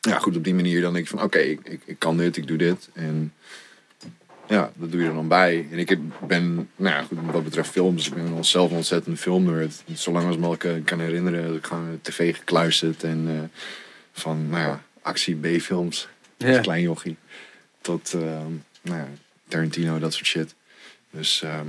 ja, 0.00 0.18
goed, 0.18 0.36
op 0.36 0.44
die 0.44 0.54
manier 0.54 0.80
dan 0.80 0.92
denk 0.92 1.04
ik 1.04 1.10
van 1.10 1.22
oké, 1.22 1.38
ik, 1.38 1.60
ik, 1.62 1.80
ik 1.84 1.98
kan 1.98 2.16
dit, 2.16 2.36
ik 2.36 2.46
doe 2.46 2.56
dit. 2.56 2.88
En 2.92 3.32
Ja, 4.48 4.72
dat 4.74 4.90
doe 4.92 5.00
je 5.00 5.08
er 5.08 5.14
dan 5.14 5.28
bij. 5.28 5.66
En 5.70 5.78
ik 5.78 5.98
ben, 6.26 6.54
nou 6.76 6.94
ja, 6.96 7.02
goed, 7.02 7.18
wat 7.30 7.44
betreft 7.44 7.70
films, 7.70 8.06
ik 8.06 8.14
ben 8.14 8.44
zelf 8.44 8.70
een 8.70 8.76
ontzettend 8.76 9.18
filmnerd. 9.18 9.82
Zolang 9.94 10.26
als 10.26 10.36
me 10.36 10.52
ik 10.52 10.64
eh, 10.64 10.72
kan 10.84 11.00
herinneren, 11.00 11.44
heb 11.44 11.54
ik 11.54 11.66
gewoon 11.66 11.98
tv 12.02 12.36
gekluisterd. 12.36 13.02
En 13.04 13.24
eh, 13.28 13.58
van, 14.12 14.48
nou 14.48 14.62
ja, 14.62 14.82
actie 15.02 15.36
B-films, 15.36 16.08
als 16.38 16.50
Ja. 16.50 16.60
klein 16.60 16.82
jochie. 16.82 17.16
Tot, 17.80 18.12
ehm, 18.14 18.52
nou 18.82 18.98
ja, 18.98 19.08
Tarantino, 19.48 19.98
dat 19.98 20.12
soort 20.12 20.26
shit. 20.26 20.54
Dus 21.10 21.42
ehm, 21.42 21.66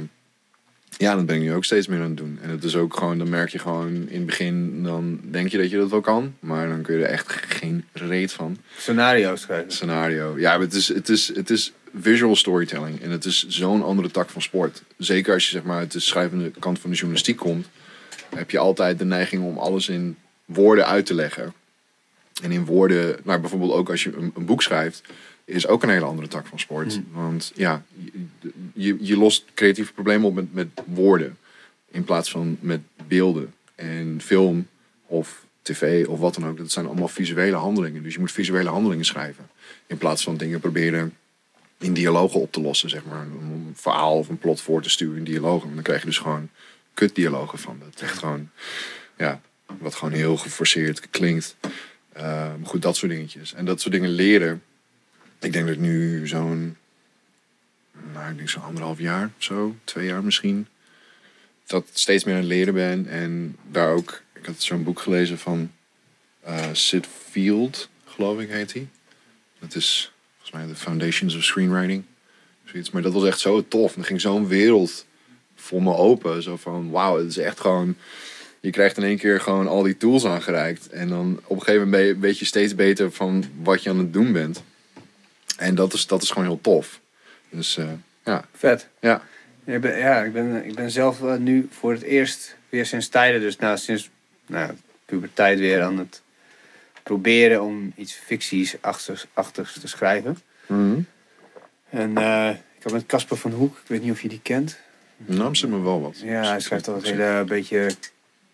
ja, 0.98 1.16
dat 1.16 1.26
ben 1.26 1.36
ik 1.36 1.42
nu 1.42 1.54
ook 1.54 1.66
steeds 1.66 1.88
meer 1.88 2.00
aan 2.00 2.08
het 2.08 2.18
doen. 2.18 2.40
En 2.42 2.50
het 2.50 2.64
is 2.64 2.76
ook 2.76 2.98
gewoon, 2.98 3.18
dan 3.18 3.30
merk 3.30 3.50
je 3.50 3.60
gewoon 3.60 3.94
in 3.94 4.18
het 4.18 4.26
begin, 4.26 4.84
dan 4.84 5.20
denk 5.24 5.48
je 5.48 5.58
dat 5.58 5.70
je 5.70 5.78
dat 5.78 5.90
wel 5.90 6.02
kan. 6.02 6.36
Maar 6.40 6.68
dan 6.68 6.82
kun 6.82 6.98
je 6.98 7.04
er 7.04 7.10
echt 7.10 7.32
geen 7.32 7.86
reet 7.92 8.32
van 8.32 8.58
Scenario's 8.78 9.42
schrijven. 9.42 9.72
scenario. 9.72 10.40
Ja, 10.40 10.52
maar 10.52 10.66
het 10.66 10.74
is, 10.74 10.88
het 10.88 11.10
is, 11.10 11.36
het 11.36 11.50
is 11.50 11.74
visual 12.00 12.36
storytelling. 12.36 13.02
En 13.02 13.10
het 13.10 13.26
is 13.26 13.48
zo'n 13.48 13.84
andere 13.84 14.12
tak 14.12 14.30
van 14.30 14.42
sport. 14.42 14.84
Zeker 14.98 15.34
als 15.34 15.46
je 15.46 15.52
zeg 15.52 15.64
maar 15.64 15.78
uit 15.78 15.92
de 15.92 16.00
schrijvende 16.00 16.52
kant 16.60 16.80
van 16.80 16.90
de 16.90 16.96
journalistiek 16.96 17.38
komt, 17.38 17.68
heb 18.36 18.52
je 18.52 18.58
altijd 18.58 19.00
de 19.00 19.06
neiging 19.06 19.44
om 19.44 19.58
alles 19.58 19.90
in 19.90 20.18
woorden 20.46 20.86
uit 20.86 21.06
te 21.06 21.14
leggen. 21.14 21.54
En 22.42 22.52
in 22.52 22.66
woorden, 22.66 23.18
nou 23.24 23.40
bijvoorbeeld 23.40 23.72
ook 23.72 23.90
als 23.90 24.04
je 24.04 24.14
een, 24.18 24.32
een 24.36 24.46
boek 24.46 24.62
schrijft, 24.62 25.02
is 25.46 25.68
ook 25.68 25.84
een 25.84 25.90
hele 25.90 26.06
andere 26.06 26.28
tak 26.28 26.48
van 26.48 26.60
sport. 26.60 27.00
Want 27.12 27.52
ja, 27.56 27.84
je, 28.74 28.98
je, 29.00 29.18
lost 29.18 29.46
creatieve 29.54 29.94
problemen 29.94 30.28
op 30.28 30.34
met, 30.34 30.54
met 30.54 30.68
woorden. 30.86 31.38
In 31.92 32.04
plaats 32.04 32.32
van 32.32 32.58
met 32.60 32.82
beelden. 33.08 33.54
En 33.76 34.22
film 34.22 34.68
of 35.06 35.46
tv 35.62 36.08
of 36.08 36.20
wat 36.20 36.34
dan 36.34 36.48
ook, 36.48 36.58
dat 36.58 36.72
zijn 36.72 36.86
allemaal 36.86 37.08
visuele 37.08 37.56
handelingen. 37.56 38.04
Dus 38.04 38.14
je 38.14 38.20
moet 38.20 38.32
visuele 38.32 38.70
handelingen 38.70 39.06
schrijven. 39.06 39.50
In 39.88 39.98
plaats 39.98 40.24
van 40.24 40.38
dingen 40.38 40.60
proberen 40.60 41.14
in 41.78 41.94
dialogen 41.94 42.40
op 42.40 42.52
te 42.52 42.62
lossen, 42.62 42.90
zeg 42.90 43.06
maar. 43.06 43.28
Om 43.38 43.52
een 43.52 43.74
verhaal 43.76 44.18
of 44.18 44.30
een 44.30 44.38
plot 44.38 44.62
voor 44.62 44.82
te 44.82 44.90
sturen 44.90 45.18
in 45.18 45.24
dialogen. 45.24 45.74
Dan 45.74 45.84
krijg 45.84 46.00
je 46.00 46.06
dus 46.06 46.18
gewoon 46.18 46.50
kutdialogen 46.94 47.60
van. 47.60 47.82
Dat 47.90 48.02
echt 48.02 48.18
gewoon, 48.18 48.50
ja, 49.18 49.42
wat 49.80 49.96
gewoon 49.96 50.14
heel 50.14 50.38
geforceerd 50.38 51.10
klinkt. 51.10 51.56
Eh, 52.12 52.24
maar 52.24 52.66
goed, 52.68 52.82
dat 52.82 52.96
soort 52.96 53.12
dingetjes. 53.12 53.54
En 53.54 53.66
dat 53.66 53.82
soort 53.82 53.94
dingen 53.94 54.10
leren. 54.10 54.64
Ik 55.44 55.54
denk 55.54 55.66
dat 55.66 55.76
ik 55.76 55.82
nu 55.82 56.28
zo'n, 56.28 56.78
nou, 58.14 58.32
ik 58.32 58.38
denk 58.38 58.54
anderhalf 58.54 59.00
jaar, 59.00 59.32
zo, 59.38 59.76
twee 59.84 60.06
jaar 60.06 60.24
misschien. 60.24 60.68
Dat 61.66 61.90
steeds 61.94 62.24
meer 62.24 62.34
aan 62.34 62.40
het 62.40 62.50
leren 62.50 62.74
ben. 62.74 63.08
En 63.08 63.56
daar 63.72 63.90
ook, 63.90 64.22
ik 64.34 64.46
had 64.46 64.62
zo'n 64.62 64.84
boek 64.84 65.00
gelezen 65.00 65.38
van 65.38 65.72
eh 66.42 66.70
Sid 66.72 67.08
Field, 67.30 67.90
geloof 68.06 68.40
ik 68.40 68.50
heet 68.50 68.74
hij. 68.74 68.88
Dat 69.60 69.76
is 69.76 70.12
volgens 70.32 70.52
mij 70.52 70.68
The 70.68 70.82
Foundations 70.82 71.36
of 71.36 71.44
Screenwriting. 71.44 72.04
Zoiets. 72.66 72.92
Maar 72.92 73.02
dat 73.02 73.14
was 73.14 73.26
echt 73.26 73.40
zo 73.40 73.68
tof. 73.68 73.96
Er 73.96 74.04
ging 74.04 74.22
zo'n 74.22 74.48
wereld 74.48 75.06
voor 75.56 75.84
me 75.84 75.96
open. 75.96 76.44
Zo 76.44 76.58
van, 76.58 76.90
wauw, 76.90 77.18
het 77.18 77.28
is 77.28 77.38
echt 77.38 77.60
gewoon... 77.60 77.96
Je 78.60 78.70
krijgt 78.70 78.98
in 78.98 79.04
één 79.04 79.18
keer 79.18 79.40
gewoon 79.40 79.68
al 79.68 79.84
die 79.84 79.98
tools 79.98 80.26
aangereikt. 80.26 80.90
En 80.90 81.10
dan 81.10 81.40
op 81.44 81.58
een 81.58 81.64
gegeven 81.64 81.90
moment 81.90 82.20
weet 82.20 82.40
je 82.40 82.46
steeds 82.46 82.76
beter 82.76 83.12
van 83.12 83.46
wat 83.62 83.84
je 83.84 83.90
aan 83.90 83.98
het 83.98 84.14
doen 84.14 84.32
bent. 84.32 84.64
En 85.58 85.76
dat 85.76 85.94
is, 85.94 86.08
dat 86.08 86.22
is 86.22 86.30
gewoon 86.30 86.48
heel 86.48 86.62
tof. 86.62 87.00
Dus 87.50 87.78
eh, 87.78 87.90
ja, 88.24 88.46
Vet. 88.54 88.88
ja. 89.00 89.22
Ja, 89.66 89.74
ik 89.74 89.82
ben, 89.82 89.98
ja, 89.98 90.22
ik 90.24 90.34
ben, 90.34 90.66
ik 90.66 90.76
ben 90.76 90.92
zelf 90.92 91.24
eh, 91.24 91.36
nu 91.36 91.68
voor 91.72 91.92
het 91.92 92.02
eerst 92.02 92.56
weer 92.70 92.86
sinds 92.86 93.08
tijden, 93.08 93.42
dus 93.42 93.56
nou, 93.56 93.78
sinds 93.78 94.10
nou, 94.46 94.72
puberteit 95.06 95.60
weer 95.60 95.82
aan 95.82 95.98
het 95.98 96.22
proberen 97.04 97.62
om 97.62 97.94
iets 97.96 98.14
ficties-achtigs 98.14 99.80
te 99.80 99.88
schrijven. 99.88 100.38
En 101.90 102.18
eh, 102.18 102.50
ik 102.50 102.84
heb 102.84 102.92
met 102.92 103.06
Casper 103.06 103.38
van 103.38 103.52
Hoek, 103.52 103.78
ik 103.78 103.88
weet 103.88 104.02
niet 104.02 104.12
of 104.12 104.22
je 104.22 104.30
die 104.30 104.42
kent. 104.44 104.78
Nou, 105.18 105.56
zit 105.56 105.70
me 105.70 105.82
wel 105.82 106.02
wat. 106.02 106.20
Ja, 106.20 106.48
hij 106.48 106.60
schrijft 106.60 106.88
altijd 106.88 107.16
hele 107.16 107.44
beetje 107.48 107.92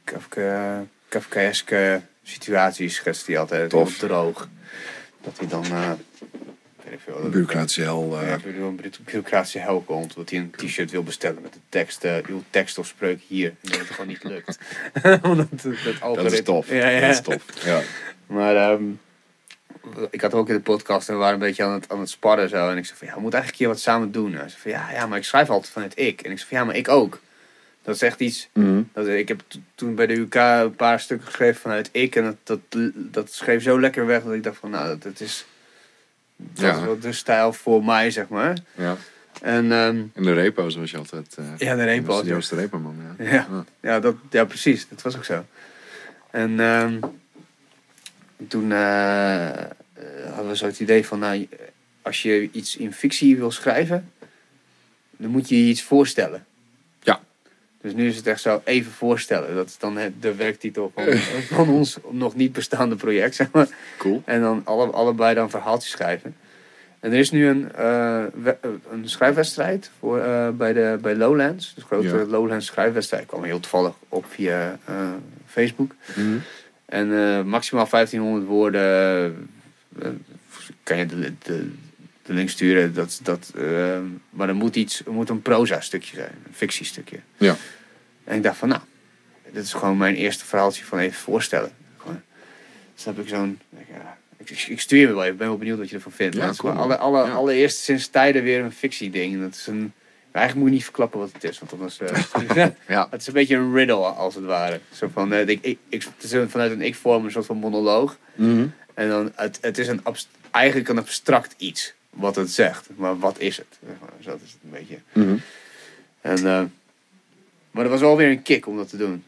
Kafka, 0.04 0.86
Kafkaeske 1.08 2.02
situaties, 2.24 2.96
schetst 2.96 3.28
hij 3.28 3.38
altijd 3.38 3.70
Tof. 3.70 4.00
heel 4.00 4.08
droog. 4.08 4.48
Dat 5.22 5.38
hij 5.38 5.48
dan, 5.48 5.66
weet 6.90 7.00
ik 7.00 7.14
veel, 7.14 7.30
Bureaucratische 7.30 7.82
hel. 7.82 8.18
eh, 8.22 8.28
ja, 8.28 8.34
een 8.46 8.80
bureaucratische 9.06 9.60
hel 9.60 9.82
komt. 9.82 10.16
Dat 10.16 10.30
hij 10.30 10.40
een 10.40 10.52
t-shirt 10.52 10.92
wil 10.92 11.04
bestellen 11.04 11.42
met 11.42 11.54
de 11.54 11.60
tekst, 11.70 12.04
eh, 12.04 12.16
uw 12.28 12.44
tekst 12.50 12.78
of 12.78 12.88
spreuk 12.88 13.20
hier. 13.28 13.50
En 13.50 13.70
dat 13.70 13.80
het 13.80 13.88
gewoon 13.90 14.08
niet 14.08 14.24
lukt. 14.24 14.58
Omdat 15.22 15.48
het- 15.62 15.84
dat, 16.02 16.16
dat 16.16 16.32
is 16.32 16.44
tof. 16.44 16.70
Ja, 16.70 16.88
ja. 16.90 17.00
Dat 17.02 17.10
is 17.10 17.22
tof. 17.22 17.44
Ja. 17.66 17.82
Maar 18.28 18.56
ehm, 18.56 18.84
ik 20.10 20.22
had 20.22 20.34
ook 20.34 20.48
in 20.50 20.56
de 20.56 20.62
podcast 20.62 21.08
en 21.10 21.14
we 21.14 21.20
waren 21.20 21.34
een 21.34 21.40
beetje 21.40 21.64
aan 21.64 21.74
het, 21.74 21.90
aan 21.90 22.00
het 22.00 22.10
sparren 22.10 22.50
zo. 22.50 22.70
En 22.70 22.78
ik 22.78 22.86
zei 22.86 22.98
van 22.98 23.08
ja, 23.08 23.14
we 23.16 23.22
moeten 23.22 23.40
eigenlijk 23.40 23.50
een 23.52 23.58
keer 23.58 23.68
wat 23.68 23.80
samen 23.96 24.12
doen. 24.12 24.34
En 24.38 24.50
zei 24.50 24.62
van 24.62 24.72
ja, 24.72 24.92
ja, 24.92 25.06
maar 25.08 25.18
ik 25.18 25.24
schrijf 25.24 25.50
altijd 25.50 25.74
vanuit 25.74 25.94
ik. 26.00 26.22
En 26.22 26.32
ik 26.32 26.38
zei 26.38 26.50
van 26.50 26.58
ja, 26.58 26.64
maar 26.64 26.76
ik 26.76 26.88
ook. 26.88 27.20
Dat 27.82 27.96
is 27.96 28.02
echt 28.02 28.20
iets. 28.20 28.50
Mhm. 28.54 28.82
Dat, 28.94 29.08
ik 29.08 29.28
heb 29.28 29.42
to- 29.48 29.60
toen 29.76 29.96
bij 29.96 30.08
de 30.08 30.14
UK 30.14 30.36
een 30.36 30.76
paar 30.76 31.00
stukken 31.00 31.28
geschreven 31.28 31.62
vanuit 31.62 31.90
ik. 31.92 32.16
En 32.16 32.24
dat, 32.24 32.36
dat, 32.70 32.92
dat 32.96 33.32
schreef 33.34 33.64
zo 33.64 33.80
lekker 33.80 34.06
weg 34.06 34.24
dat 34.24 34.34
ik 34.34 34.44
dacht 34.44 34.58
van 34.58 34.70
nou, 34.70 34.88
dat, 34.88 35.04
dat 35.04 35.20
is. 35.20 35.46
Dat 36.42 36.66
Ja. 36.66 36.82
wel 36.86 37.00
de 37.00 37.12
stijl 37.14 37.54
voor 37.54 37.84
mij, 37.84 38.12
zeg 38.12 38.28
maar. 38.28 38.58
ja. 38.76 38.98
En 39.42 39.72
ehm, 39.72 40.04
En 40.14 40.24
de 40.24 40.34
repo, 40.34 40.70
zoals 40.70 40.92
je 40.92 40.98
altijd... 40.98 41.36
eh 41.40 41.46
ja, 41.58 41.76
de 41.76 41.84
repo. 41.84 42.14
Joost- 42.14 42.26
Joost 42.28 42.50
de 42.50 42.56
Reeperman, 42.56 42.96
ja. 43.18 43.26
Ja. 43.32 43.66
Ja, 43.82 44.00
dat, 44.00 44.16
ja, 44.30 44.46
precies. 44.46 44.88
Dat 44.90 45.02
was 45.02 45.16
ook 45.16 45.26
zo. 45.26 45.46
En 46.32 46.60
ehm, 46.60 47.00
toen 48.48 48.72
eh, 48.72 49.48
eh, 49.60 49.66
hadden 50.28 50.48
we 50.48 50.56
zo 50.58 50.66
het 50.66 50.80
idee 50.80 51.06
van, 51.06 51.20
nou, 51.20 51.48
als 52.02 52.22
je 52.22 52.50
iets 52.52 52.76
in 52.78 52.94
fictie 52.94 53.38
wil 53.38 53.52
schrijven, 53.52 54.12
dan 55.18 55.30
moet 55.32 55.50
je 55.50 55.64
je 55.64 55.70
iets 55.70 55.84
voorstellen. 55.84 56.46
Dus 57.82 57.94
nu 57.94 58.08
is 58.08 58.16
het 58.16 58.28
echt 58.28 58.42
zo 58.42 58.62
even 58.64 58.92
voorstellen. 58.92 59.56
Dat 59.56 59.68
is 59.68 59.78
dan 59.78 59.98
de 60.20 60.36
werktitel 60.36 60.92
van, 60.96 61.04
van 61.58 61.70
ons 61.70 61.98
nog 62.10 62.36
niet 62.36 62.54
bestaande 62.54 62.96
project, 62.96 63.36
zeg 63.36 63.52
maar. 63.52 63.68
Cool. 63.98 64.22
En 64.26 64.42
dan 64.42 64.62
alle, 64.66 64.86
allebei 64.86 65.36
dan 65.36 65.50
verhaaltjes 65.50 65.92
schrijven. 65.92 66.36
En 67.00 67.12
er 67.12 67.18
is 67.18 67.32
nu 67.32 67.48
een, 67.48 67.72
eh, 67.72 68.24
we- 68.44 68.58
eh, 68.62 68.70
een 68.92 69.10
schrijfwedstrijd 69.10 69.92
voor, 70.00 70.20
eh, 70.20 70.50
bij, 70.50 70.74
de, 70.74 70.98
bij 71.02 71.16
Lowlands. 71.16 71.74
De 71.76 71.82
grote 71.82 72.08
Ja. 72.08 72.26
Lowlands 72.26 72.66
schrijfwedstrijd. 72.66 73.26
kwam 73.26 73.44
heel 73.44 73.60
toevallig 73.60 73.94
op 74.10 74.26
via 74.30 74.80
Facebook. 75.46 75.96
Mhm. 76.16 76.38
En 76.86 77.08
maximaal 77.48 77.88
1500 77.88 78.46
woorden. 78.48 79.50
kan 80.84 80.98
je 80.98 81.06
de, 81.06 81.34
de, 81.44 81.72
de 82.30 82.36
link 82.36 82.50
sturen. 82.50 82.94
Dat, 82.94 83.20
dat, 83.24 83.52
eh, 83.58 84.00
maar 84.30 84.48
er 84.50 84.56
moet, 84.56 84.76
iets, 84.76 85.06
er 85.06 85.12
moet 85.12 85.30
een 85.30 85.42
proza 85.42 85.82
stukje 85.82 86.16
zijn. 86.16 86.32
Een 86.48 86.54
fictiestukje. 86.54 87.20
Ja. 87.38 87.56
En 88.24 88.36
ik 88.36 88.44
dacht 88.44 88.58
van 88.58 88.70
nou. 88.70 88.82
Dit 89.52 89.64
is 89.64 89.74
gewoon 89.74 89.98
mijn 89.98 90.16
eerste 90.16 90.46
verhaaltje 90.46 90.86
van 90.86 91.00
even 91.00 91.20
voorstellen. 91.20 91.72
Gewoon, 91.98 92.22
dus 92.96 93.06
heb 93.06 93.20
ik 93.20 93.28
zo'n... 93.28 93.60
Ja, 93.92 94.18
ik, 94.68 94.80
stuur 94.80 95.00
je 95.00 95.08
wel 95.08 95.20
even. 95.22 95.32
Ik 95.32 95.38
ben 95.38 95.48
wel 95.48 95.58
benieuwd 95.58 95.78
wat 95.78 95.90
je 95.90 95.96
ervan 95.96 96.12
vindt. 96.12 96.36
Ja, 96.36 96.46
Maar 96.46 96.56
cool, 96.56 96.74
alle, 96.74 96.98
alle, 96.98 97.26
Ja. 97.26 97.32
Allereerst 97.34 97.78
sinds 97.78 98.08
tijden 98.08 98.44
weer 98.44 98.64
een 98.64 98.72
fictie 98.72 99.10
ding. 99.10 99.42
Dat 99.42 99.56
is 99.56 99.68
een... 99.68 99.94
Eigenlijk 100.32 100.56
moet 100.56 100.68
je 100.68 100.74
niet 100.76 100.84
verklappen 100.84 101.20
wat 101.20 101.32
het 101.34 101.44
is. 101.44 101.60
Want 101.60 101.72
anders... 101.74 102.00
eh, 102.00 102.68
Ja. 102.88 103.08
het 103.12 103.22
is 103.22 103.28
een 103.28 103.34
beetje 103.34 103.56
een 103.56 103.74
riddle 103.74 103.96
als 104.06 104.36
het 104.36 104.44
ware. 104.44 104.80
Zo 104.94 105.10
van, 105.14 105.34
eh, 105.34 105.48
ik, 105.48 105.78
ik, 105.90 106.04
het 106.04 106.24
is 106.24 106.32
een- 106.32 106.50
vanuit 106.50 106.72
een 106.72 106.82
ik-vorm 106.82 107.26
een 107.26 107.32
soort 107.32 107.46
van 107.46 107.58
monoloog. 107.58 108.18
Mhm. 108.36 108.68
En 108.94 109.10
dan, 109.10 109.32
het, 109.36 109.58
het 109.62 109.78
is 109.78 109.88
een 109.88 110.02
eigenlijk 110.52 110.90
een 110.90 110.98
abstract 110.98 111.54
iets 111.58 111.94
wat 112.10 112.36
het 112.36 112.52
zegt. 112.52 112.90
Maar 112.96 113.20
wat 113.20 113.40
is 113.40 113.58
het? 113.58 113.80
Zo 114.20 114.40
is 114.44 114.52
het 114.52 114.60
een 114.64 114.70
beetje. 114.70 115.00
Mhm. 115.14 115.38
En, 116.22 116.38
eh, 116.38 116.64
maar 117.72 117.84
er 117.84 117.90
was 117.90 118.00
wel 118.00 118.18
weer 118.18 118.30
een 118.30 118.42
kick 118.42 118.68
om 118.68 118.78
dat 118.78 118.90
te 118.90 118.98
doen. 118.98 119.24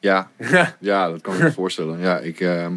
Ja, 0.00 0.30
ja, 0.80 1.10
dat 1.10 1.20
kan 1.20 1.34
ik 1.34 1.40
me 1.40 1.52
voorstellen. 1.52 1.98
Ja, 1.98 2.18
ik, 2.18 2.40
ehm, 2.40 2.74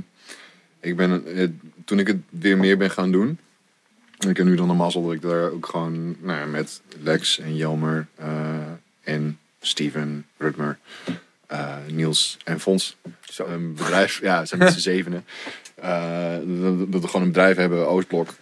ik 0.80 0.96
ben, 0.96 1.26
eh, 1.26 1.48
toen 1.86 2.00
ik 2.00 2.08
het 2.08 2.18
weer 2.30 2.58
meer 2.58 2.78
ben 2.78 2.92
gaan 2.92 3.12
doen. 3.12 3.39
en 4.18 4.30
Ik 4.30 4.38
heb 4.38 4.46
nu 4.46 4.56
dan 4.56 4.68
de 4.68 4.74
mazzel 4.74 5.04
dat 5.04 5.14
ik 5.14 5.22
daar 5.22 5.52
ook 5.52 5.66
gewoon 5.66 6.16
nou 6.20 6.39
ja, 6.39 6.46
met 6.46 6.82
Lex 7.00 7.39
en 7.39 7.56
Jelmer 7.56 8.08
eh, 8.16 8.60
en 9.04 9.39
Steven, 9.62 10.26
Rutmer, 10.38 10.78
Niels 11.88 12.38
en 12.44 12.60
Fons. 12.60 12.98
Zo. 13.22 13.46
Een 13.46 13.74
bedrijf, 13.74 14.22
ja, 14.22 14.46
zijn 14.46 14.60
met 14.60 14.74
z'n 14.74 14.80
zevenen. 14.92 15.26
Dat, 16.62 16.92
dat 16.92 17.02
we 17.02 17.08
gewoon 17.08 17.22
een 17.22 17.32
bedrijf 17.32 17.58
hebben, 17.58 17.88
Oostblok. 17.88 18.34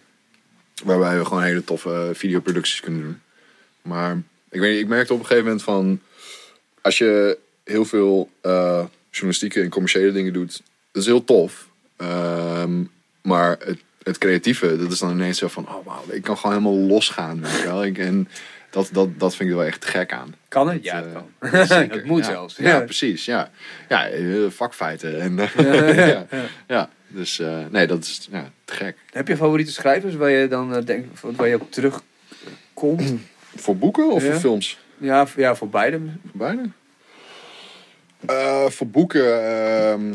Waarbij 0.84 1.18
we 1.18 1.26
gewoon 1.26 1.44
hele 1.44 1.64
toffe 1.64 2.12
videoproducties 2.14 2.80
kunnen 2.80 3.02
doen. 3.02 3.20
Maar 3.82 4.22
ik, 4.50 4.60
weet, 4.60 4.72
niet, 4.72 4.82
ik 4.82 4.88
merkte 4.88 5.14
op 5.14 5.20
een 5.20 5.26
gegeven 5.26 5.46
moment 5.46 5.64
van... 5.64 6.00
Als 6.82 6.98
je 6.98 7.38
heel 7.64 7.86
veel 7.86 8.30
eh, 8.42 8.84
journalistieke 9.10 9.62
en 9.62 9.70
commerciële 9.70 10.12
dingen 10.12 10.34
doet... 10.34 10.62
Dat 10.92 11.02
is 11.02 11.08
heel 11.08 11.24
tof. 11.24 11.68
Ehm, 11.98 12.84
maar 13.22 13.58
het, 13.60 13.80
het 14.04 14.18
creatieve, 14.18 14.78
dat 14.78 14.92
is 14.92 15.00
dan 15.00 15.12
ineens 15.12 15.38
zo 15.38 15.48
van... 15.48 15.68
Oh 15.68 15.86
wauw, 15.86 16.04
ik 16.10 16.22
kan 16.22 16.38
gewoon 16.38 16.56
helemaal 16.58 16.80
losgaan, 16.88 17.42
weet 17.42 17.58
je 17.58 17.64
wel. 17.64 17.86
Ik, 17.86 17.98
en 17.98 18.28
dat, 18.70 18.90
dat, 18.92 19.20
dat 19.20 19.36
vind 19.36 19.50
ik 19.50 19.56
er 19.56 19.62
wel 19.62 19.68
echt 19.72 19.86
gek 19.86 20.12
aan. 20.14 20.36
Kan 20.48 20.68
het? 20.68 20.84
Dat, 20.84 20.84
Ja, 20.84 21.04
eh, 21.04 21.14
het 21.40 21.52
kan. 21.52 21.68
zeker. 21.78 21.96
het 21.96 22.06
moet 22.06 22.26
Ja. 22.26 22.32
zelfs. 22.32 22.56
Ja, 22.58 22.80
precies. 22.80 23.26
Ja, 23.26 23.52
ja 23.90 24.08
eh, 24.08 24.24
vakfeiten. 24.50 25.22
En, 25.22 25.36
ja, 25.96 26.26
ja. 26.68 26.90
Dus 27.10 27.39
eh, 27.39 27.66
nee, 27.72 27.88
dat 27.88 28.03
is 28.03 28.28
ja, 28.32 28.51
te 28.66 28.74
gek. 28.74 28.97
Heb 29.12 29.28
je 29.28 29.36
favoriete 29.38 29.72
schrijvers 29.72 30.16
waar 30.16 30.30
je 30.30 30.47
dan 30.47 30.76
eh, 30.76 30.86
denkt, 30.86 31.22
waar 31.22 31.47
je 31.47 31.62
op 31.62 31.72
terugkomt 31.72 32.03
komt. 32.74 33.14
Voor 33.55 33.78
boeken 33.78 34.12
of 34.12 34.24
Ja. 34.24 34.32
voor 34.32 34.39
films? 34.39 34.80
Ja, 34.97 35.28
voor- 35.28 35.41
ja, 35.41 35.55
voor 35.55 35.70
beide. 35.70 35.97
Voor 35.99 36.32
beide? 36.47 36.70
Eh, 38.26 38.66
voor 38.66 38.88
boeken, 38.88 39.43
ehm, 39.43 40.12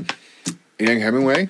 ik 0.76 0.86
denk 0.86 1.02
Hemingway. 1.02 1.48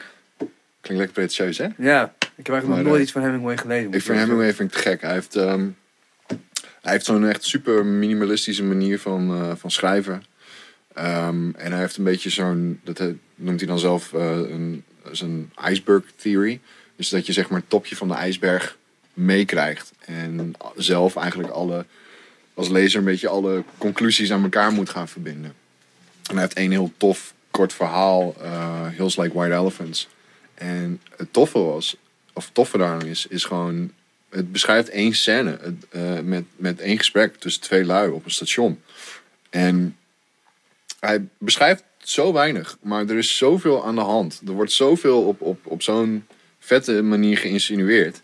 Klinkt 0.81 1.05
lekker 1.05 1.13
pretentieus, 1.13 1.59
hè? 1.59 1.65
Ja, 1.65 2.05
ik 2.37 2.47
heb 2.47 2.49
eigenlijk 2.49 2.67
Maar, 2.67 2.77
nog 2.79 2.87
nooit 2.87 3.03
iets 3.03 3.13
van 3.13 3.23
Hemingway 3.23 3.57
gelezen. 3.57 3.93
Ik 3.93 4.03
vind 4.03 4.19
Hemingway 4.19 4.55
vind 4.55 4.71
ik 4.75 4.77
te 4.77 4.89
gek. 4.89 5.01
Hij 5.01 5.13
heeft, 5.13 5.37
ehm, 5.37 5.67
hij 6.83 6.93
heeft 6.93 7.05
zo'n 7.05 7.27
echt 7.29 7.45
super 7.45 7.85
minimalistische 7.87 8.65
manier 8.65 8.99
van, 8.99 9.57
van 9.59 9.71
schrijven. 9.71 10.23
Ehm, 10.95 11.51
en 11.57 11.71
hij 11.73 11.81
heeft 11.81 11.97
een 11.97 12.05
beetje 12.05 12.31
zo'n, 12.31 12.81
dat 12.85 13.03
noemt 13.35 13.61
hij 13.61 13.69
dan 13.69 13.79
zelf 13.79 14.13
een, 14.13 14.85
zijn 15.13 15.53
iceberg 15.69 16.05
theory. 16.17 16.61
Dus 16.97 17.09
dat 17.09 17.27
je 17.27 17.33
zeg 17.33 17.49
maar 17.49 17.61
het 17.61 17.71
topje 17.71 17.97
van 17.97 18.09
de 18.09 18.15
ijsberg 18.15 18.77
meekrijgt. 19.15 19.93
En 20.01 20.53
zelf 20.77 21.17
eigenlijk 21.17 21.53
alle, 21.53 21.85
als 22.55 22.69
lezer 22.69 22.99
een 22.99 23.05
beetje 23.05 23.29
alle 23.29 23.65
conclusies 23.79 24.33
aan 24.33 24.43
elkaar 24.43 24.73
moet 24.73 24.91
gaan 24.91 25.09
verbinden. 25.09 25.55
En 26.23 26.33
hij 26.33 26.41
heeft 26.41 26.57
één 26.57 26.71
heel 26.71 26.93
tof 26.97 27.35
kort 27.51 27.73
verhaal, 27.73 28.35
eh, 28.41 28.87
Hills 28.89 29.17
Like 29.17 29.35
White 29.35 29.55
Elephants. 29.55 30.09
En 30.55 31.01
het 31.17 31.33
toffe 31.33 31.59
was, 31.59 31.97
of 32.33 32.51
toffe 32.53 32.79
daaraan 32.79 33.07
is, 33.07 33.27
is 33.27 33.45
gewoon... 33.45 33.93
Het 34.29 34.53
beschrijft 34.53 34.89
één 34.89 35.15
scène 35.15 35.59
eh, 35.91 36.19
met, 36.21 36.45
met 36.57 36.81
één 36.81 36.99
gesprek 36.99 37.37
tussen 37.37 37.63
twee 37.63 37.85
lui 37.85 38.11
op 38.11 38.25
een 38.25 38.31
station. 38.31 38.83
En 39.51 39.97
hij 41.01 41.25
beschrijft 41.39 41.85
zo 42.09 42.33
weinig, 42.33 42.77
maar 42.83 43.09
er 43.09 43.19
is 43.19 43.37
zoveel 43.37 43.87
aan 43.87 43.95
de 43.95 44.01
hand. 44.01 44.41
Er 44.47 44.53
wordt 44.53 44.73
zoveel 44.73 45.23
op, 45.23 45.41
op, 45.41 45.67
op 45.67 45.83
zo'n 45.83 46.27
vette 46.59 47.03
manier 47.03 47.39
geïnsinueerd. 47.39 48.23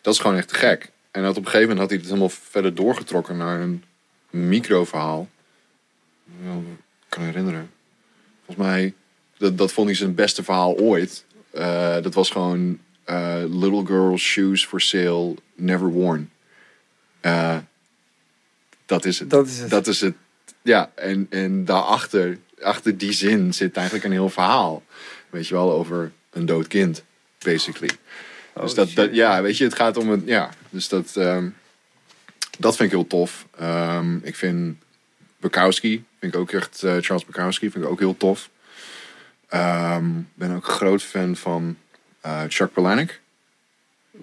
Dat 0.00 0.14
is 0.14 0.20
gewoon 0.20 0.36
echt 0.36 0.52
gek. 0.52 0.90
En 1.10 1.22
dat 1.22 1.36
op 1.36 1.44
een 1.44 1.50
gegeven 1.50 1.68
moment 1.68 1.78
had 1.78 1.88
hij 1.88 1.98
het 1.98 2.06
helemaal 2.06 2.28
verder 2.28 2.74
doorgetrokken 2.74 3.36
naar 3.36 3.60
een 3.60 3.84
microverhaal. 4.30 5.28
Ik 6.26 6.80
kan 7.08 7.22
me 7.22 7.28
herinneren. 7.28 7.70
Volgens 8.44 8.66
mij, 8.66 8.94
dat, 9.38 9.58
dat 9.58 9.72
vond 9.72 9.86
hij 9.86 9.96
zijn 9.96 10.14
beste 10.14 10.44
verhaal 10.44 10.76
ooit. 10.76 11.24
Eh, 11.50 12.02
dat 12.02 12.14
was 12.14 12.30
gewoon 12.30 12.78
eh, 13.04 13.42
Little 13.48 13.86
Girl 13.86 14.18
Shoes 14.18 14.66
for 14.66 14.80
Sale, 14.80 15.34
Never 15.54 15.88
Worn. 15.88 16.30
Eh, 17.20 17.56
dat 18.86 19.04
is 19.04 19.18
het. 19.18 19.30
Dat 19.30 19.46
is 19.46 19.58
het. 19.58 19.70
Dat 19.70 19.86
is 19.86 20.00
het. 20.00 20.14
Ja, 20.62 20.90
en, 20.94 21.26
en 21.30 21.64
daarachter, 21.64 22.38
achter 22.64 22.98
die 22.98 23.12
zin 23.12 23.54
zit 23.54 23.76
eigenlijk 23.76 24.06
een 24.06 24.12
heel 24.12 24.28
verhaal. 24.30 24.82
Weet 25.30 25.48
je 25.48 25.54
wel, 25.54 25.72
over 25.72 26.12
een 26.30 26.46
dood 26.46 26.66
kind, 26.66 27.04
basically. 27.38 27.90
Oh, 28.54 28.62
dus 28.62 28.74
dat, 28.74 28.90
ja, 29.12 29.42
weet 29.42 29.56
je, 29.58 29.64
het 29.64 29.74
gaat 29.74 29.96
om 29.96 30.10
het, 30.10 30.22
ja. 30.24 30.50
Dus 30.70 30.88
dat, 30.88 31.16
ehm, 31.16 31.48
dat 32.58 32.76
vind 32.76 32.92
ik 32.92 32.96
heel 32.98 33.06
tof. 33.06 33.46
Ehm, 33.58 34.16
ik 34.22 34.36
vind 34.36 34.76
Bukowski, 35.36 36.04
vind 36.18 36.34
ik 36.34 36.40
ook 36.40 36.50
echt, 36.52 36.82
eh, 36.82 36.96
Charles 37.00 37.24
Bukowski, 37.24 37.70
vind 37.70 37.84
ik 37.84 37.90
ook 37.90 37.98
heel 37.98 38.16
tof. 38.16 38.50
Ehm 39.48 40.04
ben 40.34 40.50
ook 40.50 40.66
een 40.66 40.72
groot 40.72 41.02
fan 41.02 41.36
van 41.36 41.76
eh, 42.20 42.42
Chuck 42.48 42.72
Palahniuk. 42.72 43.20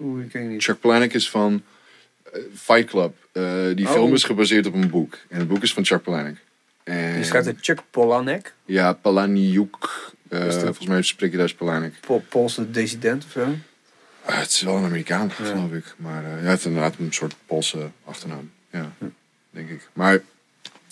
Oeh, 0.00 0.24
ik 0.24 0.30
ken 0.30 0.48
niet. 0.48 0.62
Chuck 0.62 0.80
Palahniuk 0.80 1.14
is 1.14 1.30
van 1.30 1.62
eh, 2.32 2.40
Fight 2.54 2.90
Club. 2.90 3.14
Die 3.76 3.86
Oh. 3.86 3.92
film 3.92 4.12
is 4.12 4.24
gebaseerd 4.24 4.66
op 4.66 4.74
een 4.74 4.90
boek. 4.90 5.18
En 5.28 5.38
het 5.38 5.48
boek 5.48 5.62
is 5.62 5.72
van 5.72 5.84
Chuck 5.84 6.02
Palahniuk. 6.02 6.38
En, 6.84 7.16
Je 7.18 7.24
schrijft 7.24 7.46
het 7.46 7.56
Chuck 7.60 7.82
Polanek, 7.90 8.54
Ja, 8.64 8.92
Palahniuk. 8.92 10.10
Eh, 10.28 10.40
dat- 10.40 10.54
volgens 10.62 10.86
mij 10.86 11.02
spreek 11.02 11.30
je 11.30 11.36
daar 11.36 11.54
Palahniuk. 11.54 11.94
Po- 12.00 12.22
Poolse 12.28 12.70
dissident 12.70 13.24
of 13.24 13.30
zo. 13.32 13.54
Ah, 14.24 14.38
het 14.38 14.50
is 14.50 14.60
wel 14.62 14.76
een 14.76 14.84
Amerikaan, 14.84 15.28
Ja. 15.38 15.44
geloof 15.44 15.72
ik. 15.72 15.94
Maar 15.96 16.24
eh, 16.24 16.30
hij 16.30 16.48
heeft 16.50 16.64
inderdaad 16.64 16.94
een 16.98 17.12
soort 17.12 17.34
Poolse 17.46 17.90
achternaam. 18.04 18.50
Ja, 18.70 18.92
denk 19.50 19.68
ik. 19.70 19.88
Maar 19.92 20.20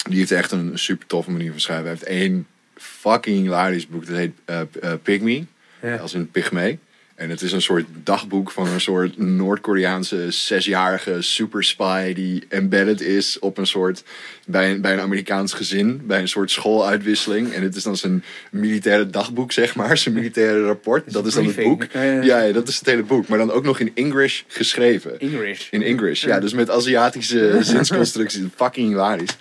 die 0.09 0.19
heeft 0.19 0.31
echt 0.31 0.51
een 0.51 0.79
super 0.79 1.07
toffe 1.07 1.31
manier 1.31 1.51
van 1.51 1.61
schrijven. 1.61 1.85
Hij 1.87 1.95
heeft 1.95 2.05
één 2.11 2.47
fucking 2.77 3.37
hilarisch 3.37 3.87
boek. 3.87 4.07
Dat 4.07 4.17
heet 4.17 4.35
eh, 4.45 4.61
Pygmy. 5.03 5.47
Ja. 5.83 5.97
Als 5.97 6.15
in 6.15 6.31
pygmee. 6.31 6.79
En 7.21 7.31
het 7.31 7.43
is 7.43 7.53
een 7.53 7.63
soort 7.63 7.85
dagboek 8.05 8.51
van 8.51 8.67
een 8.69 8.81
soort 8.81 9.19
Noord-Koreaanse 9.19 10.31
zesjarige 10.31 11.23
super 11.23 11.65
spy 11.65 12.13
die 12.13 12.45
embedded 12.49 13.01
is 13.01 13.39
op 13.39 13.59
een 13.59 13.67
soort 13.67 14.03
bij 14.47 14.71
een, 14.71 14.81
bij 14.81 14.93
een 14.93 15.01
Amerikaans 15.01 15.53
gezin, 15.53 16.01
bij 16.07 16.21
een 16.21 16.29
soort 16.29 16.51
schooluitwisseling. 16.51 17.53
En 17.53 17.63
het 17.63 17.77
is 17.77 17.83
dan 17.83 17.97
zijn 17.97 18.25
militaire 18.51 19.11
dagboek, 19.11 19.53
zeg 19.53 19.75
maar, 19.75 19.99
zijn 19.99 20.15
militaire 20.15 20.65
rapport. 20.65 21.13
Dat 21.13 21.27
is 21.27 21.35
dan 21.35 21.47
het 21.47 21.57
boek. 21.57 21.87
Ja, 21.93 22.43
ja. 22.43 22.53
Dat 22.53 22.69
is 22.69 22.79
het 22.79 22.87
hele 22.87 23.03
boek. 23.03 23.29
Maar 23.29 23.39
dan 23.39 23.51
ook 23.51 23.65
nog 23.65 23.81
in 23.81 23.91
English 23.95 24.43
geschreven. 24.47 25.19
English. 25.19 25.71
In 25.71 25.83
English, 25.83 26.25
ja. 26.25 26.41
Dus 26.41 26.53
met 26.53 26.71
Aziatische 26.71 27.59
zinsconstructies. 27.61 28.45
Fucking 28.57 28.89
hilarisch. 28.89 29.37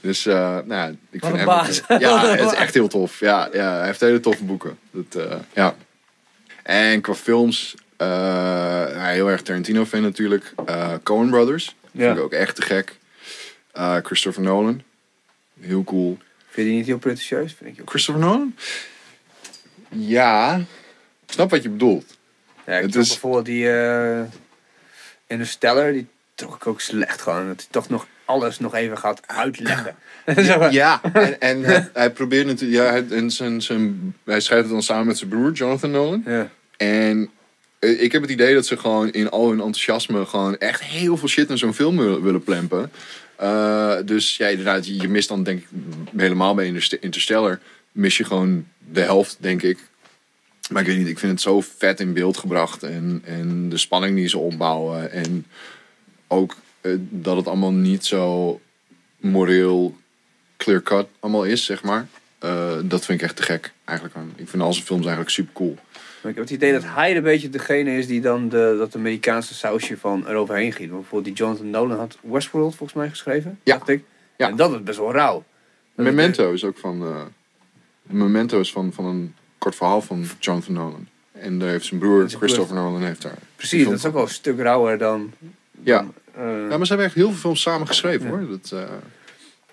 Dus, 0.00 0.26
eh, 0.26 0.34
nou 0.34 0.66
ja, 0.68 0.92
ik 1.10 1.20
Wat 1.20 1.30
vind 1.30 1.36
hem... 1.36 1.46
baas. 1.46 1.80
Ja, 1.98 2.26
het 2.36 2.52
is 2.52 2.58
echt 2.58 2.74
heel 2.74 2.88
tof. 2.88 3.20
Ja, 3.20 3.48
ja 3.52 3.76
hij 3.76 3.86
heeft 3.86 4.00
hele 4.00 4.20
toffe 4.20 4.44
boeken. 4.44 4.78
Dat, 4.90 5.24
eh, 5.24 5.36
ja. 5.54 5.74
En 6.64 7.00
qua 7.00 7.14
films, 7.14 7.74
eh, 7.96 8.06
ja, 8.92 9.06
heel 9.08 9.30
erg 9.30 9.42
Tarantino-fan 9.42 10.02
natuurlijk. 10.02 10.52
Eh 10.66 10.92
Coen 11.02 11.30
Brothers, 11.30 11.74
Ja. 11.90 12.04
vind 12.06 12.16
ik 12.18 12.22
ook 12.24 12.32
echt 12.32 12.54
te 12.56 12.62
gek. 12.62 12.98
Eh, 13.72 13.96
Christopher 14.02 14.42
Nolan, 14.42 14.82
heel 15.60 15.84
cool. 15.84 16.18
Vind 16.48 16.56
je 16.56 16.62
die 16.64 16.72
niet 16.72 16.86
heel 16.86 16.98
pretentieus? 16.98 17.52
Vind 17.58 17.74
ik 17.76 17.80
ook. 17.82 17.88
Christopher 17.90 18.22
Nolan? 18.22 18.54
Ja, 19.88 20.56
ik 21.26 21.32
snap 21.32 21.50
wat 21.50 21.62
je 21.62 21.68
bedoelt. 21.68 22.16
Ja, 22.66 22.76
ik 22.76 22.82
Het 22.82 22.94
is- 22.94 23.08
bijvoorbeeld 23.08 23.44
die 23.46 23.70
eh 23.70 24.22
Interstellar, 25.26 25.92
die 25.92 26.06
trok 26.34 26.54
ik 26.54 26.66
ook 26.66 26.80
slecht 26.80 27.20
gewoon. 27.22 27.46
Dat 27.46 27.56
hij 27.56 27.66
toch 27.70 27.88
nog 27.88 28.06
alles 28.24 28.58
nog 28.58 28.74
even 28.74 28.98
gaat 28.98 29.20
uitleggen. 29.26 29.96
Ja, 30.70 31.00
en, 31.12 31.40
en 31.40 31.62
hij, 31.62 31.90
hij 31.92 32.10
probeert 32.10 32.46
natuurlijk, 32.46 32.82
ja, 32.82 32.90
hij, 32.90 33.18
en 33.18 33.30
zijn, 33.30 33.62
zijn, 33.62 34.14
hij 34.24 34.40
schrijft 34.40 34.64
het 34.64 34.72
dan 34.72 34.82
samen 34.82 35.06
met 35.06 35.18
zijn 35.18 35.30
broer, 35.30 35.52
Jonathan 35.52 35.90
Nolan. 35.90 36.22
Ja. 36.26 36.50
En 36.76 37.30
eh, 37.78 38.02
ik 38.02 38.12
heb 38.12 38.22
het 38.22 38.30
idee 38.30 38.54
dat 38.54 38.66
ze 38.66 38.76
gewoon 38.76 39.10
in 39.12 39.30
al 39.30 39.48
hun 39.48 39.58
enthousiasme 39.58 40.26
gewoon 40.26 40.58
echt 40.58 40.82
heel 40.82 41.16
veel 41.16 41.28
shit 41.28 41.50
in 41.50 41.58
zo'n 41.58 41.74
film 41.74 42.22
willen, 42.22 42.42
plempen. 42.42 42.90
Eh, 43.36 43.96
dus 44.04 44.36
ja, 44.36 44.46
inderdaad, 44.46 44.86
je 44.86 45.00
je 45.00 45.08
mist 45.08 45.28
dan 45.28 45.42
denk 45.42 45.58
ik 45.58 45.66
helemaal 46.16 46.54
bij 46.54 46.66
Interst- 46.66 46.92
Interstellar, 47.00 47.60
mis 47.92 48.16
je 48.16 48.24
gewoon 48.24 48.66
de 48.92 49.00
helft, 49.00 49.36
denk 49.40 49.62
ik. 49.62 49.78
Maar 50.70 50.82
ik 50.82 50.88
weet 50.88 50.98
niet, 50.98 51.08
ik 51.08 51.18
vind 51.18 51.32
het 51.32 51.40
zo 51.40 51.60
vet 51.78 52.00
in 52.00 52.12
beeld 52.12 52.36
gebracht. 52.36 52.82
En, 52.82 53.22
en 53.24 53.68
de 53.68 53.76
spanning 53.76 54.16
die 54.16 54.28
ze 54.28 54.38
opbouwen. 54.38 55.10
En 55.12 55.46
ook 56.28 56.50
eh, 56.52 56.56
dat 56.98 57.36
het 57.36 57.46
allemaal 57.46 57.72
niet 57.72 58.04
zo 58.04 58.60
moreel 59.16 59.96
clear-cut 60.56 61.06
allemaal 61.20 61.44
is, 61.44 61.64
zeg 61.64 61.82
maar. 61.82 62.06
Eh, 62.38 62.72
dat 62.82 63.04
vind 63.04 63.20
ik 63.20 63.26
echt 63.26 63.36
te 63.36 63.42
gek, 63.42 63.72
eigenlijk. 63.84 64.16
Ik 64.36 64.48
vind 64.48 64.62
al 64.62 64.72
zijn 64.72 64.86
films 64.86 65.02
eigenlijk 65.02 65.34
super 65.34 65.52
cool. 65.52 65.74
Maar 66.22 66.32
ik 66.32 66.38
heb 66.38 66.48
het 66.48 66.54
idee 66.54 66.72
dat 66.72 66.84
hij 66.84 67.16
een 67.16 67.22
beetje 67.22 67.50
degene 67.50 67.96
is 67.96 68.06
die 68.06 68.20
dan 68.20 68.48
de, 68.48 68.74
dat 68.78 68.94
Amerikaanse 68.96 69.54
sausje 69.54 69.96
van 69.98 70.28
eroverheen 70.28 70.72
giet. 70.72 70.90
Bijvoorbeeld 70.90 71.24
die 71.24 71.34
Jonathan 71.34 71.70
Nolan 71.70 71.98
had 71.98 72.18
Westworld 72.22 72.74
volgens 72.74 72.98
mij 72.98 73.08
geschreven. 73.08 73.58
Ja. 73.62 73.76
Dacht 73.76 73.88
ik. 73.88 74.04
Ja. 74.36 74.48
En 74.48 74.56
dat 74.56 74.72
is 74.72 74.82
best 74.82 74.98
wel 74.98 75.12
rauw. 75.12 75.44
Dat 75.94 76.04
Memento 76.04 76.52
is 76.52 76.64
ook 76.64 76.78
van. 76.78 77.02
eh, 77.02 77.22
Memento 78.02 78.60
is 78.60 78.72
van, 78.72 78.92
van 78.92 79.04
een 79.04 79.34
kort 79.58 79.74
verhaal 79.74 80.00
van 80.02 80.26
Jonathan 80.38 80.74
Nolan. 80.74 81.08
En 81.32 81.58
daar 81.58 81.68
heeft 81.68 81.84
zijn 81.86 82.00
broer 82.00 82.28
zijn 82.28 82.40
Christopher 82.40 82.74
Nolan 82.76 83.02
heeft 83.02 83.22
daar. 83.22 83.38
Precies, 83.56 83.84
dat 83.84 83.92
is 83.92 84.04
ook 84.06 84.12
wel 84.12 84.22
een 84.22 84.28
stuk 84.28 84.58
rauwer 84.58 84.98
dan... 84.98 85.32
Ja. 85.82 85.98
dan, 85.98 86.14
eh, 86.36 86.42
Ja, 86.70 86.76
maar 86.76 86.86
ze 86.86 86.88
hebben 86.88 87.06
echt 87.06 87.14
heel 87.14 87.28
veel 87.30 87.38
films 87.40 87.60
samen 87.60 87.86
geschreven 87.86 88.28
hoor. 88.28 88.46
Dat, 88.50 88.70
eh, 88.72 88.78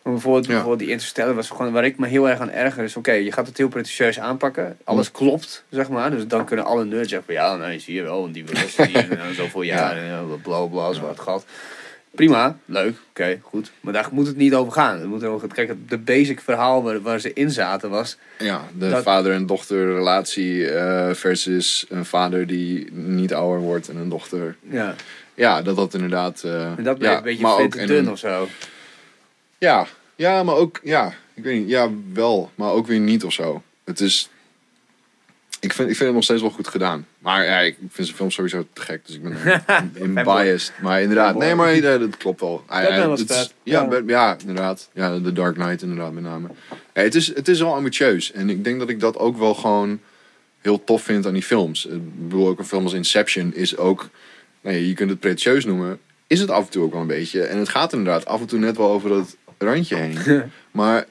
Maar 0.03 0.13
bijvoorbeeld, 0.13 0.47
bijvoorbeeld 0.47 0.79
die 0.79 0.89
Interstellar 0.89 1.33
was 1.35 1.49
gewoon 1.49 1.71
waar 1.71 1.85
ik 1.85 1.97
me 1.97 2.07
heel 2.07 2.29
erg 2.29 2.39
aan 2.39 2.49
erger. 2.51 2.83
is 2.83 2.95
oké, 2.95 3.11
je 3.11 3.31
gaat 3.31 3.47
het 3.47 3.57
heel 3.57 3.67
pretentieus 3.67 4.19
aanpakken. 4.19 4.77
Alles 4.83 5.07
Hm. 5.07 5.13
klopt, 5.13 5.63
zeg 5.69 5.89
maar. 5.89 6.11
Dus 6.11 6.27
dan 6.27 6.45
kunnen 6.45 6.65
alle 6.65 6.85
nerds 6.85 7.09
zeggen 7.09 7.33
van 7.35 7.43
ja, 7.43 7.55
nee, 7.55 7.79
zie 7.79 7.93
je 7.95 8.01
wel. 8.01 8.25
En 8.25 8.31
die 8.31 8.45
was 8.45 8.87
hier 8.87 9.19
en 9.19 9.35
zoveel 9.35 9.61
jaar 9.61 9.97
en 9.97 10.05
ja, 10.05 10.21
bla 10.43 10.65
bla, 10.65 10.93
zwart 10.93 11.19
gat. 11.19 11.45
Prima, 12.15 12.57
leuk, 12.65 12.95
oké, 13.09 13.39
goed. 13.41 13.71
Maar 13.81 13.93
daar 13.93 14.07
moet 14.11 14.27
het 14.27 14.35
niet 14.37 14.53
over 14.53 14.71
gaan. 14.73 14.99
Het 14.99 15.07
moet 15.07 15.23
over, 15.23 15.47
kijk, 15.47 15.67
het- 15.67 15.89
de 15.89 15.97
basic 15.97 16.39
verhaal 16.41 16.83
waar, 16.83 17.01
waar 17.01 17.19
ze 17.19 17.33
in 17.33 17.51
zaten 17.51 17.89
was... 17.89 18.17
ja, 18.37 18.61
de 18.77 18.89
Dat- 18.89 19.03
vader- 19.03 19.33
en 19.33 19.45
dochterrelatie 19.45 20.69
eh, 20.69 21.13
versus 21.13 21.85
een 21.89 22.05
vader 22.05 22.47
die 22.47 22.91
niet 22.91 23.33
ouder 23.33 23.59
wordt 23.59 23.89
en 23.89 23.95
een 23.97 24.09
dochter. 24.09 24.55
Ja, 24.69 24.95
Ja, 25.33 25.61
dat 25.61 25.75
dat 25.75 25.93
inderdaad. 25.93 26.43
eh, 26.43 26.65
en 26.77 26.83
dat 26.83 26.97
bleef 26.97 27.09
ja, 27.11 27.17
een 27.17 27.23
beetje 27.23 27.41
maar 27.41 27.55
vet 27.55 27.65
ook 27.65 27.75
en 27.75 27.87
dun 27.87 27.97
een- 28.05 28.11
of 28.11 28.19
zo. 28.19 28.47
Ja, 29.57 29.87
ja, 30.15 30.43
maar 30.43 30.55
ook, 30.55 30.79
ja, 30.83 31.13
ik 31.33 31.43
weet 31.43 31.59
niet, 31.59 31.69
ja, 31.69 31.89
wel, 32.13 32.51
maar 32.55 32.69
ook 32.71 32.87
weer 32.87 32.99
niet 32.99 33.23
of 33.23 33.33
zo. 33.33 33.61
Het 33.83 33.99
is, 33.99 34.29
ik 35.59 35.73
vind, 35.73 35.89
ik 35.89 35.95
vind 35.95 35.99
het 36.05 36.13
nog 36.13 36.23
steeds 36.23 36.41
wel 36.41 36.49
goed 36.49 36.67
gedaan. 36.67 37.05
Maar 37.19 37.45
ja, 37.45 37.59
ik 37.59 37.75
vind 37.89 38.05
zijn 38.07 38.17
film 38.17 38.31
sowieso 38.31 38.65
te 38.73 38.81
gek, 38.81 39.05
dus 39.05 39.15
ik 39.15 39.23
ben 39.23 39.35
in, 40.03 40.13
biased. 40.13 40.73
Maar 40.81 41.01
inderdaad, 41.01 41.37
nee, 41.37 41.55
maar 41.55 41.81
dat 41.81 42.17
klopt 42.17 42.39
wel. 42.41 42.63
Hij- 42.67 42.83
hij- 42.91 43.09
het. 43.09 43.53
Ja, 43.63 43.87
Ja. 43.91 44.01
Ja, 44.07 44.37
inderdaad. 44.39 44.89
Ja, 44.93 45.19
The 45.23 45.33
Dark 45.33 45.55
Knight 45.55 45.81
inderdaad 45.81 46.11
met 46.11 46.23
name. 46.23 46.47
Ja, 46.93 47.01
het, 47.01 47.15
is, 47.15 47.35
het 47.35 47.47
is 47.47 47.59
wel 47.59 47.73
ambitieus. 47.73 48.31
En 48.31 48.49
ik 48.49 48.63
denk 48.63 48.79
dat 48.79 48.89
ik 48.89 48.99
dat 48.99 49.17
ook 49.17 49.37
wel 49.37 49.53
gewoon 49.53 49.99
heel 50.61 50.83
tof 50.83 51.03
vind 51.03 51.25
aan 51.25 51.33
die 51.33 51.43
films. 51.43 51.85
Ik 51.85 52.27
bedoel, 52.27 52.47
ook 52.47 52.59
een 52.59 52.65
film 52.65 52.83
als 52.83 52.93
Inception 52.93 53.53
is 53.53 53.77
ook... 53.77 54.09
Nee, 54.61 54.87
je 54.87 54.93
kunt 54.93 55.09
het 55.09 55.19
pretentieus 55.19 55.65
noemen. 55.65 55.99
is 56.27 56.39
het 56.39 56.49
af 56.49 56.65
en 56.65 56.71
toe 56.71 56.83
ook 56.83 56.91
wel 56.91 57.01
een 57.01 57.07
beetje. 57.07 57.41
En 57.43 57.57
het 57.57 57.69
gaat 57.69 57.93
inderdaad 57.93 58.25
af 58.25 58.39
en 58.39 58.47
toe 58.47 58.59
net 58.59 58.77
wel 58.77 58.91
over 58.91 59.09
dat 59.09 59.35
randje 59.57 59.95
heen. 59.95 60.17
maar 60.71 61.05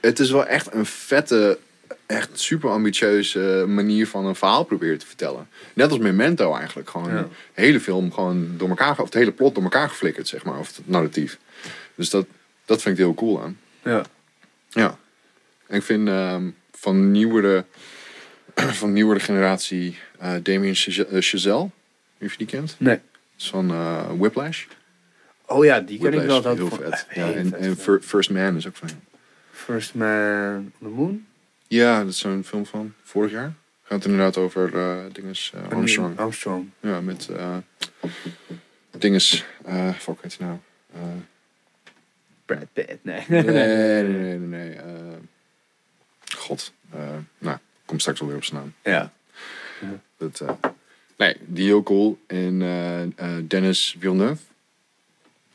het 0.00 0.18
is 0.18 0.30
wel 0.30 0.46
echt 0.46 0.74
een 0.74 0.86
vette, 0.86 1.58
echt 2.06 2.30
super 2.32 2.70
ambitieuze 2.70 3.64
manier 3.68 4.06
van 4.08 4.26
een 4.26 4.34
verhaal 4.34 4.64
proberen 4.64 4.98
te 4.98 5.06
vertellen. 5.06 5.48
Net 5.74 5.90
als 5.90 5.98
Memento 5.98 6.54
eigenlijk. 6.56 6.90
Gewoon 6.90 7.10
Ja. 7.14 7.22
de 7.22 7.28
hele 7.52 7.80
film 7.80 8.12
gewoon 8.12 8.54
door 8.56 8.68
elkaar, 8.68 8.90
of 8.98 9.04
het 9.04 9.14
hele 9.14 9.32
plot 9.32 9.54
door 9.54 9.64
elkaar 9.64 9.88
geflikkerd, 9.88 10.28
zeg 10.28 10.44
maar. 10.44 10.58
Of 10.58 10.76
het 10.76 10.88
narratief. 10.88 11.38
Dus 11.94 12.10
dat, 12.10 12.26
dat 12.64 12.82
vind 12.82 12.98
ik 12.98 13.04
heel 13.04 13.14
cool 13.14 13.42
aan. 13.42 13.58
Ja. 13.84 14.02
Ja. 14.70 14.98
En 15.66 15.76
ik 15.76 15.82
vind 15.82 16.08
ehm, 16.08 16.50
van 16.72 17.10
nieuwere, 17.10 17.64
van 18.54 18.92
nieuwere 18.92 19.20
generatie 19.20 19.98
eh 20.18 20.32
Damien 20.42 20.74
Chazelle, 20.74 21.70
wie 22.18 22.30
je 22.30 22.36
die 22.36 22.46
kent. 22.46 22.76
Nee. 22.78 22.94
Dat 22.96 23.02
is 23.42 23.48
van 23.50 23.70
eh, 23.70 24.10
Whiplash. 24.18 24.64
Oh 25.46 25.64
ja, 25.64 25.80
die 25.80 25.98
ken 25.98 26.12
ik 26.12 26.18
Whiplash, 26.18 26.42
wel. 26.42 26.56
Dat 26.56 26.56
heel 26.56 26.90
vet. 26.90 27.06
eh, 27.08 27.16
Ja, 27.16 27.32
en 27.32 27.76
First 28.02 28.30
Man 28.30 28.56
is 28.56 28.66
ook 28.66 28.76
van 28.76 28.88
hem. 28.88 29.00
First 29.52 29.94
Man 29.94 30.56
on 30.56 30.72
the 30.78 30.88
Moon? 30.88 31.26
Ja, 31.68 31.98
dat 31.98 32.08
is 32.08 32.18
zo'n 32.18 32.44
film 32.44 32.66
van 32.66 32.94
vorig 33.02 33.30
jaar. 33.30 33.52
Gaat 33.82 34.04
inderdaad 34.04 34.36
over 34.36 34.74
eh 34.78 35.04
dinges 35.12 35.52
Armstrong. 35.70 36.18
Armstrong. 36.18 36.70
Ja, 36.80 37.00
met 37.00 37.28
eh 37.28 37.56
dinges. 38.98 39.44
eh 39.64 39.92
fuck, 39.94 40.18
heet 40.22 40.38
nou? 40.38 40.58
Eh, 40.94 41.00
Brad 42.44 42.66
Pitt, 42.72 42.98
nee. 43.04 43.24
nee, 43.28 43.42
nee, 43.42 44.02
nee, 44.02 44.38
nee. 44.38 44.38
nee 44.38 44.78
God. 46.36 46.72
nou, 47.38 47.58
kom 47.84 47.98
straks 47.98 48.20
alweer 48.20 48.36
op 48.36 48.44
zijn 48.44 48.60
naam. 48.60 48.72
Ja. 48.82 49.12
Dat, 50.16 50.44
nee, 51.16 51.36
die 51.40 51.64
heel 51.66 51.82
cool. 51.82 52.18
En 52.26 52.62
eh, 52.62 53.02
eh, 53.02 53.08
Dennis 53.48 53.96
Villeneuve. 53.98 54.42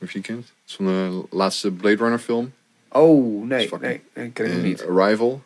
Of 0.01 0.07
je 0.12 0.14
die 0.14 0.22
kent. 0.22 0.41
Dat 0.41 0.53
is 0.68 0.76
van 0.76 0.86
de 0.86 1.24
laatste 1.30 1.72
Blade 1.72 1.95
Runner 1.95 2.20
film. 2.20 2.53
Oh, 2.91 3.45
nee, 3.45 3.60
Fucking- 3.68 3.82
nee, 3.82 4.01
nee, 4.14 4.32
ken 4.32 4.45
ik 4.45 4.51
En 4.51 4.62
niet. 4.62 4.86
Arrival. 4.86 5.43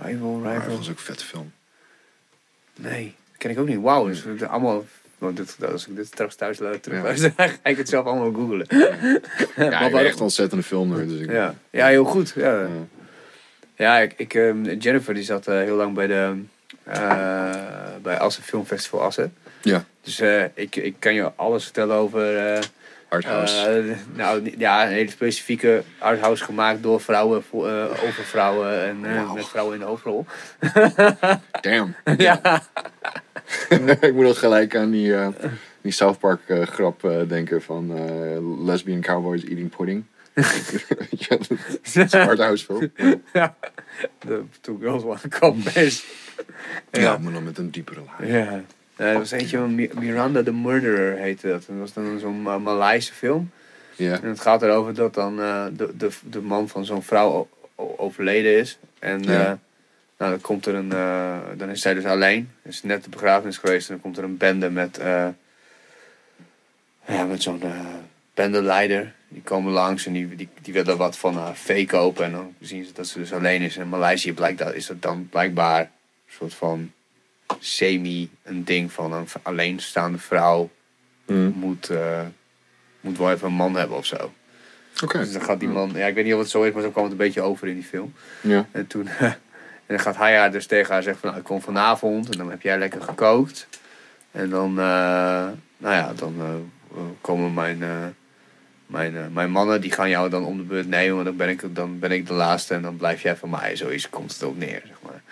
Rival, 0.00 0.40
Arrival 0.44 0.52
Rival. 0.60 0.78
is 0.80 0.88
ook 0.90 0.96
een 0.96 1.02
vette 1.02 1.24
film. 1.24 1.52
Nee, 2.76 3.14
ken 3.38 3.50
ik 3.50 3.58
ook 3.58 3.68
niet. 3.68 3.80
Wauw, 3.80 4.06
dus 4.06 4.24
het 4.24 4.42
allemaal... 4.42 4.84
Want 5.18 5.36
dit, 5.36 5.56
als 5.72 5.86
ik 5.88 5.96
dit 5.96 6.06
straks 6.06 6.34
thuis 6.34 6.58
luister, 6.58 6.82
terug 6.82 6.98
Ja. 6.98 7.04
luister, 7.08 7.32
ga 7.36 7.70
ik 7.70 7.76
het 7.76 7.88
zelf 7.88 8.06
allemaal 8.06 8.32
googlen. 8.32 8.66
Ja, 8.68 8.88
ik 9.64 9.70
Maar 9.70 9.90
ben 9.90 10.04
echt 10.04 10.16
een 10.16 10.22
ontzettende 10.22 10.64
film. 10.64 11.08
Dus 11.08 11.20
ik, 11.20 11.30
Ja. 11.30 11.54
ja, 11.70 11.86
heel 11.86 12.04
goed. 12.04 12.32
Ja, 12.36 12.68
Ja. 13.76 13.98
ik, 13.98 14.34
ehm, 14.34 14.62
Jennifer 14.64 15.14
die 15.14 15.22
zat 15.22 15.46
eh, 15.46 15.54
heel 15.54 15.76
lang 15.76 15.94
bij 15.94 16.06
de 16.06 16.42
eh, 16.82 17.54
bij 18.02 18.18
Assen 18.18 18.42
Filmfestival 18.42 19.02
Assen. 19.02 19.34
Ja, 19.62 19.84
Dus 20.00 20.20
eh, 20.20 20.44
ik, 20.54 20.76
ik 20.76 20.96
kan 20.98 21.14
je 21.14 21.32
alles 21.36 21.64
vertellen 21.64 21.96
over... 21.96 22.36
eh, 22.36 22.60
Arthouse. 23.08 23.96
Nou, 24.14 24.54
ja, 24.58 24.86
een 24.86 24.92
hele 24.92 25.10
specifieke 25.10 25.82
arthouse 25.98 26.44
gemaakt 26.44 26.82
door 26.82 27.00
vrouwen, 27.00 27.42
voor, 27.42 27.66
over 28.06 28.24
vrouwen 28.24 28.84
en 28.84 29.00
met 29.34 29.46
vrouwen 29.48 29.74
in 29.74 29.80
de 29.80 29.86
hoofdrol. 29.86 30.26
Damn. 31.60 31.94
ja. 32.18 32.62
ik 34.00 34.14
moet 34.14 34.26
ook 34.26 34.36
gelijk 34.36 34.76
aan 34.76 34.90
die, 34.90 35.14
die 35.80 35.92
South 35.92 36.18
Park 36.18 36.40
grap 36.48 37.00
denken 37.28 37.62
van 37.62 37.92
lesbian 38.64 39.00
cowboys 39.00 39.44
eating 39.44 39.76
pudding. 39.76 40.04
ja, 41.28 41.28
dat 41.36 41.48
is 41.82 41.94
een 41.94 42.20
arthouse 42.28 42.64
film. 42.64 42.92
Ja. 43.32 43.56
De 44.18 44.42
Two 44.60 44.78
Girls 44.80 45.02
One 45.02 45.28
Cup 45.28 45.54
is. 45.74 46.04
Ja, 46.90 47.18
maar 47.18 47.32
dan 47.32 47.44
met 47.44 47.58
een 47.58 47.70
diepere 47.70 48.00
laag. 48.06 48.26
Ja. 48.28 48.62
Er 48.96 49.14
was 49.14 49.30
eentje 49.30 49.58
van 49.58 49.74
Mi- 49.74 49.90
Miranda 49.94 50.42
the 50.42 50.52
Murderer 50.52 51.16
heette 51.16 51.48
dat. 51.48 51.66
En 51.68 51.78
dat 51.78 51.92
was 51.94 52.04
dan 52.04 52.18
zo'n 52.18 52.42
Ma- 52.42 52.58
Maleise 52.58 53.12
film. 53.14 53.50
Ja. 53.96 54.20
En 54.22 54.28
het 54.28 54.40
gaat 54.40 54.62
erover 54.62 54.94
dat 54.94 55.14
dan 55.14 55.40
eh, 55.40 55.66
de, 55.72 55.96
de, 55.96 56.10
de 56.22 56.40
man 56.40 56.68
van 56.68 56.84
zo'n 56.84 57.02
vrouw 57.02 57.48
overleden 57.76 58.56
is. 58.58 58.78
En 58.98 59.22
Ja. 59.22 59.40
eh, 59.40 59.52
nou, 60.18 60.30
dan 60.30 60.40
komt 60.40 60.66
er 60.66 60.74
een. 60.74 60.88
dan 61.58 61.68
is 61.70 61.80
zij 61.80 61.94
dus 61.94 62.04
alleen. 62.04 62.50
Is 62.62 62.82
net 62.82 63.04
de 63.04 63.10
begrafenis 63.10 63.56
geweest. 63.58 63.88
En 63.88 63.92
dan 63.94 64.02
komt 64.02 64.18
er 64.18 64.24
een 64.24 64.36
bende 64.36 64.70
met. 64.70 64.98
ja, 67.06 67.24
met 67.28 67.42
zo'n 67.42 67.62
bendeleider. 68.34 69.14
Die 69.28 69.42
komen 69.42 69.72
langs 69.72 70.06
en 70.06 70.12
die, 70.12 70.34
die, 70.34 70.48
die 70.62 70.72
willen 70.72 70.96
wat 70.96 71.18
van 71.18 71.36
haar 71.36 71.56
vee 71.56 71.86
kopen. 71.86 72.24
En 72.24 72.32
dan 72.32 72.54
zien 72.60 72.84
ze 72.84 72.92
dat 72.92 73.06
ze 73.06 73.18
dus 73.18 73.32
alleen 73.32 73.62
is. 73.62 73.76
En 73.76 73.82
in 73.82 73.88
Maleisië 73.88 74.32
blijkt 74.32 74.58
dat, 74.58 74.74
is 74.74 74.86
dat 74.86 75.02
dan 75.02 75.28
blijkbaar 75.28 75.80
een 75.80 75.88
soort 76.26 76.54
van 76.54 76.92
semi 77.58 78.30
een 78.42 78.64
ding 78.64 78.92
van 78.92 79.12
een 79.12 79.26
alleenstaande 79.42 80.18
vrouw 80.18 80.70
Mm. 81.26 81.52
moet, 81.56 81.88
eh, 81.90 82.20
moet 83.00 83.18
wel 83.18 83.30
even 83.30 83.46
een 83.46 83.54
man 83.54 83.76
hebben 83.76 83.96
of 83.96 84.06
zo. 84.06 84.32
Oké. 85.02 85.18
Dus 85.18 85.32
dan 85.32 85.42
gaat 85.42 85.60
die 85.60 85.68
man, 85.68 85.90
ja, 85.94 86.06
ik 86.06 86.14
weet 86.14 86.24
niet 86.24 86.34
of 86.34 86.40
het 86.40 86.50
zo 86.50 86.62
is, 86.62 86.72
maar 86.72 86.82
zo 86.82 86.90
kwam 86.90 87.02
het 87.02 87.12
een 87.12 87.18
beetje 87.18 87.40
over 87.40 87.68
in 87.68 87.74
die 87.74 87.84
film. 87.84 88.12
Ja. 88.40 88.66
En 88.72 88.86
toen 88.86 89.08
en 89.18 89.36
dan 89.86 90.00
gaat 90.00 90.16
hij 90.16 90.36
haar 90.36 90.52
dus 90.52 90.66
tegen 90.66 90.92
haar 90.92 91.02
zeggen 91.02 91.20
van, 91.20 91.30
nou, 91.30 91.40
ik 91.40 91.46
kom 91.48 91.60
vanavond 91.60 92.30
en 92.30 92.38
dan 92.38 92.50
heb 92.50 92.62
jij 92.62 92.78
lekker 92.78 93.02
gekookt. 93.02 93.68
En 94.30 94.50
dan, 94.50 94.70
eh, 94.70 95.48
nou 95.76 95.94
ja, 95.94 96.12
dan 96.16 96.34
eh, 96.38 97.00
komen 97.20 97.54
mijn, 97.54 97.82
eh, 97.82 98.06
mijn, 98.88 99.16
eh, 99.16 99.22
mijn 99.32 99.50
mannen, 99.50 99.80
die 99.80 99.92
gaan 99.92 100.08
jou 100.08 100.30
dan 100.30 100.44
om 100.44 100.56
de 100.56 100.62
beurt 100.62 100.88
nemen, 100.88 101.14
want 101.14 101.26
dan 101.26 101.36
ben 101.36 101.48
ik, 101.48 101.74
dan 101.74 101.98
ben 101.98 102.10
ik 102.10 102.26
de 102.26 102.32
laatste 102.32 102.74
en 102.74 102.82
dan 102.82 102.96
blijf 102.96 103.22
jij 103.22 103.36
van 103.36 103.50
mij. 103.50 103.76
Zoiets 103.76 104.08
komt 104.10 104.32
het 104.32 104.42
ook 104.42 104.56
neer, 104.56 104.82
zeg 104.86 104.96
maar. 105.02 105.22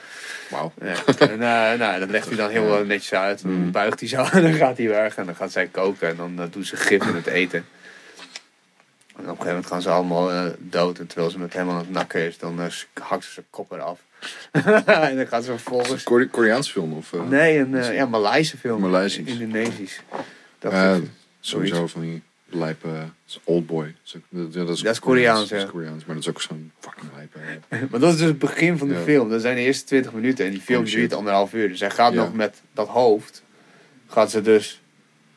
Wauw. 0.51 0.73
Ja. 0.81 0.95
En 1.19 1.31
uh, 1.33 1.79
nou, 1.79 1.99
dat 2.01 2.11
legt 2.11 2.27
hij 2.29 2.37
dan 2.37 2.51
heel 2.51 2.79
eh, 2.79 2.87
netjes 2.87 3.13
uit. 3.15 3.43
Dan 3.43 3.53
Mm. 3.53 3.71
buigt 3.71 4.01
hij 4.01 4.09
zo 4.09 4.23
en 4.33 4.43
dan 4.43 4.53
gaat 4.53 4.77
hij 4.79 4.89
weg. 4.89 5.17
En 5.17 5.27
dan 5.27 5.37
gaat 5.37 5.53
zij 5.53 5.67
koken 5.67 6.09
en 6.09 6.17
dan 6.17 6.35
uh, 6.39 6.45
doen 6.51 6.65
ze 6.65 6.77
gif 6.77 7.07
in 7.07 7.15
het 7.15 7.27
eten. 7.27 7.59
En 9.17 9.23
op 9.23 9.23
een 9.23 9.27
gegeven 9.29 9.47
moment 9.47 9.67
gaan 9.67 9.83
ze 9.83 9.91
allemaal 9.91 10.33
uh, 10.33 10.45
dood. 10.59 10.99
En 10.99 11.07
terwijl 11.07 11.31
ze 11.31 11.39
met 11.39 11.53
hem 11.53 11.71
aan 11.71 11.77
het 11.79 11.91
nakken 11.91 12.21
is, 12.21 12.39
dan 12.39 12.61
hakt 13.01 13.25
ze 13.25 13.33
zijn 13.33 13.47
kop 13.51 13.73
eraf. 13.73 13.99
en 14.87 15.17
dan 15.17 15.27
gaat 15.27 15.45
ze 15.45 15.51
vervolgens... 15.51 16.03
Kore- 16.03 16.27
Koreaanse 16.29 16.71
film? 16.73 16.93
Of, 16.93 17.13
Nee, 17.29 17.59
een 17.59 17.95
ja, 17.95 18.07
Maleise 18.07 18.57
film. 18.57 18.81
Maleisisch. 18.81 19.27
Indonesisch. 19.27 20.01
Dat 20.59 21.01
sowieso 21.41 21.87
van 21.87 22.01
die 22.01 22.23
lijpe... 22.59 22.89
Oldboy. 23.45 23.95
Dat 24.03 24.15
is, 24.15 24.55
ja, 24.55 24.65
dat 24.65 24.77
is, 24.77 24.83
Dat 24.83 24.93
is 24.93 24.99
Koreaans, 24.99 25.49
Dat 25.49 25.59
is 25.59 25.65
ja. 25.65 25.71
Koreaans, 25.71 26.05
maar 26.05 26.15
dat 26.15 26.25
is 26.25 26.31
ook 26.31 26.41
zo'n 26.41 26.73
fucking 26.81 27.11
lijpe... 27.17 27.39
eh, 27.69 27.81
Maar 27.91 28.01
dat 28.01 28.13
is 28.13 28.19
dus 28.19 28.29
het 28.29 28.39
begin 28.39 28.79
van 28.79 28.89
de 28.89 28.95
Ja. 28.95 29.01
film. 29.01 29.31
Dat 29.31 29.41
zijn 29.41 29.55
de 29.57 29.63
eerste 29.63 29.85
20 29.85 30.13
minuten. 30.13 30.45
En 30.45 30.51
die 30.51 30.61
film 30.61 30.85
duurt 30.85 31.13
anderhalf 31.13 31.53
uur. 31.55 31.69
Dus 31.69 31.81
hij 31.81 31.91
gaat 31.91 32.13
Ja. 32.13 32.19
nog 32.23 32.35
met 32.35 32.63
dat 32.73 32.89
hoofd. 32.89 33.43
Gaat 34.09 34.31
ze 34.31 34.43
dus 34.43 34.81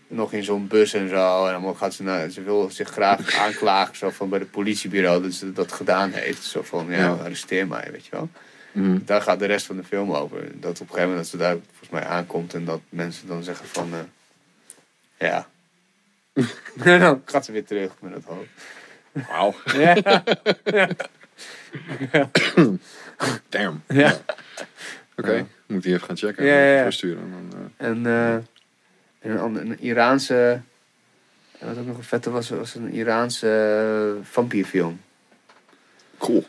nog 0.07 0.33
in 0.33 0.43
zo'n 0.43 0.67
bus 0.67 0.93
en 0.93 1.09
zo. 1.09 1.45
En 1.45 1.61
dan 1.61 1.75
gaat 1.77 1.93
ze, 1.93 2.03
naar, 2.03 2.29
ze 2.29 2.41
wil 2.43 2.69
zich 2.71 2.89
graag 2.89 3.35
aanklagen. 3.45 3.95
Zo 3.97 4.09
van 4.09 4.29
bij 4.29 4.39
de 4.39 4.45
politiebureau 4.45 5.23
dat 5.23 5.33
ze 5.33 5.53
dat 5.53 5.71
gedaan 5.71 6.11
heeft. 6.11 6.43
Zo 6.43 6.61
van, 6.61 6.85
ja, 6.89 6.97
Ja. 6.97 7.11
arresteer 7.11 7.67
mij, 7.67 7.87
weet 7.91 8.05
je 8.05 8.11
wel. 8.11 8.29
mm. 8.71 9.01
Daar 9.05 9.21
gaat 9.21 9.39
de 9.39 9.45
rest 9.45 9.65
van 9.65 9.75
de 9.75 9.83
film 9.83 10.11
over. 10.13 10.37
Dat 10.41 10.47
op 10.53 10.61
een 10.63 10.75
gegeven 10.77 11.01
moment 11.01 11.17
dat 11.17 11.27
ze 11.27 11.37
daar 11.37 11.55
volgens 11.67 11.89
mij 11.89 12.03
aankomt. 12.05 12.53
En 12.53 12.65
dat 12.65 12.81
mensen 12.89 13.27
dan 13.27 13.43
zeggen 13.43 13.67
van, 13.67 13.89
eh, 13.93 13.99
ja. 15.29 15.47
En 16.33 16.99
dan 16.99 17.21
gaat 17.25 17.45
ze 17.45 17.51
weer 17.51 17.65
terug 17.65 17.91
met 17.99 18.13
het 18.13 18.23
hoofd. 18.25 18.49
Wauw. 19.29 19.53
Ja. 19.65 20.23
Damn. 23.49 23.83
Ja. 23.87 24.17
Oké, 25.15 25.31
Ja. 25.31 25.45
moet 25.67 25.83
die 25.83 25.93
even 25.93 26.05
gaan 26.05 26.17
checken. 26.17 26.45
Ja, 26.45 26.63
ja. 26.63 26.83
Versturen. 26.83 27.21
En 27.21 27.49
dan, 27.49 27.71
eh, 27.77 27.87
En, 27.87 28.05
eh, 28.05 28.33
en 29.31 29.43
een, 29.43 29.55
een 29.55 29.79
Iraanse. 29.79 30.61
Wat 31.59 31.77
ook 31.77 31.85
nog 31.85 31.97
een 31.97 32.03
vette 32.03 32.29
was, 32.29 32.49
was 32.49 32.75
een 32.75 32.91
Iraanse 32.93 34.15
eh, 34.19 34.25
vampierfilm. 34.31 35.01
cool. 36.17 36.45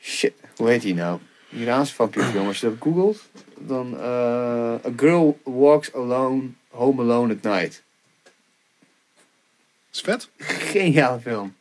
Shit, 0.00 0.32
hoe 0.56 0.68
heet 0.68 0.82
die 0.82 0.94
nou? 0.94 1.18
Iraanse 1.50 1.94
vampierfilm. 1.94 2.46
Als 2.46 2.60
je 2.60 2.66
dat 2.68 2.76
googelt, 2.80 3.22
dan. 3.58 3.94
A 4.00 4.80
Girl 4.96 5.40
Walks 5.44 5.92
Alone, 5.94 6.42
Home 6.68 7.02
Alone 7.02 7.34
at 7.34 7.42
Night. 7.42 7.82
Is 9.96 10.02
vet? 10.02 10.28
Geniale 10.72 11.20
film. 11.20 11.56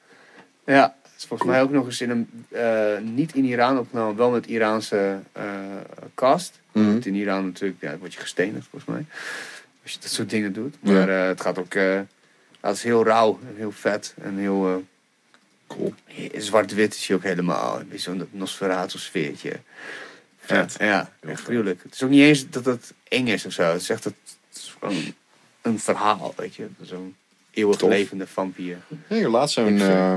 Ja, 0.66 0.96
het 1.02 1.12
is 1.18 1.26
volgens 1.26 1.50
mij 1.50 1.62
ook 1.62 1.72
nog 1.72 1.86
eens 1.86 2.02
in 2.02 2.10
een. 2.10 2.46
eh, 2.50 2.98
niet 3.02 3.34
in 3.36 3.46
Iran 3.46 3.78
opgenomen, 3.78 4.16
wel 4.16 4.30
met 4.30 4.48
Iraanse 4.48 5.20
eh, 5.32 5.46
cast. 6.16 6.60
Mhm. 6.72 6.98
In 7.04 7.16
Iran 7.16 7.46
natuurlijk, 7.46 7.82
ja, 7.82 7.98
word 7.98 8.14
je 8.14 8.20
gestenigd 8.20 8.68
volgens 8.70 8.92
mij. 8.92 9.06
Als 9.84 9.92
je 9.92 10.00
dat 10.00 10.12
soort 10.12 10.30
dingen 10.30 10.54
doet. 10.54 10.76
Maar 10.80 11.10
eh, 11.10 11.28
het 11.28 11.42
gaat 11.42 11.58
ook, 11.58 11.74
het 12.60 12.76
is 12.76 12.84
heel 12.84 13.04
rauw 13.06 13.40
en 13.48 13.56
heel 13.56 13.72
vet 13.72 14.14
en 14.22 14.38
heel 14.38 14.84
Cool. 15.68 15.94
zwart-wit 16.38 16.94
is 16.94 17.08
hij 17.08 17.16
ook 17.18 17.24
helemaal. 17.24 17.82
Zo'n 17.96 18.28
Nosferatu 18.32 18.98
sfeertje. 18.98 19.60
Vet. 20.40 20.76
Ja, 20.80 20.86
ja 20.86 21.10
Heel 21.20 21.30
echt 21.32 21.44
gruwelijk. 21.44 21.84
Het 21.84 21.94
is 21.94 22.04
ook 22.04 22.10
niet 22.10 22.22
eens 22.22 22.50
dat 22.50 22.66
het 22.66 22.94
eng 23.08 23.28
is 23.28 23.46
of 23.46 23.52
zo. 23.52 23.64
Het 23.64 23.82
is 23.82 23.90
echt 23.90 24.04
het, 24.04 24.16
het 24.50 24.58
is 24.58 24.76
gewoon 24.80 25.14
een 25.62 25.80
verhaal, 25.80 26.34
weet 26.38 26.56
je. 26.56 26.68
Zo'n 26.82 27.16
eeuwig 27.56 27.76
Tof. 27.78 27.90
levende 27.90 28.28
vampier. 28.28 28.78
Ja, 29.08 29.16
hier 29.16 29.28
laatst 29.30 29.54
zo'n... 29.56 29.68
Ik 29.68 29.78
vind- 29.80 29.90
eh, 29.94 30.14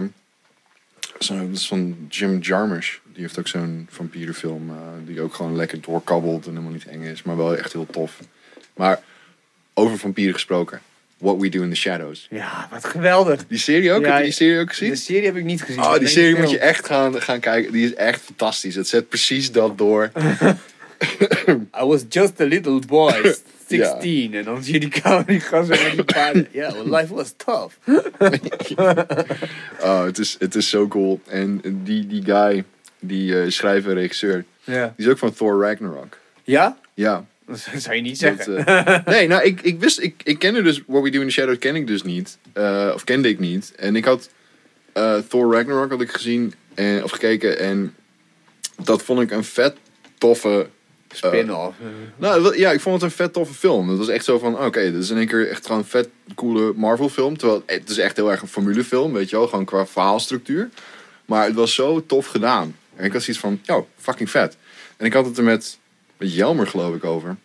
zo, 1.18 1.36
dat 1.46 1.56
is 1.56 1.66
van 1.68 2.06
Jim 2.08 2.38
Jarmusch. 2.38 2.96
Die 3.12 3.22
heeft 3.22 3.38
ook 3.38 3.48
zo'n 3.48 3.86
vampierenfilm. 3.90 4.70
eh, 4.70 4.76
die 5.06 5.20
ook 5.20 5.34
gewoon 5.34 5.56
lekker 5.56 5.80
doorkabbelt 5.80 6.44
en 6.46 6.50
helemaal 6.50 6.72
niet 6.72 6.86
eng 6.86 7.02
is. 7.02 7.22
Maar 7.22 7.36
wel 7.36 7.56
echt 7.56 7.72
heel 7.72 7.86
tof. 7.90 8.18
Maar 8.76 9.00
over 9.74 9.98
vampieren 9.98 10.34
gesproken. 10.34 10.80
What 11.18 11.36
We 11.40 11.48
Do 11.48 11.62
in 11.62 11.70
the 11.70 11.76
Shadows. 11.76 12.26
Ja, 12.30 12.68
wat 12.70 12.84
geweldig. 12.84 13.46
Die 13.46 13.58
serie 13.58 13.92
ook? 13.92 14.02
Ja, 14.04 14.08
Heb 14.08 14.18
je 14.18 14.24
die 14.24 14.32
serie 14.32 14.60
ook 14.60 14.68
gezien? 14.68 14.90
De 14.90 14.96
serie 14.96 15.24
heb 15.26 15.36
ik 15.36 15.44
niet 15.44 15.62
gezien. 15.62 15.82
Oh, 15.82 15.98
die 15.98 16.08
serie 16.08 16.36
moet 16.36 16.50
je 16.50 16.58
echt 16.58 16.86
gaan, 16.86 17.20
gaan 17.22 17.40
kijken. 17.40 17.72
Die 17.72 17.84
is 17.84 17.94
echt 17.94 18.20
fantastisch. 18.20 18.74
Het 18.74 18.88
zet 18.88 19.08
precies 19.08 19.52
dat 19.52 19.78
door. 19.78 20.10
I 21.80 21.84
was 21.84 22.04
just 22.08 22.40
a 22.40 22.44
little 22.44 22.80
boy, 22.86 23.12
16. 23.68 24.34
En 24.34 24.44
dan 24.44 24.62
zie 24.62 24.72
je 24.72 24.80
die 24.80 25.00
kamer, 25.00 25.26
die 25.26 25.40
gasten 25.40 25.82
met 25.82 25.92
die 25.92 26.04
paarden. 26.04 26.48
Ja, 26.52 26.72
life 26.84 27.14
was 27.14 27.34
tough. 27.36 27.74
Oh, 29.80 30.04
het, 30.04 30.18
is, 30.18 30.36
het 30.38 30.54
is 30.54 30.68
zo 30.70 30.88
cool. 30.88 31.20
En 31.26 31.60
die, 31.84 32.06
die 32.06 32.24
guy, 32.24 32.64
die 33.00 33.40
eh, 33.40 33.50
schrijver 33.50 33.94
regisseur, 33.94 34.44
Ja? 34.64 34.92
die 34.96 35.06
is 35.06 35.12
ook 35.12 35.18
van 35.18 35.32
Thor 35.34 35.60
Ragnarok. 35.62 36.16
Ja? 36.44 36.78
Ja. 36.94 37.24
Dat 37.46 37.58
zou 37.76 37.94
je 37.96 38.02
niet 38.02 38.20
Dat, 38.20 38.36
zeggen. 38.44 38.66
eh, 38.66 39.04
nee, 39.06 39.28
nou, 39.28 39.42
ik, 39.42 39.60
ik 39.60 39.80
wist, 39.80 40.00
ik, 40.00 40.20
ik 40.24 40.38
kende 40.38 40.62
dus 40.62 40.82
What 40.86 41.02
We 41.02 41.10
Do 41.10 41.20
in 41.20 41.26
the 41.26 41.32
Shadows 41.32 41.58
ken 41.58 41.74
ik 41.76 41.86
dus 41.86 42.02
niet. 42.02 42.38
Eh, 42.52 42.90
of 42.94 43.04
kende 43.04 43.28
ik 43.28 43.38
niet. 43.38 43.72
En 43.76 43.96
ik 43.96 44.04
had 44.04 44.30
Thor 45.28 45.52
Ragnarok 45.54 45.90
had 45.90 46.00
ik 46.00 46.10
gezien, 46.10 46.54
en, 46.74 47.04
of 47.04 47.10
gekeken. 47.10 47.58
En 47.58 47.94
dat 48.84 49.02
vond 49.02 49.20
ik 49.20 49.30
een 49.30 49.44
vet 49.44 49.76
toffe 50.18 50.68
Spin-off. 51.14 51.76
Nou, 52.16 52.42
wel- 52.42 52.54
ja, 52.54 52.70
ik 52.70 52.80
vond 52.80 52.94
het 52.94 53.10
een 53.10 53.16
vet 53.16 53.32
toffe 53.32 53.54
film. 53.54 53.88
Het 53.88 53.98
was 53.98 54.08
echt 54.08 54.24
zo 54.24 54.38
van, 54.38 54.58
oké, 54.64 54.80
dit 54.92 55.02
is 55.02 55.10
in 55.10 55.16
één 55.16 55.26
keer 55.26 55.48
echt 55.50 55.66
gewoon 55.66 55.78
een 55.80 55.86
vet 55.86 56.08
coole 56.34 56.72
Marvel 56.76 57.08
film. 57.08 57.36
Terwijl 57.36 57.62
het 57.66 57.90
is 57.90 57.98
echt 57.98 58.16
heel 58.16 58.30
erg 58.30 58.42
een 58.42 58.48
formulefilm, 58.48 59.12
weet 59.12 59.30
je 59.30 59.36
wel. 59.36 59.48
Gewoon 59.48 59.64
qua 59.64 59.86
verhaalstructuur. 59.86 60.68
Maar 61.24 61.44
het 61.44 61.54
was 61.54 61.74
zo 61.74 62.06
tof 62.06 62.26
gedaan. 62.26 62.76
En 62.96 63.04
ik 63.04 63.12
had 63.12 63.22
zoiets 63.22 63.42
van, 63.42 63.60
oh, 63.66 63.86
fucking 63.98 64.30
vet. 64.30 64.56
En 64.96 65.06
ik 65.06 65.12
had 65.12 65.24
het 65.26 65.38
er 65.38 65.44
met, 65.44 65.78
met 66.16 66.34
Jelmer, 66.34 66.66
geloof 66.66 66.94
ik, 66.94 67.04
over. 67.04 67.36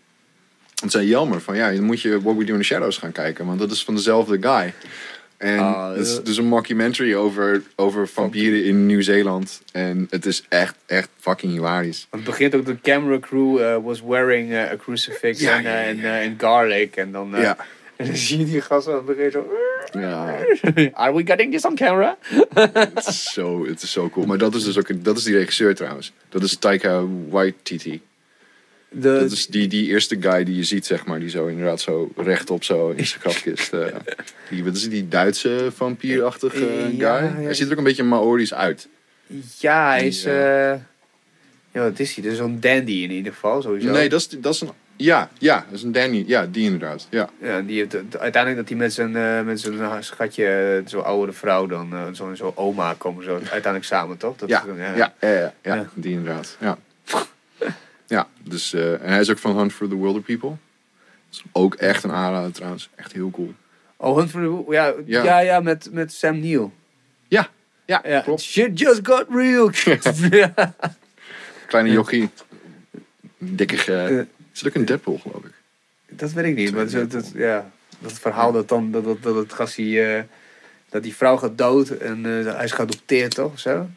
En 0.84 0.90
zei 0.90 1.08
Jelmer 1.08 1.42
van, 1.42 1.56
ja, 1.56 1.72
dan 1.72 1.84
moet 1.84 2.02
je 2.02 2.22
What 2.22 2.36
We 2.38 2.44
Do 2.44 2.54
in 2.54 2.60
the 2.60 2.66
Shadows 2.66 2.98
gaan 2.98 3.12
kijken. 3.12 3.46
Want 3.46 3.60
dat 3.60 3.72
is 3.72 3.84
van 3.84 3.96
dezelfde 3.96 4.38
guy. 4.42 4.74
En 5.44 5.60
Ah, 5.60 5.90
het 5.96 6.08
is 6.08 6.24
dus 6.24 6.38
een 6.38 6.46
mockumentary 6.46 7.14
over, 7.14 7.64
over 7.76 8.08
vampieren 8.08 8.64
in 8.64 8.86
Nieuw-Zeeland. 8.86 9.62
En 9.72 10.08
het 10.10 10.26
is 10.26 10.44
echt, 10.50 10.76
echt 10.86 11.10
fucking 11.20 11.52
hilarisch. 11.52 12.08
Het 12.12 12.24
begint 12.24 12.56
ook 12.56 12.66
de 12.66 12.80
camera 12.82 13.20
crew 13.20 13.60
eh, 13.62 13.78
was 13.84 14.02
wearing 14.02 14.52
eh, 14.52 14.60
a 14.72 14.76
crucifix 14.76 15.40
Ja, 15.40 15.56
en, 15.58 15.64
ja, 15.64 15.70
eh, 15.70 16.02
ja. 16.02 16.20
en, 16.20 16.22
en 16.22 16.36
garlic. 16.38 16.96
En 16.96 17.12
dan, 17.12 17.30
Ja. 17.36 17.58
en 17.98 18.06
dan 18.06 18.16
zie 18.16 18.40
je 18.40 18.46
die 18.46 18.62
gasten 18.62 18.92
aan 18.94 18.98
het 18.98 19.08
begin 19.08 19.32
zo... 19.32 19.46
Ja, 19.92 20.38
Are 21.04 21.16
we 21.16 21.26
getting 21.26 21.52
this 21.52 21.66
on 21.66 21.76
camera? 21.76 22.18
Het 22.74 23.08
is 23.08 23.24
zo, 23.24 23.66
het 23.66 23.82
is 23.82 23.92
zo 23.92 24.10
cool. 24.10 24.26
Maar 24.26 24.38
dat 24.38 24.56
is 24.56 24.64
dus 24.64 24.78
ook 24.78 25.04
dat 25.04 25.18
is 25.18 25.24
die 25.24 25.38
regisseur 25.38 25.76
trouwens. 25.76 26.12
Dat 26.30 26.44
is 26.44 26.56
Taika 26.58 27.04
Waititi. 27.30 28.02
De, 28.96 29.20
Dat 29.20 29.32
is 29.32 29.48
die, 29.48 29.68
die 29.68 29.88
eerste 29.88 30.18
guy 30.20 30.44
die 30.44 30.56
je 30.56 30.64
ziet, 30.64 30.86
zeg 30.86 31.06
maar. 31.06 31.20
Die 31.20 31.30
zo 31.30 31.48
inderdaad 31.48 31.82
zo 31.82 32.12
rechtop 32.18 32.64
zo 32.64 32.90
in 32.90 33.06
zijn 33.08 33.22
grafkist. 33.22 33.74
eh 33.74 33.88
die, 34.50 34.64
wat 34.64 34.76
is 34.76 34.90
die 34.90 35.08
Duitse 35.08 35.70
vampierachtige 35.76 36.68
guy? 36.90 36.98
ja. 37.00 37.20
Hij 37.34 37.54
ziet 37.54 37.66
er 37.66 37.72
ook 37.72 37.78
een 37.78 37.84
beetje 37.84 38.04
Maorisch 38.04 38.54
uit. 38.54 38.88
ja, 39.60 39.88
hij 39.90 40.08
is... 40.08 40.26
Eh 40.26 40.74
ja, 41.72 41.82
wat 41.82 42.00
is 42.00 42.16
hij? 42.16 42.24
Dus 42.24 42.38
zo'n 42.38 42.60
dandy 42.60 42.92
in 42.92 43.12
ieder 43.12 43.34
geval, 43.34 43.62
sowieso. 43.62 43.92
Nee, 43.92 44.10
dat 44.10 44.20
is, 44.20 44.30
dat 44.30 44.54
is 44.54 44.62
een... 44.62 44.70
Ja, 44.96 45.30
ja, 45.40 45.66
dat 45.70 45.78
is 45.78 45.84
een 45.84 45.92
Danny. 45.92 46.24
Ja, 46.28 46.46
die 46.52 46.64
inderdaad. 46.64 47.08
Ja. 47.10 47.30
Ja, 47.42 47.62
die 47.62 47.78
heeft, 47.80 47.96
uiteindelijk 48.20 48.56
dat 48.56 48.70
hij 48.70 48.78
met 48.78 48.94
zijn, 48.94 49.46
met 49.46 49.60
zijn 49.60 50.04
schatje, 50.04 50.82
zo'n 50.86 51.04
oudere 51.04 51.32
vrouw, 51.38 51.66
dan 51.66 51.94
zo'n 52.12 52.36
zo 52.36 52.52
oma 52.56 52.94
komen 52.98 53.24
zo 53.24 53.34
uiteindelijk 53.34 53.84
samen, 53.84 54.18
toch? 54.18 54.38
Dat 54.38 54.50
Ja, 54.50 54.62
is- 54.68 54.78
ja, 54.78 54.96
ja, 54.96 55.14
ja, 55.22 55.54
ja, 55.64 55.76
Ja. 55.76 55.90
die 55.94 56.12
inderdaad. 56.12 56.58
Ja, 56.60 56.78
ja 58.08 58.28
dus, 58.44 58.74
eh, 58.74 58.92
en 58.94 59.10
hij 59.10 59.20
is 59.20 59.30
ook 59.30 59.38
van 59.38 59.58
Hunt 59.58 59.74
for 59.74 59.88
the 59.88 60.02
Wilder 60.02 60.22
People. 60.22 60.50
Dat 60.50 60.58
is 61.30 61.44
ook 61.52 61.76
echt 61.76 62.04
een 62.04 62.12
aanrader 62.12 62.52
trouwens. 62.52 62.90
Echt 62.96 63.12
heel 63.12 63.32
cool. 63.32 63.54
Oh, 63.98 64.18
Hunt 64.18 64.30
for 64.30 64.42
the 64.42 64.48
Wil- 64.48 64.66
ja, 64.72 64.94
ja. 65.06 65.24
Ja. 65.24 65.40
ja, 65.40 65.60
met, 65.60 65.90
met 65.92 66.14
Sam 66.14 66.40
Neill. 66.40 66.70
Ja, 67.28 67.50
ja, 67.86 68.02
Ja, 68.06 68.20
klopt. 68.22 68.42
shit 68.42 68.80
just 68.80 69.00
got 69.04 69.26
real. 69.30 69.70
ja. 70.32 70.54
Kleine 71.68 71.92
jochie. 71.92 72.30
Dikke. 73.38 74.28
Is 74.54 74.60
het 74.60 74.68
ook 74.68 74.76
een 74.76 74.86
Deadpool, 74.86 75.18
geloof 75.18 75.44
ik? 75.44 75.52
Dat 76.10 76.32
weet 76.32 76.46
ik 76.46 76.56
niet, 76.56 76.74
maar 76.74 76.90
dat, 76.90 77.12
dat, 77.12 77.32
ja, 77.36 77.72
dat 78.00 78.12
verhaal 78.14 78.52
dat 78.52 78.68
dan, 78.70 78.92
dat, 78.92 79.04
dat, 79.04 79.24
dat 79.24 79.36
het 79.36 79.54
gastie, 79.54 80.06
eh, 80.06 80.24
dat 80.90 81.04
die 81.04 81.16
vrouw 81.16 81.38
gaat 81.38 81.58
dood 81.58 81.90
en 81.90 82.26
eh, 82.26 82.56
hij 82.56 82.64
is 82.64 82.72
geadopteerd, 82.72 83.36
toch? 83.36 83.54
of 83.54 83.60
Zo? 83.60 83.90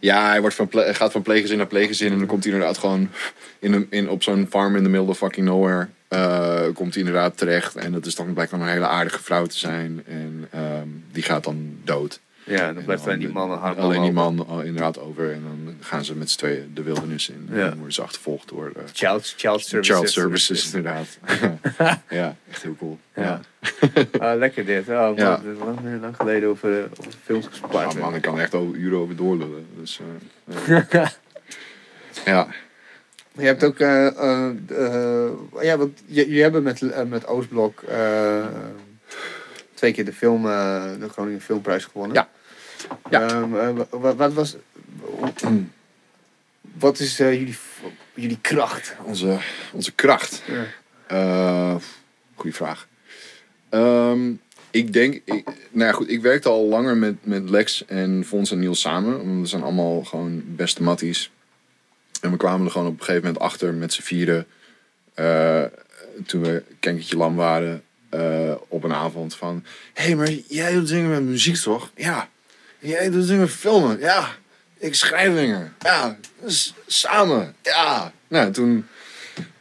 Ja, 0.00 0.28
hij 0.28 0.40
wordt 0.40 0.56
van 0.56 0.68
gaat 0.72 1.12
van 1.12 1.22
pleeggezin 1.22 1.56
naar 1.56 1.66
pleeggezin. 1.66 2.12
En 2.12 2.18
dan 2.18 2.26
komt 2.26 2.44
hij 2.44 2.52
inderdaad 2.52 2.78
gewoon 2.78 3.10
in 3.58 3.72
een, 3.72 3.86
in, 3.90 4.08
op 4.10 4.22
zo'n 4.22 4.46
farm 4.50 4.76
in 4.76 4.82
the 4.82 4.88
middle 4.88 5.08
of 5.08 5.16
fucking 5.18 5.46
nowhere. 5.46 5.88
eh, 6.08 6.74
komt 6.74 6.94
hij 6.94 7.02
inderdaad 7.02 7.36
terecht. 7.36 7.76
En 7.76 7.92
dat 7.92 8.06
is 8.06 8.14
dan 8.14 8.32
blijkt 8.32 8.50
dan 8.50 8.60
een 8.60 8.68
hele 8.68 8.86
aardige 8.86 9.22
vrouw 9.22 9.46
te 9.46 9.58
zijn. 9.58 10.02
En 10.06 10.48
ehm, 10.50 10.88
die 11.12 11.22
gaat 11.22 11.44
dan 11.44 11.78
dood. 11.84 12.20
Ja, 12.48 12.72
dan 12.72 12.84
blijft 12.84 13.02
En 13.02 13.08
alleen 13.08 13.20
die 13.20 13.28
man 13.32 13.50
een 13.50 13.58
hard 13.58 13.78
Alleen 13.78 14.02
die 14.02 14.12
man 14.12 14.46
al 14.48 14.60
inderdaad 14.60 14.98
over. 15.00 15.32
En 15.32 15.42
dan 15.42 15.74
gaan 15.80 16.04
ze 16.04 16.14
met 16.14 16.30
z'n 16.30 16.38
tweeën 16.38 16.70
de 16.74 16.82
wildernis 16.82 17.28
in. 17.28 17.48
En 17.50 17.58
dan 17.58 17.74
worden 17.74 17.92
ze 17.92 18.02
achtervolgd 18.02 18.48
door 18.48 18.72
eh, 18.76 18.82
Child, 18.92 19.34
child 19.36 19.60
services. 19.64 19.96
child 19.96 20.10
services, 20.10 20.66
inderdaad. 20.74 21.18
ja, 22.08 22.36
echt 22.50 22.62
heel 22.62 22.76
cool. 22.78 22.98
Ja. 23.14 23.40
Ja. 23.94 24.04
Ah, 24.18 24.38
lekker 24.38 24.64
dit. 24.64 24.88
Oh, 24.88 25.12
Ja. 25.16 25.36
is 25.38 25.58
lang, 25.58 26.00
lang 26.00 26.16
geleden 26.16 26.48
over, 26.48 26.78
eh, 26.78 26.84
over 26.98 27.12
films 27.24 27.46
gesproken. 27.46 27.78
Ja, 27.80 27.94
man, 27.98 28.14
ik 28.14 28.22
kan 28.22 28.40
echt 28.40 28.54
over, 28.54 28.76
uren 28.76 28.98
over 28.98 29.16
doorlullen. 29.16 29.66
Dus, 29.78 30.00
eh, 30.66 30.80
ja. 30.90 31.10
ja. 32.24 32.46
Je 33.32 33.44
hebt 33.44 33.64
ook, 33.64 33.78
eh, 33.78 34.06
eh, 34.06 34.50
eh, 34.68 35.30
ja, 35.60 35.76
want 35.76 36.02
je, 36.06 36.30
je 36.34 36.42
hebt 36.42 36.62
met, 36.62 36.82
eh, 36.82 37.02
met 37.04 37.26
Oostblok 37.26 37.82
eh, 37.82 38.46
twee 39.74 39.92
keer 39.92 40.04
de 40.04 40.12
film, 40.12 40.46
eh, 40.46 40.84
de 41.00 41.08
Groningen 41.08 41.40
Filmprijs 41.40 41.84
gewonnen. 41.84 42.16
Ja. 42.16 42.28
Ja. 43.10 43.28
Ehm, 43.28 43.56
eh, 43.56 43.70
wa- 43.90 43.98
wa- 43.98 44.14
wat 44.16 44.32
was, 44.32 44.56
wat 46.78 46.98
is 46.98 47.20
eh, 47.20 47.32
jullie, 47.38 47.56
jullie 48.14 48.38
kracht? 48.40 48.96
Onze, 49.04 49.38
onze 49.72 49.92
kracht. 49.92 50.42
Ja. 50.46 50.66
Eh 51.06 51.76
goeie 52.34 52.54
vraag. 52.54 52.88
Ehm, 53.68 54.32
ik 54.70 54.92
denk, 54.92 55.14
ik, 55.24 55.44
nou 55.70 55.86
ja, 55.86 55.92
goed, 55.92 56.10
ik 56.10 56.22
werkte 56.22 56.48
al 56.48 56.64
langer 56.66 56.96
met, 56.96 57.14
met 57.20 57.50
Lex 57.50 57.84
en 57.86 58.24
Fons 58.26 58.50
en 58.50 58.58
Niels 58.58 58.80
samen. 58.80 59.16
Want 59.26 59.40
we 59.40 59.46
zijn 59.46 59.62
allemaal 59.62 60.04
gewoon 60.04 60.42
beste 60.46 60.82
matties. 60.82 61.30
En 62.20 62.30
we 62.30 62.36
kwamen 62.36 62.66
er 62.66 62.72
gewoon 62.72 62.86
op 62.86 62.92
een 62.92 63.04
gegeven 63.04 63.22
moment 63.26 63.42
achter 63.42 63.74
met 63.74 63.92
z'n 63.92 64.02
vieren. 64.02 64.46
toen 66.26 66.42
we 66.42 66.62
Kenkertje 66.80 67.16
Lam 67.16 67.36
waren. 67.36 67.82
op 68.68 68.84
een 68.84 68.92
avond 68.92 69.34
van... 69.34 69.64
Hé, 69.94 70.04
hey, 70.04 70.16
maar 70.16 70.30
jij 70.48 70.72
doet 70.72 70.88
dingen 70.88 71.10
met 71.10 71.22
muziek 71.22 71.56
toch? 71.56 71.90
Ja. 71.96 72.28
Jij 72.78 73.10
doet 73.10 73.26
dingen 73.26 73.48
filmen? 73.48 73.98
Ja. 73.98 74.28
Ik 74.78 74.94
schrijf 74.94 75.34
dingen. 75.34 75.74
Ja. 75.78 76.16
Samen. 76.86 77.54
Ja. 77.62 78.12
Nou, 78.28 78.50
toen 78.52 78.86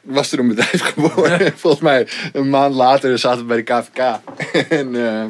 was 0.02 0.32
er 0.32 0.40
een 0.40 0.48
bedrijf 0.48 0.82
geboren. 0.94 1.58
Volgens 1.58 1.84
mij 1.84 2.08
een 2.34 2.50
maand 2.50 2.76
later 2.76 3.20
zaten 3.20 3.40
we 3.40 3.46
bij 3.46 3.58
de 3.58 3.64
KVK. 3.64 4.20
en 4.80 4.96
eh 5.06 5.26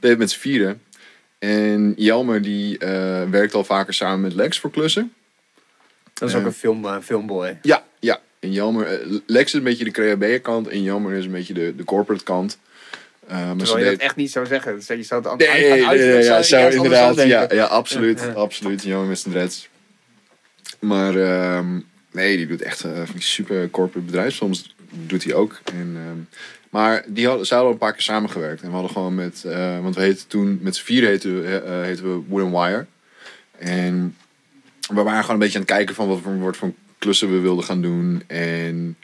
deed 0.00 0.10
het 0.10 0.18
met 0.18 0.30
z'n 0.30 0.38
vieren. 0.38 0.82
En 1.38 1.92
Jelmer 1.96 2.42
die 2.42 2.78
eh, 2.78 3.28
werkt 3.30 3.54
al 3.54 3.64
vaker 3.64 3.94
samen 3.94 4.20
met 4.20 4.34
Lex 4.34 4.58
voor 4.58 4.70
klussen. 4.70 5.12
Dat 6.14 6.28
is 6.28 6.34
ook 6.34 6.44
een 6.44 6.52
film, 6.52 6.84
eh, 6.84 6.96
filmboy. 7.02 7.58
Ja, 7.62 7.84
ja. 8.00 8.20
En 8.38 8.52
Jelmer, 8.52 8.86
eh, 8.86 9.18
Lex 9.26 9.46
is 9.46 9.58
een 9.58 9.62
beetje 9.62 9.84
de 9.84 9.90
creabr 9.90 10.38
kant 10.40 10.68
en 10.68 10.82
Jelmer 10.82 11.12
is 11.12 11.24
een 11.24 11.30
beetje 11.30 11.54
de, 11.54 11.76
de 11.76 11.84
corporate 11.84 12.24
kant. 12.24 12.58
Eh, 13.30 13.46
maar 13.46 13.56
Terwijl 13.56 13.84
je 13.84 13.90
dat 13.90 14.00
echt 14.00 14.16
niet 14.16 14.30
zou 14.30 14.46
zeggen. 14.46 14.74
Dus 14.74 14.86
je 14.86 15.02
zou 15.02 15.28
het 15.28 15.38
Nee, 15.38 15.48
uit- 15.48 15.60
nee, 15.98 16.08
nee, 16.08 16.22
ja, 16.22 16.42
zou 16.42 16.70
zo 16.70 16.76
inderdaad. 16.76 17.16
Ja, 17.16 17.48
ja, 17.52 17.64
absoluut. 17.64 18.20
Ja. 18.20 18.32
Absoluut. 18.32 18.82
Jongen 18.82 19.08
met 19.08 19.18
zijn 19.18 19.34
dreads. 19.34 19.68
Maar 20.80 21.16
ehm, 21.16 21.80
nee, 22.10 22.36
die 22.36 22.46
doet 22.46 22.62
echt 22.62 22.84
eh, 22.84 22.92
van 22.92 23.14
die 23.14 23.22
super 23.22 23.70
corporate 23.70 24.06
bedrijf. 24.06 24.34
Soms 24.34 24.74
doet 24.90 25.24
hij 25.24 25.34
ook. 25.34 25.60
En, 25.64 25.92
ehm, 25.96 26.18
maar 26.70 27.04
die 27.06 27.26
hadden, 27.26 27.46
ze 27.46 27.54
hadden 27.54 27.72
al 27.72 27.78
een 27.78 27.86
paar 27.86 27.92
keer 27.92 28.02
samengewerkt. 28.02 28.60
En 28.62 28.66
we 28.68 28.72
hadden 28.72 28.90
gewoon 28.92 29.14
met, 29.14 29.44
eh, 29.44 29.80
want 29.82 29.94
we 29.94 30.00
heten 30.02 30.26
toen, 30.28 30.58
met 30.62 30.76
z'n 30.76 30.84
vier 30.84 31.06
heten, 31.06 31.42
we, 31.42 31.56
eh, 31.58 31.82
heten 31.82 32.04
we 32.04 32.22
Wooden 32.28 32.50
Wire. 32.60 32.86
En 33.58 34.16
we 34.94 35.02
waren 35.02 35.20
gewoon 35.20 35.30
een 35.36 35.38
beetje 35.42 35.58
aan 35.58 35.64
het 35.64 35.74
kijken 35.74 35.94
van 35.94 36.08
wat 36.08 36.20
voor, 36.22 36.38
wat 36.38 36.56
voor 36.56 36.72
klussen 36.98 37.32
we 37.32 37.38
wilden 37.38 37.64
gaan 37.64 37.82
doen. 37.82 38.22
En, 38.26 38.96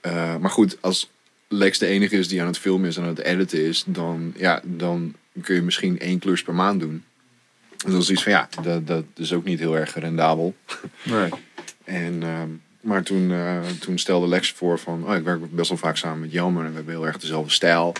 eh, 0.00 0.36
maar 0.36 0.50
goed, 0.50 0.76
als 0.80 1.10
Lex 1.48 1.78
de 1.78 1.86
enige 1.86 2.16
is 2.16 2.28
die 2.28 2.40
aan 2.40 2.46
het 2.46 2.58
filmen 2.58 2.88
is 2.88 2.96
en 2.96 3.02
aan 3.02 3.08
het 3.08 3.18
editen 3.18 3.64
is, 3.64 3.84
dan, 3.86 4.32
ja, 4.36 4.60
dan 4.64 5.14
kun 5.42 5.54
je 5.54 5.62
misschien 5.62 5.98
één 5.98 6.18
klus 6.18 6.42
per 6.42 6.54
maand 6.54 6.80
doen. 6.80 7.04
Dus 7.76 7.92
dat 7.92 8.02
is 8.02 8.10
iets 8.10 8.22
van 8.22 8.32
ja, 8.32 8.48
dat, 8.62 8.86
dat 8.86 9.04
is 9.14 9.32
ook 9.32 9.44
niet 9.44 9.58
heel 9.58 9.76
erg 9.76 9.94
rendabel. 9.94 10.54
Nee. 11.02 11.30
En, 11.84 12.22
ehm, 12.22 12.48
maar 12.80 13.02
toen, 13.02 13.32
eh, 13.32 13.60
toen 13.80 13.98
stelde 13.98 14.28
Lex 14.28 14.52
voor 14.52 14.78
van, 14.78 15.08
oh, 15.08 15.14
ik 15.14 15.24
werk 15.24 15.50
best 15.50 15.68
wel 15.68 15.78
vaak 15.78 15.96
samen 15.96 16.20
met 16.20 16.32
Jelmer 16.32 16.64
en 16.64 16.70
we 16.70 16.76
hebben 16.76 16.94
heel 16.94 17.06
erg 17.06 17.18
dezelfde 17.18 17.50
stijl. 17.50 17.94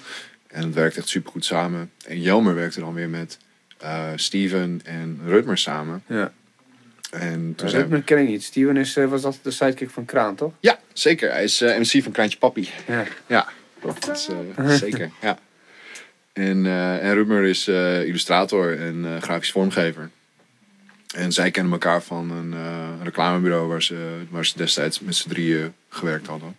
En 0.47 0.63
het 0.63 0.75
werkt 0.75 0.97
echt 0.97 1.09
super 1.09 1.31
goed 1.31 1.45
samen. 1.45 1.91
En 2.07 2.21
Jelmer 2.21 2.55
werkte 2.55 2.81
dan 2.81 2.95
weer 2.95 3.09
met 3.09 3.39
eh, 3.79 4.09
Steven 4.15 4.81
en 4.85 5.21
Rutmer 5.25 5.59
samen. 5.59 6.03
Ja. 6.07 6.33
En 7.21 7.53
toen 7.57 7.69
zijn 7.69 8.05
ken 8.05 8.19
ik 8.19 8.29
niet. 8.29 8.43
Steven 8.43 8.77
is, 8.77 8.97
eh, 8.97 9.07
was 9.07 9.23
dat 9.23 9.39
de 9.43 9.51
sidekick 9.51 9.91
van 9.91 10.05
Kraan, 10.05 10.35
toch? 10.35 10.53
Ja, 10.61 10.79
zeker. 10.93 11.31
Hij 11.31 11.45
is 11.45 11.61
eh, 11.61 11.79
MC 11.79 12.03
van 12.03 12.13
Kraantje 12.13 12.39
Papi. 12.39 12.69
Ja. 12.87 13.05
Ja, 13.27 13.49
Dat 13.81 14.11
is, 14.13 14.29
eh, 14.57 14.71
zeker, 14.87 15.11
ja. 15.21 15.39
En, 16.33 16.67
eh 16.67 17.09
en 17.09 17.45
is 17.45 17.69
eh, 17.69 18.07
illustrator 18.07 18.79
en 18.81 19.05
eh, 19.05 19.23
grafisch 19.23 19.51
vormgever. 19.53 20.11
En 21.15 21.33
zij 21.33 21.51
kennen 21.51 21.73
elkaar 21.73 22.03
van 22.03 22.31
een 22.31 22.53
eh, 22.55 22.89
reclamebureau 23.03 23.69
waar 23.69 23.83
ze, 23.83 24.23
waar 24.31 24.47
ze 24.47 24.57
destijds 24.57 25.01
met 25.01 25.15
z'n 25.15 25.29
drieën 25.29 25.75
gewerkt 25.89 26.27
hadden. 26.27 26.57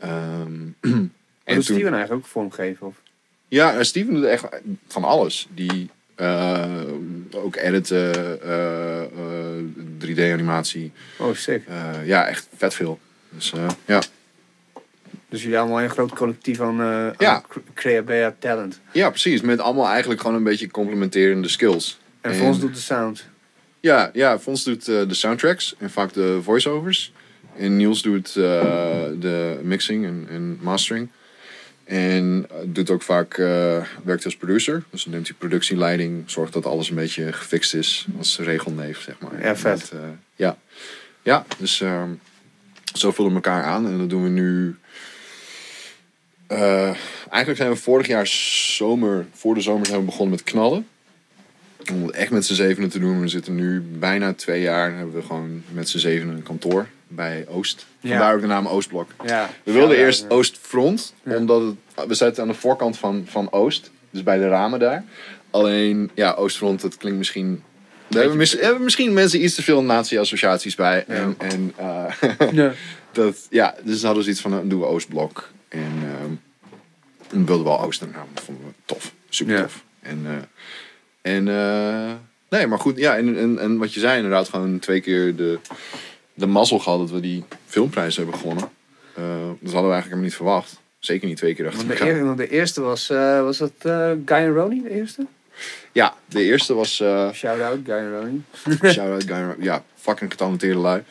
Ehm, 0.00 0.52
En 1.44 1.54
doet 1.54 1.66
toen- 1.66 1.76
Steven 1.76 1.92
eigenlijk 1.94 2.24
ook 2.24 2.30
vormgeven? 2.32 2.86
Of? 2.86 2.94
Ja, 3.48 3.74
en 3.76 3.86
Steven 3.86 4.14
doet 4.14 4.24
echt 4.24 4.46
van 4.88 5.04
alles. 5.04 5.48
Die 5.54 5.70
eh, 5.70 5.86
ook 7.32 7.56
editen, 7.56 8.12
eh, 8.42 9.02
eh, 9.02 9.08
3D-animatie. 9.98 10.92
Oh, 11.18 11.34
sick. 11.34 11.62
Eh, 11.68 12.06
ja, 12.06 12.26
echt 12.26 12.48
vet 12.56 12.74
veel. 12.74 12.98
Dus 13.30 13.52
eh, 13.52 13.66
ja. 13.86 14.02
Dus 15.28 15.42
jullie 15.42 15.58
allemaal 15.58 15.82
een 15.82 15.90
groot 15.90 16.12
collectief 16.14 16.60
aan, 16.60 16.80
eh 16.80 17.06
Ja. 17.18 17.42
aan 17.74 18.34
Talent. 18.38 18.80
ja, 18.92 19.08
precies. 19.10 19.40
Met 19.40 19.60
allemaal 19.60 19.88
eigenlijk 19.88 20.20
gewoon 20.20 20.36
een 20.36 20.42
beetje 20.42 20.70
complementerende 20.70 21.48
skills. 21.48 21.98
En 22.20 22.30
En- 22.30 22.36
Fons 22.36 22.60
doet 22.60 22.74
de 22.74 22.80
sound. 22.80 23.26
Ja, 23.80 24.10
ja 24.12 24.38
Fons 24.38 24.64
doet 24.64 24.88
eh, 24.88 25.08
de 25.08 25.14
soundtracks 25.14 25.74
en 25.78 25.90
vaak 25.90 26.12
de 26.12 26.38
voiceovers. 26.42 27.12
En 27.56 27.76
Niels 27.76 28.02
doet 28.02 28.28
eh, 28.28 28.42
de 29.20 29.58
mixing 29.62 30.04
en, 30.04 30.26
en 30.30 30.58
mastering. 30.62 31.08
En 31.88 32.46
eh, 32.50 32.56
doet 32.64 32.90
ook 32.90 33.02
vaak, 33.02 33.38
eh, 33.38 33.84
werkt 34.04 34.24
als 34.24 34.36
producer. 34.36 34.84
Dus 34.90 35.02
dan 35.02 35.12
neemt 35.12 35.26
hij 35.26 35.36
productieleiding, 35.38 36.30
zorgt 36.30 36.52
dat 36.52 36.66
alles 36.66 36.88
een 36.88 36.94
beetje 36.94 37.32
gefixt 37.32 37.74
is 37.74 38.06
als 38.18 38.38
regelneef, 38.38 39.00
zeg 39.00 39.18
maar. 39.18 39.42
Ja, 39.42 39.56
vet. 39.56 39.90
Eh, 39.90 39.98
ja. 40.36 40.58
ja, 41.22 41.46
dus 41.58 41.80
ehm, 41.80 42.10
zo 42.94 43.10
vullen 43.10 43.30
we 43.30 43.36
elkaar 43.36 43.64
aan. 43.64 43.86
En 43.86 43.98
dat 43.98 44.10
doen 44.10 44.22
we 44.22 44.28
nu... 44.28 44.76
eigenlijk 46.48 47.56
zijn 47.56 47.70
we 47.70 47.76
vorig 47.76 48.06
jaar 48.06 48.26
zomer, 48.26 49.26
voor 49.32 49.54
de 49.54 49.60
zomer 49.60 49.86
zijn 49.86 49.98
we 49.98 50.04
begonnen 50.04 50.30
met 50.30 50.42
knallen. 50.42 50.86
Om 51.92 52.02
het 52.02 52.14
echt 52.14 52.30
met 52.30 52.46
z'n 52.46 52.54
zevenen 52.54 52.88
te 52.88 52.98
doen. 52.98 53.20
We 53.20 53.28
zitten 53.28 53.54
nu 53.54 53.80
bijna 53.80 54.32
twee 54.32 54.60
jaar. 54.60 54.96
Hebben 54.96 55.14
we 55.14 55.22
gewoon 55.22 55.62
met 55.72 55.88
z'n 55.88 55.98
zevenen 55.98 56.36
een 56.36 56.42
kantoor 56.42 56.86
bij 57.08 57.44
Oost. 57.48 57.86
Vandaar 58.00 58.34
ook 58.34 58.40
de 58.40 58.46
naam 58.46 58.66
Oostblok. 58.66 59.10
Ja. 59.24 59.50
We 59.62 59.72
wilden 59.72 59.96
eerst. 59.96 60.30
Oostfront. 60.30 61.14
Omdat 61.24 61.62
het, 61.62 62.06
we 62.08 62.14
zitten 62.14 62.42
aan 62.42 62.48
de 62.48 62.54
voorkant 62.54 62.98
van, 62.98 63.24
van 63.28 63.52
Oost. 63.52 63.90
Dus 64.10 64.22
bij 64.22 64.38
de 64.38 64.48
ramen 64.48 64.78
daar. 64.78 65.04
Alleen, 65.50 66.10
ja, 66.14 66.32
Oostfront, 66.32 66.80
dat 66.80 66.96
klinkt 66.96 67.18
misschien... 67.18 67.62
Daar 68.08 68.20
hebben, 68.20 68.38
mis- 68.38 68.60
hebben 68.60 68.82
misschien 68.84 69.12
mensen 69.12 69.44
iets 69.44 69.54
te 69.54 69.62
veel 69.62 69.82
nazi-associaties 69.82 70.74
bij. 70.74 71.04
Ja. 71.08 71.14
En, 71.14 71.34
en 71.38 71.72
eh, 71.76 72.50
Ja. 72.52 72.72
dat, 73.12 73.46
ja, 73.50 73.74
dus 73.84 73.94
hadden 74.02 74.16
we 74.18 74.22
zoiets 74.22 74.40
van, 74.40 74.50
nou, 74.50 74.68
doen 74.68 74.80
we 74.80 74.86
Oostblok. 74.86 75.48
En 75.68 75.92
ehm 76.02 76.32
we 77.28 77.44
wilden 77.44 77.64
wel 77.66 77.80
Oost 77.82 78.00
naam. 78.00 78.26
Dat 78.34 78.44
vonden 78.44 78.64
we 78.66 78.72
tof. 78.84 79.12
Super 79.28 79.54
Ja. 79.54 79.62
tof. 79.62 79.84
En, 80.00 80.26
eh, 80.26 81.32
en 81.34 81.48
eh, 81.48 82.12
nee, 82.48 82.66
maar 82.66 82.78
goed. 82.78 82.98
Ja, 82.98 83.16
en, 83.16 83.38
en, 83.38 83.58
en 83.58 83.78
wat 83.78 83.94
je 83.94 84.00
zei, 84.00 84.16
inderdaad, 84.16 84.48
gewoon 84.48 84.78
twee 84.78 85.00
keer 85.00 85.36
de, 85.36 85.58
de 86.38 86.46
mazzel 86.46 86.78
gehad 86.78 86.98
dat 86.98 87.10
we 87.10 87.20
die 87.20 87.44
filmprijs 87.66 88.16
hebben 88.16 88.34
gewonnen. 88.34 88.68
Eh, 89.14 89.24
dat 89.60 89.72
hadden 89.72 89.88
we 89.90 89.94
eigenlijk 89.94 90.04
helemaal 90.04 90.22
niet 90.24 90.34
verwacht. 90.34 90.80
Zeker 90.98 91.28
niet 91.28 91.36
twee 91.36 91.54
keer 91.54 91.66
achter 91.66 91.86
de, 91.86 91.92
elkaar. 91.92 92.08
eer- 92.08 92.24
want 92.24 92.36
de 92.38 92.48
eerste 92.48 92.80
was, 92.80 93.10
eh, 93.10 93.42
was 93.42 93.58
dat 93.58 93.72
eh, 93.78 94.10
Guy 94.24 94.36
en 94.36 94.54
Ronnie, 94.54 94.82
de 94.82 94.90
eerste? 94.90 95.26
Ja, 95.92 96.14
de 96.28 96.42
eerste 96.42 96.74
was... 96.74 96.94
Shout-out, 97.34 97.78
Guy 97.84 97.94
en 97.94 98.12
Ronnie. 98.20 98.42
Shout-out 98.92 99.24
Guy. 99.24 99.54
Ja, 99.58 99.84
fucking 99.94 100.30
getalenteerde 100.30 100.78
lui. 100.78 101.02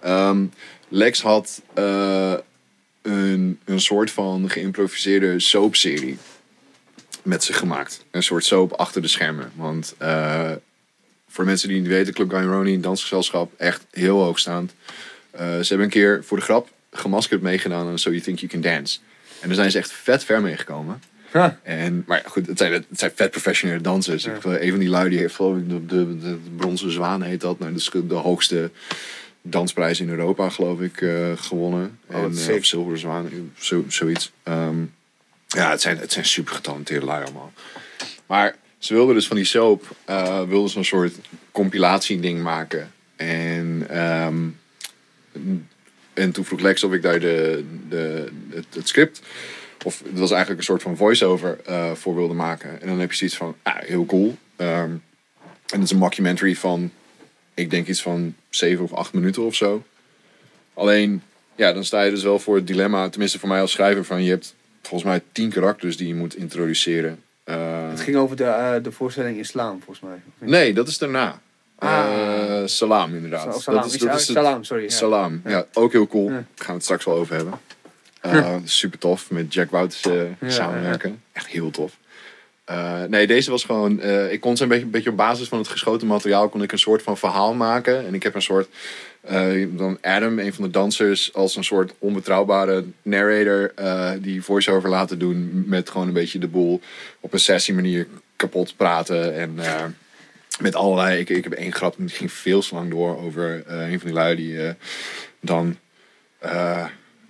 Ehm, 0.00 0.44
Lex 0.88 1.22
had 1.22 1.62
een, 3.02 3.58
een 3.64 3.80
soort 3.80 4.10
van 4.10 4.50
geïmproviseerde 4.50 5.40
soapserie 5.40 6.18
met 7.22 7.44
zich 7.44 7.58
gemaakt. 7.58 8.04
Een 8.10 8.22
soort 8.22 8.44
soap 8.44 8.72
achter 8.72 9.02
de 9.02 9.08
schermen. 9.08 9.52
Want 9.54 9.94
voor 11.30 11.44
mensen 11.44 11.68
die 11.68 11.76
het 11.76 11.86
niet 11.86 11.96
weten, 11.96 12.14
Club 12.14 12.30
Guy 12.30 12.44
Ronnie, 12.44 12.80
dansgezelschap, 12.80 13.52
echt 13.56 13.86
heel 13.90 14.22
hoogstaand. 14.22 14.74
Eh 15.30 15.40
ze 15.40 15.66
hebben 15.68 15.86
een 15.86 15.92
keer 15.92 16.24
voor 16.24 16.36
de 16.36 16.42
grap 16.42 16.68
gemaskerd 16.92 17.42
meegedaan 17.42 17.88
aan 17.88 17.98
So 17.98 18.10
You 18.10 18.22
Think 18.22 18.38
You 18.38 18.52
Can 18.52 18.60
Dance. 18.60 18.98
En 19.40 19.46
daar 19.46 19.56
zijn 19.56 19.70
ze 19.70 19.78
echt 19.78 19.92
vet 19.92 20.24
ver 20.24 20.40
mee 20.40 20.56
gekomen. 20.56 21.02
Huh. 21.32 21.48
En, 21.62 22.04
maar 22.06 22.22
goed, 22.26 22.46
het 22.46 22.58
zijn, 22.58 22.72
het 22.72 22.86
zijn 22.92 23.12
vet 23.14 23.30
professionele 23.30 23.80
dansers. 23.80 24.24
Ja. 24.24 24.38
Een 24.42 24.70
van 24.70 24.78
die 24.78 24.88
lui 24.88 25.08
die 25.10 25.18
heeft 25.18 25.34
geloof 25.34 25.56
ik 25.56 25.68
de, 25.68 25.86
de, 25.86 26.18
de, 26.18 26.18
de 26.18 26.50
bronzen 26.56 26.92
zwaan 26.92 27.22
heet 27.22 27.40
dat. 27.40 27.58
Nou, 27.58 27.72
dat 27.72 27.80
is 27.80 27.90
de 28.08 28.14
hoogste 28.14 28.70
dansprijs 29.42 30.00
in 30.00 30.08
Europa 30.08 30.48
geloof 30.48 30.80
ik 30.80 31.00
eh, 31.00 31.32
gewonnen. 31.36 31.98
Oh, 32.06 32.16
en, 32.16 32.36
eh, 32.48 32.56
of 32.56 32.64
zilveren 32.64 32.98
zwaan, 32.98 33.28
zo, 33.58 33.84
zoiets. 33.88 34.32
Ehm, 34.42 34.84
ja, 35.46 35.70
het 35.70 35.80
zijn, 35.80 35.98
het 35.98 36.12
zijn 36.12 36.24
super 36.24 36.54
getalenteerde 36.54 37.06
lui 37.06 37.24
allemaal. 37.24 37.52
Maar 38.26 38.56
ze 38.80 38.94
wilden 38.94 39.14
dus 39.14 39.26
van 39.26 39.36
die 39.36 39.44
soap, 39.44 39.96
eh 40.04 40.42
wilden 40.42 40.70
ze 40.70 40.78
een 40.78 40.84
soort 40.84 41.14
compilatie 41.52 42.20
ding 42.20 42.42
maken. 42.42 42.92
En, 43.16 43.86
ehm, 43.88 44.48
en 46.12 46.32
toen 46.32 46.44
vroeg 46.44 46.60
Lex 46.60 46.84
of 46.84 46.92
ik 46.92 47.02
daar 47.02 47.20
de, 47.20 47.64
de, 47.88 48.28
het, 48.50 48.66
het 48.74 48.88
script, 48.88 49.22
of 49.84 50.02
het 50.04 50.18
was 50.18 50.30
eigenlijk 50.30 50.60
een 50.60 50.66
soort 50.66 50.82
van 50.82 50.96
voice-over 50.96 51.60
eh, 51.64 51.92
voor 51.92 52.14
wilde 52.14 52.34
maken. 52.34 52.80
En 52.80 52.88
dan 52.88 52.98
heb 52.98 53.10
je 53.10 53.16
zoiets 53.16 53.36
van, 53.36 53.56
ah, 53.62 53.78
heel 53.78 54.06
cool. 54.06 54.36
Ehm, 54.56 54.90
en 54.90 55.00
het 55.66 55.82
is 55.82 55.90
een 55.90 55.98
mockumentary 55.98 56.56
van, 56.56 56.90
ik 57.54 57.70
denk 57.70 57.86
iets 57.86 58.02
van 58.02 58.34
zeven 58.48 58.84
of 58.84 58.92
acht 58.92 59.12
minuten 59.12 59.42
of 59.42 59.54
zo. 59.54 59.82
Alleen, 60.74 61.22
ja, 61.56 61.72
dan 61.72 61.84
sta 61.84 62.02
je 62.02 62.10
dus 62.10 62.22
wel 62.22 62.38
voor 62.38 62.56
het 62.56 62.66
dilemma, 62.66 63.08
tenminste 63.08 63.38
voor 63.38 63.48
mij 63.48 63.60
als 63.60 63.72
schrijver, 63.72 64.04
van 64.04 64.22
je 64.22 64.30
hebt 64.30 64.54
volgens 64.82 65.10
mij 65.10 65.22
tien 65.32 65.50
karakters 65.50 65.96
die 65.96 66.06
je 66.08 66.14
moet 66.14 66.36
introduceren. 66.36 67.22
Eh, 67.50 67.88
Het 67.90 68.00
ging 68.00 68.16
over 68.16 68.36
de, 68.36 68.44
eh, 68.44 68.74
de 68.82 68.92
voorstelling 68.92 69.38
Islam, 69.38 69.82
volgens 69.84 70.00
mij. 70.00 70.48
Nee, 70.48 70.72
dat 70.74 70.88
is 70.88 70.98
daarna. 70.98 71.40
Ah. 71.78 71.98
Eh, 72.60 72.66
salam, 72.66 73.14
inderdaad. 73.14 73.54
Sa- 73.54 73.60
Salam, 73.60 73.80
dat 73.82 73.88
is, 73.90 73.94
is- 73.96 74.00
dat 74.00 74.08
oh, 74.10 74.14
is 74.20 74.26
het- 74.28 74.36
Salam, 74.36 74.64
sorry. 74.64 74.82
Ja. 74.82 74.88
Salam, 74.90 75.40
ja. 75.44 75.64
ook 75.72 75.92
heel 75.92 76.06
cool. 76.06 76.26
Daar 76.28 76.44
gaan 76.56 76.66
we 76.66 76.72
het 76.72 76.82
straks 76.82 77.04
wel 77.04 77.14
over 77.14 77.34
hebben. 77.36 77.54
Super 78.68 78.98
tof, 78.98 79.30
met 79.30 79.52
Jack 79.54 79.70
Wouters 79.70 80.02
Ja, 80.02 80.50
samenwerken. 80.50 81.22
Echt 81.32 81.46
heel 81.46 81.70
tof. 81.70 81.92
Nee, 83.08 83.26
deze 83.26 83.50
was 83.50 83.64
gewoon... 83.64 84.02
ik 84.30 84.40
kon 84.40 84.56
ze 84.56 84.62
een 84.62 84.68
beetje, 84.68 84.84
een 84.84 84.90
beetje 84.90 85.10
op 85.10 85.16
basis 85.16 85.48
van 85.48 85.58
het 85.58 85.68
geschoten 85.68 86.06
materiaal... 86.06 86.48
kon 86.48 86.62
ik 86.62 86.72
een 86.72 86.78
soort 86.78 87.02
van 87.02 87.16
verhaal 87.18 87.54
maken. 87.54 88.06
En 88.06 88.14
ik 88.14 88.22
heb 88.22 88.34
een 88.34 88.42
soort... 88.42 88.68
eh, 89.20 89.66
dan 89.70 89.98
Adam, 90.00 90.38
een 90.38 90.54
van 90.54 90.64
de 90.64 90.70
dansers... 90.70 91.34
als 91.34 91.56
een 91.56 91.64
soort 91.64 91.92
onbetrouwbare 91.98 92.84
narrator... 93.02 93.72
eh, 93.74 94.12
die 94.20 94.42
voice-over 94.42 94.88
laten 94.88 95.18
doen... 95.18 95.64
met 95.66 95.90
gewoon 95.90 96.06
een 96.06 96.12
beetje 96.12 96.38
de 96.38 96.48
boel... 96.48 96.80
op 97.20 97.32
een 97.32 97.40
sessie 97.40 97.74
manier 97.74 98.06
kapot 98.36 98.76
praten. 98.76 99.34
En... 99.34 99.52
eh, 99.56 99.84
met 100.60 100.74
allerlei. 100.74 101.20
Ik, 101.20 101.28
ik 101.28 101.44
heb 101.44 101.52
één 101.52 101.72
grap, 101.72 101.94
die 101.98 102.08
ging 102.08 102.32
veel 102.32 102.60
te 102.60 102.74
lang 102.74 102.90
door 102.90 103.18
over 103.18 103.62
een 103.66 103.98
van 103.98 104.08
die 104.08 104.16
lui 104.16 104.36
die 104.36 104.74
dan 105.40 105.76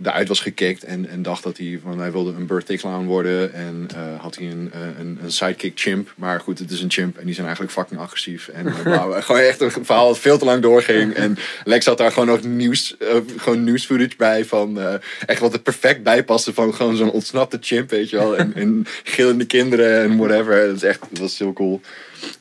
eruit 0.02 0.28
was 0.28 0.40
gekikt 0.40 0.84
en, 0.84 1.08
en 1.08 1.22
dacht 1.22 1.42
dat 1.42 1.56
hij 1.56 1.80
van 1.82 1.98
hij 1.98 2.12
wilde 2.12 2.32
een 2.32 2.46
birthday 2.46 2.76
clown 2.76 3.06
worden 3.06 3.52
en 3.52 3.88
eh, 3.94 4.20
had 4.20 4.36
hij 4.36 4.50
een, 4.50 4.70
eh, 4.72 4.80
een, 4.98 5.18
een 5.22 5.32
sidekick 5.32 5.72
chimp. 5.74 6.12
Maar 6.16 6.40
goed, 6.40 6.58
het 6.58 6.70
is 6.70 6.82
een 6.82 6.90
chimp 6.90 7.18
en 7.18 7.24
die 7.24 7.34
zijn 7.34 7.46
eigenlijk 7.46 7.76
fucking 7.76 8.00
agressief. 8.00 8.48
En 8.48 8.66
eh, 8.66 9.22
gewoon 9.24 9.40
echt 9.40 9.60
een 9.60 9.70
verhaal 9.70 10.06
dat 10.06 10.18
veel 10.18 10.38
te 10.38 10.44
lang 10.44 10.62
doorging. 10.62 11.14
En 11.14 11.38
Lex 11.64 11.86
had 11.86 11.98
daar 11.98 12.12
gewoon 12.12 12.28
nog 12.28 12.42
nieuws, 12.42 12.96
gewoon 13.36 13.64
nieuws 13.64 13.86
footage 13.86 14.16
bij 14.16 14.44
van 14.44 14.78
echt 15.26 15.40
wat 15.40 15.52
er 15.52 15.60
perfect 15.60 16.02
bij 16.02 16.24
paste 16.24 16.54
van 16.54 16.74
gewoon 16.74 16.96
zo'n 16.96 17.10
ontsnapte 17.10 17.58
chimp, 17.60 17.90
weet 17.90 18.10
je 18.10 18.16
wel. 18.16 18.36
En, 18.36 18.54
en 18.62 18.86
gillende 19.04 19.44
kinderen 19.44 20.02
en 20.02 20.16
whatever. 20.16 20.66
Dat 20.66 20.76
is 20.76 20.82
echt, 20.82 21.00
dat 21.10 21.18
was 21.18 21.38
heel 21.38 21.52
cool. 21.52 21.80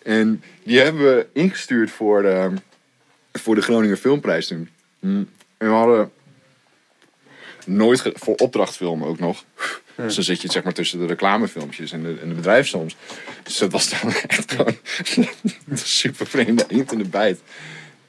En 0.04 0.44
die 0.64 0.80
hebben 0.80 1.04
we 1.04 1.26
ingestuurd 1.34 1.92
voor 1.92 2.22
de, 2.22 2.52
voor 3.34 3.56
de 3.56 3.62
Groninger 3.62 3.98
Filmprijs 3.98 4.48
toen. 4.48 4.70
Mm. 5.00 5.30
En 5.58 5.68
we 5.68 5.74
hadden 5.74 6.12
nooit 7.66 8.02
voor 8.14 8.36
opdrachtfilm 8.36 9.04
ook 9.04 9.20
nog. 9.20 9.44
Dus 9.96 10.16
dan 10.16 10.24
zit 10.24 10.42
je 10.42 10.52
zeg 10.52 10.64
maar 10.64 10.74
tussen 10.74 11.00
de 11.00 11.06
reclamefilmpjes 11.06 11.92
en 11.92 12.04
de, 12.04 12.18
en 12.22 12.30
de 12.30 12.36
bedrijfsfilms. 12.36 12.96
Dus 13.44 13.58
dat 13.58 13.72
was 13.72 13.90
dan 13.90 14.14
echt 14.28 14.52
gewoon 14.52 14.78
een 15.70 15.78
super 15.78 16.28
vreemde 16.28 16.66
eend 16.68 16.92
in 16.92 16.98
de 16.98 17.10
bijt. 17.10 17.42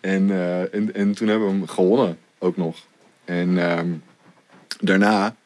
En, 0.01 0.31
eh, 0.31 0.74
en, 0.74 0.94
en 0.94 1.14
toen 1.14 1.28
hebben 1.28 1.48
we 1.48 1.55
hem 1.55 1.66
gewonnen 1.66 2.18
ook 2.39 2.56
nog. 2.56 2.77
En 3.24 3.59
ehm, 3.59 3.89
daarna 4.81 5.36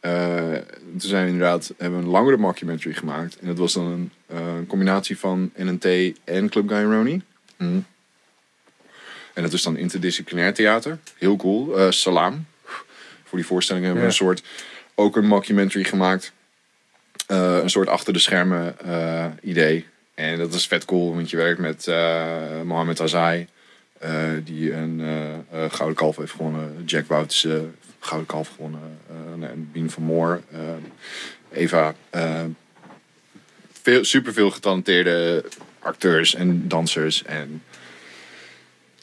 eh, 0.00 0.54
toen 0.90 1.10
zijn 1.10 1.24
we 1.24 1.30
inderdaad 1.30 1.74
hebben 1.76 1.98
we 1.98 2.04
een 2.04 2.10
langere 2.10 2.36
mockumentary 2.36 2.94
gemaakt. 2.94 3.38
En 3.38 3.46
dat 3.46 3.58
was 3.58 3.72
dan 3.72 3.84
een, 3.84 4.12
eh, 4.26 4.56
een 4.56 4.66
combinatie 4.66 5.18
van 5.18 5.50
NNT 5.56 5.84
en 6.24 6.48
Club 6.48 6.68
Guy 6.68 6.82
Ronnie. 6.82 7.22
Mm. 7.56 7.84
En 9.34 9.42
dat 9.42 9.52
is 9.52 9.62
dan 9.62 9.76
interdisciplinair 9.76 10.54
theater. 10.54 10.98
Heel 11.18 11.36
cool. 11.36 11.78
Eh, 11.78 11.90
Salam. 11.90 12.46
Voor 13.30 13.38
die 13.38 13.46
voorstelling 13.48 13.84
hebben 13.84 14.02
we 14.02 14.08
Ja. 14.08 14.14
een 14.14 14.24
soort... 14.26 14.42
Ook 14.94 15.16
een 15.16 15.26
mockumentary 15.26 15.84
gemaakt. 15.84 16.32
Eh, 17.26 17.58
een 17.62 17.70
soort 17.70 17.88
achter 17.88 18.12
de 18.12 18.18
schermen 18.18 18.78
eh, 18.78 19.26
idee. 19.42 19.86
En 20.14 20.38
dat 20.38 20.54
is 20.54 20.66
vet 20.66 20.84
cool, 20.84 21.14
want 21.14 21.30
je 21.30 21.36
werkt 21.36 21.60
met 21.60 21.86
eh 21.86 22.60
Mohamed 22.64 23.00
Azai. 23.00 23.46
die 24.44 24.72
een 24.72 25.02
Gouden 25.68 25.96
Kalf 25.96 26.16
heeft 26.16 26.32
gewonnen. 26.32 26.82
Jack 26.86 27.06
Wouters, 27.06 27.46
Gouden 28.00 28.28
Kalf 28.28 28.48
gewonnen. 28.48 28.98
nee, 29.36 29.50
Bien 29.54 29.90
van 29.90 30.02
Moor. 30.02 30.42
Eva. 31.52 31.94
veel, 33.82 34.04
superveel 34.04 34.50
getalenteerde 34.50 35.44
acteurs 35.78 36.34
en 36.34 36.68
dansers. 36.68 37.22
En 37.24 37.62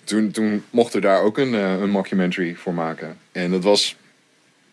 toen, 0.03 0.31
toen 0.31 0.63
mocht 0.69 0.93
er 0.93 1.01
daar 1.01 1.21
ook 1.21 1.37
een, 1.37 1.53
een 1.53 1.89
mockumentary 1.89 2.55
voor 2.55 2.73
maken. 2.73 3.17
En 3.31 3.51
dat 3.51 3.63
was... 3.63 3.95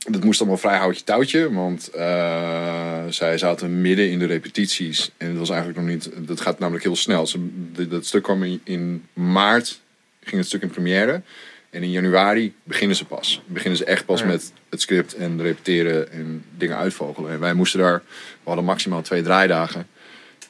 Dat 0.09 0.25
moest 0.25 0.41
allemaal 0.41 0.59
vrij 0.59 0.79
houtje 0.79 1.05
touwtje, 1.05 1.53
want 1.53 1.89
eh, 1.89 3.05
zij 3.09 3.39
zaten 3.39 3.81
midden 3.81 4.11
in 4.11 4.19
de 4.19 4.27
repetities. 4.27 5.11
En 5.17 5.29
het 5.29 5.39
was 5.39 5.51
eigenlijk 5.51 5.79
nog 5.79 5.89
niet... 5.89 6.11
Dat 6.17 6.41
gaat 6.41 6.59
namelijk 6.59 6.85
heel 6.85 6.97
snel. 6.97 7.27
Ze, 7.27 7.49
dat 7.89 8.07
stuk 8.07 8.23
kwam 8.23 8.43
in, 8.43 8.61
in 8.65 9.05
maart, 9.13 9.81
ging 10.23 10.37
het 10.37 10.47
stuk 10.47 10.63
in 10.63 10.69
première. 10.71 11.23
En 11.71 11.83
in 11.83 11.91
januari 11.91 12.55
beginnen 12.63 12.97
ze 12.97 13.05
pas. 13.05 13.43
Beginnen 13.47 13.79
ze 13.79 13.85
echt 13.85 14.05
pas 14.05 14.21
Ja. 14.21 14.27
met 14.27 14.53
het 14.69 14.81
script 14.81 15.15
en 15.15 15.43
repeteren 15.43 16.13
en 16.13 16.45
dingen 16.57 16.77
uitvogelen. 16.77 17.33
En 17.33 17.41
wij 17.41 17.55
moesten 17.55 17.81
daar... 17.81 18.03
We 18.43 18.51
hadden 18.51 18.65
maximaal 18.65 19.03
twee 19.03 19.23
draaidagen. 19.23 19.87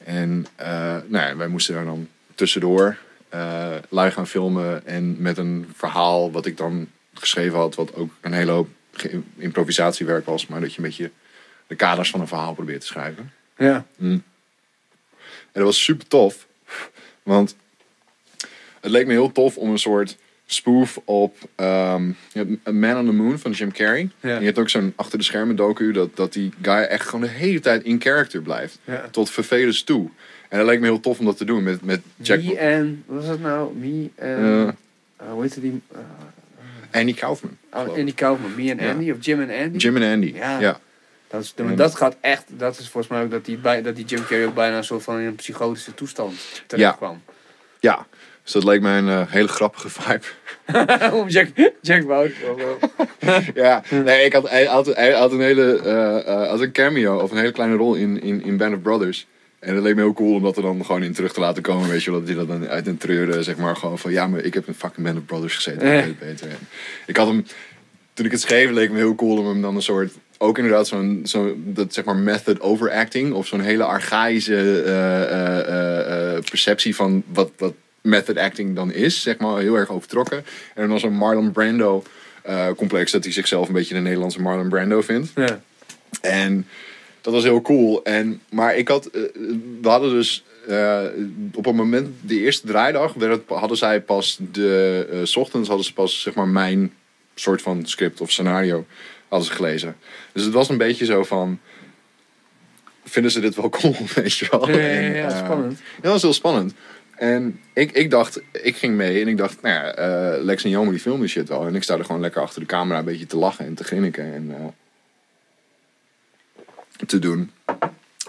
En 0.03 0.45
eh, 0.55 0.67
nou 1.07 1.27
ja, 1.27 1.35
wij 1.35 1.47
moesten 1.47 1.73
daar 1.73 1.85
dan 1.85 2.07
tussendoor 2.35 2.97
eh 3.29 3.75
live 3.89 4.11
gaan 4.11 4.27
filmen. 4.27 4.85
En 4.87 5.15
met 5.19 5.37
een 5.37 5.67
verhaal 5.75 6.31
wat 6.31 6.45
ik 6.45 6.57
dan 6.57 6.87
geschreven 7.13 7.57
had. 7.57 7.75
Wat 7.75 7.95
ook 7.95 8.11
een 8.21 8.33
hele 8.33 8.51
hoop 8.51 8.67
improvisatiewerk 9.37 10.25
was. 10.25 10.47
Maar 10.47 10.61
dat 10.61 10.71
je 10.73 10.77
een 10.77 10.83
beetje 10.83 11.11
de 11.67 11.75
kaders 11.75 12.09
van 12.09 12.19
een 12.19 12.27
verhaal 12.27 12.53
probeert 12.53 12.81
te 12.81 12.87
schrijven. 12.87 13.31
Ja. 13.57 13.85
En 13.99 14.23
dat 15.51 15.63
was 15.63 15.83
super 15.83 16.07
tof. 16.07 16.47
Want 17.23 17.55
het 18.81 18.91
leek 18.91 19.05
me 19.07 19.11
heel 19.11 19.31
tof 19.31 19.57
om 19.57 19.71
een 19.71 19.79
soort 19.79 20.17
spoof 20.45 20.99
op 21.05 21.37
je 21.55 22.57
A 22.67 22.71
Man 22.71 22.97
on 22.97 23.05
the 23.05 23.11
Moon 23.11 23.39
van 23.39 23.51
Jim 23.51 23.71
Carrey. 23.71 24.09
Ja. 24.19 24.29
En 24.33 24.39
je 24.39 24.45
hebt 24.45 24.57
ook 24.59 24.69
zo'n 24.69 24.93
achter 24.95 25.17
de 25.17 25.23
schermen 25.23 25.55
docu 25.55 25.91
dat, 25.91 26.15
dat 26.15 26.33
die 26.33 26.53
guy 26.61 26.73
echt 26.81 27.05
gewoon 27.05 27.21
de 27.25 27.27
hele 27.31 27.59
tijd 27.59 27.83
in 27.83 28.01
character 28.01 28.41
blijft. 28.41 28.79
Ja. 28.83 29.07
Tot 29.11 29.29
vervelens 29.29 29.83
toe. 29.83 30.09
En 30.49 30.57
dat 30.57 30.67
leek 30.67 30.79
me 30.79 30.85
heel 30.85 30.99
tof 30.99 31.19
om 31.19 31.25
dat 31.25 31.37
te 31.37 31.45
doen 31.45 31.63
met, 31.63 31.81
met 31.81 32.01
Jack 32.15 32.43
Me 32.43 32.57
en, 32.57 33.03
wat 33.05 33.17
was 33.21 33.27
het 33.29 33.41
nou? 33.41 33.75
Me 33.75 34.09
en, 34.15 34.37
Eh. 34.37 34.67
eh, 34.67 34.73
hoe 35.31 35.41
heette 35.41 35.61
die? 35.61 35.81
eh, 35.91 35.99
Andy 36.95 37.13
Kaufman. 37.13 37.57
oh. 37.73 37.79
Andy 37.97 38.13
Kaufman. 38.13 38.55
Me 38.55 38.69
en 38.71 38.79
Ja. 38.79 38.91
Andy 38.91 39.11
of 39.11 39.17
Jim 39.19 39.41
en 39.41 39.63
Andy? 39.63 39.77
Jim 39.77 39.97
en 39.97 40.13
Andy. 40.13 40.33
Ja. 40.35 40.59
Ja. 40.59 40.79
Dat, 41.27 41.41
is, 41.43 41.53
En- 41.55 41.75
dat 41.75 41.95
gaat 41.95 42.15
echt, 42.21 42.43
dat 42.47 42.79
is 42.79 42.89
volgens 42.89 43.13
mij 43.13 43.23
ook 43.23 43.31
dat 43.31 43.45
die, 43.45 43.57
bij, 43.57 43.81
dat 43.81 43.95
die 43.95 44.05
Jim 44.05 44.25
Carrey 44.25 44.45
ook 44.45 44.55
bijna 44.55 44.77
een 44.77 44.83
soort 44.83 45.03
van 45.03 45.19
in 45.19 45.25
een 45.25 45.35
psychotische 45.35 45.93
toestand 45.93 46.33
terecht 46.67 46.95
kwam. 46.97 47.21
ja. 47.79 48.05
Dus 48.43 48.53
dat 48.53 48.63
leek 48.63 48.81
mij 48.81 48.97
een 48.97 49.09
eh, 49.09 49.21
hele 49.27 49.47
grappige 49.47 49.89
vibe. 49.89 50.25
Om 51.19 51.27
Jack, 51.27 51.47
Jack 51.81 52.01
Wout. 52.03 52.31
ja, 53.55 53.83
nee, 53.89 54.25
ik 54.25 54.33
had, 54.33 54.49
hij, 54.49 54.65
had, 54.65 54.85
hij 54.85 55.11
had 55.11 55.31
een 55.31 55.39
hele 55.41 55.81
had 56.49 56.61
een 56.61 56.71
cameo 56.71 57.19
of 57.19 57.31
een 57.31 57.37
hele 57.37 57.51
kleine 57.51 57.75
rol 57.75 57.93
in, 57.95 58.21
in, 58.21 58.43
in 58.43 58.57
Band 58.57 58.75
of 58.75 58.81
Brothers. 58.81 59.27
En 59.65 59.73
dat 59.73 59.83
leek 59.83 59.95
me 59.95 60.01
heel 60.01 60.13
cool 60.13 60.35
om 60.35 60.43
dat 60.43 60.57
er 60.57 60.63
dan 60.63 60.85
gewoon 60.85 61.03
in 61.03 61.13
terug 61.13 61.33
te 61.33 61.39
laten 61.39 61.63
komen. 61.63 61.89
Weet 61.89 62.03
je 62.03 62.11
wel, 62.11 62.19
dat 62.19 62.29
hij 62.29 62.37
dat 62.37 62.47
dan 62.47 62.67
uit 62.67 62.87
een 62.87 62.97
treuren, 62.97 63.43
zeg 63.43 63.57
maar, 63.57 63.75
gewoon 63.75 63.99
van 63.99 64.11
ja, 64.11 64.27
maar 64.27 64.39
ik 64.39 64.53
heb 64.53 64.67
in 64.67 64.73
fucking 64.73 65.05
Band 65.05 65.17
of 65.17 65.25
Brothers 65.25 65.55
gezeten. 65.55 66.07
Ik 66.07 66.19
Eh. 66.19 66.27
En 66.27 66.57
ik 67.05 67.17
had 67.17 67.27
hem, 67.27 67.45
toen 68.13 68.25
ik 68.25 68.31
het 68.31 68.41
schreef, 68.41 68.69
leek 68.69 68.91
me 68.91 68.97
heel 68.97 69.15
cool 69.15 69.37
om 69.37 69.47
hem 69.47 69.61
dan 69.61 69.75
een 69.75 69.81
soort, 69.81 70.13
ook 70.37 70.57
inderdaad 70.57 70.87
zo'n, 70.87 71.21
zo, 71.25 71.55
dat 71.57 71.93
zeg 71.93 72.03
maar 72.05 72.15
method 72.15 72.61
overacting. 72.61 73.33
Of 73.33 73.47
zo'n 73.47 73.59
hele 73.61 73.83
archaïsche 73.83 74.81
eh, 74.81 75.21
eh, 75.21 75.59
eh, 75.59 76.35
eh, 76.35 76.43
perceptie 76.43 76.95
van 76.95 77.23
wat, 77.27 77.51
wat 77.57 77.73
method 78.01 78.37
acting 78.37 78.75
dan 78.75 78.91
is, 78.91 79.21
zeg 79.21 79.37
maar, 79.37 79.59
heel 79.59 79.75
erg 79.75 79.89
overtrokken. 79.89 80.45
En 80.75 80.87
dan 80.87 80.99
zo'n 80.99 81.13
Marlon 81.13 81.51
Brando 81.51 82.03
eh, 82.41 82.67
complex 82.75 83.11
dat 83.11 83.23
hij 83.23 83.33
zichzelf 83.33 83.67
een 83.67 83.73
beetje 83.73 83.93
de 83.93 83.99
Nederlandse 83.99 84.41
Marlon 84.41 84.69
Brando 84.69 85.01
vindt. 85.01 85.31
Ja. 85.35 85.61
En 86.21 86.67
dat 87.25 87.33
was 87.33 87.43
heel 87.43 87.61
cool. 87.61 88.03
En, 88.03 88.41
maar 88.49 88.75
ik 88.75 88.87
had, 88.87 89.05
eh, 89.05 89.21
we 89.81 89.89
hadden 89.89 90.09
dus 90.09 90.43
eh, 90.67 91.03
op 91.53 91.65
het 91.65 91.75
moment, 91.75 92.09
de 92.21 92.39
eerste 92.39 92.67
draaidag, 92.67 93.13
werd 93.13 93.31
het, 93.31 93.57
hadden 93.59 93.77
zij 93.77 94.01
pas 94.01 94.37
de, 94.51 95.07
eh, 95.11 95.19
's 95.23 95.35
ochtends 95.35 95.67
hadden 95.67 95.85
ze 95.85 95.93
pas 95.93 96.21
zeg 96.21 96.33
maar 96.33 96.47
mijn 96.47 96.93
soort 97.35 97.61
van 97.61 97.85
script 97.85 98.21
of 98.21 98.31
scenario 98.31 98.85
hadden 99.27 99.47
ze 99.47 99.53
gelezen. 99.53 99.95
Dus 100.33 100.43
het 100.43 100.53
was 100.53 100.69
een 100.69 100.77
beetje 100.77 101.05
zo 101.05 101.23
van, 101.23 101.59
vinden 103.03 103.31
ze 103.31 103.39
dit 103.39 103.55
wel 103.55 103.69
cool, 103.69 103.95
weet 104.15 104.37
je 104.37 104.47
wel? 104.51 104.69
Ja, 104.69 104.77
ja, 104.77 104.87
En, 104.87 105.13
ja, 105.13 105.43
spannend. 105.43 105.79
ja, 105.95 106.01
dat 106.01 106.11
was 106.11 106.21
heel 106.21 106.33
spannend. 106.33 106.73
En 107.15 107.59
ik, 107.73 107.91
ik 107.91 108.09
dacht, 108.09 108.41
ik 108.51 108.75
ging 108.75 108.95
mee 108.95 109.21
en 109.21 109.27
ik 109.27 109.37
dacht, 109.37 109.61
nou 109.61 109.75
ja, 109.75 109.93
Lex 110.43 110.63
en 110.63 110.69
Jomo 110.69 110.91
die 110.91 110.99
filmen 110.99 111.29
shit 111.29 111.49
wel. 111.49 111.65
En 111.67 111.75
ik 111.75 111.83
sta 111.83 111.97
er 111.97 112.05
gewoon 112.05 112.21
lekker 112.21 112.41
achter 112.41 112.59
de 112.59 112.67
camera 112.67 112.99
een 112.99 113.05
beetje 113.05 113.25
te 113.25 113.37
lachen 113.37 113.65
en 113.65 113.73
te 113.73 113.83
grinniken 113.83 114.33
en 114.33 114.73
te 117.05 117.19
doen. 117.19 117.51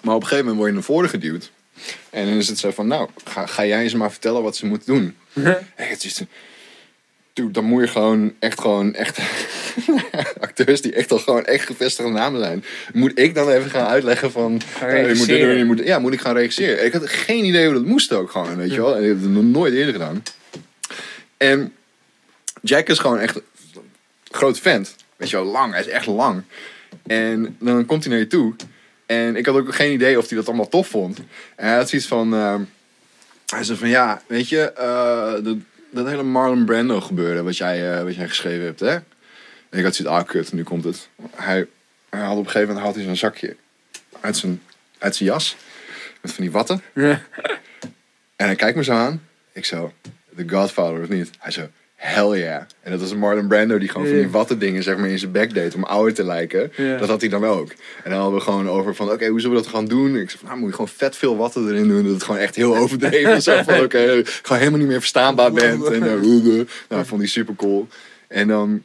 Maar 0.02 0.14
op 0.14 0.20
een 0.20 0.28
gegeven 0.28 0.38
moment 0.38 0.56
word 0.56 0.68
je 0.68 0.74
naar 0.74 0.82
voren 0.82 1.09
geduwd. 1.09 1.51
En 2.10 2.26
dan 2.26 2.36
is 2.36 2.48
het 2.48 2.59
zo 2.59 2.70
van, 2.70 2.86
nou, 2.86 3.09
ga, 3.24 3.47
ga 3.47 3.66
jij 3.66 3.82
eens 3.82 3.94
maar 3.94 4.10
vertellen 4.10 4.43
wat 4.43 4.56
ze 4.56 4.66
moeten 4.66 4.94
doen. 4.94 5.16
En 5.74 5.88
het 5.88 6.05
is, 6.05 6.22
dude, 7.32 7.51
dan 7.51 7.64
moet 7.64 7.82
je 7.82 7.88
gewoon 7.88 8.34
echt 8.38 8.60
gewoon 8.60 8.94
echt 8.94 9.18
acteurs 10.40 10.80
die 10.80 10.93
echt 10.93 11.12
al 11.12 11.18
gewoon 11.18 11.44
echt 11.44 11.66
gevestigde 11.66 12.10
namen 12.10 12.40
zijn. 12.40 12.64
Moet 12.93 13.18
ik 13.18 13.34
dan 13.34 13.51
even 13.51 13.70
gaan 13.70 13.86
uitleggen 13.86 14.32
van, 14.32 14.60
Gaan 14.78 15.09
je 15.09 15.14
moet 15.14 15.26
dit 15.26 15.40
doen, 15.40 15.56
je 15.56 15.64
moet, 15.64 15.78
ja, 15.84 15.98
moet 15.98 16.12
ik 16.12 16.20
gaan 16.20 16.36
regisseren. 16.36 16.84
Ik 16.84 16.93
had 16.93 17.09
geen 17.09 17.44
idee 17.44 17.64
hoe 17.64 17.74
dat 17.74 17.84
moest 17.84 18.12
ook 18.12 18.30
gewoon, 18.30 18.56
weet 18.56 18.70
je 18.70 18.80
wel. 18.80 18.97
En 18.97 19.02
ik 19.02 19.09
heb 19.09 19.20
het 19.20 19.30
nog 19.30 19.44
nooit 19.44 19.74
eerder 19.74 19.93
gedaan. 19.93 20.22
En 21.36 21.72
Jack 22.62 22.88
is 22.88 22.98
gewoon 22.98 23.18
echt 23.18 23.36
een 23.36 23.43
groot 24.30 24.59
vent. 24.59 24.94
Weet 25.16 25.30
je 25.30 25.36
wel, 25.36 25.44
lang. 25.44 25.72
Hij 25.72 25.80
is 25.80 25.88
echt 25.88 26.06
lang. 26.06 26.43
En 27.06 27.56
dan 27.60 27.86
komt 27.86 28.02
hij 28.05 28.12
naar 28.12 28.22
je 28.22 28.26
toe. 28.26 28.55
En 29.06 29.36
ik 29.36 29.47
had 29.47 29.55
ook 29.55 29.74
geen 29.74 29.93
idee 29.93 30.18
of 30.18 30.28
hij 30.28 30.38
dat 30.38 30.47
allemaal 30.47 30.68
tof 30.68 30.88
vond. 30.88 31.18
En 31.56 31.66
hij 31.68 31.76
had 31.76 31.88
zoiets 31.88 32.09
van... 32.09 32.34
ehm, 32.34 32.62
hij 33.47 33.64
zei 33.64 33.78
van, 33.78 33.88
ja, 33.88 34.22
weet 34.26 34.48
je... 34.48 34.72
eh, 34.72 35.44
dat, 35.44 35.56
dat 35.90 36.06
hele 36.06 36.22
Marlon 36.22 36.64
Brando 36.64 37.01
gebeuren 37.01 37.44
wat 37.44 37.56
jij, 37.56 37.97
eh, 37.97 38.02
wat 38.02 38.14
jij 38.14 38.28
geschreven 38.28 38.64
hebt, 38.64 38.80
hè? 38.80 38.94
En 39.70 39.78
ik 39.78 39.84
had 39.84 39.94
zoiets, 39.94 40.16
ah, 40.16 40.26
kut, 40.26 40.52
nu 40.52 40.62
komt 40.62 40.84
het. 40.84 41.09
Hij, 41.34 41.66
hij 42.09 42.20
had 42.20 42.30
op 42.32 42.38
een 42.38 42.44
gegeven 42.44 42.66
moment 42.66 42.84
haalt 42.84 42.94
hij 42.94 43.05
zo'n 43.05 43.16
zakje 43.16 43.56
uit 44.20 44.36
zijn, 44.36 44.62
uit 44.98 45.16
zijn 45.16 45.28
jas. 45.28 45.56
Met 46.20 46.32
van 46.32 46.44
die 46.44 46.52
watten. 46.52 46.82
Ja. 46.94 47.22
En 48.36 48.47
hij 48.47 48.55
kijkt 48.55 48.76
me 48.76 48.84
zo 48.84 48.93
aan. 48.93 49.22
Ik 49.52 49.64
zo, 49.64 49.93
The 50.36 50.48
Godfather 50.48 51.02
of 51.02 51.09
niet? 51.09 51.30
Hij 51.38 51.52
zo, 51.52 51.68
hell 52.06 52.38
yeah. 52.38 52.62
En 52.82 52.90
dat 52.90 53.00
was 53.00 53.14
Marlon 53.14 53.48
Brando 53.48 53.78
die 53.78 53.88
gewoon 53.88 54.06
van 54.06 54.16
die 54.16 54.28
watten 54.28 54.58
dingen 54.58 54.82
zeg 54.82 54.96
maar 54.96 55.08
in 55.08 55.18
zijn 55.18 55.32
bek 55.32 55.54
deed 55.54 55.74
om 55.74 55.84
ouder 55.84 56.14
te 56.14 56.24
lijken. 56.24 56.72
Dat 56.98 57.08
had 57.08 57.20
hij 57.20 57.30
dan 57.30 57.44
ook. 57.44 57.70
En 58.04 58.10
dan 58.10 58.20
hadden 58.20 58.38
we 58.38 58.44
gewoon 58.44 58.68
over 58.68 58.94
van, 58.94 59.10
oké, 59.10 59.26
hoe 59.26 59.40
zullen 59.40 59.56
we 59.56 59.62
dat 59.62 59.72
gaan 59.72 59.84
doen? 59.84 60.16
Ik 60.16 60.30
zei 60.30 60.38
van, 60.38 60.48
nou 60.48 60.60
moet 60.60 60.68
je 60.68 60.74
gewoon 60.74 60.90
vet 60.96 61.16
veel 61.16 61.36
watten 61.36 61.68
erin 61.68 61.88
doen. 61.88 62.02
Dat 62.02 62.12
het 62.12 62.22
gewoon 62.22 62.40
echt 62.40 62.54
heel 62.54 62.76
overdreven 62.76 63.36
is. 63.36 63.44
Van, 63.44 63.80
oké, 63.80 64.22
gewoon 64.42 64.58
helemaal 64.58 64.78
niet 64.78 64.88
meer 64.88 64.98
verstaanbaar 64.98 65.52
bent. 65.52 65.84
En, 65.84 66.02
eh, 66.02 66.66
nou, 66.88 67.04
vond 67.04 67.20
hij 67.20 67.30
super 67.30 67.54
cool. 67.54 67.88
En 68.28 68.48
dan, 68.48 68.82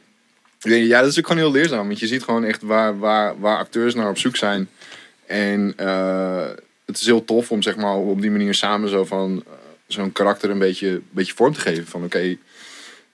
ja, 0.58 1.00
dat 1.00 1.10
is 1.10 1.18
ook 1.18 1.26
gewoon 1.26 1.42
heel 1.42 1.52
leerzaam. 1.52 1.86
Want 1.86 1.98
je 1.98 2.06
ziet 2.06 2.22
gewoon 2.22 2.44
echt 2.44 2.62
waar, 2.62 2.98
waar, 2.98 3.40
waar 3.40 3.58
acteurs 3.58 3.94
naar 3.94 4.08
op 4.08 4.18
zoek 4.18 4.36
zijn. 4.36 4.68
En 5.26 5.72
eh, 5.76 6.46
het 6.84 7.00
is 7.00 7.06
heel 7.06 7.24
tof 7.24 7.50
om 7.50 7.62
zeg 7.62 7.76
maar 7.76 7.96
op 7.96 8.20
die 8.20 8.30
manier 8.30 8.54
samen 8.54 8.88
zo 8.88 9.04
van 9.04 9.44
eh, 9.46 9.52
zo'n 9.86 10.12
karakter 10.12 10.50
een 10.50 10.58
beetje, 10.58 10.88
een 10.88 11.08
beetje 11.10 11.34
vorm 11.34 11.52
te 11.52 11.60
geven. 11.60 11.86
Van 11.86 12.04
oké, 12.04 12.36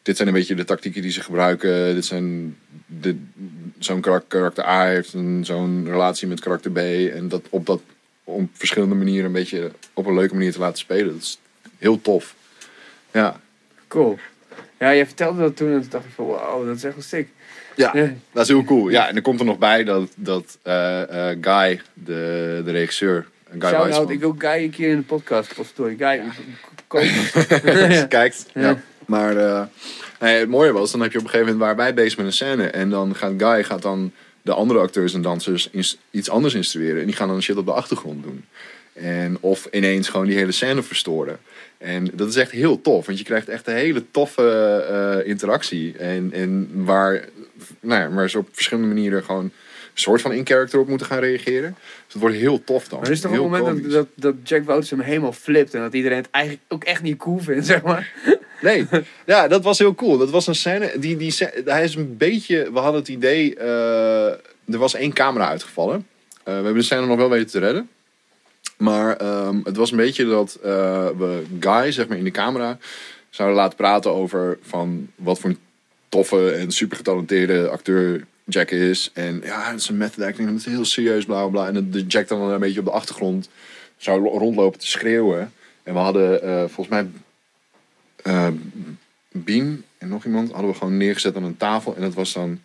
dit 0.08 0.16
zijn 0.16 0.28
een 0.28 0.34
beetje 0.34 0.54
de 0.54 0.64
tactieken 0.64 1.02
die 1.02 1.10
ze 1.10 1.20
gebruiken. 1.22 1.94
Dit 1.94 2.04
zijn 2.04 2.56
de, 2.86 3.16
zo'n 3.78 4.00
karak- 4.00 4.28
karakter 4.28 4.64
A 4.66 4.86
heeft 4.86 5.12
een, 5.12 5.44
zo'n 5.44 5.84
relatie 5.88 6.28
met 6.28 6.40
karakter 6.40 6.70
B. 6.70 6.76
En 7.14 7.28
dat 7.28 7.42
op 7.50 7.66
dat 7.66 7.80
op 8.24 8.48
verschillende 8.52 8.94
manieren 8.94 9.26
een 9.26 9.32
beetje 9.32 9.70
op 9.92 10.06
een 10.06 10.14
leuke 10.14 10.34
manier 10.34 10.52
te 10.52 10.58
laten 10.58 10.78
spelen. 10.78 11.12
Dat 11.12 11.22
is 11.22 11.38
heel 11.78 12.00
tof. 12.00 12.34
Ja, 13.12 13.40
Cool. 13.88 14.18
Ja, 14.78 14.94
jij 14.94 15.06
vertelde 15.06 15.40
dat 15.40 15.56
toen 15.56 15.72
en 15.72 15.80
toen 15.80 15.90
dacht 15.90 16.04
ik 16.04 16.10
van, 16.14 16.24
wow, 16.24 16.66
dat 16.66 16.76
is 16.76 16.84
echt 16.84 16.94
wel 16.94 17.02
sick. 17.02 17.28
ja. 17.76 17.90
Ja. 17.94 18.12
Dat 18.32 18.42
is 18.42 18.48
heel 18.48 18.64
cool. 18.64 18.88
Ja, 18.88 19.08
en 19.08 19.16
er 19.16 19.22
komt 19.22 19.40
er 19.40 19.46
nog 19.46 19.58
bij 19.58 19.84
dat, 19.84 20.10
dat 20.16 20.58
eh, 20.62 21.30
eh, 21.30 21.38
Guy, 21.40 21.80
de, 21.94 22.62
de 22.64 22.70
regisseur, 22.70 23.26
Guy 23.58 23.70
Weisman, 23.70 24.10
ik 24.10 24.20
wil 24.20 24.34
Guy 24.38 24.62
een 24.64 24.70
keer 24.70 24.90
in 24.90 24.96
de 24.96 25.02
podcast. 25.02 25.54
Potverdorie, 25.54 25.96
Guy, 25.96 26.22
koop 26.86 27.02
Ja. 27.02 28.04
kijkt. 28.18 28.46
Ja. 28.54 28.60
Ja. 28.60 28.80
Maar 29.08 29.36
eh, 29.36 29.62
het 30.18 30.48
mooie 30.48 30.72
was, 30.72 30.90
dan 30.90 31.00
heb 31.00 31.12
je 31.12 31.18
op 31.18 31.24
een 31.24 31.30
gegeven 31.30 31.52
moment 31.52 31.66
waar 31.66 31.84
wij 31.84 31.94
bezig 31.94 32.16
met 32.16 32.26
een 32.26 32.32
scène. 32.32 32.66
En 32.66 32.90
dan 32.90 33.14
gaat 33.14 33.32
Guy 33.36 33.64
gaat 33.64 33.82
dan 33.82 34.12
de 34.42 34.52
andere 34.52 34.78
acteurs 34.78 35.14
en 35.14 35.22
dansers 35.22 35.70
iets 36.10 36.30
anders 36.30 36.54
instrueren. 36.54 37.00
En 37.00 37.06
die 37.06 37.16
gaan 37.16 37.28
dan 37.28 37.42
shit 37.42 37.56
op 37.56 37.66
de 37.66 37.72
achtergrond 37.72 38.22
doen. 38.22 38.44
En 38.92 39.36
of 39.40 39.66
ineens 39.70 40.08
gewoon 40.08 40.26
die 40.26 40.36
hele 40.36 40.52
scène 40.52 40.82
verstoren. 40.82 41.38
En 41.78 42.10
dat 42.12 42.28
is 42.28 42.36
echt 42.36 42.50
heel 42.50 42.80
tof. 42.80 43.06
Want 43.06 43.18
je 43.18 43.24
krijgt 43.24 43.48
echt 43.48 43.66
een 43.66 43.74
hele 43.74 44.04
toffe 44.10 44.84
eh, 45.22 45.28
interactie. 45.28 45.96
En, 45.98 46.32
en 46.32 46.70
waar, 46.72 47.24
nou 47.80 48.02
ja, 48.02 48.10
waar 48.10 48.30
ze 48.30 48.38
op 48.38 48.48
verschillende 48.52 48.94
manieren 48.94 49.24
gewoon 49.24 49.50
soort 50.00 50.20
van 50.20 50.32
in-character 50.32 50.80
op 50.80 50.88
moeten 50.88 51.06
gaan 51.06 51.18
reageren. 51.18 51.76
Dus 52.04 52.12
het 52.12 52.22
wordt 52.22 52.36
heel 52.36 52.64
tof 52.64 52.88
dan. 52.88 52.98
Maar 52.98 53.08
er 53.08 53.14
is 53.14 53.20
toch 53.20 53.30
heel 53.30 53.44
een 53.44 53.50
moment 53.50 53.82
dat, 53.82 53.92
dat, 53.92 54.06
dat 54.14 54.34
Jack 54.48 54.64
Wouters 54.64 54.90
hem 54.90 55.00
helemaal 55.00 55.32
flipt 55.32 55.74
en 55.74 55.80
dat 55.80 55.94
iedereen 55.94 56.16
het 56.16 56.30
eigenlijk 56.30 56.64
ook 56.68 56.84
echt 56.84 57.02
niet 57.02 57.18
cool 57.18 57.38
vindt, 57.38 57.66
zeg 57.66 57.82
maar. 57.82 58.12
Nee, 58.60 58.86
ja, 59.26 59.48
dat 59.48 59.64
was 59.64 59.78
heel 59.78 59.94
cool. 59.94 60.18
Dat 60.18 60.30
was 60.30 60.46
een 60.46 60.54
scène. 60.54 60.92
Die, 60.98 61.16
die, 61.16 61.34
hij 61.64 61.84
is 61.84 61.94
een 61.94 62.16
beetje. 62.16 62.72
We 62.72 62.78
hadden 62.78 63.00
het 63.00 63.08
idee. 63.08 63.56
eh, 63.56 64.30
er 64.72 64.78
was 64.78 64.94
één 64.94 65.12
camera 65.12 65.48
uitgevallen. 65.48 66.06
Eh, 66.38 66.44
we 66.44 66.50
hebben 66.50 66.74
de 66.74 66.82
scène 66.82 67.06
nog 67.06 67.16
wel 67.16 67.30
weten 67.30 67.50
te 67.50 67.58
redden. 67.58 67.88
Maar 68.76 69.16
ehm, 69.16 69.60
het 69.64 69.76
was 69.76 69.90
een 69.90 69.96
beetje 69.96 70.26
dat 70.26 70.58
eh, 70.62 71.08
we 71.18 71.42
Guy, 71.60 71.92
zeg 71.92 72.08
maar, 72.08 72.18
in 72.18 72.24
de 72.24 72.30
camera 72.30 72.78
zouden 73.30 73.56
laten 73.58 73.76
praten 73.76 74.12
over 74.12 74.58
van 74.62 75.08
wat 75.14 75.38
voor 75.38 75.50
een 75.50 75.58
toffe 76.08 76.50
en 76.50 76.70
super 76.70 76.96
getalenteerde 76.96 77.68
acteur 77.68 78.26
Jack 78.48 78.70
is. 78.70 79.10
En 79.14 79.40
ja, 79.44 79.70
het 79.70 79.80
is 79.80 79.88
een 79.88 79.96
method 79.96 80.24
acting 80.24 80.48
het 80.48 80.58
is 80.58 80.64
heel 80.64 80.84
serieus, 80.84 81.24
bla 81.24 81.40
bla 81.46 81.48
bla. 81.48 81.66
En 81.78 81.90
de 81.90 82.06
Jack 82.06 82.28
dan 82.28 82.40
een 82.40 82.60
beetje 82.60 82.78
op 82.78 82.84
de 82.84 82.90
achtergrond 82.92 83.48
zou 83.96 84.22
lo- 84.22 84.38
rondlopen 84.38 84.78
te 84.78 84.86
schreeuwen. 84.86 85.52
En 85.82 85.92
we 85.92 85.98
hadden 85.98 86.42
eh, 86.42 86.58
volgens 86.58 86.88
mij 86.88 87.06
eh 88.22 88.48
Bean 89.32 89.82
en 89.98 90.08
nog 90.08 90.24
iemand 90.24 90.52
hadden 90.52 90.70
we 90.70 90.76
gewoon 90.76 90.96
neergezet 90.96 91.36
aan 91.36 91.44
een 91.44 91.56
tafel. 91.56 91.94
En 91.96 92.00
dat 92.00 92.14
was 92.14 92.32
dan 92.32 92.60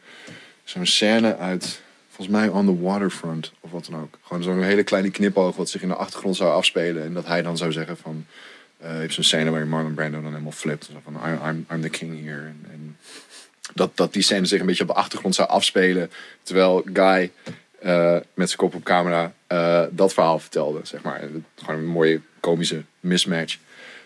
zo'n 0.63 0.85
scène 0.85 1.37
uit, 1.37 1.81
volgens 2.09 2.37
mij 2.37 2.47
On 2.47 2.65
the 2.65 2.81
Waterfront 2.81 3.51
of 3.59 3.71
wat 3.71 3.85
dan 3.89 4.01
ook. 4.01 4.17
Gewoon 4.23 4.43
zo'n 4.43 4.61
hele 4.63 4.83
kleine 4.83 5.09
knipoog 5.11 5.55
wat 5.55 5.69
zich 5.69 5.81
in 5.81 5.87
de 5.87 5.95
achtergrond 5.95 6.35
zou 6.35 6.51
afspelen. 6.51 7.03
En 7.03 7.13
dat 7.13 7.25
hij 7.27 7.41
dan 7.41 7.57
zou 7.57 7.71
zeggen 7.71 7.97
van... 7.97 8.25
eh 8.77 8.91
heeft 8.91 9.13
zo'n 9.13 9.23
scène 9.23 9.49
waarin 9.49 9.69
Marlon 9.69 9.93
Brando 9.93 10.21
dan 10.21 10.31
helemaal 10.31 10.51
flipt. 10.51 10.85
Zo 10.85 10.99
van, 11.03 11.15
I'm, 11.47 11.65
I'm, 11.71 11.81
the 11.81 11.89
king 11.89 12.25
here. 12.25 12.51
Dat, 13.73 13.91
dat 13.97 14.13
die 14.13 14.21
scène 14.21 14.45
zich 14.45 14.59
een 14.59 14.65
beetje 14.65 14.83
op 14.83 14.89
de 14.89 14.95
achtergrond 14.95 15.35
zou 15.35 15.49
afspelen. 15.49 16.11
Terwijl 16.43 16.83
Guy 16.93 17.31
eh, 17.79 18.17
met 18.33 18.47
zijn 18.47 18.59
kop 18.59 18.75
op 18.75 18.83
camera 18.83 19.33
eh, 19.47 19.83
dat 19.91 20.13
verhaal 20.13 20.39
vertelde. 20.39 20.79
Zeg 20.83 21.01
maar. 21.01 21.21
Gewoon 21.55 21.79
een 21.79 21.85
mooie 21.85 22.21
komische 22.39 22.83
mismatch. 22.99 23.57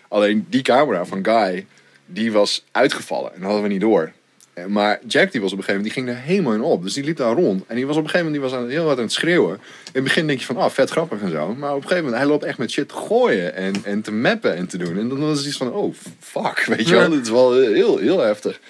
Alleen 0.08 0.46
die 0.50 0.62
camera 0.62 1.04
van 1.04 1.24
Guy, 1.24 1.66
die 2.06 2.32
was 2.32 2.64
uitgevallen. 2.72 3.34
En 3.34 3.36
dat 3.40 3.44
hadden 3.44 3.62
we 3.62 3.72
niet 3.72 3.80
door. 3.80 4.12
Eh, 4.52 4.64
Maar 4.64 5.00
Jack 5.06 5.32
die 5.32 5.40
was 5.40 5.52
op 5.52 5.58
een 5.58 5.64
gegeven 5.64 5.74
moment, 5.84 5.94
die 5.94 6.04
ging 6.04 6.08
er 6.08 6.24
helemaal 6.24 6.52
in 6.52 6.62
op. 6.62 6.82
Dus 6.82 6.94
die 6.94 7.04
liep 7.04 7.16
daar 7.16 7.34
rond. 7.34 7.64
En 7.66 7.76
die 7.76 7.86
was 7.86 7.96
op 7.96 8.02
een 8.04 8.10
gegeven 8.10 8.32
moment 8.32 8.42
die 8.50 8.58
was 8.58 8.64
aan, 8.66 8.70
heel 8.70 8.84
hard 8.84 8.96
aan 8.96 9.04
het 9.04 9.12
schreeuwen. 9.12 9.54
In 9.54 9.60
het 9.92 10.04
begin 10.04 10.26
denk 10.26 10.38
je 10.38 10.46
van, 10.46 10.56
ah, 10.56 10.70
vet 10.70 10.90
grappig 10.90 11.20
en 11.20 11.30
zo. 11.30 11.54
Maar 11.54 11.70
op 11.70 11.76
een 11.76 11.82
gegeven 11.82 12.04
moment, 12.04 12.22
hij 12.22 12.30
loopt 12.30 12.44
echt 12.44 12.58
met 12.58 12.70
shit 12.70 12.88
te 12.88 12.94
gooien. 12.94 13.54
En, 13.54 13.74
en 13.84 14.02
te 14.02 14.12
mappen 14.12 14.56
en 14.56 14.66
te 14.66 14.78
doen. 14.78 14.98
En 14.98 15.08
dan 15.08 15.20
was 15.20 15.38
het 15.38 15.46
iets 15.46 15.56
van, 15.56 15.72
oh, 15.72 15.94
fuck. 16.20 16.64
Weet 16.76 16.88
je 16.88 16.94
wel, 16.94 17.10
dit 17.10 17.22
is 17.22 17.30
wel 17.30 17.60
heel, 17.60 17.98
heel 17.98 18.18
heftig. 18.18 18.60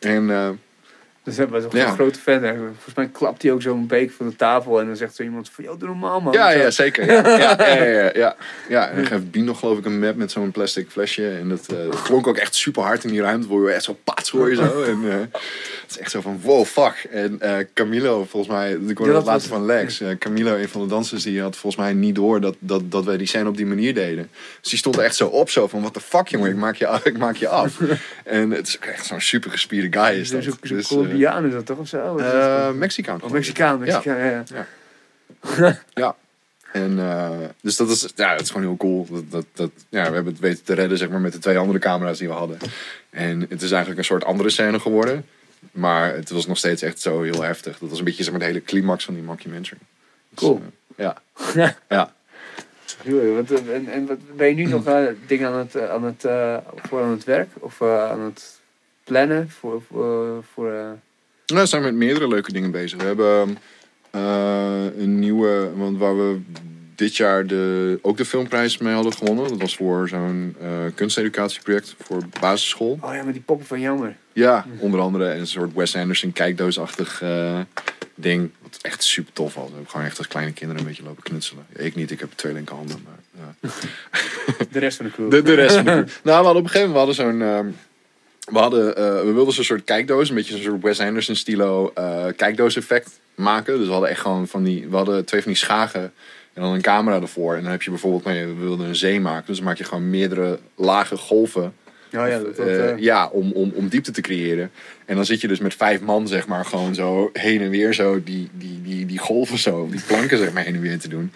En 0.00 0.30
eh, 0.30 0.52
Dus 1.26 1.36
hij 1.36 1.46
was 1.48 1.64
ook 1.64 1.72
Ja. 1.72 1.86
een 1.88 1.94
grote 1.94 2.18
fan. 2.18 2.40
Volgens 2.40 2.94
mij 2.94 3.08
klapt 3.12 3.42
hij 3.42 3.52
ook 3.52 3.62
zo'n 3.62 3.86
beek 3.86 4.10
van 4.12 4.28
de 4.28 4.36
tafel. 4.36 4.80
En 4.80 4.86
dan 4.86 4.96
zegt 4.96 5.14
zo 5.14 5.22
iemand 5.22 5.50
van, 5.50 5.64
joh, 5.64 5.78
doe 5.78 5.88
normaal 5.88 6.20
man. 6.20 6.32
Ja, 6.32 6.50
ja, 6.50 6.70
zeker. 6.70 7.04
Ja, 7.12 7.38
ja, 7.38 7.56
ja, 7.74 7.84
ja, 7.84 8.10
ja. 8.14 8.36
ja 8.68 8.88
en 8.88 8.96
dan 8.96 9.06
geeft 9.06 9.30
Bien 9.30 9.44
nog 9.44 9.58
geloof 9.58 9.78
ik 9.78 9.84
een 9.84 9.98
map 9.98 10.16
met 10.16 10.30
zo'n 10.30 10.50
plastic 10.50 10.90
flesje. 10.90 11.28
En 11.30 11.48
dat, 11.48 11.64
dat 11.66 12.02
klonk 12.02 12.26
ook 12.26 12.36
echt 12.36 12.54
super 12.54 12.82
hard 12.82 13.04
in 13.04 13.10
die 13.10 13.20
ruimte. 13.20 13.46
Word 13.48 13.66
je 13.68 13.72
echt 13.74 13.84
zo 13.84 13.96
pats 14.04 14.30
hoor 14.30 14.48
je 14.50 14.56
zo. 14.56 14.82
En 14.92 14.98
eh, 15.10 15.14
het 15.82 15.90
is 15.90 15.98
echt 15.98 16.10
zo 16.10 16.20
van 16.20 16.40
wow, 16.42 16.64
fuck. 16.64 17.06
En 17.10 17.40
eh, 17.40 17.56
Camilo, 17.74 18.24
volgens 18.28 18.52
mij, 18.56 18.70
ik 18.72 18.98
hoorde 18.98 19.12
dat 19.12 19.24
dat 19.24 19.32
laatste 19.32 19.50
was- 19.50 19.58
van 19.58 19.66
Lex. 19.66 20.02
Camilo, 20.18 20.54
een 20.56 20.68
van 20.68 20.80
de 20.80 20.86
dansers, 20.86 21.22
die 21.22 21.40
had 21.40 21.56
volgens 21.56 21.82
mij 21.82 21.92
niet 21.92 22.14
door 22.14 22.40
dat, 22.40 22.54
dat, 22.58 22.90
dat 22.90 23.04
wij 23.04 23.16
die 23.16 23.26
scène 23.26 23.48
op 23.48 23.56
die 23.56 23.66
manier 23.66 23.94
deden. 23.94 24.28
Dus 24.60 24.70
die 24.70 24.78
stond 24.78 24.96
er 24.96 25.02
echt 25.02 25.16
zo 25.16 25.26
op, 25.26 25.50
zo 25.50 25.66
van 25.68 25.80
what 25.80 25.94
the 25.94 26.00
fuck 26.00 26.28
jongen, 26.28 26.50
ik 26.50 26.56
maak 26.56 26.76
je 26.76 26.86
af. 26.86 27.04
Ik 27.16 27.18
maak 27.18 27.36
je 27.36 27.48
af. 27.48 27.78
en 28.24 28.50
het 28.50 28.66
is 28.68 28.76
ook 28.76 28.84
echt 28.84 29.06
zo'n 29.06 29.20
super 29.20 29.50
gespierde 29.50 29.98
guy 30.00 30.18
is 30.20 30.30
dat. 30.30 30.42
Dus, 30.60 30.88
Colombiaan 31.16 31.46
is 31.46 31.52
dat 31.52 31.66
toch 31.66 31.78
of 31.78 31.88
zo? 31.88 32.16
Eh, 32.18 32.70
Mexicaan. 32.70 33.22
Of 33.22 33.30
Mexicaan, 33.32 33.78
Mexicaan, 33.78 34.16
ja. 34.16 34.44
ja. 34.54 35.78
Ja. 35.94 36.14
En 36.72 36.98
eh, 36.98 37.30
dus 37.60 37.76
dat 37.76 37.88
is, 37.88 38.12
ja, 38.14 38.30
dat 38.32 38.40
is 38.40 38.50
gewoon 38.50 38.66
heel 38.66 38.76
cool. 38.76 39.06
Dat, 39.10 39.30
dat, 39.30 39.44
dat, 39.52 39.70
ja, 39.88 40.08
we 40.08 40.14
hebben 40.14 40.32
het 40.32 40.42
weten 40.42 40.64
te 40.64 40.74
redden 40.74 40.98
zeg 40.98 41.08
maar, 41.08 41.20
met 41.20 41.32
de 41.32 41.38
twee 41.38 41.58
andere 41.58 41.78
camera's 41.78 42.18
die 42.18 42.28
we 42.28 42.34
hadden. 42.34 42.58
En 43.10 43.40
het 43.40 43.62
is 43.62 43.70
eigenlijk 43.70 43.98
een 43.98 44.04
soort 44.04 44.24
andere 44.24 44.50
scène 44.50 44.80
geworden. 44.80 45.26
Maar 45.72 46.14
het 46.14 46.30
was 46.30 46.46
nog 46.46 46.58
steeds 46.58 46.82
echt 46.82 47.00
zo 47.00 47.22
heel 47.22 47.42
heftig. 47.42 47.78
Dat 47.78 47.88
was 47.90 47.98
een 47.98 48.04
beetje 48.04 48.22
zeg 48.22 48.32
maar, 48.32 48.40
de 48.40 48.46
hele 48.46 48.62
climax 48.62 49.04
van 49.04 49.14
die 49.14 49.22
mockumentary. 49.22 49.78
Dus, 50.28 50.38
Cool. 50.38 50.62
eh, 50.96 51.04
ja. 51.04 51.16
ja. 51.88 52.12
Wat, 53.04 53.50
eh, 53.50 53.74
en, 53.74 53.88
en 53.88 54.06
wat, 54.06 54.18
ben 54.36 54.48
je 54.48 54.54
nu 54.54 54.64
nog 54.64 54.86
eh, 54.86 55.04
dingen 55.26 55.48
aan 55.52 55.58
het, 55.58 55.74
eh, 55.74 55.90
aan 55.90 56.04
het, 56.04 56.24
eh, 56.24 56.56
voor 56.88 57.02
aan 57.02 57.10
het 57.10 57.24
werk? 57.24 57.48
Of 57.58 57.80
eh, 57.80 58.10
aan 58.10 58.20
het 58.20 58.60
plannen 59.06 59.50
voor... 59.50 59.82
voor, 59.90 60.44
voor 60.52 60.72
eh, 60.72 60.90
Nou, 61.46 61.60
we 61.60 61.66
zijn 61.66 61.82
met 61.82 61.94
meerdere 61.94 62.28
leuke 62.28 62.52
dingen 62.52 62.70
bezig. 62.70 62.98
We 63.00 63.06
hebben 63.06 63.58
eh, 64.10 64.84
een 64.98 65.18
nieuwe, 65.18 65.70
want 65.76 65.98
waar 65.98 66.16
we 66.16 66.40
dit 66.94 67.16
jaar 67.16 67.46
de, 67.46 67.98
ook 68.02 68.16
de 68.16 68.24
filmprijs 68.24 68.78
mee 68.78 68.94
hadden 68.94 69.12
gewonnen. 69.12 69.48
Dat 69.48 69.60
was 69.60 69.76
voor 69.76 70.08
zo'n 70.08 70.56
eh, 70.60 70.68
kunsteducatieproject 70.94 71.94
voor 71.98 72.22
basisschool. 72.40 72.98
Oh 73.00 73.14
ja, 73.14 73.22
met 73.22 73.34
die 73.34 73.42
poppen 73.42 73.66
van 73.66 73.80
Jammer. 73.80 74.16
Ja, 74.32 74.66
onder 74.78 75.00
andere 75.00 75.34
een 75.34 75.46
soort 75.46 75.74
Wes 75.74 75.96
Anderson 75.96 76.32
kijkdoosachtig 76.32 77.22
ding. 78.14 78.50
Wat 78.62 78.78
echt 78.82 79.02
super 79.02 79.32
tof 79.32 79.54
was. 79.54 79.64
We 79.64 79.72
hebben 79.72 79.90
gewoon 79.90 80.06
echt 80.06 80.18
als 80.18 80.28
kleine 80.28 80.52
kinderen 80.52 80.82
een 80.82 80.88
beetje 80.88 81.02
lopen 81.02 81.22
knutselen. 81.22 81.66
Ik 81.72 81.94
niet, 81.94 82.10
ik 82.10 82.20
heb 82.20 82.32
twee 82.34 82.52
linker 82.52 82.74
handen. 82.74 83.04
Maar, 83.04 83.42
ja. 83.60 83.70
De 84.72 84.78
rest 84.78 84.96
van 84.96 85.06
de 85.06 85.12
crew. 85.12 85.30
de, 85.30 85.42
de 85.42 85.54
rest 85.54 85.74
van 85.74 85.84
de 85.84 85.90
crew. 85.90 86.06
Nou, 86.06 86.12
we 86.22 86.30
hadden 86.30 86.56
op 86.56 86.62
een 86.62 86.70
gegeven 86.70 86.92
moment 86.92 87.16
we 87.16 87.22
hadden 87.22 87.38
zo'n... 87.38 87.48
ehm, 87.48 87.68
we, 88.46 88.58
hadden, 88.58 88.96
eh, 88.96 89.20
we 89.20 89.32
wilden 89.32 89.54
zo'n 89.54 89.64
soort 89.64 89.84
kijkdoos, 89.84 90.28
een 90.28 90.34
beetje 90.34 90.52
zo'n 90.52 90.62
soort 90.62 90.82
Wes 90.82 91.00
Anderson 91.00 91.34
stilo 91.34 91.90
eh 91.94 92.26
kijkdoos 92.36 92.76
effect 92.76 93.20
maken. 93.34 93.76
Dus 93.76 93.86
we 93.86 93.92
hadden 93.92 94.10
echt 94.10 94.20
gewoon 94.20 94.48
van 94.48 94.62
die... 94.62 94.88
We 94.88 94.96
hadden 94.96 95.24
twee 95.24 95.42
van 95.42 95.52
die 95.52 95.60
schagen 95.60 96.12
en 96.52 96.62
dan 96.62 96.72
een 96.72 96.80
camera 96.80 97.20
ervoor. 97.20 97.54
En 97.54 97.62
dan 97.62 97.70
heb 97.70 97.82
je 97.82 97.90
bijvoorbeeld, 97.90 98.24
we 98.24 98.54
wilden 98.54 98.86
een 98.86 98.96
zee 98.96 99.20
maken. 99.20 99.46
Dus 99.46 99.56
dan 99.56 99.64
maak 99.64 99.78
je 99.78 99.84
gewoon 99.84 100.10
meerdere 100.10 100.58
lage 100.74 101.16
golven 101.16 101.74
Oh 102.14 102.28
ja, 102.28 102.38
dat, 102.38 102.56
dat, 102.56 102.66
eh, 102.66 102.98
ja, 102.98 103.28
om, 103.28 103.52
om, 103.52 103.72
om 103.74 103.88
diepte 103.88 104.10
te 104.10 104.20
creëren. 104.20 104.70
En 105.04 105.16
dan 105.16 105.24
zit 105.24 105.40
je 105.40 105.48
dus 105.48 105.58
met 105.58 105.74
vijf 105.74 106.00
man, 106.00 106.28
zeg 106.28 106.46
maar, 106.46 106.64
gewoon 106.64 106.94
zo 106.94 107.30
heen 107.32 107.60
en 107.60 107.70
weer 107.70 107.94
zo 107.94 108.22
die, 108.22 108.48
die, 108.52 108.82
die, 108.82 109.06
die 109.06 109.18
golven 109.18 109.58
zo, 109.58 109.88
die 109.90 110.00
planken 110.06 110.38
zeg 110.38 110.52
maar 110.52 110.64
heen 110.64 110.74
en 110.74 110.80
weer 110.80 110.98
te 110.98 111.08
doen. 111.08 111.32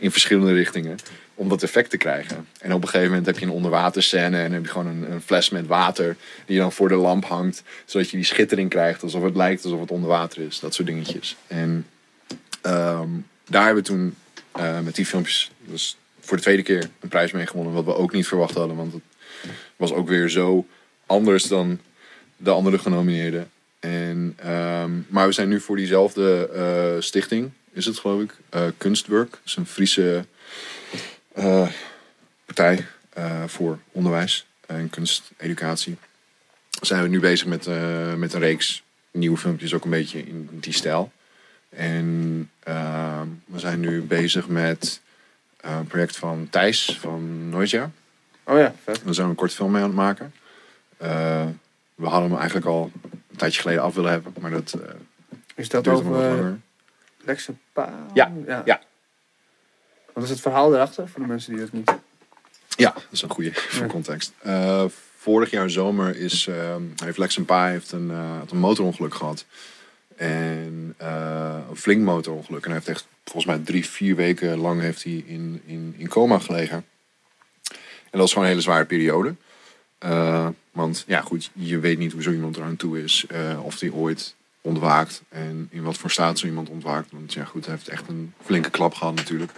In 0.00 0.10
verschillende 0.10 0.52
richtingen. 0.52 0.98
Om 1.34 1.48
dat 1.48 1.62
effect 1.62 1.90
te 1.90 1.96
krijgen. 1.96 2.46
En 2.60 2.72
op 2.72 2.82
een 2.82 2.88
gegeven 2.88 3.08
moment 3.08 3.26
heb 3.26 3.38
je 3.38 3.44
een 3.44 3.52
onderwaterscène 3.52 4.36
en 4.36 4.42
dan 4.42 4.52
heb 4.52 4.64
je 4.64 4.70
gewoon 4.70 4.86
een, 4.86 5.12
een 5.12 5.20
fles 5.20 5.50
met 5.50 5.66
water 5.66 6.16
die 6.46 6.54
je 6.54 6.60
dan 6.60 6.72
voor 6.72 6.88
de 6.88 6.94
lamp 6.94 7.24
hangt. 7.24 7.62
Zodat 7.84 8.10
je 8.10 8.16
die 8.16 8.26
schittering 8.26 8.70
krijgt 8.70 9.02
alsof 9.02 9.22
het 9.22 9.36
lijkt 9.36 9.64
alsof 9.64 9.80
het 9.80 9.90
onder 9.90 10.08
water 10.08 10.42
is. 10.42 10.60
Dat 10.60 10.74
soort 10.74 10.88
dingetjes. 10.88 11.36
En 11.46 11.86
ehm, 12.60 13.08
daar 13.48 13.64
hebben 13.64 13.82
we 13.82 13.88
toen 13.88 14.14
eh, 14.52 14.80
met 14.80 14.94
die 14.94 15.06
filmpjes 15.06 15.50
dus 15.58 15.96
voor 16.20 16.36
de 16.36 16.42
tweede 16.42 16.62
keer 16.62 16.90
een 17.00 17.08
prijs 17.08 17.32
mee 17.32 17.46
gewonnen. 17.46 17.74
Wat 17.74 17.84
we 17.84 17.94
ook 17.94 18.12
niet 18.12 18.26
verwacht 18.26 18.54
hadden, 18.54 18.76
want 18.76 18.92
het 18.92 19.02
was 19.76 19.92
ook 19.92 20.08
weer 20.08 20.28
zo 20.28 20.66
anders 21.06 21.44
dan 21.44 21.78
de 22.36 22.50
andere 22.50 22.78
genomineerden. 22.78 23.50
En, 23.80 24.34
ehm, 24.36 24.90
maar 25.08 25.26
we 25.26 25.32
zijn 25.32 25.48
nu 25.48 25.60
voor 25.60 25.76
diezelfde 25.76 26.48
eh, 26.48 27.02
stichting, 27.02 27.50
is 27.80 27.86
het 27.86 27.98
geloof 27.98 28.20
ik, 28.20 28.34
eh, 28.48 28.62
Kunstwerk. 28.78 29.30
Dat 29.30 29.40
is 29.44 29.56
een 29.56 29.66
Friese 29.66 30.24
eh, 31.32 31.68
partij 32.44 32.86
eh, 33.12 33.44
voor 33.46 33.78
onderwijs 33.92 34.46
en 34.66 34.90
kunsteducatie. 34.90 35.96
Zijn 36.80 37.02
we 37.02 37.08
nu 37.08 37.20
bezig 37.20 37.46
met, 37.46 37.66
met 38.18 38.32
een 38.32 38.40
reeks 38.40 38.82
nieuwe 39.10 39.36
filmpjes, 39.36 39.74
ook 39.74 39.84
een 39.84 39.90
beetje 39.90 40.26
in 40.26 40.48
die 40.52 40.72
stijl. 40.72 41.12
En 41.68 42.50
we 43.44 43.58
zijn 43.58 43.80
nu 43.80 44.02
bezig 44.02 44.48
met 44.48 45.00
een 45.60 45.86
project 45.86 46.16
van 46.16 46.48
Thijs 46.50 46.96
van 47.00 47.48
Noisia. 47.48 47.90
oh 48.44 48.58
ja, 48.58 48.74
vet. 48.84 49.00
Daar 49.04 49.14
zijn 49.14 49.26
we 49.26 49.32
een 49.32 49.38
kort 49.38 49.52
film 49.52 49.70
mee 49.70 49.82
aan 49.82 49.88
het 49.88 49.96
maken. 49.96 50.32
We 51.94 52.06
hadden 52.06 52.30
hem 52.30 52.38
eigenlijk 52.38 52.66
al 52.66 52.90
een 53.30 53.36
tijdje 53.36 53.60
geleden 53.60 53.82
af 53.82 53.94
willen 53.94 54.10
hebben, 54.10 54.32
maar 54.40 54.50
dat 54.50 54.78
Is 55.54 55.68
dat 55.68 55.88
over 55.88 56.60
Pa? 57.72 58.06
Ja, 58.14 58.32
ja. 58.64 58.80
Wat 60.12 60.24
is 60.24 60.30
het 60.30 60.40
verhaal 60.40 60.74
erachter, 60.74 61.08
voor 61.08 61.20
de 61.20 61.26
mensen 61.26 61.52
die 61.52 61.60
dat 61.60 61.72
niet... 61.72 61.92
Ja, 62.76 62.92
dat 62.92 63.06
is 63.10 63.22
een 63.22 63.30
goede 63.30 63.50
voor 63.54 63.86
context. 63.86 64.32
Eh, 64.38 64.84
vorig 65.16 65.50
jaar 65.50 65.70
zomer 65.70 66.16
is, 66.16 66.46
ehm, 66.46 66.82
heeft 67.04 67.18
Lex 67.18 67.36
en 67.36 67.44
Pa 67.44 67.66
heeft 67.66 67.92
een, 67.92 68.10
eh, 68.10 68.40
een 68.50 68.58
motorongeluk 68.58 69.14
gehad. 69.14 69.44
En 70.16 70.94
eh, 70.96 71.58
een 71.70 71.76
flink 71.76 72.02
motorongeluk. 72.02 72.64
En 72.64 72.70
hij 72.70 72.74
heeft 72.74 72.88
echt 72.88 73.06
volgens 73.24 73.44
mij 73.44 73.58
drie, 73.58 73.86
vier 73.86 74.16
weken 74.16 74.58
lang 74.58 74.80
heeft 74.80 75.04
hij 75.04 75.24
in, 75.26 75.62
in, 75.66 75.94
in 75.96 76.08
coma 76.08 76.38
gelegen. 76.38 76.76
En 76.76 78.18
dat 78.18 78.20
was 78.20 78.30
gewoon 78.32 78.44
een 78.44 78.50
hele 78.50 78.64
zware 78.64 78.84
periode. 78.84 79.34
Want 80.72 81.04
ja, 81.06 81.20
goed, 81.20 81.50
je 81.52 81.78
weet 81.78 81.98
niet 81.98 82.12
hoe 82.12 82.22
zo 82.22 82.30
iemand 82.30 82.56
eraan 82.56 82.76
toe 82.76 83.02
is. 83.02 83.26
of 83.62 83.80
hij 83.80 83.90
ooit 83.90 84.34
ontwaakt. 84.60 85.22
En 85.28 85.68
in 85.70 85.82
wat 85.82 85.98
voor 85.98 86.10
staat 86.10 86.38
zo 86.38 86.46
iemand 86.46 86.68
ontwaakt. 86.68 87.10
Want 87.12 87.32
ja, 87.32 87.44
goed, 87.44 87.66
hij 87.66 87.74
heeft 87.74 87.88
echt 87.88 88.08
een 88.08 88.32
flinke 88.44 88.70
klap 88.70 88.94
gehad 88.94 89.14
natuurlijk. 89.14 89.52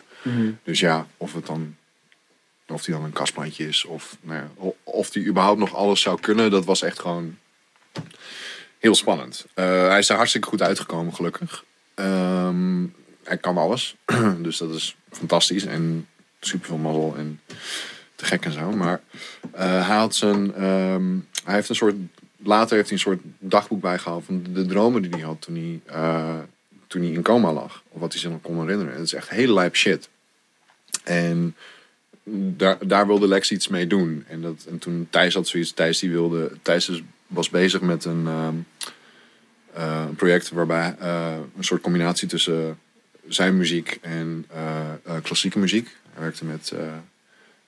Dus 0.63 0.81
ja, 0.81 1.07
of 1.17 1.33
het 1.35 1.47
dan. 1.47 1.77
Of 2.67 2.87
hij 2.87 2.95
dan 2.95 3.05
een 3.05 3.13
kastplantje 3.13 3.69
is. 3.69 3.85
Of, 3.85 4.17
nou 4.21 4.41
ja, 4.41 4.73
of 4.85 5.15
hij 5.15 5.25
überhaupt 5.25 5.59
nog 5.59 5.75
alles 5.75 6.01
zou 6.01 6.21
kunnen. 6.21 6.51
Dat 6.51 6.65
was 6.65 6.83
echt 6.83 7.01
gewoon 7.01 7.39
heel 8.79 8.95
spannend. 8.95 9.47
Eh, 9.55 9.65
hij 9.89 9.99
is 9.99 10.09
er 10.09 10.17
hartstikke 10.17 10.49
goed 10.49 10.63
uitgekomen, 10.63 11.15
gelukkig. 11.15 11.65
Ehm, 11.95 12.87
hij 13.25 13.37
kan 13.37 13.57
alles. 13.57 13.97
dus 14.39 14.57
dat 14.57 14.75
is 14.75 14.97
fantastisch. 15.11 15.65
En 15.65 16.09
super 16.41 16.67
veel 16.67 16.77
mazzel. 16.77 17.15
En 17.17 17.41
te 18.15 18.25
gek 18.25 18.45
en 18.45 18.53
zo. 18.53 18.71
Maar 18.71 19.01
hij 19.53 19.97
had 19.97 20.15
zijn. 20.15 20.55
ehm, 20.55 21.19
hij 21.45 21.55
heeft 21.55 21.69
een 21.69 21.75
soort. 21.75 21.95
Later 22.45 22.77
heeft 22.77 22.89
hij 22.89 22.99
een 22.99 23.05
soort 23.05 23.21
dagboek 23.39 23.81
bijgehaald 23.81 24.25
van 24.25 24.43
de, 24.43 24.53
de 24.53 24.67
dromen 24.67 25.03
die 25.03 25.11
hij 25.11 25.21
had 25.21 25.41
toen 25.41 25.55
hij, 25.55 25.81
eh, 25.95 26.39
toen 26.87 27.03
hij 27.03 27.11
in 27.11 27.23
coma 27.23 27.53
lag. 27.53 27.83
Of 27.89 28.01
wat 28.01 28.13
hij 28.13 28.21
zich 28.21 28.31
nog 28.31 28.41
kon 28.41 28.61
herinneren. 28.61 28.93
Het 28.93 29.03
is 29.03 29.15
echt 29.15 29.29
hele 29.29 29.53
lijp 29.53 29.77
shit. 29.77 30.09
En 31.05 31.57
daar, 32.57 32.87
daar 32.87 33.07
wilde 33.07 33.29
Lex 33.29 33.51
iets 33.51 33.69
mee 33.69 33.87
doen. 33.87 34.25
En, 34.29 34.43
dat, 34.43 34.67
en 34.69 34.79
toen 34.79 35.07
Thijs 35.11 35.35
had 35.35 35.49
zoiets. 35.49 35.73
Thijs, 35.73 35.99
die 35.99 36.11
wilde, 36.11 36.53
Thijs 36.63 37.03
was 37.27 37.51
bezig 37.51 37.81
met 37.81 38.05
een, 38.05 38.27
ehm, 38.27 38.55
eh, 39.73 40.05
project 40.17 40.51
waarbij 40.51 40.97
eh, 40.99 41.37
een 41.57 41.65
soort 41.65 41.83
combinatie 41.83 42.29
tussen 42.29 42.79
zijn 43.29 43.57
muziek 43.57 43.99
en 44.01 44.47
klassieke 45.23 45.59
muziek. 45.59 45.97
Hij 46.13 46.23
werkte 46.23 46.45
met, 46.45 46.73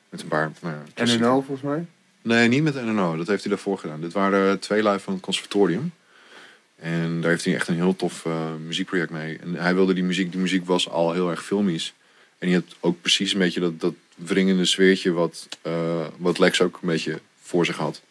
met 0.08 0.22
een 0.22 0.28
paar. 0.28 0.52
Nou 0.60 0.74
ja, 0.74 0.82
En 0.94 1.08
een 1.08 1.18
volgens 1.18 1.60
mij. 1.60 1.86
Nee, 2.24 2.48
niet 2.48 2.62
met 2.62 2.74
NNO. 2.74 3.16
Dat 3.16 3.26
heeft 3.26 3.42
hij 3.42 3.52
daarvoor 3.52 3.78
gedaan. 3.78 4.00
Dit 4.00 4.12
waren 4.12 4.58
twee 4.58 4.82
live 4.82 4.98
van 4.98 5.12
het 5.12 5.22
conservatorium. 5.22 5.92
En 6.76 7.20
daar 7.20 7.30
heeft 7.30 7.44
hij 7.44 7.54
echt 7.54 7.68
een 7.68 7.74
heel 7.74 7.96
tof 7.96 8.26
eh, 8.26 8.54
muziekproject 8.66 9.10
mee. 9.10 9.38
En 9.38 9.54
hij 9.54 9.74
wilde 9.74 9.94
die 9.94 10.04
muziek, 10.04 10.32
die 10.32 10.40
muziek 10.40 10.66
was 10.66 10.88
al 10.88 11.12
heel 11.12 11.30
erg 11.30 11.44
filmisch. 11.44 11.94
En 12.38 12.48
je 12.48 12.54
hebt 12.54 12.76
ook 12.80 13.00
precies 13.00 13.32
een 13.32 13.38
beetje 13.38 13.60
dat, 13.60 13.80
dat 13.80 13.94
wringende 14.14 14.64
sfeertje 14.64 15.12
wat, 15.12 15.48
eh, 15.62 16.06
wat 16.16 16.38
Lex 16.38 16.60
ook 16.60 16.78
een 16.82 16.88
beetje 16.88 17.20
voor 17.40 17.66
zich 17.66 17.76
had. 17.76 18.02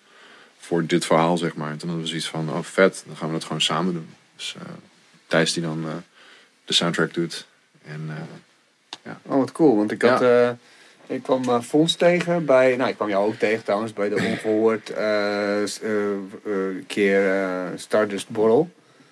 Voor 0.58 0.86
dit 0.86 1.06
verhaal, 1.06 1.38
zeg 1.38 1.56
maar. 1.56 1.72
En 1.72 1.78
toen 1.78 1.90
hadden 1.90 2.06
we 2.06 2.10
zoiets 2.10 2.30
van, 2.30 2.50
oh 2.50 2.64
vet, 2.64 3.04
dan 3.08 3.16
gaan 3.16 3.28
we 3.28 3.34
dat 3.34 3.44
gewoon 3.44 3.62
samen 3.62 3.94
doen. 3.94 4.10
Dus 4.36 4.56
eh, 4.60 4.66
Thijs 5.28 5.54
die 5.54 5.64
dan 5.64 5.86
de 6.66 6.74
soundtrack 6.74 7.14
doet. 7.14 7.48
En 7.86 8.02
eh, 8.10 9.12
Oh, 9.26 9.38
wat 9.38 9.52
cool. 9.52 9.76
Want 9.76 9.92
ik 9.92 10.02
had... 10.02 10.22
ik 11.08 11.24
kwam 11.24 11.44
eh, 11.44 11.62
Fons 11.62 11.96
tegen 11.96 12.46
bij... 12.46 12.76
Nou, 12.76 12.90
ik 12.90 12.96
kwam 12.96 13.10
jou 13.10 13.28
ook 13.28 13.36
tegen 13.36 13.64
trouwens 13.64 13.94
bij 13.94 14.10
de 14.10 14.16
ongehoord 14.32 14.90
eh, 14.90 15.62
eh, 15.64 15.70
keer 16.88 17.44
Stardust 17.76 18.30
Borrel. 18.30 18.70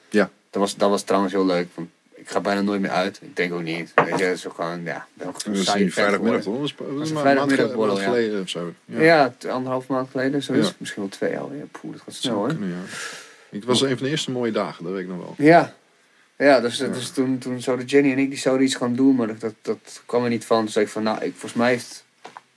Ja. 0.09 0.29
Dat 0.49 0.61
was, 0.61 0.75
dat 0.75 0.89
was 0.89 1.01
trouwens 1.03 1.33
heel 1.33 1.45
leuk. 1.45 1.67
Ik 2.13 2.29
ga 2.29 2.39
bijna 2.39 2.61
nooit 2.61 2.81
meer 2.81 2.89
uit. 2.91 3.19
Ik 3.21 3.35
denk 3.35 3.53
ook 3.53 3.61
niet. 3.63 3.91
Weet 4.05 4.19
je, 4.19 4.31
is 4.31 4.47
ook 4.47 4.53
gewoon... 4.55 4.83
Ja, 4.83 5.05
ben 5.13 5.27
ook 5.27 5.43
dat 5.43 5.55
is 5.55 5.93
vrijdagmiddag? 5.93 6.43
Dat 6.43 6.57
was, 6.59 6.73
een 6.79 6.99
een 6.99 7.07
vrijdagmiddag 7.07 7.73
borrel, 7.73 7.95
geleden- 7.95 8.13
ja. 8.13 8.19
geleden 8.21 8.41
of 8.41 8.49
zo. 8.49 8.73
Ja, 8.85 9.33
t- 9.37 9.45
anderhalf 9.45 9.87
maand 9.87 10.09
geleden. 10.11 10.43
Zo 10.43 10.53
is 10.53 10.59
Ja. 10.59 10.65
het. 10.65 10.75
Misschien 10.79 11.01
wel 11.01 11.11
twee 11.11 11.37
alweer. 11.37 11.65
Poeh, 11.81 11.93
dat 11.93 12.01
gaat 12.01 12.13
snel 12.13 12.35
hoor. 12.35 12.49
ja. 12.49 12.65
Het 13.49 13.65
was 13.65 13.81
een 13.81 13.97
van 13.97 14.05
de 14.05 14.09
eerste 14.09 14.31
mooie 14.31 14.51
dagen, 14.51 14.83
dat 14.83 14.93
weet 14.93 15.01
ik 15.01 15.07
nog 15.07 15.17
wel. 15.17 15.35
Ja. 15.37 15.73
Ja, 16.45 16.59
dus, 16.59 16.77
dus 16.77 17.09
toen, 17.09 17.37
toen 17.37 17.61
zouden 17.61 17.85
Jenny 17.85 18.11
en 18.11 18.17
ik 18.17 18.29
die 18.29 18.39
zouden 18.39 18.65
iets 18.65 18.75
gaan 18.75 18.95
doen, 18.95 19.15
maar 19.15 19.37
dat, 19.39 19.53
dat, 19.61 20.01
kwam 20.05 20.23
er 20.23 20.29
niet 20.29 20.45
van. 20.45 20.59
Toen 20.59 20.71
zei 20.71 20.85
ik 20.85 20.91
van, 20.91 21.03
nou, 21.03 21.17
ik, 21.17 21.31
volgens 21.31 21.53
mij 21.53 21.69
heeft 21.69 22.05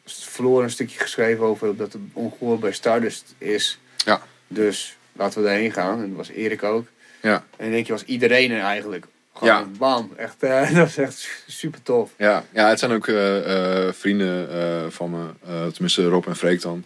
verloren 0.04 0.64
een 0.64 0.70
stukje 0.70 0.98
geschreven 0.98 1.44
over 1.44 1.76
dat 1.76 1.92
het 1.92 2.02
ongehoord 2.12 2.60
bij 2.60 2.72
Stardust 2.72 3.34
is. 3.38 3.78
Ja. 4.04 4.22
Dus 4.48 4.96
laten 5.12 5.42
we 5.42 5.48
daarheen 5.48 5.72
gaan. 5.72 6.02
En 6.02 6.08
dat 6.08 6.16
was 6.16 6.28
Erik 6.28 6.62
ook. 6.62 6.86
Ja. 7.22 7.44
En 7.56 7.70
denk 7.70 7.86
je, 7.86 7.92
was 7.92 8.04
iedereen 8.04 8.50
er 8.50 8.60
eigenlijk. 8.60 9.06
Gewoon 9.34 9.54
Ja. 9.54 9.66
bam. 9.78 10.10
Echt, 10.16 10.42
eh, 10.42 10.60
dat 10.74 10.74
was 10.74 10.96
echt 10.96 11.28
super 11.46 11.82
tof. 11.82 12.10
Ja, 12.16 12.44
ja 12.52 12.68
het 12.68 12.78
zijn 12.78 12.92
ook 12.92 13.08
eh, 13.08 13.86
eh, 13.86 13.92
vrienden 13.92 14.92
van 14.92 15.10
me. 15.10 15.24
tenminste, 15.72 16.04
Rob 16.04 16.26
en 16.26 16.36
Freek 16.36 16.60
dan. 16.62 16.84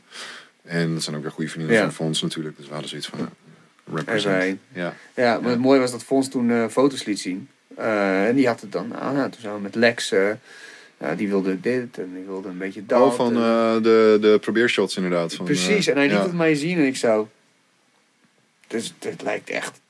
En 0.63 0.95
dat 0.95 1.03
zijn 1.03 1.17
ook 1.17 1.23
weer 1.23 1.31
goede 1.31 1.51
vrienden 1.51 1.75
Ja. 1.75 1.83
van 1.83 1.93
Fons 1.93 2.23
natuurlijk. 2.23 2.57
Dus 2.57 2.67
we 2.67 2.73
hadden 2.73 2.89
zoiets 2.91 3.09
van... 3.09 3.29
represent. 3.95 4.61
Ja. 4.73 4.95
Ja, 5.15 5.41
maar 5.41 5.51
het 5.51 5.61
mooie 5.61 5.81
was 5.81 5.91
dat 5.91 6.05
Fons 6.05 6.29
toen 6.29 6.51
eh, 6.51 6.69
foto's 6.69 7.05
liet 7.05 7.21
zien. 7.21 7.49
Eh, 7.77 8.27
en 8.27 8.35
die 8.35 8.47
had 8.47 8.61
het 8.61 8.73
dan 8.73 8.97
aan. 8.97 9.15
Nou, 9.15 9.31
toen 9.31 9.41
zijn 9.41 9.55
we 9.55 9.61
met 9.61 9.75
Lex. 9.75 10.13
eh, 10.13 10.31
ja, 11.01 11.15
die 11.15 11.29
wilde 11.29 11.61
dit 11.61 11.99
en 11.99 12.11
die 12.15 12.25
wilde 12.25 12.49
een 12.49 12.59
beetje 12.59 12.87
dat. 12.87 13.03
Oh, 13.03 13.13
van 13.13 13.35
de, 13.35 14.19
de 14.21 14.39
probeershots 14.41 14.97
inderdaad. 14.97 15.35
Van, 15.35 15.45
Precies, 15.45 15.87
en 15.87 15.97
hij 15.97 16.07
liet 16.07 16.17
ja. 16.17 16.23
het 16.23 16.33
mij 16.33 16.55
zien 16.55 16.79
en 16.79 16.87
ik 16.87 16.97
zo... 16.97 17.29
Dus 18.67 18.95
het 18.99 19.23
lijkt 19.23 19.51
echt 19.51 19.81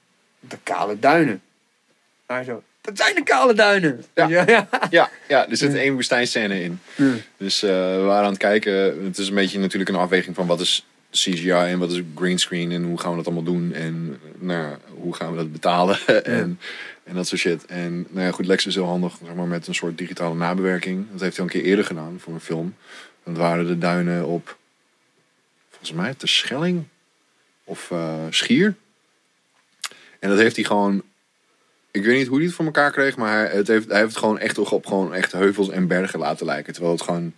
de 0.40 0.56
kale 0.62 0.98
duinen. 0.98 1.42
Hij 2.26 2.44
zo, 2.44 2.62
dat 2.80 2.96
zijn 2.96 3.14
de 3.14 3.22
kale 3.22 3.54
duinen. 3.54 4.04
Ja. 4.14 4.28
ja. 4.28 4.68
ja. 4.90 5.10
Ja, 5.28 5.48
er 5.48 5.56
zit 5.56 5.74
één 5.74 5.94
woestijnscène 5.94 6.62
in. 6.62 6.80
Dus 7.36 7.60
we 7.60 8.02
waren 8.04 8.24
aan 8.24 8.30
het 8.30 8.38
kijken. 8.38 9.04
Het 9.04 9.18
is 9.18 9.28
een 9.28 9.34
beetje 9.34 9.58
natuurlijk 9.58 9.90
een 9.90 9.96
afweging 9.96 10.36
van 10.36 10.46
wat 10.46 10.60
is 10.60 10.86
CGI 11.10 11.50
en 11.50 11.78
wat 11.78 11.90
is 11.90 12.02
greenscreen 12.14 12.72
en 12.72 12.82
hoe 12.82 13.00
gaan 13.00 13.10
we 13.10 13.16
dat 13.16 13.26
allemaal 13.26 13.42
doen 13.42 13.72
en 13.72 14.18
nou, 14.38 14.76
hoe 14.88 15.14
gaan 15.14 15.30
we 15.30 15.36
dat 15.36 15.52
betalen 15.52 15.98
en, 16.24 16.60
en 17.04 17.14
dat 17.14 17.26
soort 17.26 17.40
shit. 17.40 17.66
En 17.66 18.06
nou 18.10 18.26
ja, 18.26 18.32
goed, 18.32 18.46
Lex 18.46 18.66
is 18.66 18.74
heel 18.74 18.84
handig 18.84 19.18
zeg 19.24 19.34
maar, 19.34 19.46
met 19.46 19.66
een 19.66 19.74
soort 19.74 19.98
digitale 19.98 20.34
nabewerking. 20.34 21.06
Dat 21.10 21.20
heeft 21.20 21.36
hij 21.36 21.46
al 21.46 21.52
een 21.52 21.60
keer 21.60 21.70
eerder 21.70 21.84
gedaan 21.84 22.20
voor 22.20 22.32
een 22.32 22.40
film. 22.40 22.74
Dat 23.24 23.36
waren 23.36 23.66
de 23.66 23.78
duinen 23.78 24.26
op, 24.26 24.56
volgens 25.68 25.92
mij, 25.92 26.14
de 26.18 26.26
Schelling 26.26 26.84
of 27.64 27.90
eh, 27.90 28.14
Schier. 28.30 28.74
En 30.18 30.28
dat 30.28 30.38
heeft 30.38 30.56
hij 30.56 30.64
gewoon 30.64 31.02
ik 31.90 32.04
weet 32.04 32.18
niet 32.18 32.26
hoe 32.26 32.36
hij 32.36 32.46
het 32.46 32.54
voor 32.54 32.64
elkaar 32.64 32.92
kreeg, 32.92 33.16
maar 33.16 33.32
hij, 33.32 33.56
het 33.56 33.68
heeft, 33.68 33.88
hij 33.88 33.96
heeft 33.96 34.10
het 34.10 34.18
gewoon 34.18 34.38
echt 34.38 34.58
op 34.58 34.86
gewoon 34.86 35.14
echt 35.14 35.32
heuvels 35.32 35.68
en 35.68 35.86
bergen 35.86 36.18
laten 36.18 36.46
lijken. 36.46 36.72
Terwijl 36.72 36.94
het 36.94 37.04
gewoon 37.04 37.32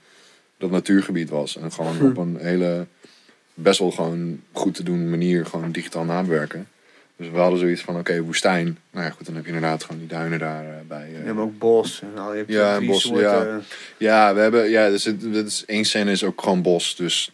dat 0.58 0.70
natuurgebied 0.70 1.30
was. 1.30 1.56
En 1.56 1.72
gewoon 1.72 2.10
op 2.10 2.16
een 2.16 2.36
hele 2.36 2.86
best 3.62 3.78
wel 3.78 3.90
gewoon 3.90 4.40
goed 4.52 4.74
te 4.74 4.82
doen 4.82 5.10
manier 5.10 5.46
gewoon 5.46 5.72
digitaal 5.72 6.04
nabewerken. 6.04 6.66
Dus 7.20 7.30
we 7.30 7.38
hadden 7.38 7.58
zoiets 7.58 7.82
van, 7.82 7.98
oké, 7.98 8.22
woestijn. 8.22 8.78
Nou 8.90 9.04
ja, 9.06 9.10
goed, 9.12 9.26
dan 9.26 9.34
heb 9.34 9.44
je 9.46 9.52
inderdaad 9.52 9.84
gewoon 9.84 9.98
die 9.98 10.08
duinen 10.08 10.38
daar 10.38 10.64
eh, 10.64 10.74
bij. 10.88 11.02
eh. 11.06 11.18
Je 11.18 11.24
hebt 11.24 11.38
ook 11.38 11.58
bos. 11.58 12.02
En 12.02 12.18
al, 12.22 12.30
je 12.32 12.36
hebt 12.38 12.50
Ja, 12.52 12.80
bos, 12.80 13.02
soorten. 13.02 13.22
ja. 13.22 13.60
Ja, 13.98 14.34
we 14.34 14.40
hebben, 14.40 14.70
ja, 14.70 14.88
dus 14.88 15.04
het, 15.04 15.62
één 15.66 15.84
scène 15.84 16.10
is 16.10 16.24
ook 16.24 16.42
gewoon 16.42 16.62
bos. 16.62 16.96
Dus 16.96 17.30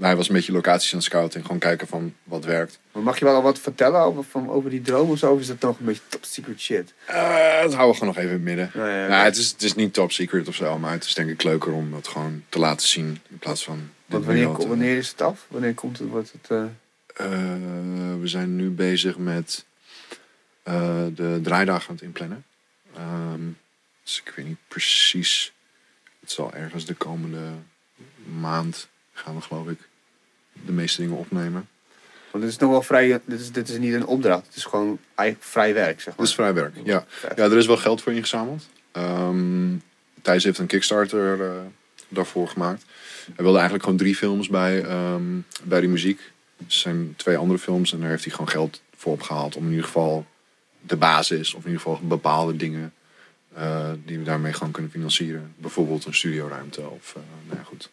hij 0.00 0.16
was 0.16 0.28
een 0.28 0.34
beetje 0.34 0.52
locaties 0.52 0.90
aan 0.92 0.98
het 0.98 1.06
scouten 1.06 1.38
en 1.38 1.44
gewoon 1.44 1.60
kijken 1.60 1.86
van 1.86 2.14
wat 2.24 2.44
werkt. 2.44 2.78
Maar 2.92 3.02
mag 3.02 3.18
je 3.18 3.24
wel 3.24 3.34
al 3.34 3.42
wat 3.42 3.58
vertellen 3.58 4.00
over, 4.00 4.24
van, 4.24 4.50
over 4.50 4.70
die 4.70 4.82
droom 4.82 5.10
of 5.10 5.18
zo? 5.18 5.32
Of 5.32 5.40
is 5.40 5.46
dat 5.46 5.60
nog 5.60 5.78
een 5.78 5.84
beetje 5.86 6.02
top 6.08 6.24
secret 6.24 6.60
shit? 6.60 6.94
Eh, 7.06 7.14
dat 7.62 7.74
houden 7.74 7.76
we 7.88 7.94
gewoon 7.94 8.08
nog 8.08 8.16
even 8.16 8.28
in 8.28 8.34
het 8.34 8.42
midden. 8.44 8.70
Nou 8.74 8.88
ja, 8.88 9.06
Nou, 9.08 9.24
het, 9.24 9.36
is, 9.36 9.50
het 9.50 9.62
is 9.62 9.74
niet 9.74 9.92
top 9.94 10.12
secret 10.12 10.48
of 10.48 10.54
zo, 10.54 10.78
maar 10.78 10.92
het 10.92 11.04
is 11.04 11.14
denk 11.14 11.30
ik 11.30 11.42
leuker 11.42 11.72
om 11.72 11.90
dat 11.90 12.08
gewoon 12.08 12.42
te 12.48 12.58
laten 12.58 12.88
zien. 12.88 13.18
In 13.28 13.38
plaats 13.38 13.64
van. 13.64 13.78
Want 14.06 14.24
wanneer, 14.24 14.52
te- 14.58 14.68
wanneer 14.68 14.96
is 14.96 15.08
het 15.08 15.22
af? 15.22 15.46
Wanneer 15.48 15.74
komt 15.74 15.98
het? 15.98 16.08
Wordt 16.08 16.32
het 16.32 16.50
eh, 16.50 16.58
Eh, 16.58 16.64
we 18.20 18.20
zijn 18.22 18.56
nu 18.56 18.70
bezig 18.70 19.18
met 19.18 19.66
eh, 20.62 21.04
de 21.14 21.40
draaidagen 21.42 21.88
aan 21.88 21.94
het 21.94 22.04
inplannen. 22.04 22.44
Ehm, 22.94 23.40
dus 24.02 24.22
ik 24.24 24.32
weet 24.36 24.46
niet 24.46 24.58
precies. 24.68 25.52
Het 26.20 26.30
zal 26.30 26.52
ergens 26.52 26.84
de 26.84 26.94
komende 26.94 27.40
maand 28.38 28.88
gaan 29.12 29.34
we 29.34 29.40
geloof 29.40 29.68
ik 29.68 29.78
de 30.52 30.72
meeste 30.72 31.00
dingen 31.00 31.16
opnemen. 31.16 31.68
want 32.30 32.44
het 32.44 32.52
is 32.52 32.58
nog 32.58 32.70
wel 32.70 32.82
vrij. 32.82 33.20
Dit 33.24 33.40
is, 33.40 33.52
dit 33.52 33.68
is 33.68 33.78
niet 33.78 33.94
een 33.94 34.06
opdracht. 34.06 34.46
Het 34.46 34.56
is 34.56 34.64
gewoon 34.64 34.98
eigenlijk 35.14 35.48
vrij 35.48 35.74
werk, 35.74 35.96
zeg 35.96 36.06
maar. 36.06 36.16
Dat 36.16 36.26
is 36.26 36.34
vrij 36.34 36.54
werk, 36.54 36.74
ja. 36.84 37.06
Ja, 37.36 37.44
er 37.44 37.56
is 37.56 37.66
wel 37.66 37.76
geld 37.76 38.02
voor 38.02 38.12
ingezameld. 38.12 38.68
Ehm 38.92 39.76
Thijs 40.22 40.44
heeft 40.44 40.58
een 40.58 40.66
Kickstarter 40.66 41.42
eh, 41.42 41.60
daarvoor 42.08 42.48
gemaakt. 42.48 42.84
Hij 43.24 43.34
wilde 43.36 43.52
eigenlijk 43.52 43.82
gewoon 43.82 43.98
drie 43.98 44.16
films 44.16 44.48
bij, 44.48 44.82
ehm, 44.82 45.22
bij 45.62 45.80
die 45.80 45.88
muziek. 45.88 46.32
Zijn 46.66 47.14
twee 47.16 47.36
andere 47.36 47.58
films 47.58 47.92
en 47.92 48.00
daar 48.00 48.10
heeft 48.10 48.24
hij 48.24 48.32
gewoon 48.32 48.48
geld 48.48 48.82
voor 48.96 49.12
opgehaald. 49.12 49.56
Om 49.56 49.64
in 49.64 49.70
ieder 49.70 49.84
geval 49.84 50.26
de 50.80 50.96
basis, 50.96 51.54
of 51.54 51.64
in 51.64 51.70
ieder 51.70 51.82
geval 51.82 52.00
bepaalde 52.02 52.56
dingen 52.56 52.92
eh, 53.54 53.90
die 54.04 54.18
we 54.18 54.24
daarmee 54.24 54.52
gewoon 54.52 54.72
kunnen 54.72 54.90
financieren. 54.90 55.54
Bijvoorbeeld 55.56 56.04
een 56.04 56.14
studioruimte 56.14 56.88
of 56.88 57.14
eh, 57.16 57.22
nou 57.46 57.58
ja, 57.58 57.64
goed. 57.64 57.90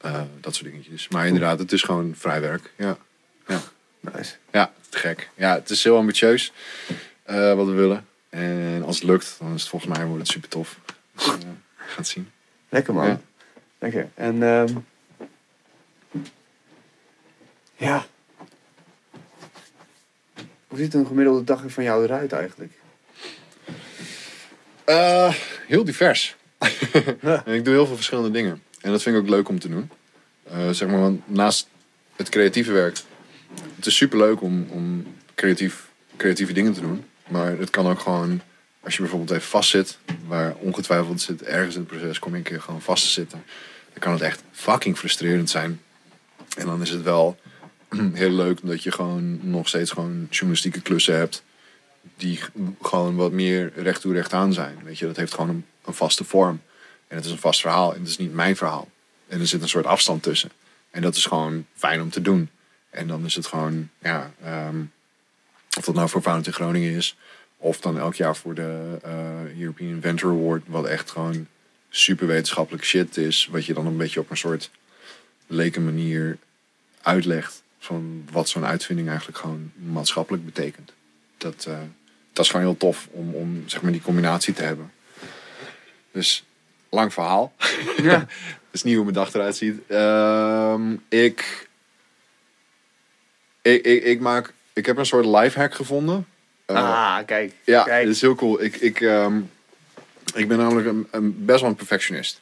Eh, 0.00 0.22
dat 0.40 0.54
soort 0.54 0.70
dingetjes. 0.70 1.08
Maar 1.08 1.26
inderdaad, 1.26 1.58
het 1.58 1.72
is 1.72 1.82
gewoon 1.82 2.14
vrij 2.16 2.40
werk. 2.40 2.72
Ja, 2.76 2.96
Nice. 4.00 4.34
ja 4.52 4.72
te 4.88 4.98
gek. 4.98 5.30
Ja, 5.34 5.54
het 5.54 5.70
is 5.70 5.84
heel 5.84 5.96
ambitieus 5.96 6.52
wat 7.24 7.66
we 7.66 7.72
willen. 7.72 8.06
En 8.28 8.82
als 8.84 8.96
het 8.96 9.04
lukt, 9.04 9.36
dan 9.38 9.54
is 9.54 9.60
het 9.60 9.70
volgens 9.70 9.96
mij 9.96 10.06
wordt 10.06 10.22
het 10.22 10.30
super 10.30 10.48
tof. 10.48 10.78
Dus, 11.14 11.30
het 11.76 12.08
zien. 12.08 12.30
Lekker 12.68 12.94
man. 12.94 13.06
Ja. 13.06 13.20
Lekker. 13.78 14.08
En 14.14 14.42
ehm 14.42 14.76
ja. 17.76 18.06
Hoe 20.68 20.78
ziet 20.78 20.94
een 20.94 21.06
gemiddelde 21.06 21.44
dag 21.44 21.62
van 21.66 21.84
jou 21.84 22.04
eruit 22.04 22.32
eigenlijk? 22.32 22.72
Eh, 24.84 25.34
heel 25.66 25.84
divers. 25.84 26.36
en 26.58 27.42
ik 27.58 27.64
doe 27.64 27.74
heel 27.74 27.86
veel 27.86 27.94
verschillende 27.94 28.30
dingen. 28.30 28.62
En 28.80 28.90
dat 28.90 29.02
vind 29.02 29.16
ik 29.16 29.22
ook 29.22 29.28
leuk 29.28 29.48
om 29.48 29.58
te 29.58 29.68
doen. 29.68 29.90
Eh, 30.42 30.70
zeg 30.70 30.88
maar, 30.88 31.00
want 31.00 31.28
naast 31.28 31.68
het 32.16 32.28
creatieve 32.28 32.72
werk. 32.72 32.98
Het 33.76 33.86
is 33.86 33.96
super 33.96 34.18
leuk 34.18 34.42
om, 34.42 34.66
om 34.70 35.06
creatief, 35.34 35.88
creatieve 36.16 36.52
dingen 36.52 36.72
te 36.72 36.80
doen. 36.80 37.04
Maar 37.28 37.58
het 37.58 37.70
kan 37.70 37.86
ook 37.86 38.00
gewoon, 38.00 38.40
als 38.80 38.94
je 38.94 39.00
bijvoorbeeld 39.00 39.30
even 39.30 39.48
vastzit, 39.48 39.98
waar 40.26 40.54
ongetwijfeld 40.54 41.20
zit 41.20 41.42
ergens 41.42 41.74
in 41.74 41.80
het 41.80 41.90
proces, 41.90 42.18
kom 42.18 42.32
je 42.32 42.36
een 42.36 42.42
keer 42.42 42.60
gewoon 42.60 42.82
vast 42.82 43.04
te 43.04 43.10
zitten. 43.10 43.44
Dan 43.92 44.02
kan 44.02 44.12
het 44.12 44.22
echt 44.22 44.42
fucking 44.50 44.98
frustrerend 44.98 45.50
zijn. 45.50 45.80
En 46.56 46.66
dan 46.66 46.82
is 46.82 46.90
het 46.90 47.02
wel 47.02 47.38
heel 48.12 48.30
leuk 48.30 48.58
dat 48.62 48.82
je 48.82 48.92
gewoon 48.92 49.50
nog 49.50 49.68
steeds 49.68 49.90
gewoon 49.90 50.26
journalistieke 50.30 50.80
klussen 50.80 51.16
hebt 51.16 51.42
die 52.16 52.40
gewoon 52.82 53.16
wat 53.16 53.32
meer 53.32 53.72
recht 53.76 54.00
toe 54.00 54.12
recht 54.12 54.32
aan 54.32 54.52
zijn. 54.52 54.78
Weet 54.84 54.98
je, 54.98 55.06
dat 55.06 55.16
heeft 55.16 55.34
gewoon 55.34 55.64
een, 55.84 55.94
vaste 55.94 56.24
vorm. 56.24 56.60
En 57.08 57.16
het 57.16 57.24
is 57.24 57.30
een 57.30 57.38
vast 57.38 57.60
verhaal 57.60 57.94
en 57.94 58.00
het 58.00 58.08
is 58.08 58.18
niet 58.18 58.34
mijn 58.34 58.56
verhaal. 58.56 58.88
En 59.26 59.40
er 59.40 59.46
zit 59.46 59.62
een 59.62 59.68
soort 59.68 59.86
afstand 59.86 60.22
tussen. 60.22 60.50
En 60.90 61.02
dat 61.02 61.16
is 61.16 61.26
gewoon 61.26 61.66
fijn 61.74 62.00
om 62.00 62.10
te 62.10 62.20
doen. 62.20 62.50
En 62.90 63.06
dan 63.06 63.24
is 63.24 63.34
het 63.34 63.46
gewoon, 63.46 63.90
ja, 63.98 64.32
ehm, 64.44 64.76
of 65.78 65.84
dat 65.84 65.94
nou 65.94 66.08
voor 66.08 66.22
Founded 66.22 66.46
in 66.46 66.52
Groningen 66.52 66.92
is, 66.92 67.16
of 67.56 67.80
dan 67.80 67.98
elk 67.98 68.14
jaar 68.14 68.36
voor 68.36 68.54
de 68.54 68.98
eh, 69.02 69.58
European 69.60 70.00
Venture 70.00 70.32
Award, 70.32 70.62
wat 70.66 70.86
echt 70.86 71.10
gewoon 71.10 71.46
super 71.90 72.26
wetenschappelijk 72.26 72.84
shit 72.84 73.16
is, 73.16 73.48
wat 73.50 73.64
je 73.64 73.74
dan 73.74 73.86
een 73.86 73.96
beetje 73.96 74.20
op 74.20 74.30
een 74.30 74.36
soort 74.36 74.70
leke 75.46 75.80
manier 75.80 76.38
uitlegt 77.02 77.63
van 77.84 78.24
wat 78.30 78.48
zo'n 78.48 78.66
uitvinding 78.66 79.08
eigenlijk 79.08 79.38
gewoon 79.38 79.72
maatschappelijk 79.74 80.44
betekent. 80.44 80.92
Dat, 81.36 81.64
eh, 81.68 81.78
dat 82.32 82.44
is 82.44 82.50
gewoon 82.50 82.66
heel 82.66 82.76
tof 82.76 83.08
om, 83.10 83.34
om 83.34 83.62
zeg 83.66 83.82
maar 83.82 83.92
die 83.92 84.00
combinatie 84.00 84.54
te 84.54 84.62
hebben. 84.62 84.92
Dus 86.12 86.44
lang 86.88 87.12
verhaal. 87.12 87.52
Ja. 88.02 88.18
Dat 88.74 88.82
is 88.82 88.90
niet 88.90 88.94
hoe 88.94 89.04
mijn 89.04 89.16
dag 89.16 89.34
eruit 89.34 89.56
ziet. 89.56 89.80
Ehm, 89.86 90.92
ik, 91.08 91.68
ik, 93.62 93.84
ik, 93.84 94.04
ik 94.04 94.20
maak, 94.20 94.52
ik 94.72 94.86
heb 94.86 94.96
een 94.96 95.06
soort 95.06 95.26
lifehack 95.26 95.74
gevonden. 95.74 96.26
Eh, 96.66 96.76
ah, 96.76 97.26
kijk. 97.26 97.52
ja, 97.64 97.82
kijk. 97.82 98.04
dat 98.04 98.14
is 98.14 98.20
heel 98.20 98.34
cool. 98.34 98.62
Ik, 98.62 98.76
ik, 98.76 99.00
ehm, 99.00 99.40
ik 100.34 100.48
ben 100.48 100.58
namelijk 100.58 100.86
een, 100.86 101.08
een, 101.10 101.44
best 101.44 101.60
wel 101.60 101.70
een 101.70 101.76
perfectionist. 101.76 102.40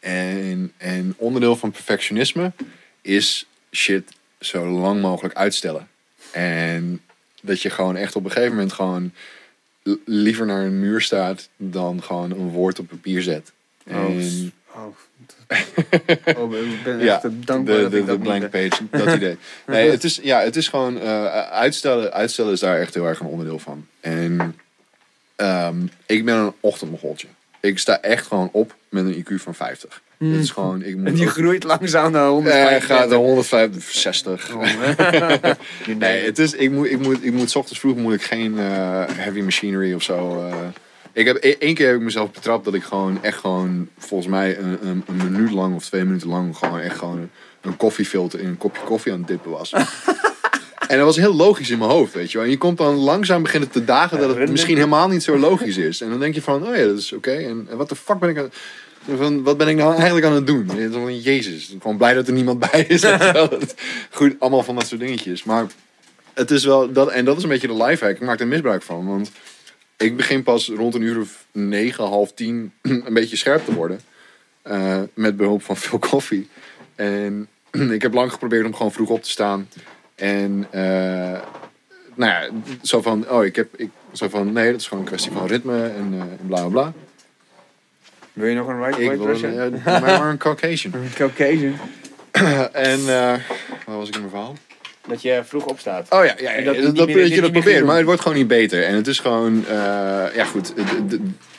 En, 0.00 0.72
en 0.76 1.14
onderdeel 1.16 1.56
van 1.56 1.70
perfectionisme 1.70 2.52
is 3.00 3.46
shit 3.70 4.12
zo 4.44 4.66
lang 4.66 5.00
mogelijk 5.00 5.34
uitstellen. 5.34 5.88
En 6.30 7.00
dat 7.42 7.62
je 7.62 7.70
gewoon 7.70 7.96
echt 7.96 8.16
op 8.16 8.24
een 8.24 8.30
gegeven 8.30 8.54
moment 8.54 8.72
gewoon 8.72 9.12
liever 10.04 10.46
naar 10.46 10.64
een 10.64 10.80
muur 10.80 11.00
staat 11.00 11.48
dan 11.56 12.02
gewoon 12.02 12.30
een 12.30 12.48
woord 12.48 12.78
op 12.78 12.88
papier 12.88 13.22
zet. 13.22 13.52
Oh, 13.86 13.94
En, 13.94 14.52
Oh, 14.74 14.96
oh, 16.38 16.54
ik 16.54 16.82
ben 16.84 16.98
ja, 16.98 17.14
echt 17.14 17.46
dankbaar 17.46 17.76
de, 17.76 17.82
dat 17.82 17.90
de, 17.90 17.98
ik 17.98 18.06
de 18.06 18.10
dat 18.10 18.20
blank 18.20 18.50
page, 18.50 18.88
dat 18.90 19.14
idee. 19.14 19.36
Nee, 19.66 19.90
het 19.90 20.04
is, 20.04 20.20
ja, 20.22 20.40
het 20.40 20.56
is 20.56 20.68
gewoon 20.68 21.00
eh, 21.00 21.26
uitstellen. 21.50 22.12
Uitstellen 22.12 22.52
is 22.52 22.60
daar 22.60 22.78
echt 22.78 22.94
heel 22.94 23.06
erg 23.06 23.20
een 23.20 23.26
onderdeel 23.26 23.58
van. 23.58 23.86
En 24.00 24.56
ehm, 25.36 25.86
ik 26.06 26.24
ben 26.24 26.36
een 26.36 26.52
ochtendmogoltje. 26.60 27.26
Ik 27.62 27.78
sta 27.78 28.00
echt 28.00 28.26
gewoon 28.26 28.48
op 28.52 28.74
met 28.88 29.04
een 29.04 29.14
IQ 29.24 29.34
van 29.34 29.54
50. 29.54 30.02
Dat 30.18 30.28
is 30.40 30.50
gewoon, 30.50 30.82
ik 30.82 30.96
moet 30.96 31.06
En 31.06 31.14
die 31.14 31.24
ook- 31.26 31.30
groeit 31.32 31.64
langzaam 31.64 32.12
naar 32.12 32.22
Eh, 32.24 32.28
150. 32.30 32.84
gaat 32.96 33.08
naar 33.08 33.18
165. 33.18 34.54
Oh, 34.54 34.62
Nee, 35.98 36.24
het 36.24 36.38
is, 36.38 36.52
ik 36.54 36.70
moet, 36.70 36.90
ik 36.90 36.98
moet, 36.98 37.24
ik 37.24 37.32
moet 37.32 37.50
's 37.50 37.54
ochtends 37.56 37.80
vroeg 37.80 37.96
moet 37.96 38.14
ik 38.14 38.22
geen 38.22 38.58
eh, 38.58 38.64
heavy 39.12 39.40
machinery 39.40 39.94
of 39.94 40.02
zo. 40.02 40.46
eh. 40.46 40.54
ik 41.12 41.26
heb 41.26 41.36
e- 41.44 41.56
één 41.58 41.74
keer 41.74 41.86
heb 41.86 41.96
ik 41.96 42.02
mezelf 42.02 42.30
betrapt 42.30 42.64
dat 42.64 42.74
ik 42.74 42.82
gewoon 42.82 43.22
echt 43.22 43.38
gewoon 43.38 43.88
volgens 43.98 44.30
mij 44.30 44.58
een, 44.58 44.78
een, 44.86 45.04
een 45.06 45.32
minuut 45.32 45.50
lang 45.50 45.74
of 45.74 45.84
twee 45.84 46.04
minuten 46.04 46.28
lang 46.28 46.56
gewoon 46.56 46.80
echt 46.80 46.98
gewoon 46.98 47.30
een 47.60 47.76
koffiefilter 47.76 48.40
in 48.40 48.46
een 48.46 48.58
kopje 48.58 48.82
koffie 48.84 49.12
aan 49.12 49.18
het 49.18 49.28
dippen 49.28 49.50
was. 49.50 49.72
En 50.92 50.98
dat 50.98 51.06
was 51.06 51.16
heel 51.16 51.34
logisch 51.34 51.70
in 51.70 51.78
mijn 51.78 51.90
hoofd, 51.90 52.12
weet 52.12 52.30
je 52.30 52.36
wel. 52.36 52.46
En 52.46 52.52
je 52.52 52.58
komt 52.58 52.78
dan 52.78 52.94
langzaam 52.94 53.42
beginnen 53.42 53.70
te 53.70 53.84
dagen 53.84 54.18
dat 54.18 54.36
het 54.36 54.50
misschien 54.50 54.76
helemaal 54.76 55.08
niet 55.08 55.22
zo 55.22 55.38
logisch 55.38 55.76
is. 55.76 56.00
En 56.00 56.10
dan 56.10 56.18
denk 56.18 56.34
je 56.34 56.42
van, 56.42 56.66
oh 56.66 56.76
ja, 56.76 56.84
dat 56.86 56.98
is 56.98 57.12
oké. 57.12 57.30
En, 57.30 57.66
en 57.70 57.76
wat 57.76 57.88
de 57.88 57.96
fuck 57.96 58.18
ben 58.18 58.28
ik 58.28 58.38
aan... 58.38 58.50
Van, 59.16 59.42
wat 59.42 59.56
ben 59.56 59.68
ik 59.68 59.76
nou 59.76 59.94
eigenlijk 59.94 60.26
aan 60.26 60.32
het 60.32 60.46
doen? 60.46 61.20
Jezus, 61.20 61.62
ik 61.62 61.70
ben 61.70 61.80
gewoon 61.80 61.96
blij 61.96 62.14
dat 62.14 62.26
er 62.26 62.32
niemand 62.32 62.58
bij 62.58 62.84
is. 62.88 63.04
Goed, 64.10 64.34
allemaal 64.38 64.62
van 64.62 64.74
dat 64.74 64.86
soort 64.86 65.00
dingetjes. 65.00 65.44
Maar 65.44 65.66
het 66.34 66.50
is 66.50 66.64
wel, 66.64 66.92
dat, 66.92 67.10
en 67.10 67.24
dat 67.24 67.36
is 67.36 67.42
een 67.42 67.48
beetje 67.48 67.66
de 67.66 67.84
lifehack. 67.84 68.14
Ik 68.14 68.26
maak 68.26 68.40
er 68.40 68.46
misbruik 68.46 68.82
van. 68.82 69.06
Want 69.06 69.30
ik 69.96 70.16
begin 70.16 70.42
pas 70.42 70.68
rond 70.68 70.94
een 70.94 71.02
uur 71.02 71.20
of 71.20 71.44
negen, 71.52 72.04
half 72.04 72.32
tien 72.32 72.72
een 72.82 73.14
beetje 73.14 73.36
scherp 73.36 73.64
te 73.64 73.74
worden. 73.74 74.00
Eh, 74.62 75.00
met 75.14 75.36
behulp 75.36 75.62
van 75.62 75.76
veel 75.76 75.98
koffie. 75.98 76.48
En 76.94 77.48
ik 77.96 78.02
heb 78.02 78.14
lang 78.14 78.32
geprobeerd 78.32 78.66
om 78.66 78.74
gewoon 78.74 78.92
vroeg 78.92 79.08
op 79.08 79.22
te 79.22 79.30
staan. 79.30 79.68
En 80.14 80.66
eh, 80.70 81.40
nou 82.14 82.30
ja, 82.30 82.48
zo 82.82 83.02
van, 83.02 83.30
oh, 83.30 83.44
ik 83.44 83.56
heb, 83.56 83.68
ik, 83.76 83.90
zo 84.12 84.28
van, 84.28 84.52
nee, 84.52 84.70
dat 84.70 84.80
is 84.80 84.86
gewoon 84.86 85.02
een 85.02 85.08
kwestie 85.08 85.32
van 85.32 85.46
ritme 85.46 85.82
en, 85.82 86.14
en 86.18 86.38
bla 86.46 86.60
bla 86.60 86.68
bla. 86.68 86.92
Wil 88.32 88.46
je 88.48 88.54
nog 88.54 88.68
een 88.68 88.78
white, 88.78 89.02
Ik 89.02 89.10
wil 89.10 89.28
eh, 89.28 90.00
maar, 90.00 90.30
een 90.30 90.36
Caucasian. 90.36 90.92
Een 91.02 91.10
Caucasian. 91.14 91.74
en, 92.72 92.98
eh 92.98 93.34
waar 93.86 93.96
was 93.96 94.08
ik 94.08 94.14
in 94.14 94.20
mijn 94.20 94.32
verhaal? 94.32 94.56
Dat 95.08 95.22
je 95.22 95.42
vroeg 95.44 95.64
opstaat. 95.66 96.06
Oh 96.10 96.24
ja, 96.24 96.34
ja, 96.38 96.52
ja 96.52 96.62
dat, 96.64 96.82
dat 96.82 96.96
dat, 96.96 97.06
meer- 97.06 97.26
je 97.26 97.40
dat 97.40 97.52
probeert, 97.52 97.84
maar 97.84 97.96
het 97.96 98.04
wordt 98.04 98.20
gewoon 98.20 98.36
niet 98.36 98.48
beter. 98.48 98.84
En 98.84 98.94
het 98.94 99.06
is 99.06 99.18
gewoon, 99.18 99.64
ja 100.34 100.44
goed, 100.44 100.72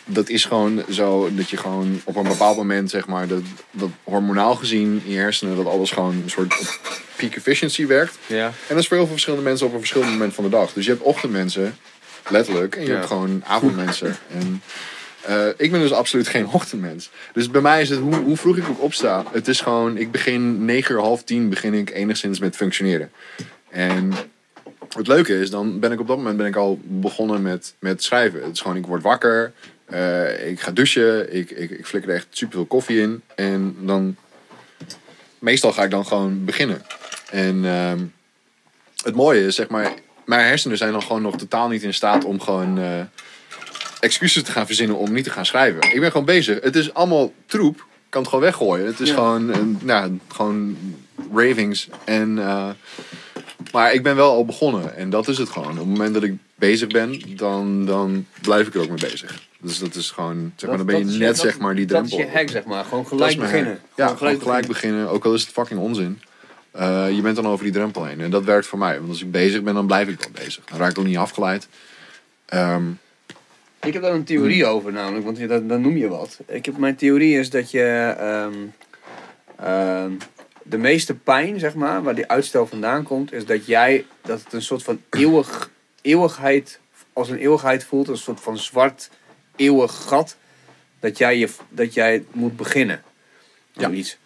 dat 0.05 0.29
is 0.29 0.45
gewoon 0.45 0.83
zo 0.89 1.29
dat 1.35 1.49
je 1.49 1.57
gewoon 1.57 2.01
op 2.03 2.15
een 2.15 2.23
bepaald 2.23 2.57
moment, 2.57 2.89
zeg 2.89 3.07
maar, 3.07 3.27
dat, 3.27 3.41
dat 3.71 3.89
hormonaal 4.03 4.55
gezien 4.55 5.01
in 5.05 5.11
je 5.11 5.17
hersenen, 5.17 5.55
dat 5.55 5.65
alles 5.65 5.91
gewoon 5.91 6.13
een 6.23 6.29
soort 6.29 6.59
op 6.59 6.79
peak 7.15 7.33
efficiency 7.35 7.85
werkt. 7.87 8.17
Ja. 8.27 8.45
En 8.45 8.53
dat 8.67 8.77
is 8.77 8.87
voor 8.87 8.95
heel 8.97 9.05
veel 9.05 9.15
verschillende 9.15 9.45
mensen 9.49 9.67
op 9.67 9.73
een 9.73 9.79
verschillend 9.79 10.11
moment 10.11 10.33
van 10.33 10.43
de 10.43 10.49
dag. 10.49 10.73
Dus 10.73 10.85
je 10.85 10.91
hebt 10.91 11.03
ochtendmensen, 11.03 11.77
letterlijk, 12.29 12.75
en 12.75 12.81
je 12.81 12.87
Ja. 12.87 12.93
hebt 12.93 13.07
gewoon 13.07 13.41
avondmensen. 13.45 14.15
En 14.31 14.61
eh, 15.21 15.47
ik 15.57 15.71
ben 15.71 15.79
dus 15.79 15.91
absoluut 15.91 16.27
geen 16.27 16.47
ochtendmens. 16.47 17.09
Dus 17.33 17.49
bij 17.49 17.61
mij 17.61 17.81
is 17.81 17.89
het, 17.89 17.99
hoe, 17.99 18.15
hoe 18.15 18.37
vroeg 18.37 18.57
ik 18.57 18.69
ook 18.69 18.81
opsta, 18.81 19.23
het 19.31 19.47
is 19.47 19.61
gewoon, 19.61 19.97
ik 19.97 20.11
begin 20.11 20.65
negen 20.65 20.95
uur, 20.95 21.01
half 21.01 21.23
tien 21.23 21.49
begin 21.49 21.73
ik 21.73 21.89
enigszins 21.89 22.39
met 22.39 22.55
functioneren. 22.55 23.11
En 23.69 24.13
het 24.95 25.07
leuke 25.07 25.39
is, 25.39 25.49
dan 25.49 25.79
ben 25.79 25.91
ik 25.91 25.99
op 25.99 26.07
dat 26.07 26.17
moment 26.17 26.37
ben 26.37 26.45
ik 26.45 26.55
al 26.55 26.79
begonnen 26.83 27.41
met, 27.41 27.73
met 27.79 28.03
schrijven. 28.03 28.43
Het 28.43 28.53
is 28.53 28.61
gewoon, 28.61 28.77
ik 28.77 28.85
word 28.85 29.01
wakker, 29.01 29.53
eh, 29.85 30.47
ik 30.49 30.59
ga 30.59 30.71
douchen, 30.71 31.33
ik, 31.35 31.51
ik, 31.51 31.69
ik 31.69 31.85
flikker 31.85 32.09
er 32.11 32.15
echt 32.17 32.27
super 32.29 32.53
veel 32.55 32.65
koffie 32.65 33.01
in. 33.01 33.21
En 33.35 33.75
dan, 33.79 34.15
meestal 35.39 35.71
ga 35.71 35.83
ik 35.83 35.91
dan 35.91 36.05
gewoon 36.05 36.45
beginnen. 36.45 36.81
En 37.31 37.65
ehm, 37.65 37.99
het 39.03 39.15
mooie 39.15 39.45
is, 39.45 39.55
zeg 39.55 39.67
maar, 39.67 39.91
mijn 40.25 40.45
hersenen 40.47 40.77
zijn 40.77 40.91
dan 40.91 41.01
gewoon 41.03 41.21
nog 41.21 41.37
totaal 41.37 41.67
niet 41.69 41.83
in 41.83 41.93
staat 41.93 42.23
om 42.23 42.39
gewoon 42.41 42.79
eh, 42.79 42.99
excuses 43.99 44.43
te 44.43 44.51
gaan 44.51 44.65
verzinnen 44.65 44.97
om 44.97 45.13
niet 45.13 45.23
te 45.23 45.29
gaan 45.29 45.45
schrijven. 45.45 45.81
Ik 45.93 45.99
ben 45.99 46.11
gewoon 46.11 46.25
bezig. 46.25 46.59
Het 46.61 46.75
is 46.75 46.93
allemaal 46.93 47.33
troep. 47.45 47.75
Ik 47.77 48.09
kan 48.09 48.21
het 48.21 48.29
gewoon 48.29 48.45
weggooien. 48.45 48.85
Het 48.85 48.99
is 48.99 49.07
Ja. 49.07 49.13
gewoon, 49.13 49.53
een, 49.53 49.77
nou, 49.81 50.19
gewoon 50.27 50.77
ravings. 51.33 51.87
En, 52.05 52.39
eh, 52.39 52.69
maar 53.73 53.93
ik 53.93 54.03
ben 54.03 54.15
wel 54.15 54.31
al 54.31 54.45
begonnen. 54.45 54.95
En 54.95 55.09
dat 55.09 55.27
is 55.27 55.37
het 55.37 55.49
gewoon. 55.49 55.71
Op 55.71 55.77
het 55.77 55.87
moment 55.87 56.13
dat 56.13 56.23
ik 56.23 56.33
bezig 56.55 56.87
ben, 56.87 57.21
dan, 57.35 57.85
dan 57.85 58.25
blijf 58.41 58.67
ik 58.67 58.73
er 58.73 58.81
ook 58.81 58.89
mee 58.89 58.99
bezig. 59.11 59.41
Dus 59.59 59.79
dat 59.79 59.95
is 59.95 60.11
gewoon, 60.11 60.53
zeg 60.55 60.69
maar, 60.69 60.77
dan 60.77 60.85
ben 60.87 60.97
je 60.97 61.05
Dat- 61.05 61.15
net 61.17 61.37
zeg 61.37 61.59
maar 61.59 61.75
die 61.75 61.85
drempel. 61.85 62.17
Dat 62.17 62.19
is 62.27 62.31
je 62.33 62.37
hack, 62.37 62.49
zeg 62.49 62.63
maar. 62.65 62.85
Gewoon 62.85 63.07
gelijk 63.07 63.39
beginnen. 63.39 63.79
Ja, 63.95 64.07
gewoon 64.07 64.17
gelijk, 64.17 64.39
beginnen. 64.39 64.67
beginnen. 64.67 65.09
Ook 65.09 65.25
al 65.25 65.33
is 65.33 65.41
het 65.41 65.51
fucking 65.51 65.79
onzin. 65.79 66.21
Eh, 66.71 67.11
je 67.11 67.21
bent 67.21 67.35
dan 67.35 67.47
over 67.47 67.63
die 67.63 67.73
drempel 67.73 68.05
heen. 68.05 68.21
En 68.21 68.29
dat 68.29 68.43
werkt 68.43 68.65
voor 68.67 68.79
mij. 68.79 68.97
Want 68.97 69.09
als 69.09 69.21
ik 69.21 69.31
bezig 69.31 69.63
ben, 69.63 69.73
dan 69.73 69.85
blijf 69.87 70.07
ik 70.07 70.19
wel 70.19 70.43
bezig. 70.45 70.63
Dan 70.65 70.79
raak 70.79 70.91
ik 70.91 70.97
ook 70.99 71.05
niet 71.05 71.17
afgeleid. 71.17 71.67
Ehm, 72.45 72.83
Ik 73.83 73.93
heb 73.93 74.01
daar 74.01 74.13
een 74.13 74.23
theorie 74.23 74.65
over 74.65 74.91
namelijk, 74.91 75.25
want 75.25 75.47
dat, 75.49 75.69
dan 75.69 75.81
noem 75.81 75.97
je 75.97 76.07
wat. 76.07 76.39
Ik 76.47 76.65
heb, 76.65 76.77
mijn 76.77 76.95
theorie 76.95 77.39
is 77.39 77.49
dat 77.49 77.71
je 77.71 78.15
ehm, 78.19 78.53
ehm, 79.67 80.11
de 80.63 80.77
meeste 80.77 81.15
pijn, 81.15 81.59
zeg 81.59 81.75
maar, 81.75 82.03
waar 82.03 82.15
die 82.15 82.27
uitstel 82.27 82.67
vandaan 82.67 83.03
komt, 83.03 83.33
is 83.33 83.45
dat 83.45 83.65
jij, 83.65 84.05
dat 84.21 84.43
het 84.43 84.53
een 84.53 84.61
soort 84.61 84.83
van 84.83 85.01
eeuwig, 85.09 85.69
eeuwigheid, 86.01 86.79
als 87.13 87.29
een 87.29 87.37
eeuwigheid 87.37 87.83
voelt, 87.83 88.07
een 88.07 88.17
soort 88.17 88.39
van 88.39 88.57
zwart, 88.57 89.09
eeuwig 89.55 89.93
gat, 89.93 90.37
dat 90.99 91.17
jij, 91.17 91.37
je, 91.37 91.49
dat 91.69 91.93
jij 91.93 92.25
moet 92.31 92.57
beginnen. 92.57 93.03
Ja. 93.71 93.89
Iets. 93.89 94.17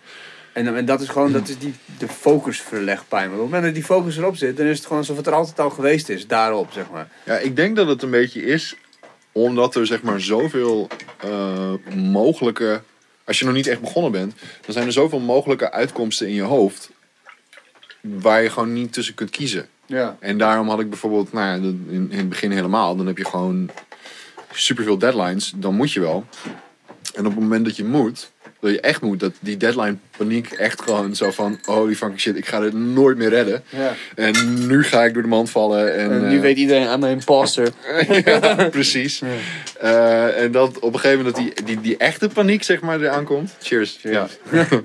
En, 0.53 0.75
en 0.75 0.85
dat 0.85 1.01
is 1.01 1.07
gewoon, 1.07 1.31
dat 1.31 1.47
is 1.47 1.57
die, 1.57 1.73
de 1.97 2.07
focusverlegpijn. 2.07 3.29
Want 3.29 3.41
op 3.41 3.45
het 3.45 3.53
moment 3.53 3.63
dat 3.63 3.73
die 3.73 3.83
focus 3.83 4.17
erop 4.17 4.35
zit, 4.35 4.57
dan 4.57 4.65
is 4.65 4.77
het 4.77 4.85
gewoon 4.85 5.01
alsof 5.01 5.17
het 5.17 5.27
er 5.27 5.33
altijd 5.33 5.59
al 5.59 5.69
geweest 5.69 6.09
is, 6.09 6.27
daarop, 6.27 6.71
zeg 6.71 6.89
maar. 6.91 7.09
ja, 7.23 7.37
ik 7.37 7.55
denk 7.55 7.75
dat 7.75 7.87
het 7.87 8.01
een 8.01 8.09
beetje 8.09 8.41
is 8.41 8.75
omdat 9.31 9.75
er 9.75 9.85
zeg 9.85 10.01
maar 10.01 10.21
zoveel 10.21 10.87
eh, 11.17 11.73
mogelijke... 11.95 12.81
Als 13.27 13.39
je 13.39 13.45
nog 13.45 13.53
niet 13.53 13.67
echt 13.67 13.81
begonnen 13.81 14.11
bent, 14.11 14.33
dan 14.65 14.73
zijn 14.73 14.85
er 14.85 14.91
zoveel 14.91 15.19
mogelijke 15.19 15.71
uitkomsten 15.71 16.27
in 16.27 16.33
je 16.33 16.41
hoofd... 16.41 16.91
waar 18.01 18.43
je 18.43 18.49
gewoon 18.49 18.73
niet 18.73 18.93
tussen 18.93 19.13
kunt 19.13 19.29
kiezen. 19.29 19.67
Ja. 19.85 20.17
En 20.19 20.37
daarom 20.37 20.69
had 20.69 20.79
ik 20.79 20.89
bijvoorbeeld, 20.89 21.33
nou 21.33 21.45
ja, 21.45 21.53
in, 21.53 22.07
in 22.11 22.17
het 22.17 22.29
begin 22.29 22.51
helemaal, 22.51 22.95
dan 22.95 23.07
heb 23.07 23.17
je 23.17 23.25
gewoon 23.25 23.69
superveel 24.51 24.97
deadlines, 24.97 25.53
dan 25.55 25.75
moet 25.75 25.91
je 25.91 25.99
wel. 25.99 26.25
En 27.13 27.25
op 27.25 27.31
het 27.31 27.41
moment 27.41 27.65
dat 27.65 27.75
je 27.75 27.83
moet, 27.83 28.31
dat 28.59 28.71
je 28.71 28.81
echt 28.81 29.01
moet, 29.01 29.19
dat 29.19 29.31
die 29.39 29.57
deadline 29.57 29.95
paniek 30.17 30.51
echt 30.51 30.81
gewoon 30.81 31.15
zo 31.15 31.31
van, 31.31 31.59
holy 31.65 31.95
fucking 31.95 32.19
shit, 32.19 32.35
ik 32.35 32.45
ga 32.45 32.59
dit 32.59 32.73
nooit 32.73 33.17
meer 33.17 33.29
redden. 33.29 33.63
ja. 33.69 33.93
En 34.15 34.67
nu 34.67 34.83
ga 34.83 35.03
ik 35.03 35.13
door 35.13 35.21
de 35.21 35.27
mand 35.27 35.49
vallen. 35.49 35.95
En, 35.95 36.11
En 36.11 36.27
nu 36.27 36.35
eh, 36.35 36.41
weet 36.41 36.57
iedereen 36.57 36.87
aan 36.87 36.99
mijn 36.99 37.13
imposter. 37.13 37.69
ja, 38.25 38.69
precies. 38.69 39.21
Eh, 39.79 40.41
en 40.43 40.51
dat 40.51 40.79
op 40.79 40.93
een 40.93 40.99
gegeven 40.99 41.25
moment 41.25 41.35
dat 41.35 41.55
die, 41.55 41.65
die, 41.65 41.81
die 41.81 41.97
echte 41.97 42.27
paniek 42.29 42.63
zeg 42.63 42.81
maar 42.81 43.01
eraan 43.01 43.25
komt. 43.25 43.55
Cheers. 43.61 43.97
Cheers. 44.01 44.37
Ja. 44.51 44.67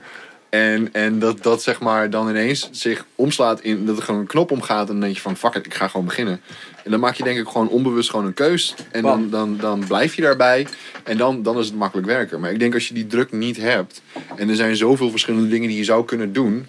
en 0.53 0.93
en 0.93 1.19
dat, 1.19 1.43
dat 1.43 1.63
zeg 1.63 1.81
maar 1.81 2.11
dan 2.11 2.29
ineens 2.29 2.69
zich 2.71 3.07
omslaat 3.15 3.61
in 3.61 3.87
dat 3.87 3.97
er 3.97 4.03
gewoon 4.03 4.21
een 4.21 4.27
knop 4.27 4.51
omgaat. 4.51 4.87
En 4.87 4.93
dan 4.93 5.01
denk 5.01 5.15
je 5.15 5.21
van 5.21 5.37
fuck 5.37 5.55
it, 5.55 5.67
ik 5.67 5.75
ga 5.75 5.89
gewoon 5.89 6.07
beginnen. 6.07 6.41
En 6.85 6.91
dan 6.91 7.01
maak 7.01 7.15
je 7.15 7.23
denk 7.23 7.39
ik 7.39 7.47
gewoon 7.47 7.69
onbewust 7.69 8.11
gewoon 8.11 8.27
een 8.27 8.35
keus. 8.35 8.75
En 8.91 9.03
dan, 9.03 9.31
dan, 9.31 9.57
dan 9.57 9.85
blijf 9.87 10.15
je 10.15 10.23
daarbij. 10.23 10.67
En 11.05 11.17
dan, 11.17 11.43
dan 11.43 11.59
is 11.59 11.67
het 11.67 11.75
makkelijk 11.75 12.07
werken. 12.07 12.41
Maar 12.41 12.53
ik 12.53 12.59
denk 12.59 12.75
als 12.75 12.89
je 12.89 12.95
die 12.95 13.07
druk 13.07 13.33
niet 13.33 13.57
hebt. 13.57 14.03
En 14.37 14.43
En 14.43 14.49
er 14.49 14.57
zijn 14.57 14.77
zoveel 14.77 15.11
verschillende 15.11 15.49
dingen 15.49 15.69
die 15.69 15.77
je 15.77 15.85
zou 15.85 16.05
kunnen 16.05 16.33
doen, 16.33 16.67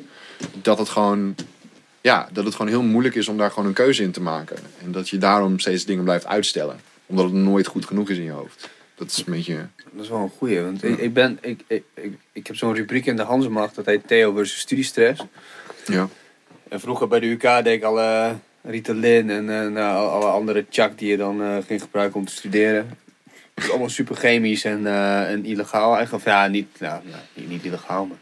dat 0.61 0.77
het 0.77 0.89
gewoon, 0.89 1.35
ja, 2.01 2.29
dat 2.31 2.45
het 2.45 2.55
gewoon 2.55 2.71
heel 2.71 2.81
moeilijk 2.81 3.15
is 3.15 3.27
om 3.27 3.37
daar 3.37 3.51
gewoon 3.51 3.67
een 3.67 3.73
keuze 3.73 4.03
in 4.03 4.11
te 4.11 4.21
maken. 4.21 4.57
En 4.83 4.91
dat 4.91 5.09
je 5.09 5.17
daarom 5.17 5.59
steeds 5.59 5.85
dingen 5.85 6.03
blijft 6.03 6.25
uitstellen, 6.25 6.79
omdat 7.05 7.25
het 7.25 7.33
nooit 7.33 7.67
goed 7.67 7.85
genoeg 7.85 8.09
is 8.09 8.17
in 8.17 8.23
je 8.23 8.31
hoofd. 8.31 8.69
Dat 9.03 9.11
is 9.11 9.23
een 9.25 9.33
beetje. 9.33 9.67
Dat 9.91 10.03
is 10.03 10.09
wel 10.09 10.19
een 10.19 10.31
goeie, 10.37 10.61
want 10.61 10.83
ik, 10.83 10.97
ik, 10.97 11.13
ben, 11.13 11.37
ik, 11.41 11.59
ik, 11.67 11.83
ik, 11.93 12.13
ik 12.31 12.47
heb 12.47 12.55
zo'n 12.55 12.75
rubriek 12.75 13.05
in 13.05 13.15
de 13.15 13.21
Hanzemacht, 13.23 13.75
dat 13.75 13.85
heet 13.85 14.07
Theo 14.07 14.33
versus 14.33 14.59
studiestress. 14.59 15.25
Ja. 15.85 16.07
En 16.69 16.79
vroeger 16.79 17.07
bij 17.07 17.19
de 17.19 17.27
UK 17.27 17.41
deed 17.41 17.67
ik 17.67 17.83
alle 17.83 18.35
Ritalin 18.61 19.29
en 19.29 19.49
eh, 19.49 19.67
nou, 19.67 19.95
al- 19.97 20.09
alle 20.09 20.25
andere 20.31 20.65
chak 20.69 20.97
die 20.97 21.09
je 21.09 21.17
dan 21.17 21.41
eh, 21.41 21.57
ging 21.67 21.81
gebruiken 21.81 22.19
om 22.19 22.25
te 22.25 22.33
studeren. 22.33 22.97
Het 23.53 23.63
is 23.63 23.69
allemaal 23.69 23.89
super 23.89 24.15
chemisch 24.15 24.63
en, 24.63 24.87
eh, 24.87 25.31
en 25.31 25.45
illegaal 25.45 25.95
eigenlijk. 25.95 26.25
Of 26.25 26.31
ja, 26.31 26.47
niet, 26.47 26.79
nou, 26.79 27.01
ja, 27.09 27.23
niet, 27.33 27.49
niet 27.49 27.63
illegaal, 27.63 28.05
maar... 28.05 28.17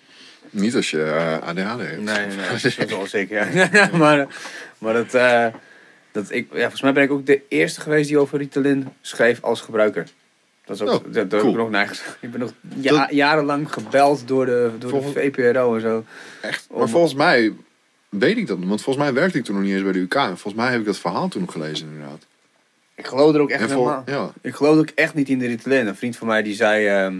Niet 0.49 0.75
als 0.75 0.91
je 0.91 1.03
eh, 1.03 1.47
ADHD 1.47 1.79
hebt. 1.79 2.01
Nee, 2.01 2.25
nee, 2.27 2.47
dat 2.49 2.63
is 2.63 2.75
wel 2.75 3.07
zeker, 3.07 3.55
ja. 3.55 3.89
maar 3.97 4.27
maar 4.77 4.93
dat, 4.93 5.13
eh, 5.13 5.47
dat 6.11 6.31
ik, 6.31 6.47
ja, 6.51 6.59
volgens 6.59 6.81
mij 6.81 6.93
ben 6.93 7.03
ik 7.03 7.11
ook 7.11 7.25
de 7.25 7.41
eerste 7.47 7.81
geweest 7.81 8.07
die 8.07 8.17
over 8.17 8.37
Ritalin 8.37 8.87
schreef 9.01 9.41
als 9.43 9.61
gebruiker. 9.61 10.07
Dat 10.77 10.88
is 10.88 10.93
ook, 10.95 11.06
Oh, 11.07 11.14
dat, 11.14 11.30
dat 11.30 11.30
cool. 11.30 11.41
heb 11.41 11.52
ik 11.52 11.57
nog 11.57 11.69
nergens. 11.69 12.02
Ik 12.19 12.31
ben 12.31 12.39
nog 12.39 12.52
ja- 12.76 12.91
Dat- 12.99 13.11
jarenlang 13.11 13.73
gebeld 13.73 14.27
door 14.27 14.45
de, 14.45 14.72
door 14.80 14.89
Volgens- 14.89 15.14
de 15.14 15.19
VPRO 15.22 15.76
en 15.76 15.81
zo. 15.81 16.03
Echt? 16.41 16.65
Om- 16.69 16.80
Maar 16.80 16.89
volgens 16.89 17.14
mij 17.14 17.53
weet 18.10 18.38
ik 18.38 18.48
dat, 18.48 18.57
want 18.60 18.81
volgens 18.81 19.06
mij 19.06 19.14
werkte 19.14 19.38
ik 19.38 19.43
toen 19.43 19.56
nog 19.56 19.64
niet 19.64 19.73
eens 19.73 19.84
bij 19.84 19.91
de 19.91 19.99
UK. 19.99 20.14
En 20.15 20.26
volgens 20.38 20.53
mij 20.64 20.72
heb 20.72 20.80
ik 20.80 20.85
dat 20.85 20.98
verhaal 20.98 21.27
toen 21.27 21.41
nog 21.41 21.52
gelezen, 21.52 21.88
inderdaad. 21.91 22.26
Ik 22.95 23.07
geloof 23.07 23.34
er 23.34 23.41
ook 23.41 23.49
echt 23.49 23.72
vol- 23.72 23.89
helemaal. 23.89 24.03
ja. 24.06 24.31
Ik 24.41 24.56
geloof 24.56 24.77
ook 24.77 24.89
echt 24.95 25.14
niet 25.14 25.30
in 25.30 25.39
de 25.39 25.48
Ritalin. 25.48 25.88
Een 25.88 25.95
vriend 25.95 26.15
van 26.18 26.27
mij 26.27 26.43
die 26.43 26.53
zei... 26.56 26.85
ehm, 26.88 27.15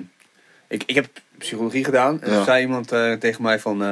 ik, 0.68 0.84
ik 0.86 0.95
heb 0.95 1.07
psychologie 1.38 1.84
gedaan. 1.84 2.22
En 2.22 2.30
Ja. 2.30 2.36
toen 2.36 2.45
zei 2.45 2.61
iemand 2.61 2.91
eh, 2.91 3.14
tegen 3.14 3.41
mij 3.44 3.60
van... 3.60 3.84
eh, 3.84 3.91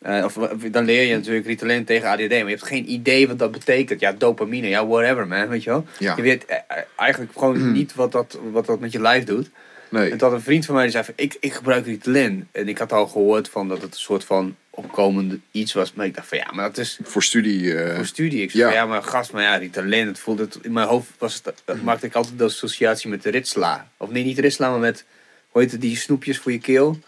eh, 0.00 0.24
of, 0.24 0.34
dan 0.70 0.84
leer 0.84 1.02
je 1.02 1.14
natuurlijk 1.14 1.46
Ritalin 1.46 1.84
tegen 1.84 2.08
ADD. 2.08 2.28
Maar 2.28 2.38
je 2.38 2.44
hebt 2.44 2.62
geen 2.62 2.92
idee 2.92 3.28
wat 3.28 3.38
dat 3.38 3.50
betekent. 3.50 4.00
Ja, 4.00 4.12
dopamine. 4.12 4.68
Ja, 4.68 4.86
whatever 4.86 5.26
man. 5.26 5.48
Weet 5.48 5.62
je 5.62 5.70
wel? 5.70 5.86
Ja. 5.98 6.16
Je 6.16 6.22
weet 6.22 6.44
eh, 6.44 6.56
eh, 6.68 6.76
eigenlijk 6.96 7.32
gewoon 7.32 7.72
niet 7.72 7.94
wat 7.94 8.12
dat, 8.12 8.38
wat 8.52 8.66
dat 8.66 8.80
met 8.80 8.92
je 8.92 9.00
lijf 9.00 9.24
doet. 9.24 9.50
Nee. 9.88 10.10
En 10.10 10.20
had 10.20 10.32
een 10.32 10.40
vriend 10.40 10.64
van 10.64 10.74
mij 10.74 10.82
die 10.82 10.92
zei 10.92 11.04
van... 11.04 11.14
Ik, 11.16 11.36
ik 11.40 11.52
gebruik 11.52 11.86
Ritalin. 11.86 12.48
En 12.52 12.68
ik 12.68 12.78
had 12.78 12.92
al 12.92 13.06
gehoord 13.06 13.48
van 13.48 13.68
dat 13.68 13.82
het 13.82 13.92
een 13.92 14.00
soort 14.00 14.24
van 14.24 14.56
opkomende 14.70 15.38
iets 15.50 15.72
was. 15.72 15.92
Maar 15.92 16.06
ik 16.06 16.14
dacht 16.14 16.28
van 16.28 16.38
ja, 16.38 16.50
maar 16.52 16.64
dat 16.64 16.78
is 16.78 16.98
Voor 17.02 17.22
studie. 17.22 17.78
voor 17.94 18.06
studie. 18.06 18.42
Ik 18.42 18.50
zei, 18.50 18.62
ja. 18.62 18.72
ja. 18.72 18.86
maar 18.86 19.02
gast, 19.02 19.32
maar 19.32 19.42
ja, 19.42 19.56
Ritalin, 19.56 20.06
het 20.06 20.18
voelde 20.18 20.42
het, 20.42 20.58
in 20.62 20.72
mijn 20.72 20.86
hoofd 20.86 21.08
was 21.18 21.34
het, 21.34 21.62
dat 21.64 21.82
maakte 21.82 22.06
ik 22.06 22.14
altijd 22.14 22.38
de 22.38 22.44
associatie 22.44 23.10
met 23.10 23.22
de 23.22 23.30
ritsla. 23.30 23.88
Of 23.96 24.10
nee, 24.10 24.24
niet 24.24 24.38
ritsla, 24.38 24.70
maar 24.70 24.78
met, 24.78 25.04
hoe 25.48 25.62
heet 25.62 25.72
het, 25.72 25.80
die 25.80 25.96
snoepjes 25.96 26.38
voor 26.38 26.52
je 26.52 26.58
keel. 26.58 26.98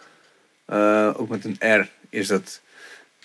Ook 1.17 1.29
met 1.29 1.45
een 1.45 1.81
R 1.81 1.89
is 2.11 2.27
dat, 2.27 2.62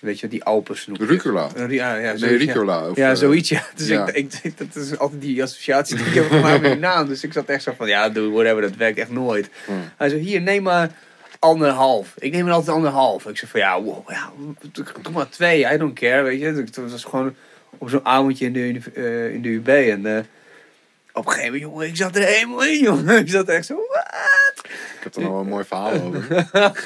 weet 0.00 0.20
je, 0.20 0.28
die 0.28 0.44
Alpensnoepjes. 0.44 1.08
Rucola. 1.08 1.48
Eh, 1.56 1.70
Ja, 1.70 1.94
ja, 1.94 2.08
Nee, 2.10 2.18
zoiets, 2.18 2.44
ja. 2.44 2.52
Ricola. 2.52 2.88
Of, 2.88 2.96
Ja, 2.96 3.10
eh, 3.10 3.16
zoiets, 3.16 3.48
ja. 3.48 3.62
Dus 3.76 3.86
ja. 3.86 4.06
Ik, 4.12 4.32
ik, 4.42 4.58
dat 4.58 4.74
is 4.82 4.98
altijd 4.98 5.20
die 5.20 5.42
associatie 5.42 5.96
die 5.96 6.06
ik 6.06 6.14
heb 6.14 6.28
gemaakt 6.30 6.60
met 6.60 6.70
die 6.70 6.80
naam. 6.80 7.08
Dus 7.08 7.24
ik 7.24 7.32
zat 7.32 7.46
echt 7.46 7.62
zo 7.62 7.72
van, 7.76 7.88
ja, 7.88 8.08
doe 8.08 8.32
whatever, 8.32 8.60
dat 8.60 8.76
werkt 8.76 8.98
echt 8.98 9.10
nooit. 9.10 9.48
Hmm. 9.64 9.90
Hij 9.96 10.08
zei, 10.08 10.20
hier, 10.20 10.40
neem 10.40 10.62
maar 10.62 10.90
anderhalf. 11.38 12.14
Ik 12.18 12.32
neem 12.32 12.46
er 12.46 12.52
altijd 12.52 12.76
anderhalf. 12.76 13.26
Ik 13.26 13.38
zei 13.38 13.50
van, 13.50 13.60
ja, 13.60 13.82
wow, 13.82 14.10
ja, 14.10 14.30
doe 14.72 15.12
maar 15.12 15.28
twee, 15.28 15.72
I 15.72 15.76
don't 15.76 15.94
care, 15.98 16.22
weet 16.22 16.40
je. 16.40 16.46
Het 16.46 16.76
was 16.76 17.04
gewoon 17.04 17.34
op 17.78 17.90
zo'n 17.90 18.04
avondje 18.04 18.44
in 18.44 18.52
de, 18.52 18.80
eh, 18.94 19.34
in 19.34 19.42
de 19.42 19.48
UB. 19.48 19.68
En 19.68 20.06
eh, 20.16 20.22
op 21.12 21.26
een 21.26 21.32
gegeven 21.32 21.52
moment, 21.52 21.62
jongen, 21.62 21.86
ik 21.86 21.96
zat 21.96 22.16
er 22.16 22.22
helemaal 22.24 22.64
in, 22.64 22.78
jongen. 22.88 23.18
Ik 23.18 23.28
zat 23.28 23.48
echt 23.48 23.66
zo, 23.66 23.74
wat? 23.74 24.60
Ik 24.64 25.00
heb 25.04 25.14
er 25.14 25.22
nog 25.22 25.30
wel 25.30 25.40
een 25.40 25.48
mooi 25.48 25.64
verhaal 25.64 25.92
over. 26.02 26.26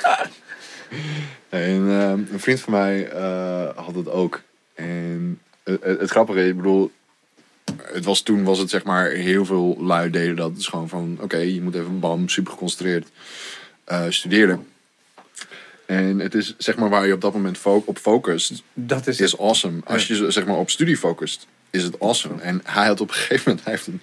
en 1.53 1.89
ehm, 1.89 2.21
een 2.33 2.41
vriend 2.41 2.61
van 2.61 2.73
mij 2.73 3.09
eh, 3.09 3.69
had 3.77 3.95
het 3.95 4.09
ook. 4.09 4.43
En 4.75 5.41
het, 5.63 5.83
het, 5.85 6.01
het 6.01 6.11
grappige 6.11 6.47
ik 6.47 6.57
bedoel, 6.57 6.91
het 7.83 8.05
was, 8.05 8.23
toen 8.23 8.45
was 8.45 8.59
het 8.59 8.71
zeg 8.71 8.85
maar 8.85 9.11
heel 9.11 9.45
veel 9.45 9.77
lui 9.81 10.11
deden 10.11 10.37
dat. 10.37 10.51
Het 10.51 10.59
is 10.59 10.67
gewoon 10.67 10.89
van, 10.89 11.19
oké, 11.21 11.37
je 11.37 11.63
moet 11.63 11.75
even 11.75 12.01
bam, 12.01 12.29
super 12.29 12.53
geconcentreerd 12.53 13.09
eh, 13.85 14.05
studeren. 14.09 14.67
En 15.87 16.19
het 16.19 16.35
is 16.35 16.55
zeg 16.59 16.77
maar 16.77 16.89
waar 16.89 17.07
je 17.07 17.13
op 17.13 17.21
dat 17.21 17.33
moment 17.33 17.59
fo- 17.59 17.83
op 17.87 17.99
focust, 17.99 18.63
Dat 18.75 19.07
is 19.07 19.21
is 19.21 19.39
awesome. 19.39 19.81
Als 19.85 20.07
je 20.07 20.31
zeg 20.31 20.47
maar 20.47 20.57
op 20.57 20.71
studie 20.71 20.97
focust, 20.97 21.47
is 21.71 21.83
het 21.83 22.01
awesome. 22.01 22.41
En 22.43 22.61
hij 22.65 22.87
had 22.87 23.01
op 23.01 23.09
een 23.09 23.15
gegeven 23.15 23.43
moment 23.47 23.65
hij 23.65 23.73
heeft 23.75 23.87
een, 23.87 24.01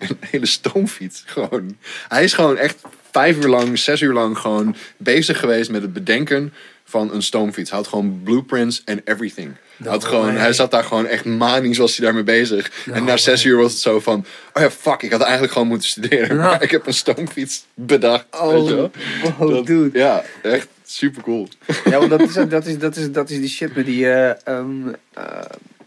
een 0.08 0.16
hele 0.20 0.46
stoomfiets. 0.46 1.22
Gewoon. 1.26 1.76
Hij 2.08 2.24
is 2.24 2.32
gewoon 2.32 2.56
echt 2.56 2.76
vijf 3.10 3.36
uur 3.36 3.48
lang, 3.48 3.78
zes 3.78 4.00
uur 4.00 4.12
lang 4.12 4.38
gewoon 4.38 4.76
bezig 4.96 5.38
geweest 5.40 5.70
met 5.70 5.82
het 5.82 5.92
bedenken 5.92 6.52
van 6.84 7.12
een 7.14 7.22
stoomfiets. 7.22 7.70
Hij 7.70 7.78
had 7.78 7.88
gewoon 7.88 8.20
blueprints 8.24 8.82
en 8.84 9.00
everything. 9.04 9.52
Hij, 9.76 9.90
had 9.90 10.04
gewoon, 10.04 10.24
way. 10.26 10.36
hij 10.36 10.52
zat 10.52 10.70
daar 10.70 10.84
gewoon 10.84 11.06
echt 11.06 11.24
manisch 11.24 11.78
was 11.78 11.96
hij 11.96 12.04
daarmee 12.04 12.22
bezig. 12.24 12.70
en 12.92 13.04
na 13.04 13.16
zes 13.16 13.44
uur 13.44 13.56
was 13.56 13.72
het 13.72 13.80
zo 13.80 14.00
van, 14.00 14.24
oh 14.52 14.62
ja, 14.62 14.70
fuck, 14.70 15.02
ik 15.02 15.10
had 15.12 15.20
eigenlijk 15.20 15.52
gewoon 15.52 15.68
moeten 15.68 15.88
studeren. 15.88 16.36
Maar 16.36 16.62
ik 16.66 16.70
heb 16.70 16.86
een 16.86 16.94
stoomfiets 16.94 17.64
bedacht. 17.74 18.24
Oh, 18.30 18.90
wow, 19.38 19.50
Dat- 19.50 19.66
dude. 19.66 19.98
Ja, 19.98 20.24
echt 20.42 20.68
super 20.86 21.22
cool. 21.22 21.48
Ja, 21.84 21.98
want 21.98 22.10
dat 22.10 22.20
is, 22.20 22.32
dat, 22.32 22.66
is, 22.66 22.78
dat, 22.78 22.96
is, 22.96 23.12
dat 23.12 23.30
is 23.30 23.38
die 23.38 23.48
shit 23.48 23.74
met 23.74 23.86
die, 23.86 24.10
eh, 24.10 24.60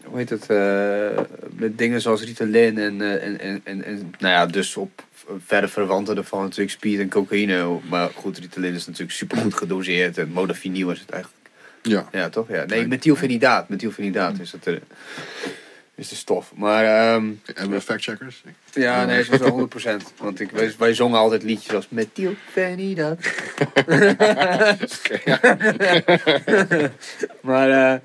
hoe 0.04 0.18
heet 0.18 0.30
het, 0.30 0.46
eh, 0.46 1.24
met 1.50 1.78
dingen 1.78 2.00
zoals 2.00 2.22
Ritalin 2.22 2.78
en, 2.78 3.20
en, 3.20 3.40
en, 3.40 3.60
en, 3.64 3.84
en, 3.84 4.14
nou 4.18 4.34
ja, 4.34 4.46
dus 4.46 4.76
op 4.76 5.02
verre 5.46 5.68
verwanten 5.68 6.16
ervan 6.16 6.42
natuurlijk 6.42 6.70
speed 6.70 6.98
en 6.98 7.08
cocaïne. 7.08 7.78
Maar 7.88 8.10
goed, 8.14 8.38
Ritalin 8.38 8.74
is 8.74 8.86
natuurlijk 8.86 9.12
super 9.12 9.36
goed 9.38 9.54
gedoseerd 9.54 10.18
en 10.18 10.32
modafinil 10.32 10.90
is 10.90 11.00
het 11.00 11.10
eigenlijk. 11.10 11.40
Ja. 11.82 12.08
Ja, 12.12 12.28
toch? 12.28 12.48
Ja. 12.48 12.64
Nee, 12.64 12.86
methylfenidaat, 12.86 13.68
methylfenidaat 13.68 14.38
is 14.40 14.52
het, 14.52 14.80
is 16.00 16.08
de 16.08 16.14
stof. 16.14 16.52
Maar 16.56 16.84
ehm, 16.84 17.30
Hebben 17.44 17.70
we 17.70 17.80
factcheckers? 17.80 18.42
ja, 18.72 19.04
nee, 19.04 19.16
het 19.16 19.28
was 19.28 19.38
wel 19.38 19.68
100%. 19.68 20.16
Want 20.16 20.40
ik, 20.40 20.50
wij, 20.50 20.72
wij 20.78 20.94
zongen 20.94 21.18
altijd 21.18 21.42
liedjes 21.42 21.74
als 21.74 21.86
methylfenidaat. 21.88 23.18
maar 27.40 27.70
eh, 27.70 27.96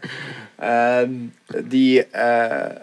ehm, 0.56 1.12
die, 1.66 2.06
eh, 2.06 2.76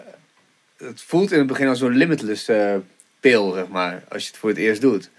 het 0.77 1.01
voelt 1.01 1.31
in 1.31 1.37
het 1.37 1.47
begin 1.47 1.67
als 1.67 1.79
zo'n 1.79 1.97
limitless 1.97 2.47
eh 2.47 2.75
pil, 3.19 3.51
zeg 3.51 3.67
maar, 3.67 4.03
als 4.09 4.23
je 4.23 4.27
het 4.27 4.37
voor 4.37 4.49
het 4.49 4.57
eerst 4.57 4.81
doet. 4.81 5.09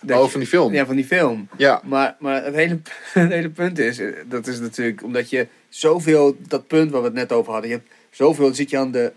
Dat 0.00 0.22
Oh, 0.22 0.28
van 0.28 0.40
die 0.40 0.48
film. 0.48 0.72
Ja, 0.72 0.86
van 0.86 0.96
die 0.96 1.04
film. 1.04 1.48
Ja. 1.56 1.80
Maar, 1.84 2.16
maar 2.18 2.44
het, 2.44 2.54
hele, 2.54 2.80
het 3.12 3.32
hele 3.32 3.50
punt 3.50 3.78
is, 3.78 4.00
dat 4.26 4.46
is 4.46 4.60
natuurlijk 4.60 5.02
omdat 5.02 5.30
je 5.30 5.46
zoveel, 5.68 6.36
dat 6.48 6.66
punt 6.66 6.90
waar 6.90 7.00
we 7.00 7.06
het 7.06 7.16
net 7.16 7.32
over 7.32 7.52
hadden, 7.52 7.70
je 7.70 7.76
hebt 7.76 7.90
zoveel, 8.18 8.54
zit 8.54 8.70
je 8.70 8.78
aan 8.78 8.90
de 8.92 9.12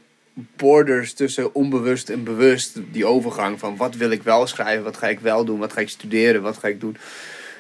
borders 0.56 1.14
tussen 1.14 1.53
onbewust 1.56 2.10
en 2.10 2.23
bewust, 2.23 2.80
die 2.91 3.06
overgang 3.06 3.60
van 3.60 3.78
wat 3.78 3.95
wil 3.95 4.11
ik 4.11 4.23
wel 4.23 4.48
schrijven, 4.48 4.84
wat 4.84 4.98
ga 4.98 5.07
ik 5.10 5.19
wel 5.19 5.45
doen, 5.45 5.60
wat 5.60 5.73
ga 5.73 5.80
ik 5.82 5.90
studeren, 5.90 6.41
wat 6.41 6.57
ga 6.57 6.68
ik 6.68 6.80
doen. 6.80 6.98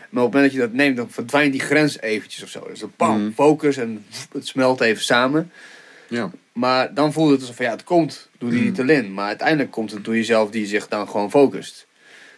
Maar 0.09 0.23
op 0.23 0.33
het 0.33 0.41
moment 0.41 0.43
dat 0.43 0.51
je 0.51 0.67
dat 0.67 0.73
neemt, 0.77 0.97
dan 0.97 1.09
verdwijnt 1.11 1.51
die 1.51 1.61
grens 1.61 1.99
eventjes 1.99 2.43
of 2.43 2.49
zo. 2.49 2.67
Dus 2.67 2.79
dan 2.79 2.93
bam, 2.97 3.21
Mhm. 3.21 3.31
focus 3.31 3.77
en 3.77 4.05
het 4.31 4.47
smelt 4.47 4.81
even 4.81 5.03
samen. 5.03 5.51
Ja. 6.09 6.31
Maar 6.53 6.93
dan 6.93 7.13
voelt 7.13 7.31
het 7.31 7.39
alsof 7.41 7.57
ja, 7.57 7.71
het 7.71 7.83
komt 7.83 8.29
door 8.37 8.49
die 8.49 8.59
Mhm. 8.59 8.67
Ritalin. 8.67 9.13
Maar 9.13 9.27
uiteindelijk 9.27 9.71
komt 9.71 9.91
het 9.91 10.03
door 10.05 10.15
jezelf 10.15 10.49
die 10.49 10.65
zich 10.65 10.87
dan 10.87 11.09
gewoon 11.09 11.29
focust. 11.29 11.87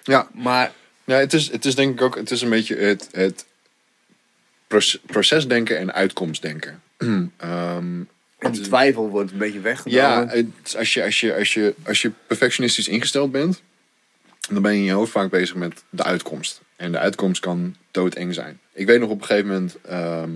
Ja. 0.04 0.28
Maar 0.34 0.72
Ja, 1.06 1.16
het 1.18 1.34
is, 1.34 1.52
het 1.52 1.66
is 1.66 1.76
denk 1.76 1.94
ik 1.94 2.02
ook, 2.02 2.16
het 2.16 2.32
is 2.32 2.42
een 2.42 2.50
beetje 2.50 2.76
het, 2.76 3.10
het 3.12 3.46
proces- 4.68 5.00
procesdenken 5.06 5.78
en 5.78 5.94
uitkomstdenken. 5.94 6.82
Ehm, 7.38 8.02
en 8.44 8.52
die 8.52 8.60
het 8.62 8.72
is- 8.72 8.74
twijfel 8.78 9.10
wordt 9.10 9.32
een 9.32 9.38
beetje 9.38 9.60
weggenomen. 9.60 10.04
ja, 10.04 10.28
het, 10.28 10.76
als, 10.78 10.94
je, 10.94 11.04
als, 11.04 11.20
je, 11.20 11.36
als, 11.36 11.54
je, 11.54 11.74
als 11.84 12.02
je 12.02 12.12
perfectionistisch 12.28 12.88
ingesteld 12.88 13.32
bent, 13.32 13.62
dan 14.52 14.62
ben 14.62 14.72
je 14.72 14.78
in 14.78 14.84
je 14.84 14.92
hoofd 14.92 15.12
vaak 15.12 15.30
bezig 15.30 15.56
met 15.56 15.84
de 15.90 16.04
uitkomst. 16.04 16.62
En 16.76 16.92
de 16.92 16.98
uitkomst 17.00 17.42
kan 17.42 17.76
doodeng 17.92 18.34
zijn. 18.34 18.60
Ik 18.74 18.86
weet 18.88 19.00
nog 19.00 19.10
op 19.10 19.20
een 19.22 19.26
gegeven 19.26 19.48
moment, 19.50 19.78
ehm, 19.82 20.32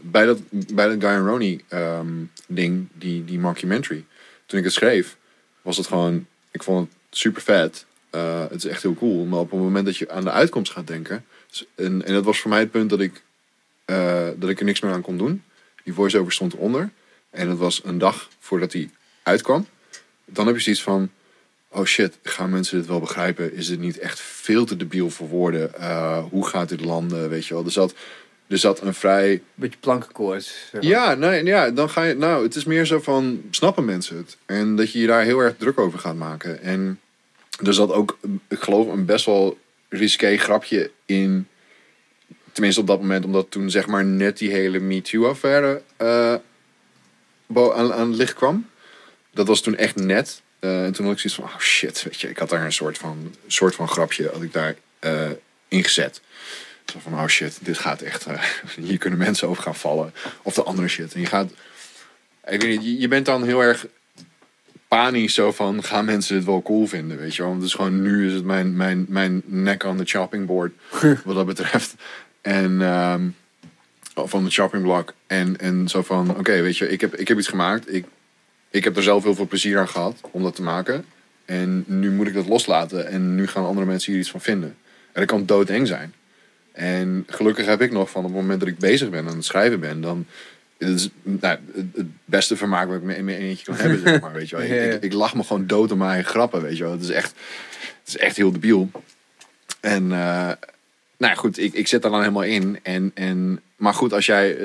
bij, 0.00 0.24
dat, 0.26 0.38
bij 0.50 0.88
dat 0.88 1.00
Guy 1.00 1.18
and 1.18 1.26
Ronnie 1.26 1.64
ehm, 1.68 2.06
ding, 2.46 2.88
die, 2.92 3.24
die 3.24 3.38
mockumentary, 3.38 4.04
toen 4.46 4.58
ik 4.58 4.64
het 4.64 4.74
schreef, 4.74 5.16
was 5.62 5.76
het 5.76 5.86
gewoon, 5.86 6.26
ik 6.50 6.62
vond 6.62 6.88
het 6.88 7.18
super 7.18 7.42
vet. 7.42 7.86
Eh, 8.10 8.40
het 8.40 8.64
is 8.64 8.70
echt 8.70 8.82
heel 8.82 8.94
cool. 8.94 9.24
Maar 9.24 9.38
op 9.38 9.50
het 9.50 9.60
moment 9.60 9.84
dat 9.86 9.96
je 9.96 10.10
aan 10.10 10.24
de 10.24 10.30
uitkomst 10.30 10.72
gaat 10.72 10.86
denken, 10.86 11.24
en, 11.74 12.04
en 12.04 12.12
dat 12.12 12.24
was 12.24 12.40
voor 12.40 12.50
mij 12.50 12.58
het 12.60 12.70
punt 12.70 12.90
dat 12.90 13.00
ik, 13.00 13.22
eh, 13.84 14.28
dat 14.36 14.48
ik 14.50 14.58
er 14.58 14.64
niks 14.64 14.80
meer 14.80 14.92
aan 14.92 15.00
kon 15.02 15.18
doen. 15.18 15.42
Die 15.84 15.94
voice-over 15.94 16.32
stond 16.32 16.52
eronder. 16.54 16.90
En 17.38 17.48
het 17.48 17.58
was 17.58 17.80
een 17.84 17.98
dag 17.98 18.28
voordat 18.38 18.72
hij 18.72 18.90
uitkwam. 19.22 19.66
Dan 20.24 20.46
heb 20.46 20.54
je 20.54 20.62
zoiets 20.62 20.82
van, 20.82 21.10
oh 21.68 21.84
shit, 21.84 22.18
gaan 22.22 22.50
mensen 22.50 22.78
dit 22.78 22.86
wel 22.86 23.00
begrijpen? 23.00 23.54
Is 23.54 23.68
het 23.68 23.80
niet 23.80 23.98
echt 23.98 24.20
veel 24.20 24.64
te 24.64 24.76
debiel 24.76 25.10
voor 25.10 25.28
woorden? 25.28 25.74
Eh, 25.74 26.24
hoe 26.30 26.46
gaat 26.46 26.68
dit 26.68 26.80
landen? 26.80 27.28
Weet 27.28 27.46
je 27.46 27.54
wel, 27.54 27.64
er 27.64 27.70
zat, 27.70 27.94
er 28.46 28.58
zat 28.58 28.80
een 28.80 28.94
vrij 28.94 29.42
beetje 29.54 29.78
plankenkoorts. 29.78 30.68
zeg 30.70 30.82
maar. 30.82 30.90
ja, 30.90 31.14
nee, 31.14 31.44
ja, 31.44 31.70
dan 31.70 31.90
ga 31.90 32.02
je. 32.02 32.14
Nou, 32.14 32.42
het 32.42 32.54
is 32.54 32.64
meer 32.64 32.84
zo 32.86 33.00
van 33.00 33.42
snappen 33.50 33.84
mensen 33.84 34.16
het? 34.16 34.36
En 34.46 34.76
dat 34.76 34.92
je 34.92 34.98
je 34.98 35.06
daar 35.06 35.22
heel 35.22 35.38
erg 35.38 35.56
druk 35.56 35.78
over 35.78 35.98
gaat 35.98 36.16
maken. 36.16 36.62
En 36.62 37.00
er 37.64 37.74
zat 37.74 37.92
ook, 37.92 38.18
ik 38.48 38.60
geloof, 38.60 38.92
een 38.92 39.04
best 39.04 39.24
wel 39.24 39.58
risqué 39.88 40.36
grapje 40.36 40.90
in 41.04 41.46
Tenminste 42.58 42.82
op 42.82 42.88
dat 42.88 43.00
moment, 43.00 43.24
omdat 43.24 43.50
toen 43.50 43.70
zeg 43.70 43.86
maar 43.86 44.04
net 44.04 44.38
die 44.38 44.50
hele 44.50 44.78
MeToo-affaire 44.78 45.82
eh, 45.96 46.34
aan, 47.54 47.92
aan 47.92 48.08
het 48.08 48.16
licht 48.16 48.34
kwam. 48.34 48.66
Dat 49.30 49.46
was 49.46 49.60
toen 49.60 49.76
echt 49.76 49.96
net. 49.96 50.42
Eh, 50.58 50.84
en 50.84 50.92
toen 50.92 51.04
had 51.06 51.14
ik 51.14 51.20
zoiets 51.20 51.40
van, 51.40 51.44
oh 51.44 51.58
shit, 51.58 52.02
weet 52.02 52.20
je. 52.20 52.28
Ik 52.28 52.38
had 52.38 52.48
daar 52.48 52.64
een 52.64 52.72
soort 52.72 52.98
van, 52.98 53.34
soort 53.46 53.74
van 53.74 53.88
grapje 53.88 54.30
had 54.32 54.42
ik 54.42 54.52
daar 54.52 54.74
eh 54.98 55.30
ingezet. 55.68 56.20
Zo 56.92 56.98
van, 57.02 57.12
oh 57.12 57.26
shit, 57.26 57.58
dit 57.62 57.78
gaat 57.78 58.00
echt... 58.02 58.26
eh, 58.26 58.42
hier 58.86 58.98
kunnen 58.98 59.18
mensen 59.18 59.48
over 59.48 59.62
gaan 59.62 59.74
vallen. 59.74 60.12
Of 60.42 60.54
de 60.54 60.62
andere 60.62 60.88
shit. 60.88 61.14
En 61.14 61.20
je 61.20 61.26
gaat... 61.26 61.50
Ik 62.46 62.62
weet 62.62 62.80
niet, 62.80 63.00
je- 63.00 63.08
bent 63.08 63.26
dan 63.26 63.44
heel 63.44 63.60
erg 63.60 63.86
panisch 64.88 65.34
zo 65.34 65.52
van, 65.52 65.82
gaan 65.84 66.04
mensen 66.04 66.36
het 66.36 66.44
wel 66.44 66.62
cool 66.62 66.86
vinden, 66.86 67.18
weet 67.18 67.34
je 67.34 67.42
wel. 67.42 67.50
Want 67.50 67.62
het 67.62 67.70
is 67.70 67.76
gewoon, 67.76 68.02
nu 68.02 68.26
is 68.26 68.32
het 68.32 68.44
mijn, 68.44 68.76
mijn, 68.76 69.04
mijn 69.08 69.42
nek 69.44 69.84
on 69.84 69.96
the 69.96 70.04
chopping 70.04 70.46
board, 70.46 70.72
wat 71.24 71.34
dat 71.34 71.46
betreft. 71.46 71.94
En, 72.40 72.82
ehm, 72.82 73.28
van 74.26 74.44
de 74.44 74.50
chopping 74.50 74.82
block. 74.82 75.14
En, 75.26 75.58
en 75.60 75.88
zo 75.88 76.02
van, 76.02 76.38
oké, 76.38 76.62
weet 76.62 76.76
je, 76.76 76.88
ik 76.88 77.00
heb, 77.00 77.14
ik 77.14 77.28
heb 77.28 77.38
iets 77.38 77.48
gemaakt. 77.48 77.94
Ik, 77.94 78.04
ik 78.70 78.84
heb 78.84 78.96
er 78.96 79.02
zelf 79.02 79.22
heel 79.22 79.34
veel 79.34 79.46
plezier 79.46 79.78
aan 79.78 79.88
gehad 79.88 80.20
om 80.30 80.42
dat 80.42 80.54
te 80.54 80.62
maken. 80.62 81.04
En 81.44 81.84
nu 81.86 82.10
moet 82.10 82.26
ik 82.26 82.34
dat 82.34 82.46
loslaten. 82.46 83.08
En 83.08 83.34
nu 83.34 83.46
gaan 83.46 83.64
andere 83.64 83.86
mensen 83.86 84.12
hier 84.12 84.20
iets 84.20 84.30
van 84.30 84.40
vinden. 84.40 84.76
En 85.12 85.20
dat 85.20 85.24
kan 85.24 85.46
doodeng 85.46 85.86
zijn. 85.86 86.14
En 86.72 87.24
gelukkig 87.26 87.66
heb 87.66 87.80
ik 87.80 87.92
nog 87.92 88.10
van 88.10 88.24
op 88.24 88.30
het 88.30 88.40
moment 88.40 88.60
dat 88.60 88.68
ik 88.68 88.78
bezig 88.78 89.10
ben 89.10 89.28
aan 89.28 89.36
het 89.36 89.44
schrijven 89.44 89.80
ben, 89.80 90.00
dan 90.00 90.26
het 90.78 90.88
is 90.88 91.08
nou, 91.22 91.58
het, 91.72 91.86
het 91.94 92.06
beste 92.24 92.56
vermaak 92.56 92.86
wat 92.86 92.96
ik 92.96 93.02
me 93.02 93.16
in 93.16 93.24
mijn 93.24 93.38
eentje 93.38 93.64
kan 93.64 93.74
hebben, 93.74 94.00
zeg 94.00 94.20
maar, 94.20 94.32
weet 94.32 94.48
je 94.48 94.56
wel. 94.56 94.64
Ik, 94.64 94.94
ik, 94.94 95.02
ik 95.02 95.12
lach 95.12 95.34
me 95.34 95.42
gewoon 95.42 95.66
dood 95.66 95.92
om 95.92 95.98
mijn 95.98 96.10
eigen 96.10 96.30
grappen, 96.30 96.62
weet 96.62 96.76
je 96.76 96.82
wel. 96.82 96.92
Het 96.92 97.02
is 97.02 97.10
echt, 97.10 97.34
het 97.80 98.08
is 98.08 98.16
echt 98.16 98.36
heel 98.36 98.52
debiel. 98.52 98.90
En 99.80 100.12
eh, 100.12 100.50
nou 101.18 101.32
ja, 101.32 101.38
goed, 101.38 101.58
ik, 101.58 101.74
ik 101.74 101.86
zit 101.88 102.02
daar 102.02 102.10
dan 102.10 102.20
helemaal 102.20 102.42
in. 102.42 102.78
En, 102.82 103.10
en, 103.14 103.60
maar 103.76 103.94
goed, 103.94 104.12
als 104.12 104.26
jij, 104.26 104.56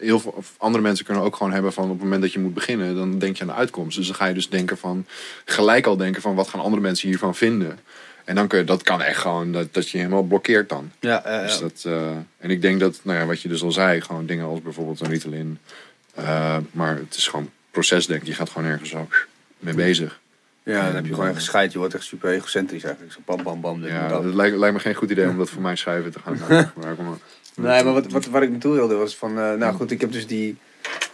heel 0.00 0.20
veel 0.20 0.44
andere 0.56 0.82
mensen 0.82 1.04
kunnen 1.04 1.24
ook 1.24 1.36
gewoon 1.36 1.52
hebben 1.52 1.72
van 1.72 1.84
op 1.84 1.90
het 1.90 2.02
moment 2.02 2.22
dat 2.22 2.32
je 2.32 2.38
moet 2.38 2.54
beginnen, 2.54 2.94
dan 2.94 3.18
denk 3.18 3.36
je 3.36 3.42
aan 3.42 3.48
de 3.48 3.54
uitkomst. 3.54 3.96
Dus 3.96 4.06
dan 4.06 4.16
ga 4.16 4.26
je 4.26 4.34
dus 4.34 4.48
denken 4.48 4.78
van, 4.78 5.06
gelijk 5.44 5.86
al 5.86 5.96
denken 5.96 6.22
van, 6.22 6.34
wat 6.34 6.48
gaan 6.48 6.60
andere 6.60 6.82
mensen 6.82 7.08
hiervan 7.08 7.34
vinden? 7.34 7.78
En 8.24 8.34
dan 8.34 8.48
kun 8.48 8.58
je, 8.58 8.64
dat 8.64 8.82
kan 8.82 9.02
echt 9.02 9.18
gewoon, 9.20 9.52
dat, 9.52 9.74
dat 9.74 9.88
je 9.88 9.98
helemaal 9.98 10.22
blokkeert 10.22 10.68
dan. 10.68 10.92
Ja, 11.00 11.24
eh, 11.24 11.42
Dus 11.42 11.58
dat, 11.58 11.82
eh, 11.86 12.10
en 12.38 12.50
ik 12.50 12.62
denk 12.62 12.80
dat, 12.80 13.00
nou 13.02 13.18
ja, 13.18 13.26
wat 13.26 13.40
je 13.40 13.48
dus 13.48 13.62
al 13.62 13.72
zei, 13.72 14.00
gewoon 14.00 14.26
dingen 14.26 14.46
als 14.46 14.62
bijvoorbeeld 14.62 15.00
een 15.00 15.10
Ritalin. 15.10 15.58
eh, 16.14 16.56
maar 16.70 16.96
het 16.96 17.14
is 17.16 17.28
gewoon 17.28 17.50
procesdenken. 17.70 18.26
Je 18.26 18.34
gaat 18.34 18.50
gewoon 18.50 18.68
ergens 18.68 18.90
zo 18.90 19.08
mee 19.58 19.74
bezig. 19.74 20.20
Ja, 20.62 20.84
dan 20.86 20.94
heb 20.94 21.06
je 21.06 21.12
gewoon 21.14 21.26
echt 21.28 21.36
gescheid. 21.36 21.72
Je 21.72 21.78
wordt 21.78 21.94
echt 21.94 22.04
super 22.04 22.30
egocentrisch 22.30 22.82
eigenlijk. 22.84 23.14
Zo 23.14 23.20
bam, 23.24 23.42
bam, 23.42 23.60
bam. 23.60 23.80
dit 23.80 23.90
Ja, 23.90 24.08
dat. 24.08 24.24
het 24.24 24.34
lijkt, 24.34 24.56
lijkt 24.56 24.74
me 24.74 24.80
geen 24.80 24.94
goed 24.94 25.10
idee 25.10 25.28
om 25.28 25.38
dat 25.38 25.50
voor 25.50 25.62
mij 25.62 25.76
schrijven 25.76 26.12
te 26.12 26.18
gaan 26.24 26.38
maken. 26.40 26.72
Maar. 27.56 27.74
Nee, 27.74 27.84
maar 27.84 27.92
wat, 27.92 28.06
wat, 28.12 28.26
wat 28.26 28.42
ik 28.42 28.50
naartoe 28.50 28.74
wilde 28.74 28.94
was 28.94 29.16
van... 29.16 29.38
eh, 29.38 29.52
nou 29.54 29.74
goed, 29.74 29.90
ik 29.90 30.00
heb 30.00 30.12
dus 30.12 30.26
die... 30.26 30.56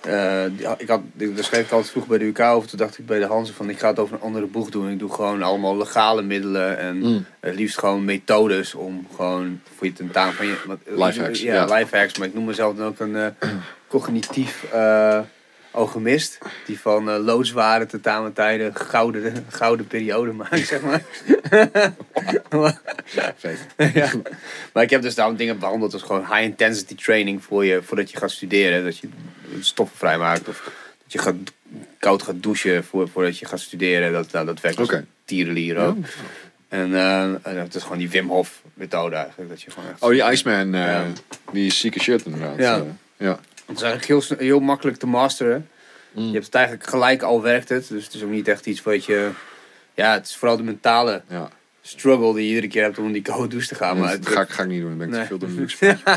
eh, 0.02 0.42
die- 0.56 0.66
ik 0.78 0.88
had, 0.88 1.00
daar 1.14 1.44
schreef 1.44 1.64
ik 1.64 1.70
altijd 1.72 1.90
vroeg 1.90 2.06
bij 2.06 2.18
de 2.18 2.24
UK 2.24 2.40
over. 2.40 2.68
Toen 2.68 2.78
dacht 2.78 2.98
ik 2.98 3.06
bij 3.06 3.18
de 3.18 3.26
Hansen 3.26 3.54
van... 3.54 3.68
Ik 3.70 3.78
ga 3.78 3.88
het 3.88 3.98
over 3.98 4.14
een 4.14 4.20
andere 4.20 4.46
boeg 4.46 4.70
doen. 4.70 4.90
Ik 4.90 4.98
doe 4.98 5.12
gewoon 5.12 5.42
allemaal 5.42 5.76
legale 5.76 6.22
middelen. 6.22 6.78
En 6.78 6.96
Mm. 6.98 7.24
het 7.40 7.54
liefst 7.54 7.78
gewoon 7.78 8.04
methodes 8.04 8.74
om 8.74 9.06
gewoon 9.16 9.60
voor 9.76 9.86
je 9.86 9.92
tentamen 9.92 10.34
van 10.34 10.46
je... 10.46 10.56
wat- 10.66 10.78
Lifehacks, 10.84 11.40
Ja, 11.42 11.54
ja. 11.54 11.74
lifehacks. 11.78 12.18
Maar 12.18 12.28
ik 12.28 12.34
noem 12.34 12.44
mezelf 12.44 12.76
dan 12.76 12.86
ook 12.86 13.00
een 13.00 13.16
eh, 13.16 13.26
cognitief 13.88 14.64
eh 15.76 15.82
alchemist. 15.82 16.38
Die 16.66 16.80
van 16.80 17.10
eh 17.10 17.24
loodzware 17.24 17.86
tentamentijden 17.86 18.74
gouden, 18.74 19.46
gouden 19.48 19.86
periode 19.86 20.32
maakt, 20.32 20.66
zeg 20.66 20.80
maar. 20.80 21.02
Vet. 23.36 23.66
ja. 23.94 24.10
Maar 24.72 24.82
ik 24.82 24.90
heb 24.90 25.02
dus 25.02 25.14
daarom 25.14 25.36
dingen 25.36 25.58
behandeld 25.58 25.92
als 25.92 26.02
gewoon 26.02 26.20
high 26.26 26.42
intensity 26.42 26.94
training 26.94 27.44
voor 27.44 27.64
je, 27.64 27.82
voordat 27.82 28.10
je 28.10 28.16
gaat 28.16 28.30
studeren. 28.30 28.84
Dat 28.84 28.98
je 28.98 29.08
stoffen 29.60 29.98
vrijmaakt 29.98 30.48
of 30.48 30.70
dat 31.02 31.12
je 31.12 31.18
gaat, 31.18 31.34
koud 31.98 32.22
gaat 32.22 32.42
douchen 32.42 32.84
voor, 32.84 33.08
voordat 33.08 33.38
je 33.38 33.46
gaat 33.46 33.60
studeren. 33.60 34.12
Dat, 34.12 34.32
nou, 34.32 34.46
dat 34.46 34.60
werkt 34.60 34.78
als 34.78 34.92
een 34.92 35.06
tierenlier 35.24 35.78
ook. 35.78 35.96
En, 36.68 36.94
eh, 36.94 37.22
en 37.22 37.40
dat 37.42 37.74
is 37.74 37.82
gewoon 37.82 37.98
die 37.98 38.10
Wim 38.10 38.28
Hof 38.28 38.62
methode 38.74 39.16
eigenlijk. 39.16 39.50
Dat 39.50 39.62
je 39.62 39.70
gewoon 39.70 39.90
echt, 39.90 40.02
Oh, 40.02 40.10
die 40.10 40.22
Iceman, 40.30 40.74
eh, 40.74 40.80
Ja. 40.80 41.04
die 41.52 41.72
zieke 41.72 42.00
shit 42.00 42.24
inderdaad. 42.24 42.58
Ja. 42.58 42.76
Eh, 42.76 42.82
ja. 43.16 43.38
Het 43.66 43.76
is 43.76 43.82
eigenlijk 43.82 44.40
heel, 44.40 44.60
makkelijk 44.60 44.96
te 44.96 45.06
masteren. 45.06 45.68
Mm. 46.12 46.26
Je 46.26 46.32
hebt 46.32 46.44
het 46.46 46.54
eigenlijk 46.54 46.86
gelijk 46.88 47.22
al 47.22 47.42
werkt 47.42 47.68
het. 47.68 47.88
Dus 47.88 48.04
het 48.04 48.14
is 48.14 48.22
ook 48.22 48.30
niet 48.30 48.48
echt 48.48 48.66
iets 48.66 48.82
wat 48.82 49.04
je... 49.04 49.30
Ja, 49.94 50.12
het 50.12 50.26
is 50.26 50.36
vooral 50.36 50.56
de 50.56 50.62
mentale 50.62 51.22
ja. 51.28 51.48
struggle 51.82 52.34
die 52.34 52.42
je 52.42 52.48
iedere 52.48 52.68
keer 52.68 52.82
hebt 52.82 52.98
om 52.98 53.06
in 53.06 53.12
die 53.12 53.22
koude 53.22 53.48
douche 53.48 53.68
te 53.68 53.74
gaan. 53.74 53.98
Maar 53.98 54.20
dat 54.20 54.28
ga, 54.32 54.40
ik, 54.40 54.48
ga 54.48 54.62
ik 54.62 54.68
niet 54.68 54.80
doen. 54.80 54.88
Dan 54.88 54.98
ben 54.98 55.06
ik 55.08 55.12
Nee. 55.12 55.22
te 55.22 55.26
veel 55.26 55.38
door 55.38 55.48
de 55.54 55.54
luxe. 55.54 55.86
eh, 56.04 56.16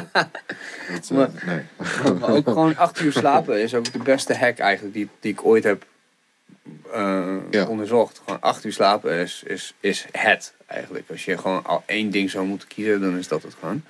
Maar- 1.11 1.29
nee. 1.45 1.61
Maar 2.19 2.29
ook 2.29 2.43
gewoon 2.47 2.77
acht 2.77 2.99
uur 2.99 3.11
slapen 3.11 3.61
is 3.61 3.73
ook 3.73 3.91
de 3.91 3.99
beste 3.99 4.35
hack 4.35 4.57
eigenlijk 4.59 4.93
die, 4.95 5.09
die 5.19 5.31
ik 5.31 5.45
ooit 5.45 5.63
heb 5.63 5.85
eh, 6.93 7.35
Ja. 7.51 7.65
onderzocht. 7.67 8.21
Gewoon 8.23 8.41
acht 8.41 8.63
uur 8.65 8.73
slapen 8.73 9.11
is, 9.13 9.43
is, 9.45 9.73
is 9.79 10.05
het 10.11 10.53
eigenlijk. 10.65 11.05
Als 11.09 11.25
je 11.25 11.37
gewoon 11.37 11.65
al 11.65 11.83
één 11.85 12.09
ding 12.09 12.29
zou 12.29 12.45
moeten 12.45 12.67
kiezen, 12.67 13.01
dan 13.01 13.17
is 13.17 13.27
dat 13.27 13.43
het 13.43 13.55
gewoon. 13.59 13.83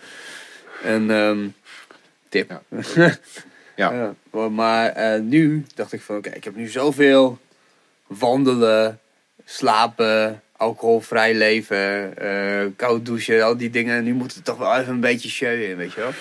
En 0.84 1.12
ehm, 1.12 1.48
tip. 2.30 2.62
Ja. 2.96 3.18
Ja. 3.80 4.14
Ja, 4.34 4.48
maar- 4.50 4.90
eh, 4.92 5.20
nu 5.22 5.66
dacht 5.76 5.94
ik 5.94 6.02
van 6.02 6.18
oké, 6.18 6.30
ik 6.30 6.44
heb 6.44 6.56
nu 6.56 6.68
zoveel 6.68 7.38
wandelen, 8.08 9.00
slapen, 9.46 10.42
alcoholvrij 10.58 11.34
leven, 11.34 12.18
eh, 12.18 12.66
koud 12.76 13.06
douchen, 13.06 13.44
al 13.44 13.58
die 13.58 13.70
dingen. 13.70 14.04
Nu 14.04 14.14
moet 14.14 14.36
het 14.36 14.46
toch 14.46 14.58
wel 14.58 14.78
even 14.78 14.94
een 14.94 15.00
beetje 15.00 15.30
show 15.30 15.62
in, 15.62 15.76
weet 15.76 15.94
je 15.94 16.00
wel. 16.00 16.12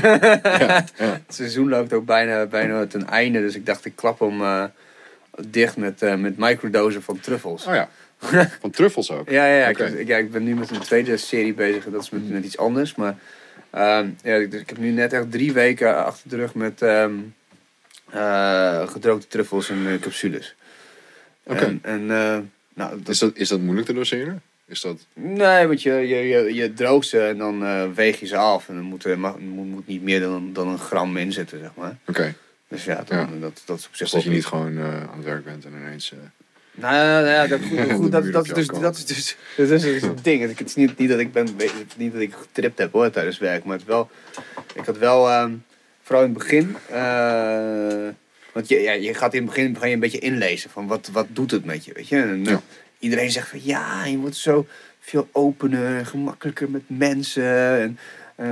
Ja, 0.42 0.84
ja. 0.98 1.12
Het 1.26 1.34
seizoen 1.34 1.68
loopt 1.68 1.92
ook 1.92 2.04
bijna, 2.06 2.46
bijna 2.46 2.86
ten 2.86 3.06
einde. 3.08 3.40
Dus 3.40 3.54
ik 3.54 3.66
dacht, 3.66 3.84
ik 3.84 3.96
klap 3.96 4.18
hem 4.20 4.40
eh, 4.42 4.64
dicht 5.48 5.76
met, 5.76 6.00
met 6.18 6.36
microdosen 6.38 7.02
van 7.02 7.20
truffels. 7.20 7.66
Oh 7.66 7.74
ja. 7.74 7.88
Van 8.60 8.70
truffels 8.70 9.10
ook. 9.10 9.28
Ja, 9.30 9.46
ja, 9.46 9.66
ik, 9.66 9.78
ik- 9.78 10.06
ja, 10.06 10.16
ik 10.16 10.30
ben 10.30 10.44
nu 10.44 10.54
met 10.54 10.70
een 10.70 10.80
tweede 10.80 11.16
serie 11.16 11.54
bezig. 11.54 11.86
En 11.86 11.92
dat 11.92 12.02
is 12.02 12.10
met, 12.10 12.30
met 12.30 12.44
iets 12.44 12.58
anders. 12.58 12.94
Maar 12.94 13.14
ehm, 13.80 14.08
ja, 14.22 14.34
ik, 14.34 14.50
dus 14.50 14.60
ik 14.60 14.68
heb 14.68 14.78
nu 14.78 14.90
net 14.90 15.12
echt 15.12 15.30
drie 15.30 15.52
weken 15.52 16.04
achter 16.04 16.30
de 16.30 16.36
rug 16.36 16.54
met 16.54 16.82
eh, 18.10 18.88
gedroogde 18.88 19.26
truffels 19.26 19.68
en 19.68 19.86
eh, 19.86 20.00
capsules. 20.00 20.54
Oké. 21.42 21.64
En, 21.64 21.78
en 21.82 22.00
eh, 22.00 22.38
nou, 22.74 23.02
dat, 23.02 23.08
Is 23.08 23.18
dat, 23.18 23.36
is 23.36 23.48
dat 23.48 23.60
moeilijk 23.60 23.86
te 23.86 23.92
doseren? 23.92 24.42
Is 24.66 24.80
dat... 24.80 25.06
Nee, 25.12 25.66
want 25.66 25.82
je, 25.82 25.92
je, 25.92 26.16
je, 26.16 26.54
je 26.54 26.72
droogt 26.72 27.08
ze 27.08 27.20
en 27.20 27.38
dan 27.38 27.94
weeg 27.94 28.20
je 28.20 28.26
ze 28.26 28.36
af. 28.36 28.68
En 28.68 28.74
dan 28.74 28.84
moet 28.84 29.04
er 29.04 29.18
mag, 29.18 29.38
moet, 29.38 29.66
moet 29.66 29.86
niet 29.86 30.02
meer 30.02 30.20
dan, 30.20 30.52
dan 30.52 30.68
een 30.68 30.78
gram 30.78 31.16
in 31.16 31.32
zitten, 31.32 31.58
zeg 31.58 31.70
maar. 31.74 31.96
Oké. 32.06 32.34
Dus 32.68 32.84
ja, 32.84 33.04
dan, 33.06 33.18
Ja. 33.18 33.28
Dat, 33.40 33.62
dat 33.64 33.78
is 33.78 33.86
op 33.86 33.94
zich 33.94 33.98
Dus 33.98 34.10
dat 34.10 34.22
je 34.22 34.30
niet 34.30 34.46
gewoon 34.46 34.80
aan 34.80 35.16
het 35.16 35.24
werk 35.24 35.44
bent 35.44 35.64
en 35.64 35.72
ineens... 35.72 36.12
Nou 36.76 36.94
ja, 36.94 37.20
nou 37.20 37.26
ja, 37.26 37.46
dat, 37.46 37.60
goed, 37.60 37.92
goed, 38.00 38.12
dat, 38.12 38.22
muur 38.22 38.32
dat, 38.32 38.50
op 38.50 38.56
is 38.56 38.66
dus, 38.66 38.80
dat 38.80 38.96
is 38.96 39.04
dus 39.04 39.36
dat 39.56 39.70
is 39.70 39.82
dus 39.82 40.02
het 40.14 40.24
ding. 40.24 40.58
Het 40.58 40.66
is 40.66 40.74
niet, 40.74 40.98
niet 40.98 41.08
dat 41.08 41.18
ik 41.18 41.32
ben, 41.32 41.48
niet 41.96 42.12
dat 42.12 42.20
ik 42.20 42.32
getript 42.32 42.78
heb 42.78 42.92
hoor 42.92 43.10
tijdens 43.10 43.38
werk, 43.38 43.64
maar 43.64 43.76
het 43.76 43.86
wel, 43.86 44.10
ik 44.74 44.84
had 44.84 44.98
wel, 44.98 45.28
ehm, 45.28 45.52
vooral 46.02 46.24
in 46.24 46.30
het 46.30 46.38
begin, 46.38 46.76
eh, 46.90 48.08
want 48.52 48.68
je, 48.68 48.80
ja, 48.80 48.92
je 48.92 49.14
gaat 49.14 49.34
in 49.34 49.42
het 49.42 49.54
begin 49.54 49.76
ga 49.78 49.86
je 49.86 49.94
een 49.94 50.00
beetje 50.00 50.18
inlezen 50.18 50.70
van 50.70 50.86
wat, 50.86 51.08
wat 51.12 51.26
doet 51.28 51.50
het 51.50 51.64
met 51.64 51.84
je, 51.84 51.92
weet 51.92 52.08
je? 52.08 52.16
En, 52.16 52.46
eh, 52.46 52.52
Ja. 52.52 52.60
Iedereen 52.98 53.30
zegt 53.30 53.48
van 53.48 53.60
ja, 53.62 54.04
je 54.04 54.18
wordt 54.18 54.36
zo 54.36 54.66
veel 55.00 55.28
opener, 55.32 56.06
gemakkelijker 56.06 56.70
met 56.70 56.82
mensen 56.86 57.80
en 57.80 57.98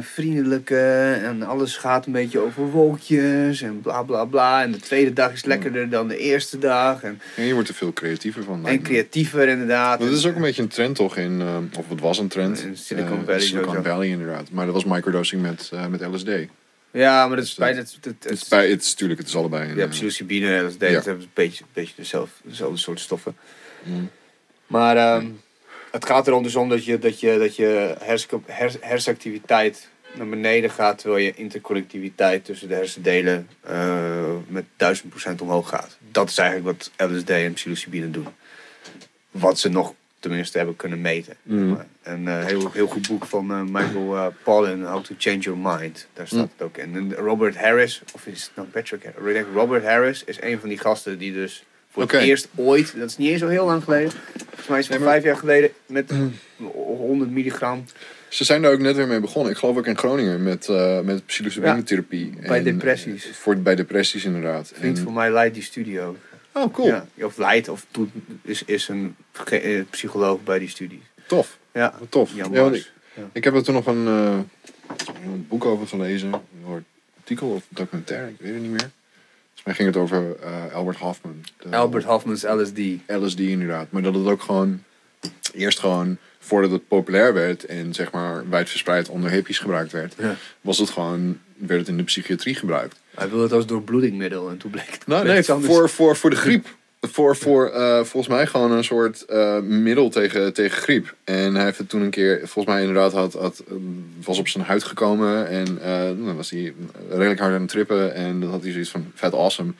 vriendelijker 0.01 1.13
en 1.23 1.43
alles 1.43 1.77
gaat 1.77 2.07
een 2.07 2.13
beetje 2.13 2.39
over 2.39 2.71
wolkjes 2.71 3.63
en 3.63 3.81
bla 3.81 4.03
bla 4.03 4.25
bla. 4.25 4.63
En 4.63 4.73
de 4.73 4.79
tweede 4.79 5.13
dag 5.13 5.33
is 5.33 5.45
lekkerder 5.45 5.89
dan 5.91 6.09
de 6.09 6.17
eerste 6.19 6.59
dag 6.59 7.03
en 7.03 7.21
En 7.37 7.45
je 7.45 7.55
wordt 7.55 7.69
er 7.69 7.75
veel 7.75 7.93
creatiever 7.93 8.45
van. 8.45 8.67
en 8.67 8.83
creatiever 8.83 9.49
inderdaad. 9.49 10.01
Dat 10.01 10.09
is 10.09 10.27
ook 10.27 10.35
een 10.35 10.41
beetje 10.43 10.63
een 10.63 10.69
trend 10.69 10.97
toch 10.97 11.17
in, 11.17 11.41
eh, 11.41 11.79
of 11.79 11.89
het 11.89 12.01
was 12.01 12.19
een 12.19 12.29
trend. 12.29 12.63
In 12.63 12.77
Silicon 12.77 13.19
Eh, 13.19 13.25
Valley 13.25 13.41
Silicon 13.41 13.69
sowieso. 13.75 13.91
Valley 13.91 14.09
inderdaad. 14.09 14.51
Maar 14.51 14.65
dat 14.65 14.75
was 14.75 14.85
microdosing 14.85 15.43
met, 15.43 15.71
eh, 15.73 15.87
met 15.87 16.01
LSD. 16.01 16.29
Ja, 16.91 17.27
maar 17.27 17.37
dat 17.37 17.45
is 17.45 17.51
Dus 17.55 17.59
bijna... 17.59 17.79
Het, 17.79 17.97
het, 18.01 18.25
is, 18.33 18.41
het, 18.41 18.49
bij, 18.49 18.71
het 18.71 18.83
is 18.83 18.91
natuurlijk, 18.91 19.21
het 19.21 19.29
is 19.29 19.37
allebei. 19.37 19.71
een, 19.71 19.77
ja, 19.77 19.87
psilocybine 19.87 20.57
en 20.57 20.67
LSD, 20.67 20.81
Ja. 20.81 20.93
dat 20.93 21.05
hebben 21.05 21.23
een 21.25 21.31
beetje, 21.35 21.65
een 21.65 21.71
beetje 21.73 21.95
dezelfde, 21.97 22.33
dezelfde 22.45 22.79
soort 22.79 23.01
stoffen. 23.01 23.37
mm. 23.83 24.11
Maar 24.67 24.97
ehm, 24.97 25.27
het 25.95 26.07
gaat 26.07 26.27
erom 26.27 26.43
dus 26.43 26.57
om 26.57 26.69
dat 26.69 26.85
je, 26.85 26.99
dat 26.99 27.21
je, 27.21 27.39
dat 27.39 27.57
je 27.57 27.95
hers, 28.01 28.27
hersenactiviteit 28.81 29.89
naar 30.17 30.29
beneden 30.29 30.71
gaat... 30.71 30.99
terwijl 30.99 31.25
je 31.25 31.35
interconnectiviteit 31.35 32.45
tussen 32.45 32.69
de 32.69 32.75
hersendelen 32.75 33.49
eh, 33.61 34.35
met 34.47 34.65
1000% 34.65 35.35
omhoog 35.39 35.69
gaat. 35.69 35.99
Dat 36.11 36.29
is 36.29 36.39
eigenlijk 36.39 36.79
wat 36.97 37.11
LSD 37.11 37.31
en 37.31 37.53
psilocybine 37.53 38.11
doen. 38.11 38.27
Wat 39.31 39.59
ze 39.59 39.69
nog 39.69 39.95
tenminste 40.19 40.57
hebben 40.57 40.77
kunnen 40.77 41.01
meten. 41.01 41.37
Mm. 41.43 41.79
Een 42.03 42.29
eh, 42.29 42.45
heel, 42.45 42.71
heel 42.73 42.87
goed 42.87 43.09
boek 43.09 43.27
van 43.27 43.51
eh, 43.51 43.61
Michael 43.61 44.15
uh, 44.17 44.27
Pollan, 44.43 44.85
How 44.85 45.05
to 45.05 45.15
Change 45.19 45.39
Your 45.39 45.59
Mind. 45.59 46.07
Daar 46.13 46.27
staat 46.27 46.39
Mm. 46.39 46.51
het 46.57 46.67
ook 46.67 46.77
in. 46.77 46.95
En 46.95 47.15
Robert 47.15 47.57
Harris, 47.57 48.03
of 48.15 48.27
is 48.27 48.43
het 48.43 48.51
nou 48.57 48.69
Patrick 48.69 49.05
Harris? 49.05 49.45
Robert 49.55 49.85
Harris 49.85 50.25
is 50.25 50.41
een 50.41 50.61
van 50.61 50.69
die 50.69 50.79
gasten 50.79 51.19
die 51.19 51.33
dus 51.33 51.65
voor 51.95 52.03
het 52.03 52.13
eerst 52.13 52.49
ooit, 52.55 52.95
dat 52.99 53.09
is 53.11 53.17
niet 53.17 53.29
eens 53.31 53.41
zo 53.41 53.49
heel 53.49 53.65
lang 53.67 53.85
geleden, 53.85 54.11
volgens 54.11 54.67
mij 54.69 54.79
is 54.79 54.89
het 54.89 54.99
Nee, 54.99 54.99
van 54.99 55.01
maar- 55.01 55.11
vijf 55.21 55.25
jaar 55.25 55.37
geleden, 55.37 55.71
met 55.87 56.13
100 56.97 57.31
milligram. 57.31 57.85
Ze 58.29 58.45
zijn 58.45 58.63
daar 58.63 58.73
ook 58.73 58.79
net 58.81 58.97
weer 58.97 59.07
mee 59.07 59.21
begonnen. 59.21 59.53
Ik 59.53 59.59
geloof 59.59 59.77
ook 59.77 59.87
in 59.87 59.99
Groningen 59.99 60.43
met, 60.43 60.69
eh 60.69 61.01
met 61.01 61.27
psilocybine-therapie. 61.27 62.33
bij 62.47 62.59
En, 62.59 62.65
depressies. 62.65 63.29
Voor, 63.33 63.57
bij 63.57 63.75
depressies 63.75 64.25
inderdaad. 64.25 64.73
Vriend 64.75 64.99
En- 64.99 65.05
van 65.05 65.13
mij 65.13 65.31
leidt 65.33 65.55
die 65.55 65.63
studio. 65.63 66.17
oh, 66.53 66.73
cool. 66.73 66.89
Ja, 66.89 67.07
of 67.23 67.37
leidt 67.39 67.69
of 67.69 67.87
doet, 67.91 68.11
is, 68.43 68.63
is 68.65 68.89
een 68.89 69.17
eh, 69.51 69.83
psycholoog 69.91 70.43
bij 70.45 70.59
die 70.59 70.69
studie. 70.69 71.03
Tof. 71.27 71.59
Ja, 71.73 71.95
tof. 72.09 72.31
Ja, 72.35 72.45
ik, 72.45 72.91
Ja. 73.15 73.23
ik 73.33 73.45
heb 73.45 73.55
er 73.55 73.63
toen 73.63 73.75
nog 73.75 73.87
een, 73.87 74.07
eh, 74.07 74.39
een 75.25 75.47
boek 75.49 75.65
over 75.65 75.87
gelezen. 75.87 76.33
Een 76.33 76.85
artikel 77.19 77.49
of 77.49 77.63
documentaire, 77.69 78.29
ik 78.29 78.37
weet 78.39 78.53
het 78.53 78.63
niet 78.63 78.71
meer. 78.71 78.91
Volgens 79.55 79.65
mij 79.65 79.75
ging 79.75 79.89
het 79.89 79.97
over 79.97 80.37
eh, 80.43 80.75
Albert 80.75 80.99
Hoffman. 80.99 81.45
Albert 81.71 82.05
Hoffman's 82.05 82.43
LSD. 82.43 82.79
LSD 83.07 83.39
inderdaad. 83.39 83.87
Maar 83.91 84.03
dat 84.03 84.15
het 84.15 84.27
ook 84.27 84.43
gewoon 84.43 84.83
eerst 85.53 85.79
gewoon 85.79 86.17
voordat 86.39 86.71
het 86.71 86.89
populair 86.89 87.35
werd 87.35 87.65
en 87.65 87.95
zeg 87.95 88.11
maar 88.13 88.49
wijdverspreid 88.49 89.09
onder 89.09 89.31
hippies 89.31 89.59
gebruikt 89.59 89.93
werd, 89.93 90.15
Ja. 90.19 90.37
was 90.61 90.79
het 90.79 90.91
gewoon, 90.91 91.39
werd 91.57 91.81
het 91.81 91.89
in 91.89 91.97
de 91.97 92.03
psychiatrie 92.03 92.55
gebruikt. 92.55 93.01
Hij 93.15 93.29
wilde 93.29 93.43
het 93.43 93.53
als 93.53 93.67
doorbloedingmiddel 93.67 94.51
en 94.51 94.57
toen 94.59 94.71
bleek 94.71 94.91
het 94.91 95.07
Nou 95.07 95.27
nee, 95.27 95.43
voor, 95.43 95.91
voor, 95.91 96.17
voor 96.17 96.31
de 96.31 96.37
griep. 96.37 96.67
Voor, 97.13 97.37
voor 97.37 97.69
eh, 97.71 97.95
volgens 97.95 98.27
mij 98.35 98.47
gewoon 98.47 98.73
een 98.73 98.85
soort 98.85 99.25
eh, 99.25 99.59
middel 99.61 100.09
tegen, 100.09 100.53
tegen 100.53 100.79
griep. 100.83 101.15
En 101.25 101.55
hij 101.55 101.65
heeft 101.65 101.79
het 101.79 101.89
toen 101.89 102.01
een 102.03 102.11
keer, 102.11 102.39
volgens 102.39 102.67
mij 102.75 102.81
inderdaad, 102.85 103.13
had, 103.13 103.33
had, 103.33 103.63
eh, 103.69 103.75
was 104.25 104.39
op 104.39 104.49
zijn 104.49 104.65
huid 104.65 104.85
gekomen. 104.85 105.49
En 105.49 105.79
eh, 105.83 106.01
dan 106.25 106.37
was 106.37 106.51
hij 106.51 106.75
redelijk 107.11 107.41
hard 107.41 107.55
aan 107.55 107.61
het 107.61 107.69
trippen. 107.71 108.15
En 108.15 108.41
dan 108.41 108.51
had 108.51 108.63
hij 108.63 108.71
zoiets 108.73 108.91
van, 108.91 109.07
vet 109.15 109.33
awesome. 109.35 109.73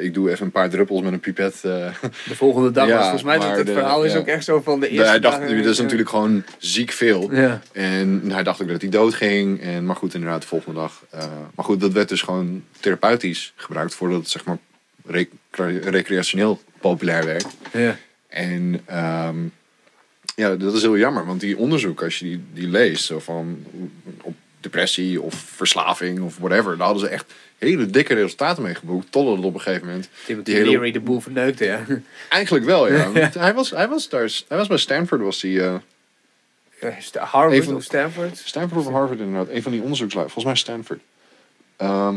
Ik 0.00 0.14
doe 0.14 0.30
even 0.30 0.44
een 0.44 0.52
paar 0.52 0.70
druppels 0.70 1.02
met 1.02 1.12
een 1.12 1.20
pipet. 1.20 1.60
De 1.62 1.90
volgende 2.34 2.70
dag 2.70 2.86
Ja, 2.86 2.92
was 2.94 3.02
volgens 3.02 3.22
mij 3.22 3.38
dat 3.38 3.56
het 3.56 3.66
de- 3.66 3.72
verhaal 3.72 4.04
is 4.04 4.12
ja. 4.12 4.18
ook 4.18 4.26
echt 4.26 4.44
zo 4.44 4.60
van 4.60 4.80
de 4.80 4.88
eerste 4.88 5.08
hij 5.08 5.20
dacht, 5.20 5.40
dagen- 5.40 5.56
dat 5.62 5.66
is 5.72 5.78
natuurlijk 5.80 6.08
gewoon 6.08 6.44
ziek 6.58 6.90
veel. 6.90 7.30
En 7.72 8.22
hij 8.28 8.42
dacht 8.42 8.62
ook 8.62 8.68
dat 8.68 8.80
hij 8.80 8.90
dood 8.90 9.14
ging. 9.14 9.60
En, 9.62 9.84
maar 9.86 9.96
goed, 9.96 10.14
inderdaad, 10.14 10.40
de 10.40 10.46
volgende 10.46 10.80
dag. 10.80 11.04
maar 11.54 11.64
goed, 11.64 11.80
dat 11.80 11.92
werd 11.92 12.08
dus 12.08 12.22
gewoon 12.22 12.62
therapeutisch 12.80 13.52
gebruikt 13.56 13.94
voordat 13.94 14.18
het 14.18 14.28
zeg 14.28 14.44
maar 14.44 14.58
recre- 15.06 15.78
recreationeel 15.90 16.60
populair 16.80 17.24
werd. 17.24 17.46
Ja. 17.72 17.96
En 18.28 18.80
ehm, 18.86 19.36
ja, 20.36 20.54
dat 20.56 20.74
is 20.74 20.82
heel 20.82 20.96
jammer, 20.98 21.26
want 21.26 21.40
die 21.40 21.56
onderzoek, 21.56 22.02
als 22.02 22.18
je 22.18 22.24
die, 22.24 22.44
die 22.52 22.68
leest, 22.68 23.04
zo 23.04 23.18
van 23.20 23.64
op 24.22 24.34
depressie 24.60 25.20
of 25.20 25.34
verslaving 25.34 26.20
of 26.20 26.38
whatever, 26.38 26.76
daar 26.76 26.86
hadden 26.86 27.04
ze 27.06 27.12
echt 27.12 27.32
hele 27.58 27.86
dikke 27.86 28.14
resultaten 28.14 28.62
mee 28.62 28.74
geboekt. 28.74 29.12
Totdat 29.12 29.36
het 29.36 29.44
op 29.44 29.54
een 29.54 29.60
gegeven 29.60 29.86
moment. 29.86 30.08
Timothy 30.26 30.44
die 30.54 30.54
hele- 30.70 30.90
de 30.92 31.00
boel 31.00 31.20
verneukte, 31.20 31.64
ja. 31.64 31.84
Eigenlijk 32.28 32.64
wel, 32.64 32.92
ja. 32.92 33.10
Hij, 33.38 33.54
was, 33.54 33.70
hij, 33.70 33.88
was 33.88 34.08
daar, 34.08 34.30
hij 34.48 34.56
was 34.58 34.68
bij 34.68 34.76
Stanford, 34.76 35.20
was 35.20 35.42
hij. 35.42 35.60
eh, 35.60 35.74
Ja, 36.80 36.94
Sta- 37.00 37.24
Harvard 37.24 37.72
of 37.72 37.82
Stanford. 37.82 38.36
Stanford 38.38 38.86
of 38.86 38.92
Harvard 38.92 39.18
inderdaad, 39.20 39.54
een 39.54 39.62
van 39.62 39.72
die 39.72 39.80
onderzoekslui. 39.80 40.24
Volgens 40.24 40.44
mij 40.44 40.54
Stanford. 40.54 41.00
Ehm, 41.76 42.16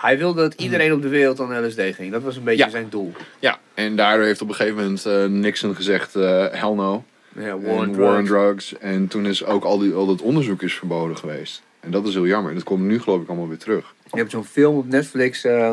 Hij 0.00 0.18
wilde 0.18 0.40
dat 0.40 0.54
iedereen 0.54 0.92
op 0.92 1.02
de 1.02 1.08
wereld 1.08 1.40
aan 1.40 1.66
LSD 1.66 1.80
ging. 1.80 2.12
Dat 2.12 2.22
was 2.22 2.36
een 2.36 2.44
beetje 2.44 2.64
Ja. 2.64 2.70
zijn 2.70 2.86
doel. 2.90 3.12
ja, 3.38 3.58
en 3.74 3.96
daardoor 3.96 4.26
heeft 4.26 4.40
op 4.42 4.48
een 4.48 4.54
gegeven 4.54 4.76
moment 4.76 5.06
eh, 5.06 5.24
Nixon 5.24 5.74
gezegd, 5.74 6.16
eh 6.16 6.46
hell 6.50 6.72
no. 6.74 7.04
Ja, 7.34 7.42
War 7.42 7.60
Warren 7.62 7.88
on, 7.88 7.96
war 7.96 8.18
on 8.18 8.24
Drugs. 8.24 8.68
drugs. 8.68 8.78
En 8.82 9.08
toen 9.08 9.26
is 9.26 9.44
ook 9.44 9.64
al, 9.64 9.78
die, 9.78 9.92
al 9.94 10.06
dat 10.06 10.22
onderzoek 10.22 10.62
is 10.62 10.74
verboden 10.74 11.16
geweest. 11.16 11.62
En 11.80 11.90
dat 11.90 12.06
is 12.06 12.14
heel 12.14 12.26
jammer. 12.26 12.54
Dat 12.54 12.62
komt 12.62 12.82
nu 12.82 13.00
geloof 13.00 13.22
ik 13.22 13.28
allemaal 13.28 13.48
weer 13.48 13.58
terug. 13.58 13.94
Je 14.10 14.18
hebt 14.18 14.30
zo'n 14.30 14.44
film 14.44 14.76
op 14.76 14.88
Netflix, 14.88 15.44
eh, 15.44 15.70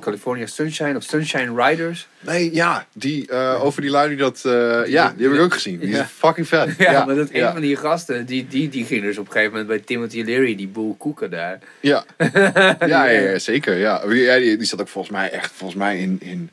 California 0.00 0.46
Sunshine 0.46 0.96
of 0.96 1.02
Sunshine 1.02 1.64
Riders. 1.64 2.08
Nee, 2.20 2.54
ja, 2.54 2.86
die, 2.92 3.32
over 3.32 3.82
die 3.82 3.90
lui 3.90 4.08
die 4.08 4.16
dat... 4.16 4.40
ja, 4.86 5.12
die 5.16 5.26
heb 5.26 5.34
ik 5.34 5.40
ook 5.40 5.52
gezien. 5.52 5.78
Die 5.78 5.88
is 5.88 6.00
fucking 6.00 6.48
vet. 6.48 6.74
Ja, 6.78 7.04
maar 7.04 7.14
dat 7.14 7.28
ja, 7.32 7.46
een 7.46 7.52
van 7.52 7.62
die 7.62 7.76
gasten, 7.76 8.26
die, 8.26 8.46
die, 8.46 8.68
die 8.68 8.84
ging 8.84 9.02
dus 9.02 9.18
op 9.18 9.26
een 9.26 9.32
gegeven 9.32 9.52
moment 9.52 9.68
bij 9.68 9.78
Timothy 9.78 10.22
Leary, 10.22 10.56
die 10.56 10.68
boel 10.68 10.94
koeken 10.94 11.30
daar. 11.30 11.58
Ja. 11.80 12.04
ja, 12.86 13.38
zeker. 13.38 13.76
Ja. 13.76 14.02
Ja, 14.08 14.38
die, 14.38 14.56
die 14.56 14.66
zat 14.66 14.80
ook 14.80 14.88
volgens 14.88 15.14
mij 15.14 15.30
echt 15.30 15.52
volgens 15.52 15.78
mij 15.78 15.98
in, 15.98 16.16
in, 16.20 16.50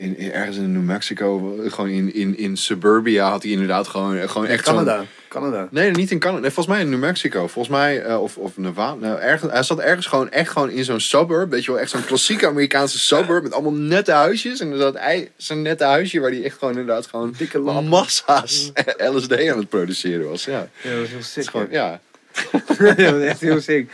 in, 0.00 0.18
in- 0.18 0.32
ergens 0.32 0.56
in 0.56 0.72
New 0.72 0.82
Mexico. 0.82 1.56
Gewoon 1.68 1.88
in, 1.88 2.14
in, 2.14 2.38
in 2.38 2.56
suburbia 2.56 3.30
had 3.30 3.42
hij 3.42 3.52
inderdaad 3.52 3.88
gewoon, 3.88 4.28
gewoon 4.28 4.46
echt 4.46 4.62
Canada. 4.64 5.04
Canada. 5.28 5.68
Nee, 5.70 5.90
niet 5.90 6.10
in 6.10 6.18
Canada. 6.18 6.40
Nee, 6.40 6.50
volgens 6.50 6.74
mij 6.76 6.84
in 6.84 6.90
New 6.90 6.98
Mexico. 7.00 7.46
Volgens 7.46 7.68
mij, 7.76 8.02
eh, 8.02 8.22
of, 8.22 8.36
of 8.36 8.56
Nevada. 8.56 8.94
Nou, 8.94 9.20
ergens, 9.20 9.52
hij 9.52 9.62
zat 9.62 9.78
ergens 9.78 10.06
gewoon, 10.06 10.30
echt 10.30 10.50
gewoon 10.50 10.70
in 10.70 10.84
zo'n 10.84 11.00
suburb. 11.00 11.50
Weet 11.50 11.64
je 11.64 11.70
wel, 11.70 11.80
echt 11.80 11.90
zo'n 11.90 12.04
klassieke 12.04 12.46
Amerikaanse 12.46 12.98
suburb. 12.98 13.42
Met 13.42 13.52
allemaal 13.52 13.72
nette 13.72 14.12
huisjes. 14.12 14.60
En 14.60 14.76
zat 14.78 14.98
hij- 14.98 15.30
zo'n 15.36 15.62
nette 15.62 15.84
huisje 15.84 16.20
waar 16.20 16.30
hij 16.30 16.44
echt 16.44 16.58
gewoon 16.58 16.78
inderdaad 16.78 17.06
gewoon 17.06 17.34
Dikke 17.38 17.58
lap. 17.58 17.84
massa's 17.84 18.72
LSD 19.14 19.32
aan 19.48 19.58
het 19.58 19.68
produceren 19.68 20.28
was. 20.28 20.44
Ja, 20.44 20.68
Ja, 20.82 20.90
dat 20.90 20.98
was 21.00 21.08
heel 21.10 21.22
sick. 21.22 21.42
is 21.42 21.48
gewoon, 21.48 21.66
ja. 21.70 22.00
ja, 22.78 22.94
dat 22.94 23.12
was 23.12 23.22
echt 23.22 23.40
heel 23.40 23.60
sick. 23.60 23.90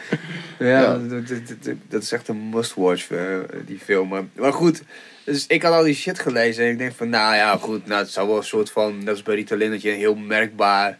Ja, 0.59 0.67
Ja. 0.67 0.99
Dat, 0.99 1.11
dat, 1.29 1.39
dat, 1.63 1.75
dat 1.89 2.03
is 2.03 2.13
echt 2.13 2.29
een 2.29 2.49
must-watch, 2.49 3.11
eh, 3.11 3.19
die 3.67 3.79
film. 3.85 4.29
Maar 4.35 4.53
goed, 4.53 4.83
dus 5.27 5.47
ik 5.47 5.63
had 5.63 5.73
al 5.73 5.83
die 5.83 5.95
shit 5.95 6.19
gelezen 6.19 6.65
en 6.65 6.71
ik 6.71 6.79
denk 6.79 6.93
van, 6.93 7.09
nou 7.09 7.35
ja, 7.35 7.57
goed, 7.57 7.87
nou, 7.87 8.01
het 8.01 8.11
zou 8.11 8.29
wel 8.29 8.37
een 8.37 8.45
soort 8.45 8.71
van, 8.71 8.99
net 8.99 9.09
als 9.09 9.23
bij 9.23 9.35
Ritalin, 9.35 9.71
dat 9.71 9.83
je 9.83 9.91
heel 9.91 10.15
merkbaar, 10.15 10.99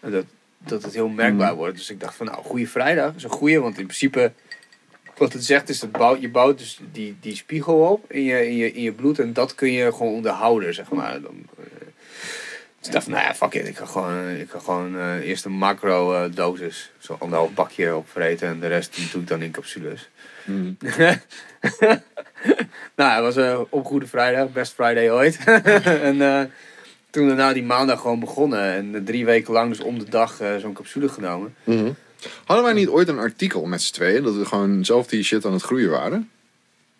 dat, 0.00 0.24
dat 0.58 0.82
het 0.82 0.94
heel 0.94 1.08
merkbaar 1.08 1.50
Mm. 1.50 1.56
wordt. 1.56 1.76
Dus 1.76 1.90
ik 1.90 2.00
dacht 2.00 2.14
van, 2.14 2.26
nou, 2.26 2.42
Goede 2.44 2.66
Vrijdag 2.66 3.14
is 3.14 3.22
een 3.24 3.30
goede, 3.30 3.60
want 3.60 3.78
in 3.78 3.86
principe, 3.86 4.32
wat 5.16 5.32
het 5.32 5.44
zegt 5.44 5.68
is, 5.68 5.80
dat 5.80 5.92
bouwt, 5.92 6.20
je 6.20 6.30
bouwt 6.30 6.58
dus 6.58 6.80
die, 6.92 7.16
die 7.20 7.36
spiegel 7.36 7.78
op 7.78 8.12
in 8.12 8.22
je, 8.22 8.46
in, 8.46 8.56
je, 8.56 8.72
in 8.72 8.82
je 8.82 8.92
bloed 8.92 9.18
en 9.18 9.32
dat 9.32 9.54
kun 9.54 9.72
je 9.72 9.92
gewoon 9.92 10.12
onderhouden, 10.12 10.74
zeg 10.74 10.90
maar. 10.90 11.20
Dan, 11.20 11.46
eh, 11.58 11.64
dus 12.78 12.86
ik 12.86 12.92
dacht 12.92 13.04
van, 13.04 13.12
nou 13.12 13.24
ja, 13.24 13.34
fuck 13.34 13.54
it. 13.54 13.68
Ik 13.68 13.76
ga 13.76 13.86
gewoon, 13.86 14.28
ik 14.28 14.50
ga 14.50 14.58
gewoon 14.58 14.98
eh, 14.98 15.28
eerst 15.28 15.44
een 15.44 15.52
macro 15.52 16.14
eh, 16.14 16.30
dosis. 16.34 16.92
Zo 16.98 17.16
anderhalf 17.18 17.54
bakje 17.54 17.96
opvreten 17.96 18.48
en 18.48 18.60
de 18.60 18.66
rest 18.66 19.12
doe 19.12 19.22
ik 19.22 19.28
dan 19.28 19.42
in 19.42 19.50
capsules. 19.50 20.08
Mm. 20.44 20.76
nou, 22.96 23.14
het 23.14 23.22
was 23.22 23.36
eh, 23.36 23.60
op 23.68 23.84
Goede 23.84 24.06
Vrijdag, 24.06 24.52
best 24.52 24.72
Friday 24.72 25.10
ooit. 25.10 25.38
en 26.08 26.20
eh, 26.20 26.42
toen 27.10 27.26
daarna 27.26 27.52
die 27.52 27.62
maandag 27.62 28.00
gewoon 28.00 28.20
begonnen. 28.20 28.72
En 28.72 28.94
eh, 28.94 29.00
drie 29.04 29.24
weken 29.24 29.52
lang 29.52 29.68
dus 29.68 29.80
om 29.80 29.98
de 29.98 30.08
dag 30.08 30.40
zo'n 30.58 30.72
capsule 30.72 31.08
genomen. 31.08 31.54
Mhm. 31.64 31.92
Hadden 32.44 32.64
wij 32.64 32.74
niet 32.74 32.88
ooit 32.88 33.08
een 33.08 33.18
artikel 33.18 33.64
met 33.64 33.82
z'n 33.82 33.92
tweeën 33.92 34.22
dat 34.22 34.34
we 34.34 34.44
gewoon 34.44 34.84
zelf 34.84 35.06
die 35.06 35.22
shit 35.22 35.44
aan 35.44 35.52
het 35.52 35.62
groeien 35.62 35.90
waren? 35.90 36.30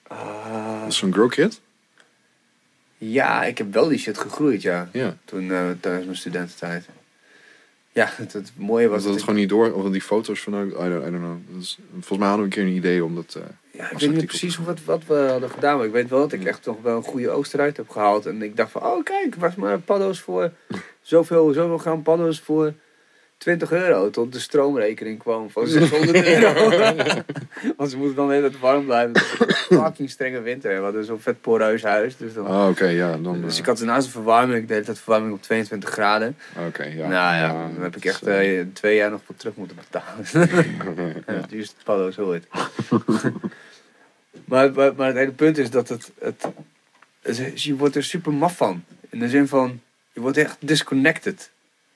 Ah, 0.06 0.88
zo'n 0.88 1.12
grow 1.12 1.30
kit? 1.30 1.60
ja, 2.98 3.44
ik 3.44 3.58
heb 3.58 3.72
wel 3.72 3.88
die 3.88 3.98
shit 3.98 4.18
gegroeid, 4.18 4.62
ja. 4.62 4.88
Ja. 4.92 5.16
Toen, 5.24 5.48
tijdens 5.80 6.04
mijn 6.04 6.16
studententijd. 6.16 6.86
Ja, 7.94 8.08
het, 8.16 8.32
het 8.32 8.52
mooie 8.56 8.88
was 8.88 8.98
dat 9.02 9.10
het 9.10 9.18
ik- 9.20 9.24
gewoon 9.24 9.40
niet 9.40 9.48
door? 9.48 9.72
Of 9.72 9.90
die 9.90 10.00
foto's 10.00 10.40
van? 10.40 10.54
I 10.54 10.56
don't, 10.70 10.74
I 10.82 10.86
don't 10.88 11.16
know. 11.16 11.36
Dat 11.52 11.62
is, 11.62 11.78
volgens 11.92 12.18
mij 12.18 12.28
hadden 12.28 12.36
we 12.48 12.56
een 12.56 12.62
keer 12.62 12.62
een 12.72 12.76
idee 12.78 13.04
om 13.04 13.14
dat... 13.14 13.34
eh, 13.34 13.42
Ja, 13.70 13.90
ik 13.90 13.98
weet 13.98 14.12
niet 14.14 14.26
precies 14.26 14.56
wat, 14.56 14.84
wat 14.84 15.02
we 15.06 15.14
hadden 15.14 15.50
gedaan, 15.50 15.76
maar 15.76 15.86
ik 15.86 15.92
weet 15.92 16.08
wel 16.08 16.20
dat 16.20 16.32
ik 16.32 16.44
echt 16.44 16.66
nog 16.66 16.76
wel 16.82 16.96
een 16.96 17.02
goede 17.02 17.30
oogst 17.30 17.54
eruit 17.54 17.76
heb 17.76 17.88
gehaald. 17.88 18.26
En 18.26 18.42
ik 18.42 18.56
dacht 18.56 18.70
van, 18.70 18.82
oh 18.82 19.04
kijk, 19.04 19.34
was 19.34 19.54
maar 19.54 19.78
paddo's 19.78 20.20
voor 20.20 20.50
zoveel, 21.02 21.52
zoveel 21.52 21.78
gram 21.78 22.02
paddo's 22.02 22.40
voor 22.40 22.74
20 23.39 23.73
euro. 23.73 24.11
Tot 24.11 24.32
de 24.32 24.40
stroomrekening 24.40 25.19
kwam 25.19 25.51
van 25.51 25.66
600 25.78 26.24
euro. 26.35 26.69
Want 27.77 27.90
ze 27.90 27.97
moeten 27.97 28.16
dan 28.16 28.31
hele 28.31 28.48
tijd 28.51 28.61
warm 28.61 28.85
blijven. 28.85 29.12
Het 29.12 29.66
een 29.69 29.78
fucking 29.82 30.11
strenge 30.11 30.40
winter. 30.40 30.77
We 30.77 30.82
hadden 30.82 31.05
zo'n 31.05 31.20
vet 31.20 31.40
poreus 31.40 31.82
huis. 31.82 32.16
Dus, 32.16 32.35
dan, 32.35 32.69
oké, 32.69 32.85
ja. 32.86 33.16
Dan, 33.16 33.40
dus 33.40 33.52
eh, 33.52 33.59
ik 33.59 33.66
had 33.66 33.81
naast 33.81 34.06
de 34.06 34.12
verwarming, 34.12 34.66
de 34.66 34.73
hele 34.73 34.85
tijd 34.86 34.98
verwarming 34.98 35.32
op 35.35 35.43
22 35.43 35.89
graden. 35.90 36.36
Oké, 36.66 36.85
ja. 36.85 37.09
nou 37.09 37.35
ja, 37.36 37.48
dan 37.74 37.82
heb 37.82 37.97
ik 37.97 38.05
echt 38.05 38.24
dat 38.24 38.35
is, 38.39 38.59
eh, 38.59 38.65
twee 38.73 38.97
jaar 38.97 39.11
nog 39.11 39.20
voor 39.27 39.35
terug 39.36 39.55
moeten 39.56 39.77
betalen. 39.77 40.51
Ja, 41.27 41.32
het 41.32 41.48
duurste 41.51 41.74
paddo's 41.85 42.19
ooit. 42.19 42.47
maar, 44.44 44.73
maar, 44.73 44.94
maar 44.94 45.06
het 45.06 45.16
hele 45.16 45.32
punt 45.32 45.59
is 45.59 45.70
dat 45.70 45.89
het, 45.89 46.11
het, 46.20 46.47
het- 47.23 47.62
Je 47.62 47.77
wordt 47.77 47.97
er 47.97 48.05
super 48.05 48.32
maf 48.32 48.56
van. 48.56 48.85
In 49.11 49.19
de 49.19 49.28
zin 49.28 49.48
van... 49.48 49.81
Je 50.12 50.20
wordt 50.20 50.36
echt 50.36 50.56
disconnected. 50.61 51.51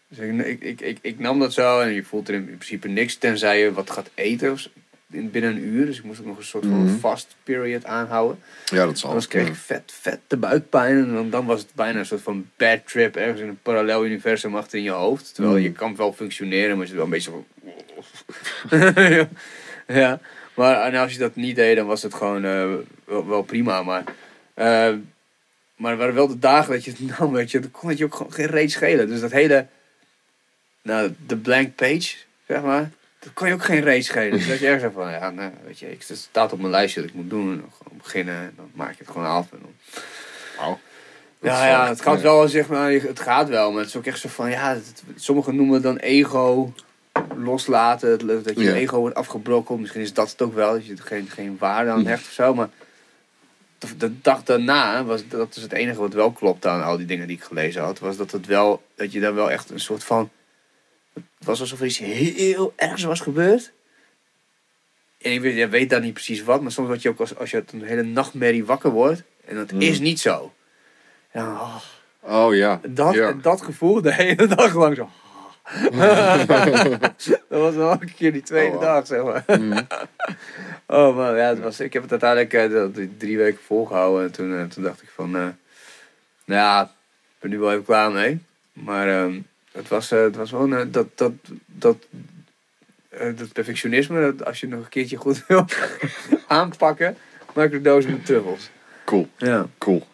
Dus 0.09 0.19
ik, 0.19 0.61
ik, 0.63 0.81
ik, 0.81 0.99
ik, 1.01 1.19
nam 1.19 1.39
dat 1.39 1.53
zo 1.53 1.81
en 1.81 1.93
je 1.93 2.03
voelt 2.03 2.29
er 2.29 2.35
in 2.35 2.45
principe 2.45 2.89
niks. 2.89 3.17
Tenzij 3.17 3.61
je 3.61 3.73
wat 3.73 3.91
gaat 3.91 4.11
eten 4.15 4.59
binnen 5.07 5.51
een 5.51 5.65
uur. 5.65 5.87
Dus 5.87 5.99
ik 5.99 6.05
moest 6.05 6.21
ook 6.21 6.27
nog 6.27 6.37
een 6.37 6.45
soort 6.45 6.65
van 6.67 6.85
Mhm. 6.85 6.97
fast 6.99 7.37
period 7.43 7.85
aanhouden. 7.85 8.39
ja, 8.65 8.85
dat 8.87 8.99
zal. 8.99 9.09
Anders 9.09 9.29
kreeg 9.29 9.49
ik 9.49 9.55
vet, 9.55 9.93
vet 10.01 10.19
de 10.27 10.37
buikpijn. 10.37 10.97
En 10.97 11.15
dan, 11.15 11.31
dan 11.31 11.47
was 11.47 11.61
het 11.61 11.71
bijna 11.75 11.99
een 11.99 12.07
soort 12.07 12.23
van 12.23 12.51
bad 12.57 12.81
trip. 12.87 13.17
Ergens 13.17 13.41
in 13.41 13.49
een 13.49 13.59
parallel 13.63 14.05
universum 14.07 14.57
achter 14.57 14.79
in 14.79 14.85
je 14.85 14.91
hoofd. 14.91 15.35
Terwijl 15.35 15.57
Mm. 15.57 15.63
je 15.63 15.73
kan 15.73 15.97
wel 15.97 16.13
functioneren, 16.13 16.71
maar 16.77 16.87
je 16.87 16.87
zit 16.87 16.95
wel 16.97 17.05
een 17.05 17.11
beetje 17.11 17.31
van... 17.31 17.47
ja. 19.87 20.21
Maar 20.55 20.83
en 20.93 20.95
als 21.01 21.13
je 21.13 21.19
dat 21.19 21.37
niet 21.37 21.57
deed, 21.57 21.77
dan 21.77 21.87
was 21.87 22.03
het 22.03 22.15
gewoon 22.15 22.45
eh, 22.45 22.73
wel, 23.05 23.27
wel 23.29 23.43
prima. 23.43 23.83
Maar, 23.83 24.05
eh, 24.55 24.93
maar 25.77 25.93
er 25.93 25.97
waren 25.99 26.15
wel 26.15 26.29
de 26.29 26.39
dagen 26.39 26.73
dat 26.73 26.85
je 26.85 26.91
het 26.91 27.01
nam, 27.19 27.33
weet 27.33 27.51
je. 27.51 27.59
Dan 27.61 27.71
kon 27.71 27.89
het 27.89 27.99
je 27.99 28.05
ook 28.05 28.15
gewoon 28.15 28.33
geen 28.33 28.47
reet 28.47 28.71
schelen. 28.71 29.09
Dus 29.09 29.21
dat 29.21 29.33
hele... 29.33 29.67
Nou, 30.89 31.15
de 31.27 31.37
blank 31.37 31.75
page, 31.75 32.15
zeg 32.47 32.63
maar. 32.63 32.91
Dat 33.19 33.33
kon 33.33 33.49
je 33.49 33.55
ook 33.55 33.65
geen 33.65 33.81
reet 33.81 34.05
schelen. 34.05 34.31
Dus 34.39 34.49
dat 34.49 34.59
je 34.59 34.67
ergens 34.67 34.95
van, 34.95 35.11
ja, 35.11 35.31
nou, 35.31 35.51
weet 35.67 35.79
je, 35.79 35.91
ik- 35.91 36.05
het 36.07 36.19
staat 36.19 36.53
op 36.53 36.59
mijn 36.59 36.71
lijstje 36.71 37.01
dat 37.01 37.09
ik 37.11 37.17
moet 37.17 37.31
doen. 37.31 37.53
En 37.53 37.61
dan 37.61 37.71
gewoon 37.83 37.99
beginnen 38.03 38.35
en 38.37 38.53
dan 38.57 38.71
maak 38.75 38.91
je 38.91 38.97
het 38.99 39.09
gewoon 39.13 39.27
af. 39.29 39.53
En 39.53 39.59
dan... 39.63 40.03
Wauw. 40.59 40.79
Ja, 41.41 41.67
ja, 41.67 41.89
het 41.89 42.01
gaat 42.01 42.21
wel, 42.21 42.49
zeg 42.49 42.69
maar, 42.69 42.91
het 42.93 43.21
gaat 43.21 43.49
wel, 43.49 43.71
maar 43.71 43.81
het 43.81 43.89
is 43.89 43.97
ook 43.97 44.07
echt 44.07 44.19
zo 44.21 44.29
van, 44.29 44.51
ja, 44.51 44.75
het- 44.75 45.03
sommigen 45.17 45.57
noemen 45.57 45.75
het 45.75 45.83
dan 45.83 45.97
ego 45.97 46.73
loslaten, 47.37 48.11
het- 48.11 48.45
dat 48.45 48.57
je 48.59 48.63
Ja. 48.65 48.73
ego 48.75 48.99
wordt 48.99 49.17
afgebrokkeld. 49.17 49.81
Misschien 49.81 50.01
is 50.03 50.13
dat 50.13 50.31
het 50.31 50.43
ook 50.43 50.55
wel, 50.55 50.73
dat 50.73 50.87
je 50.87 50.93
er 50.93 51.03
geen, 51.03 51.29
geen 51.31 51.57
waarde 51.59 51.91
aan 51.91 52.07
hecht 52.07 52.25
of 52.27 52.33
zo, 52.33 52.55
maar 52.55 52.69
de, 53.79 53.97
de 53.97 54.21
dag 54.21 54.43
daarna, 54.43 55.05
was, 55.05 55.29
dat 55.29 55.57
is 55.57 55.63
het 55.63 55.73
enige 55.73 56.01
wat 56.01 56.13
wel 56.13 56.33
klopte 56.33 56.69
aan 56.69 56.83
al 56.85 56.97
die 56.97 57.07
dingen 57.07 57.27
die 57.27 57.37
ik 57.37 57.43
gelezen 57.43 57.83
had, 57.83 57.99
was 57.99 58.17
dat 58.17 58.31
het 58.31 58.47
wel, 58.47 58.83
dat 58.95 59.13
je 59.13 59.21
daar 59.21 59.35
wel 59.35 59.51
echt 59.51 59.71
een 59.71 59.81
soort 59.81 60.05
van, 60.05 60.31
het 61.39 61.47
was 61.47 61.61
alsof 61.61 61.81
er 61.81 61.87
iets 61.87 61.99
heel 61.99 62.73
ergs 62.77 63.03
was 63.03 63.21
gebeurd. 63.21 63.73
En 65.21 65.33
je 65.33 65.41
weet, 65.41 65.57
je 65.57 65.69
weet 65.69 65.91
dan 65.91 66.03
niet 66.03 66.13
precies 66.13 66.43
wat, 66.43 66.61
maar 66.63 66.73
soms 66.73 66.89
word 66.89 67.03
je 67.03 67.09
ook 67.09 67.21
als, 67.21 67.37
als 67.37 67.51
je 67.51 67.65
een 67.73 67.83
hele 67.83 68.03
nachtmerrie 68.03 68.65
wakker 68.65 68.91
wordt. 68.91 69.23
En 69.45 69.57
dat 69.57 69.73
Mm. 69.73 69.81
is 69.81 69.99
niet 69.99 70.21
zo. 70.21 70.53
Ja, 71.33 71.53
oh, 71.53 71.77
Oh 72.21 72.55
ja. 72.55 72.81
dat, 72.89 73.15
ja. 73.15 73.33
dat 73.33 73.61
gevoel 73.63 74.03
de 74.03 74.15
hele 74.15 74.47
dag 74.47 74.75
lang 74.75 74.97
zo. 74.97 75.11
dat 77.49 77.61
was 77.61 77.75
wel 77.75 77.93
een 77.93 78.15
keer 78.15 78.33
die 78.33 78.43
tweede 78.43 78.67
Oh, 78.77 78.83
wow. 78.83 78.83
dag, 78.83 79.07
zeg 79.07 79.23
maar. 79.23 79.45
Mhm. 79.61 79.83
Oh 80.91 81.17
man, 81.17 81.37
ja, 81.37 81.49
het 81.49 81.59
was, 81.61 81.81
ik 81.81 81.93
heb 81.93 82.03
het 82.03 82.23
uiteindelijk 82.23 82.53
eh, 82.53 83.05
drie 83.19 83.37
weken 83.37 83.61
volgehouden. 83.67 84.25
En 84.25 84.33
toen, 84.33 84.59
eh, 84.59 84.65
toen 84.65 84.83
dacht 84.83 85.03
ik 85.03 85.09
van, 85.15 85.27
eh, 85.37 85.43
nou 86.45 86.61
ja, 86.61 86.83
ik 86.83 86.89
ben 87.39 87.51
nu 87.51 87.59
wel 87.59 87.73
even 87.73 87.85
klaar 87.85 88.11
mee. 88.13 88.39
Maar 88.73 89.09
ehm, 89.09 89.41
het, 89.73 89.89
was, 89.89 90.11
eh, 90.11 90.21
het 90.23 90.37
was 90.37 90.51
wel 90.51 90.73
eh, 90.75 90.87
dat, 90.91 91.07
dat, 91.15 91.33
dat, 91.67 91.97
eh, 93.09 93.37
dat 93.37 93.53
perfectionisme, 93.53 94.21
dat 94.21 94.45
als 94.45 94.61
je 94.61 94.69
nog 94.69 94.81
een 94.83 94.89
keertje 94.89 95.17
goed 95.17 95.47
wil 95.47 95.65
aanpakken, 96.47 97.17
maak 97.55 97.73
er 97.73 97.83
doos 97.83 98.07
met 98.07 98.27
truffels. 98.27 98.71
Cool, 99.05 99.29
Ja. 99.37 99.67
cool. 99.79 100.07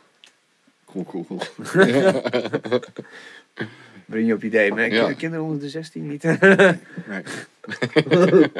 Cool, 0.85 1.05
cool, 1.05 1.25
cool. 1.27 1.41
Breng 4.07 4.27
je 4.27 4.35
op 4.35 4.43
idee. 4.45 4.73
Maar 4.73 4.93
Ja. 4.93 5.13
kinderen 5.13 5.45
onder 5.45 5.61
de 5.61 5.69
16 5.69 6.07
niet. 6.07 6.23
Nee. 6.23 6.79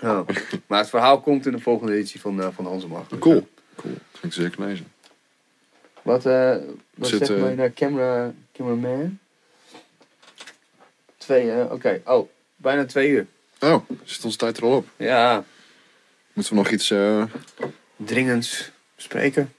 Ja. 0.00 0.24
Maar 0.66 0.78
het 0.78 0.88
verhaal 0.88 1.20
komt 1.20 1.46
in 1.46 1.52
de 1.52 1.58
volgende 1.58 1.92
editie 1.94 2.20
van, 2.20 2.42
eh 2.42 2.48
van 2.52 2.66
Hansemach. 2.66 3.06
Cool. 3.18 3.48
Cool. 3.76 3.94
Ga 4.12 4.26
ik 4.26 4.32
zeker 4.32 4.64
lezen. 4.64 4.86
Wat, 6.02 6.26
eh 6.26 6.56
wat 6.94 7.08
Zit, 7.08 7.26
zegt 7.26 7.40
eh, 7.40 7.54
mijn 7.54 7.72
camera, 7.74 8.32
cameraman? 8.62 9.18
Twee, 11.16 11.50
eh, 11.52 11.72
oké. 11.72 12.00
Oh, 12.04 12.28
bijna 12.56 12.84
twee 12.84 13.08
uur. 13.10 13.26
Oh, 13.60 13.88
zit 14.04 14.24
onze 14.24 14.36
tijd 14.38 14.56
er 14.56 14.62
al 14.62 14.76
op. 14.76 14.86
Ja, 14.96 15.44
Moeten 16.32 16.52
we 16.52 16.58
nog 16.58 16.70
iets... 16.70 16.90
eh, 16.90 17.24
dringend 17.96 18.72
spreken. 18.96 19.52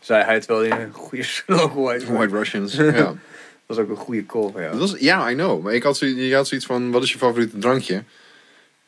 Zei 0.00 0.24
hij 0.24 0.34
het 0.34 0.46
wel 0.46 0.64
in 0.64 0.72
een 0.72 0.92
goede 0.92 1.22
slogan. 1.34 1.84
weet 1.84 2.00
je. 2.02 2.12
White 2.12 2.36
Russians. 2.36 2.74
ja. 2.74 2.92
Dat 3.66 3.78
was 3.78 3.78
ook 3.78 3.90
een 3.90 4.04
goede 4.04 4.26
call 4.26 4.50
van 4.52 4.60
jou. 4.62 4.78
Dat 4.78 4.90
was, 4.90 5.00
ja, 5.00 5.30
I 5.30 5.34
know. 5.34 5.62
Maar 5.62 5.74
ik 5.74 5.82
had, 5.82 5.96
zoiets, 5.96 6.18
je 6.18 6.34
had 6.34 6.48
zoiets 6.48 6.66
van, 6.66 6.90
wat 6.90 7.02
is 7.02 7.12
je 7.12 7.18
favoriete 7.18 7.58
drankje? 7.58 8.02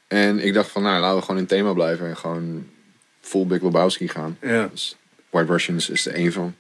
En 0.09 0.39
ik 0.39 0.55
dacht 0.55 0.71
van, 0.71 0.83
nou, 0.83 1.01
laten 1.01 1.17
we 1.19 1.23
gewoon 1.25 1.41
in 1.41 1.47
thema 1.47 1.73
blijven. 1.73 2.07
En 2.09 2.17
gewoon 2.17 2.69
full 3.21 3.47
Big 3.47 3.63
Lebowski 3.63 4.09
gaan. 4.09 4.39
Ja. 4.41 4.67
Dus 4.67 4.97
White 5.31 5.53
Russians 5.53 5.91
is 5.91 6.07
er 6.07 6.15
één 6.15 6.33
van. 6.33 6.55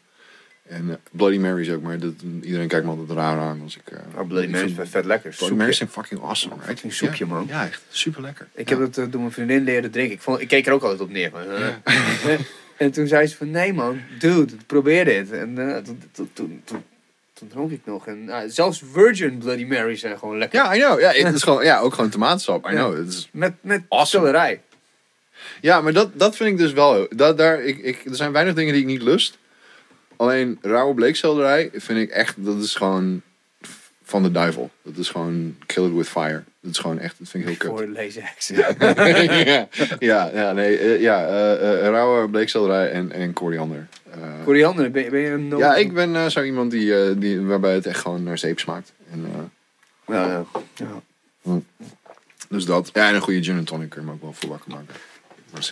En 0.69 0.91
eh, 0.91 0.97
Bloody 1.11 1.37
Marys 1.39 1.71
ook, 1.71 1.83
maar 1.83 1.99
dat, 1.99 2.13
iedereen 2.43 2.69
kijkt 2.69 2.85
me 2.85 2.91
altijd 2.91 3.11
raar 3.19 3.39
aan 3.39 3.61
als 3.63 3.77
ik... 3.77 3.83
eh, 3.93 3.99
Oh, 4.21 4.27
Bloody 4.29 4.45
ik 4.47 4.51
Mary 4.51 4.65
is 4.65 4.73
vind- 4.75 4.89
vet 4.89 5.05
lekker. 5.05 5.35
Bloody. 5.39 5.55
Marys 5.55 5.77
zijn 5.77 5.89
fucking 5.89 6.23
awesome, 6.23 6.55
right? 6.55 6.69
Fucking 6.69 6.93
soepje, 6.93 7.27
man. 7.27 7.45
Ja, 7.49 7.67
echt. 7.67 7.83
Super 7.91 8.23
lekker. 8.23 8.49
Ik 8.55 8.69
heb 8.69 8.79
het 8.81 8.99
eh, 8.99 9.05
door 9.11 9.21
mijn 9.21 9.33
vriendin 9.33 9.65
leren 9.65 9.91
drinken. 9.91 10.15
Ik, 10.15 10.21
vond, 10.23 10.41
ik 10.41 10.49
keek 10.49 10.67
er 10.67 10.73
ook 10.73 10.83
altijd 10.83 11.01
op 11.01 11.11
neer. 11.11 11.31
Ja. 11.35 11.81
eh. 11.85 12.39
en 12.87 12.91
toen 12.91 13.07
zei 13.07 13.27
ze 13.27 13.37
van, 13.37 13.51
nee 13.51 13.73
man, 13.73 14.01
dude, 14.19 14.55
probeer 14.67 15.05
dit. 15.05 15.31
En 15.31 15.59
eh, 15.75 15.77
toen, 15.83 16.03
toen, 16.13 16.31
toen, 16.33 16.61
toen, 16.65 16.83
toen 17.33 17.49
dronk 17.49 17.71
ik 17.71 17.81
nog. 17.85 18.07
En 18.07 18.25
nou, 18.25 18.51
zelfs 18.51 18.83
Virgin 18.93 19.39
Bloody 19.39 19.65
Marys 19.65 20.01
zijn 20.01 20.19
gewoon 20.19 20.39
lekker. 20.39 20.59
Ja, 20.65 20.75
I 20.75 20.79
know. 20.79 21.01
Ja, 21.01 21.11
het 21.13 21.35
is 21.35 21.43
gewoon, 21.43 21.65
ja, 21.65 21.79
ook 21.79 21.95
gewoon 21.95 22.11
tomatensap. 22.11 22.67
I 22.71 22.75
know. 22.75 23.07
Is, 23.09 23.29
Met, 23.33 23.53
met 23.61 23.83
Awesome. 23.89 24.59
ja, 25.61 25.81
maar 25.81 25.93
dat, 25.93 26.19
dat 26.19 26.37
vind 26.37 26.51
ik 26.51 26.57
dus 26.59 26.73
wel... 26.73 27.07
Dat, 27.11 27.39
daar, 27.39 27.63
ik, 27.63 27.79
ik, 27.79 28.05
er 28.05 28.17
zijn 28.17 28.33
weinig 28.33 28.55
dingen 28.55 28.73
die 28.73 28.83
ik 28.83 28.89
niet 28.89 29.03
lust. 29.03 29.39
Alleen 30.17 30.59
rauwe 30.63 30.95
bleekselderij 30.95 31.71
vind 31.73 31.99
ik 31.99 32.11
echt... 32.11 32.35
Dat 32.45 32.63
is 32.63 32.75
gewoon 32.75 33.23
van 34.05 34.23
de 34.23 34.31
duivel. 34.31 34.71
Dat 34.83 34.97
is 34.97 35.09
gewoon 35.09 35.57
kill 35.67 35.85
it 35.85 35.93
with 35.95 36.09
fire. 36.09 36.43
Dat 36.61 36.71
is 36.71 36.79
gewoon 36.79 36.99
echt... 36.99 37.19
Dat 37.19 37.29
vind 37.29 37.43
ik 37.43 37.49
heel 37.49 37.59
kut. 37.59 37.79
Voor 37.79 37.89
laser 37.89 38.23
action. 38.35 38.59
ja, 39.53 39.69
ja, 39.99 40.31
ja, 40.35 40.53
nee, 40.53 40.79
eh, 40.79 41.01
ja, 41.01 41.27
eh, 41.27 41.53
eh, 41.85 41.91
rauwe 41.91 42.29
bleekselderij 42.29 42.91
en, 42.91 43.13
en 43.13 43.33
koriander. 43.33 43.87
Eh, 44.11 44.19
Koriander, 44.45 44.91
ben, 44.91 45.03
je- 45.05 45.11
ben 45.11 45.21
je 45.21 45.31
een... 45.31 45.49
no- 45.49 45.59
ja, 45.59 45.75
ik 45.75 45.93
ben 45.95 46.17
eh, 46.17 46.27
zo 46.27 46.43
iemand 46.43 46.71
die, 46.71 46.97
eh, 47.05 47.15
die, 47.17 47.41
waarbij 47.41 47.75
het 47.75 47.87
echt 47.87 48.01
gewoon 48.01 48.23
naar 48.23 48.39
zeep 48.39 48.59
smaakt. 48.59 48.93
En, 49.13 49.25
eh, 49.33 50.15
Ja, 50.15 50.27
ja. 50.27 50.45
ja. 51.43 51.61
dus 52.49 52.65
dat. 52.65 52.91
Ja, 52.93 53.09
en 53.09 53.15
een 53.15 53.21
goede 53.21 53.43
gin 53.43 53.57
en 53.57 53.65
tonic 53.65 53.91
kun 53.91 54.01
je 54.01 54.07
me 54.07 54.13
ook 54.13 54.23
wel 54.23 54.33
voor 54.33 54.49
wakker 54.49 54.71
maken. 54.71 54.95
Dat 55.53 55.71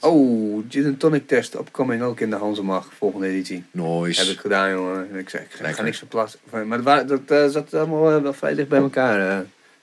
dat- 0.00 0.10
Oh, 0.10 0.64
gin 0.68 0.86
and 0.86 0.98
tonic 1.00 1.26
test 1.26 1.54
upcoming 1.54 2.02
ook 2.02 2.20
in 2.20 2.30
de 2.30 2.36
Hansemag, 2.36 2.88
volgende 2.98 3.26
editie. 3.26 3.64
Nice. 3.70 4.20
Heb 4.20 4.30
ik 4.30 4.40
gedaan, 4.40 4.70
jongen. 4.70 5.08
En 5.12 5.18
ik 5.18 5.28
zei, 5.28 5.42
ik 5.42 5.50
ga 5.50 5.62
Lekker. 5.62 5.84
niks 5.84 5.98
verplaatsen. 5.98 6.38
Maar 6.66 6.82
dat, 6.82 7.08
dat 7.08 7.20
eh, 7.26 7.48
zat 7.48 7.74
allemaal 7.74 8.10
eh, 8.16 8.22
wel 8.22 8.32
vrij 8.32 8.54
dicht 8.54 8.68
bij 8.68 8.78
elkaar, 8.80 9.30
eh, 9.30 9.38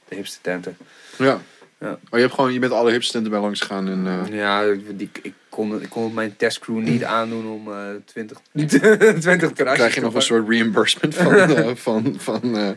de 0.08 0.16
hipste 0.16 0.38
tenten. 0.42 0.78
Ja. 1.18 1.42
Ja. 1.80 1.92
Oh, 1.92 1.98
je, 2.12 2.18
hebt 2.20 2.34
gewoon, 2.34 2.54
je 2.54 2.60
bent 2.60 2.72
alle 2.72 2.92
hipstenten 2.92 3.32
bij 3.32 3.40
langs 3.40 3.60
gegaan. 3.62 3.88
En, 3.88 4.34
Ja, 4.34 4.64
die, 4.96 5.10
ik, 5.22 5.34
kon, 5.50 5.82
ik 5.82 5.90
kon 5.90 6.14
mijn 6.14 6.36
testcrew 6.38 6.78
niet 6.78 7.04
aandoen 7.04 7.48
om 7.48 7.72
eh 7.74 7.78
20, 8.06 8.38
20 8.54 9.52
terrasjes 9.52 9.78
krijg 9.80 9.96
je 9.96 10.02
nog 10.02 10.14
een 10.16 10.22
soort 10.22 10.50
reimbursement 10.50 11.16
van, 11.16 11.78
van, 11.78 12.16
van, 12.18 12.42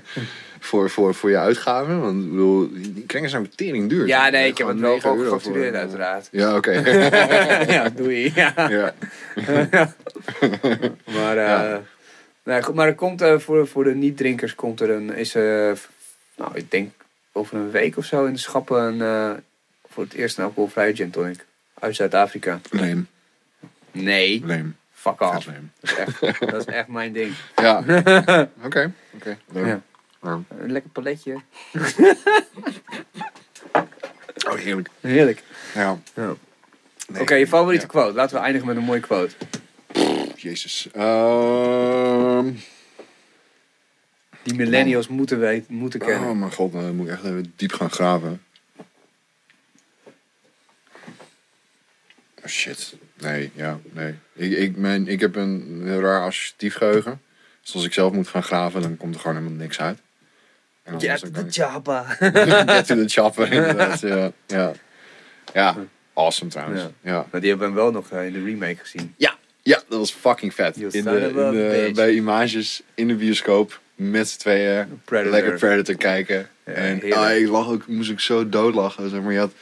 voor, 0.60 0.90
voor, 0.90 1.14
voor 1.14 1.30
je 1.30 1.38
uitgaven? 1.38 2.00
Want 2.00 2.22
ik 2.24 2.30
bedoel, 2.30 2.68
die 2.72 3.04
kringen 3.06 3.30
zijn 3.30 3.42
ook 3.42 3.52
tering 3.54 3.88
duur. 3.88 4.06
Ja, 4.06 4.28
nee, 4.28 4.48
ik 4.48 4.58
heb 4.58 4.66
het 4.66 4.80
wel 4.80 4.88
9 4.90 5.02
gewoon 5.02 5.24
euro 5.24 5.36
gefactureerd 5.38 5.74
eh, 5.74 5.80
uiteraard. 5.80 6.28
Ja, 6.32 6.56
oké. 6.56 6.70
ja, 7.76 7.88
doei. 7.88 8.32
Ja. 8.34 8.52
ja. 8.56 8.94
Maar, 11.14 11.36
Ja. 11.36 11.80
nee, 12.42 12.62
goed, 12.62 12.74
maar 12.74 12.86
er 12.86 12.94
komt 12.94 13.20
eh, 13.22 13.38
voor, 13.38 13.66
voor 13.68 13.84
de 13.84 13.94
niet-drinkers 13.94 14.54
komt 14.54 14.80
er 14.80 14.90
een, 14.90 15.14
is, 15.14 15.34
eh, 15.34 15.72
f- 15.74 15.90
nou, 16.36 16.50
ik 16.54 16.70
denk 16.70 16.90
over 17.32 17.56
een 17.56 17.70
week 17.70 17.96
of 17.96 18.04
zo 18.04 18.24
in 18.24 18.32
de 18.32 18.38
schappen 18.38 19.00
een, 19.00 19.42
voor 19.88 20.02
het 20.04 20.12
eerst 20.12 20.38
een 20.38 20.44
alcoholvrije 20.44 20.94
gin 20.96 21.10
tonic. 21.10 21.44
Uit 21.78 21.96
Zuid-Afrika. 21.96 22.60
Leem. 22.70 23.08
Nee, 23.92 24.42
Leem. 24.44 24.76
fuck 24.92 25.20
off. 25.20 25.44
Dat 25.44 25.54
is 25.80 25.94
echt, 25.94 26.40
dat 26.50 26.68
is 26.68 26.74
echt 26.74 26.88
mijn 26.88 27.12
ding. 27.12 27.32
Ja. 27.56 27.78
Oké. 28.64 28.92
Oké. 29.14 29.38
Leem. 29.52 29.66
Ja. 29.66 29.80
Ja. 30.22 30.42
Een 30.58 30.72
lekker 30.72 30.90
paletje. 30.90 31.40
Oh, 34.48 34.54
heerlijk. 34.56 34.88
Heerlijk. 35.00 35.42
Ja. 35.74 35.98
Ja. 36.14 36.34
Nee. 37.06 37.20
Oké, 37.22 37.34
je 37.34 37.46
favoriete 37.46 37.84
Ja. 37.84 37.90
quote. 37.90 38.14
Laten 38.14 38.36
we 38.36 38.42
eindigen 38.42 38.66
met 38.68 38.76
een 38.76 38.82
mooie 38.82 39.00
quote. 39.00 39.34
Jezus. 40.36 40.88
Ehm 40.92 42.50
Die 44.42 44.54
millennials 44.54 45.08
moeten 45.08 45.38
weten, 45.40 45.74
moeten 45.74 46.00
kennen. 46.00 46.28
oh 46.28 46.36
mijn 46.38 46.52
god, 46.52 46.72
dan 46.72 46.96
moet 46.96 47.06
ik 47.06 47.12
echt 47.12 47.24
even 47.24 47.52
diep 47.56 47.72
gaan 47.72 47.90
graven. 47.90 48.42
Oh, 52.38 52.46
shit. 52.46 52.94
Nee, 53.18 53.50
ja, 53.54 53.78
nee. 53.92 54.14
Ik, 54.32 54.52
ik, 54.52 54.76
mijn, 54.76 55.08
ik 55.08 55.20
heb 55.20 55.36
een 55.36 55.80
heel 55.84 56.00
raar 56.00 56.22
associatief 56.26 56.74
geheugen. 56.74 57.20
Dus 57.62 57.74
als 57.74 57.84
ik 57.84 57.92
zelf 57.92 58.12
moet 58.12 58.28
gaan 58.28 58.42
graven, 58.42 58.82
dan 58.82 58.96
komt 58.96 59.14
er 59.14 59.20
gewoon 59.20 59.36
helemaal 59.36 59.58
niks 59.58 59.80
uit. 59.80 59.98
En 60.82 60.92
was 60.92 61.02
Get 61.02 61.24
ik 61.24 61.34
the 61.34 61.46
Jabba. 61.46 62.02
Get 62.72 62.86
to 62.86 62.94
the 62.94 63.04
chopper, 63.06 63.52
inderdaad. 63.52 64.00
Ja, 64.00 64.32
ja. 64.46 64.72
ja. 65.54 65.76
awesome 66.14 66.50
trouwens. 66.50 66.80
Ja. 66.80 66.90
Ja. 67.02 67.26
Maar 67.30 67.40
die 67.40 67.50
hebben 67.50 67.68
we 67.68 67.74
wel 67.74 67.90
nog 67.90 68.10
eh, 68.10 68.26
in 68.26 68.32
de 68.32 68.44
remake 68.44 68.76
gezien. 68.78 69.14
Ja, 69.16 69.34
ja, 69.62 69.82
dat 69.88 69.98
was 69.98 70.12
fucking 70.12 70.54
vet. 70.54 70.76
In 70.76 71.04
de, 71.04 71.84
in 71.86 71.94
bij 71.94 72.12
images 72.12 72.82
in 72.94 73.08
de 73.08 73.14
bioscoop 73.14 73.80
met 73.94 74.28
z'n 74.28 74.38
tweeën 74.38 75.00
Predator. 75.04 75.32
lekker 75.32 75.58
Predator 75.58 75.94
kijken. 75.94 76.48
Ja, 76.66 76.72
en 76.72 77.12
ah, 77.12 77.36
ik 77.36 77.48
lag 77.48 77.68
ook, 77.68 77.86
moest 77.86 78.10
ik 78.10 78.20
zo 78.20 78.48
doodlachen. 78.48 79.10
Zeg 79.10 79.20
maar, 79.20 79.32
je 79.32 79.38
had 79.38 79.52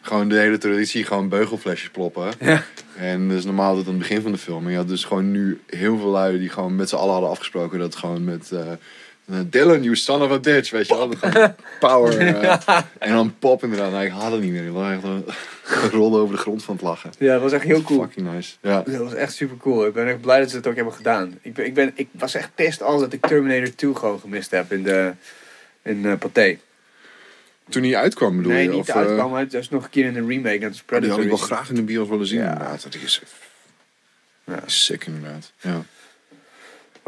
gewoon 0.00 0.28
de 0.28 0.38
hele 0.38 0.58
traditie 0.58 1.04
gewoon 1.04 1.28
beugelflesjes 1.28 1.90
ploppen. 1.90 2.32
Ja. 2.40 2.64
En 2.96 3.28
dat 3.28 3.38
is 3.38 3.44
normaal 3.44 3.74
dat 3.74 3.84
aan 3.84 3.90
het 3.90 3.98
begin 3.98 4.22
van 4.22 4.32
de 4.32 4.38
film. 4.38 4.62
Maar 4.62 4.72
je 4.72 4.78
had 4.78 4.88
dus 4.88 5.04
gewoon 5.04 5.30
nu 5.30 5.60
heel 5.66 5.98
veel 5.98 6.08
lui 6.08 6.38
die 6.38 6.48
gewoon 6.48 6.76
met 6.76 6.88
z'n 6.88 6.96
allen 6.96 7.12
hadden 7.12 7.30
afgesproken 7.30 7.78
dat 7.78 7.96
gewoon 7.96 8.24
met 8.24 8.52
eh, 8.52 8.72
Dylan, 9.46 9.82
you 9.82 9.96
son 9.96 10.22
of 10.22 10.30
a 10.30 10.38
bitch, 10.38 10.70
weet 10.70 10.88
je 10.88 10.94
wel. 10.94 11.54
Power. 11.80 12.18
eh, 12.18 12.80
En 12.98 13.12
dan 13.12 13.34
pop 13.38 13.62
inderdaad. 13.62 13.90
Nou, 13.90 14.04
ik 14.04 14.10
had 14.10 14.32
het 14.32 14.40
niet 14.40 14.52
meer. 14.52 14.64
Ik 14.66 14.72
lag 14.72 14.92
echt 14.92 15.02
eh, 15.04 15.10
gerolde 15.90 16.18
over 16.18 16.34
de 16.34 16.40
grond 16.40 16.64
van 16.64 16.74
het 16.74 16.82
lachen. 16.84 17.10
Ja, 17.18 17.32
dat 17.32 17.42
was 17.42 17.52
echt 17.52 17.64
heel 17.64 17.82
cool. 17.82 18.00
Fucking 18.02 18.32
nice. 18.32 18.54
Ja. 18.62 18.82
Dat 18.82 18.96
was 18.96 19.14
echt 19.14 19.34
super 19.34 19.56
cool. 19.56 19.86
Ik 19.86 19.92
ben 19.92 20.06
echt 20.08 20.20
blij 20.20 20.40
dat 20.40 20.50
ze 20.50 20.56
het 20.56 20.66
ook 20.66 20.74
hebben 20.76 20.94
gedaan. 20.94 21.38
Ik, 21.42 21.54
ben, 21.54 21.64
ik, 21.66 21.74
ben, 21.74 21.92
ik 21.94 22.08
was 22.12 22.34
echt 22.34 22.50
pissed 22.54 22.82
al 22.82 22.98
dat 22.98 23.12
ik 23.12 23.26
Terminator 23.26 23.74
2 23.74 23.94
gewoon 23.94 24.20
gemist 24.20 24.50
heb 24.50 24.72
in 24.72 24.82
de 24.82 25.12
in 25.82 25.96
uh, 26.04 26.12
Pathé. 26.18 26.58
Toen 27.68 27.82
hij 27.82 27.96
uitkwam 27.96 28.36
bedoel 28.36 28.52
Nee, 28.52 28.62
je? 28.62 28.68
niet 28.70 28.78
Of, 28.80 28.88
eh, 28.88 28.94
uitkwam, 28.96 29.30
maar 29.30 29.40
het 29.40 29.54
is 29.54 29.68
nog 29.68 29.84
een 29.84 29.90
keer 29.90 30.04
in 30.04 30.12
de 30.14 30.26
remake. 30.26 30.58
Dat 30.58 30.70
is 30.70 30.76
Die 30.76 30.84
Predator. 30.86 31.14
had 31.14 31.24
ik 31.24 31.28
wel 31.28 31.38
graag 31.38 31.68
in 31.68 31.74
de 31.74 31.82
bios 31.82 32.08
willen 32.08 32.26
zien 32.26 32.40
Ja. 32.40 32.52
inderdaad. 32.52 32.82
Dat 32.82 32.94
is 34.66 34.84
Sick 34.84 35.06
inderdaad. 35.06 35.52
Ja. 35.60 35.82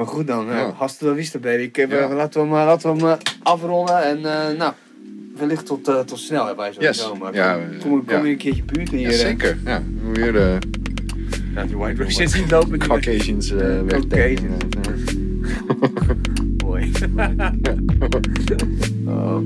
Maar 0.01 0.09
goed 0.09 0.27
dan, 0.27 0.47
ja. 0.47 0.57
Ja. 0.59 0.73
hasta 0.77 1.07
la 1.07 1.15
vista 1.15 1.39
baby. 1.39 1.63
Ik 1.63 1.77
heb, 1.77 1.91
Ja. 1.91 1.99
eh, 1.99 2.15
laten 2.17 2.41
we 2.41 2.47
hem, 2.47 2.57
eh, 2.59 2.65
laten 2.67 2.93
we 2.93 2.99
hem 2.99 3.09
eh, 3.09 3.17
afronden 3.43 4.03
en 4.05 4.17
eh, 4.17 4.57
nou, 4.59 4.73
wellicht 5.37 5.67
tot, 5.67 5.89
eh, 5.89 5.99
tot 6.01 6.19
snel 6.19 6.47
hè, 6.47 6.55
bij 6.55 6.73
sowieso. 6.73 7.11
Yes. 7.11 7.19
Maar 7.21 7.35
Ja, 7.35 7.53
kom, 7.55 7.69
we- 7.69 7.77
kom, 7.79 8.05
kom 8.05 8.17
ja. 8.17 8.23
je 8.25 8.31
een 8.31 8.37
keertje 8.37 8.63
buurt 8.63 8.91
en 8.91 8.97
hier. 8.97 9.07
Ja, 9.07 9.13
eh, 9.15 9.19
zeker. 9.21 9.59
Ja, 9.65 9.83
weer 10.13 10.33
de 10.33 10.59
Ja, 11.55 11.65
die 11.65 11.77
white 11.77 12.03
Russians 12.03 12.33
zien 12.33 12.49
lopen. 12.49 12.79
die- 12.79 12.89
Caucasians 12.89 13.51
eh 13.51 13.81
wegdenken. 13.87 14.57
Caucasians. 14.71 15.13
ja. 15.13 16.15
Mooi. 16.65 16.93
oh. 19.07 19.39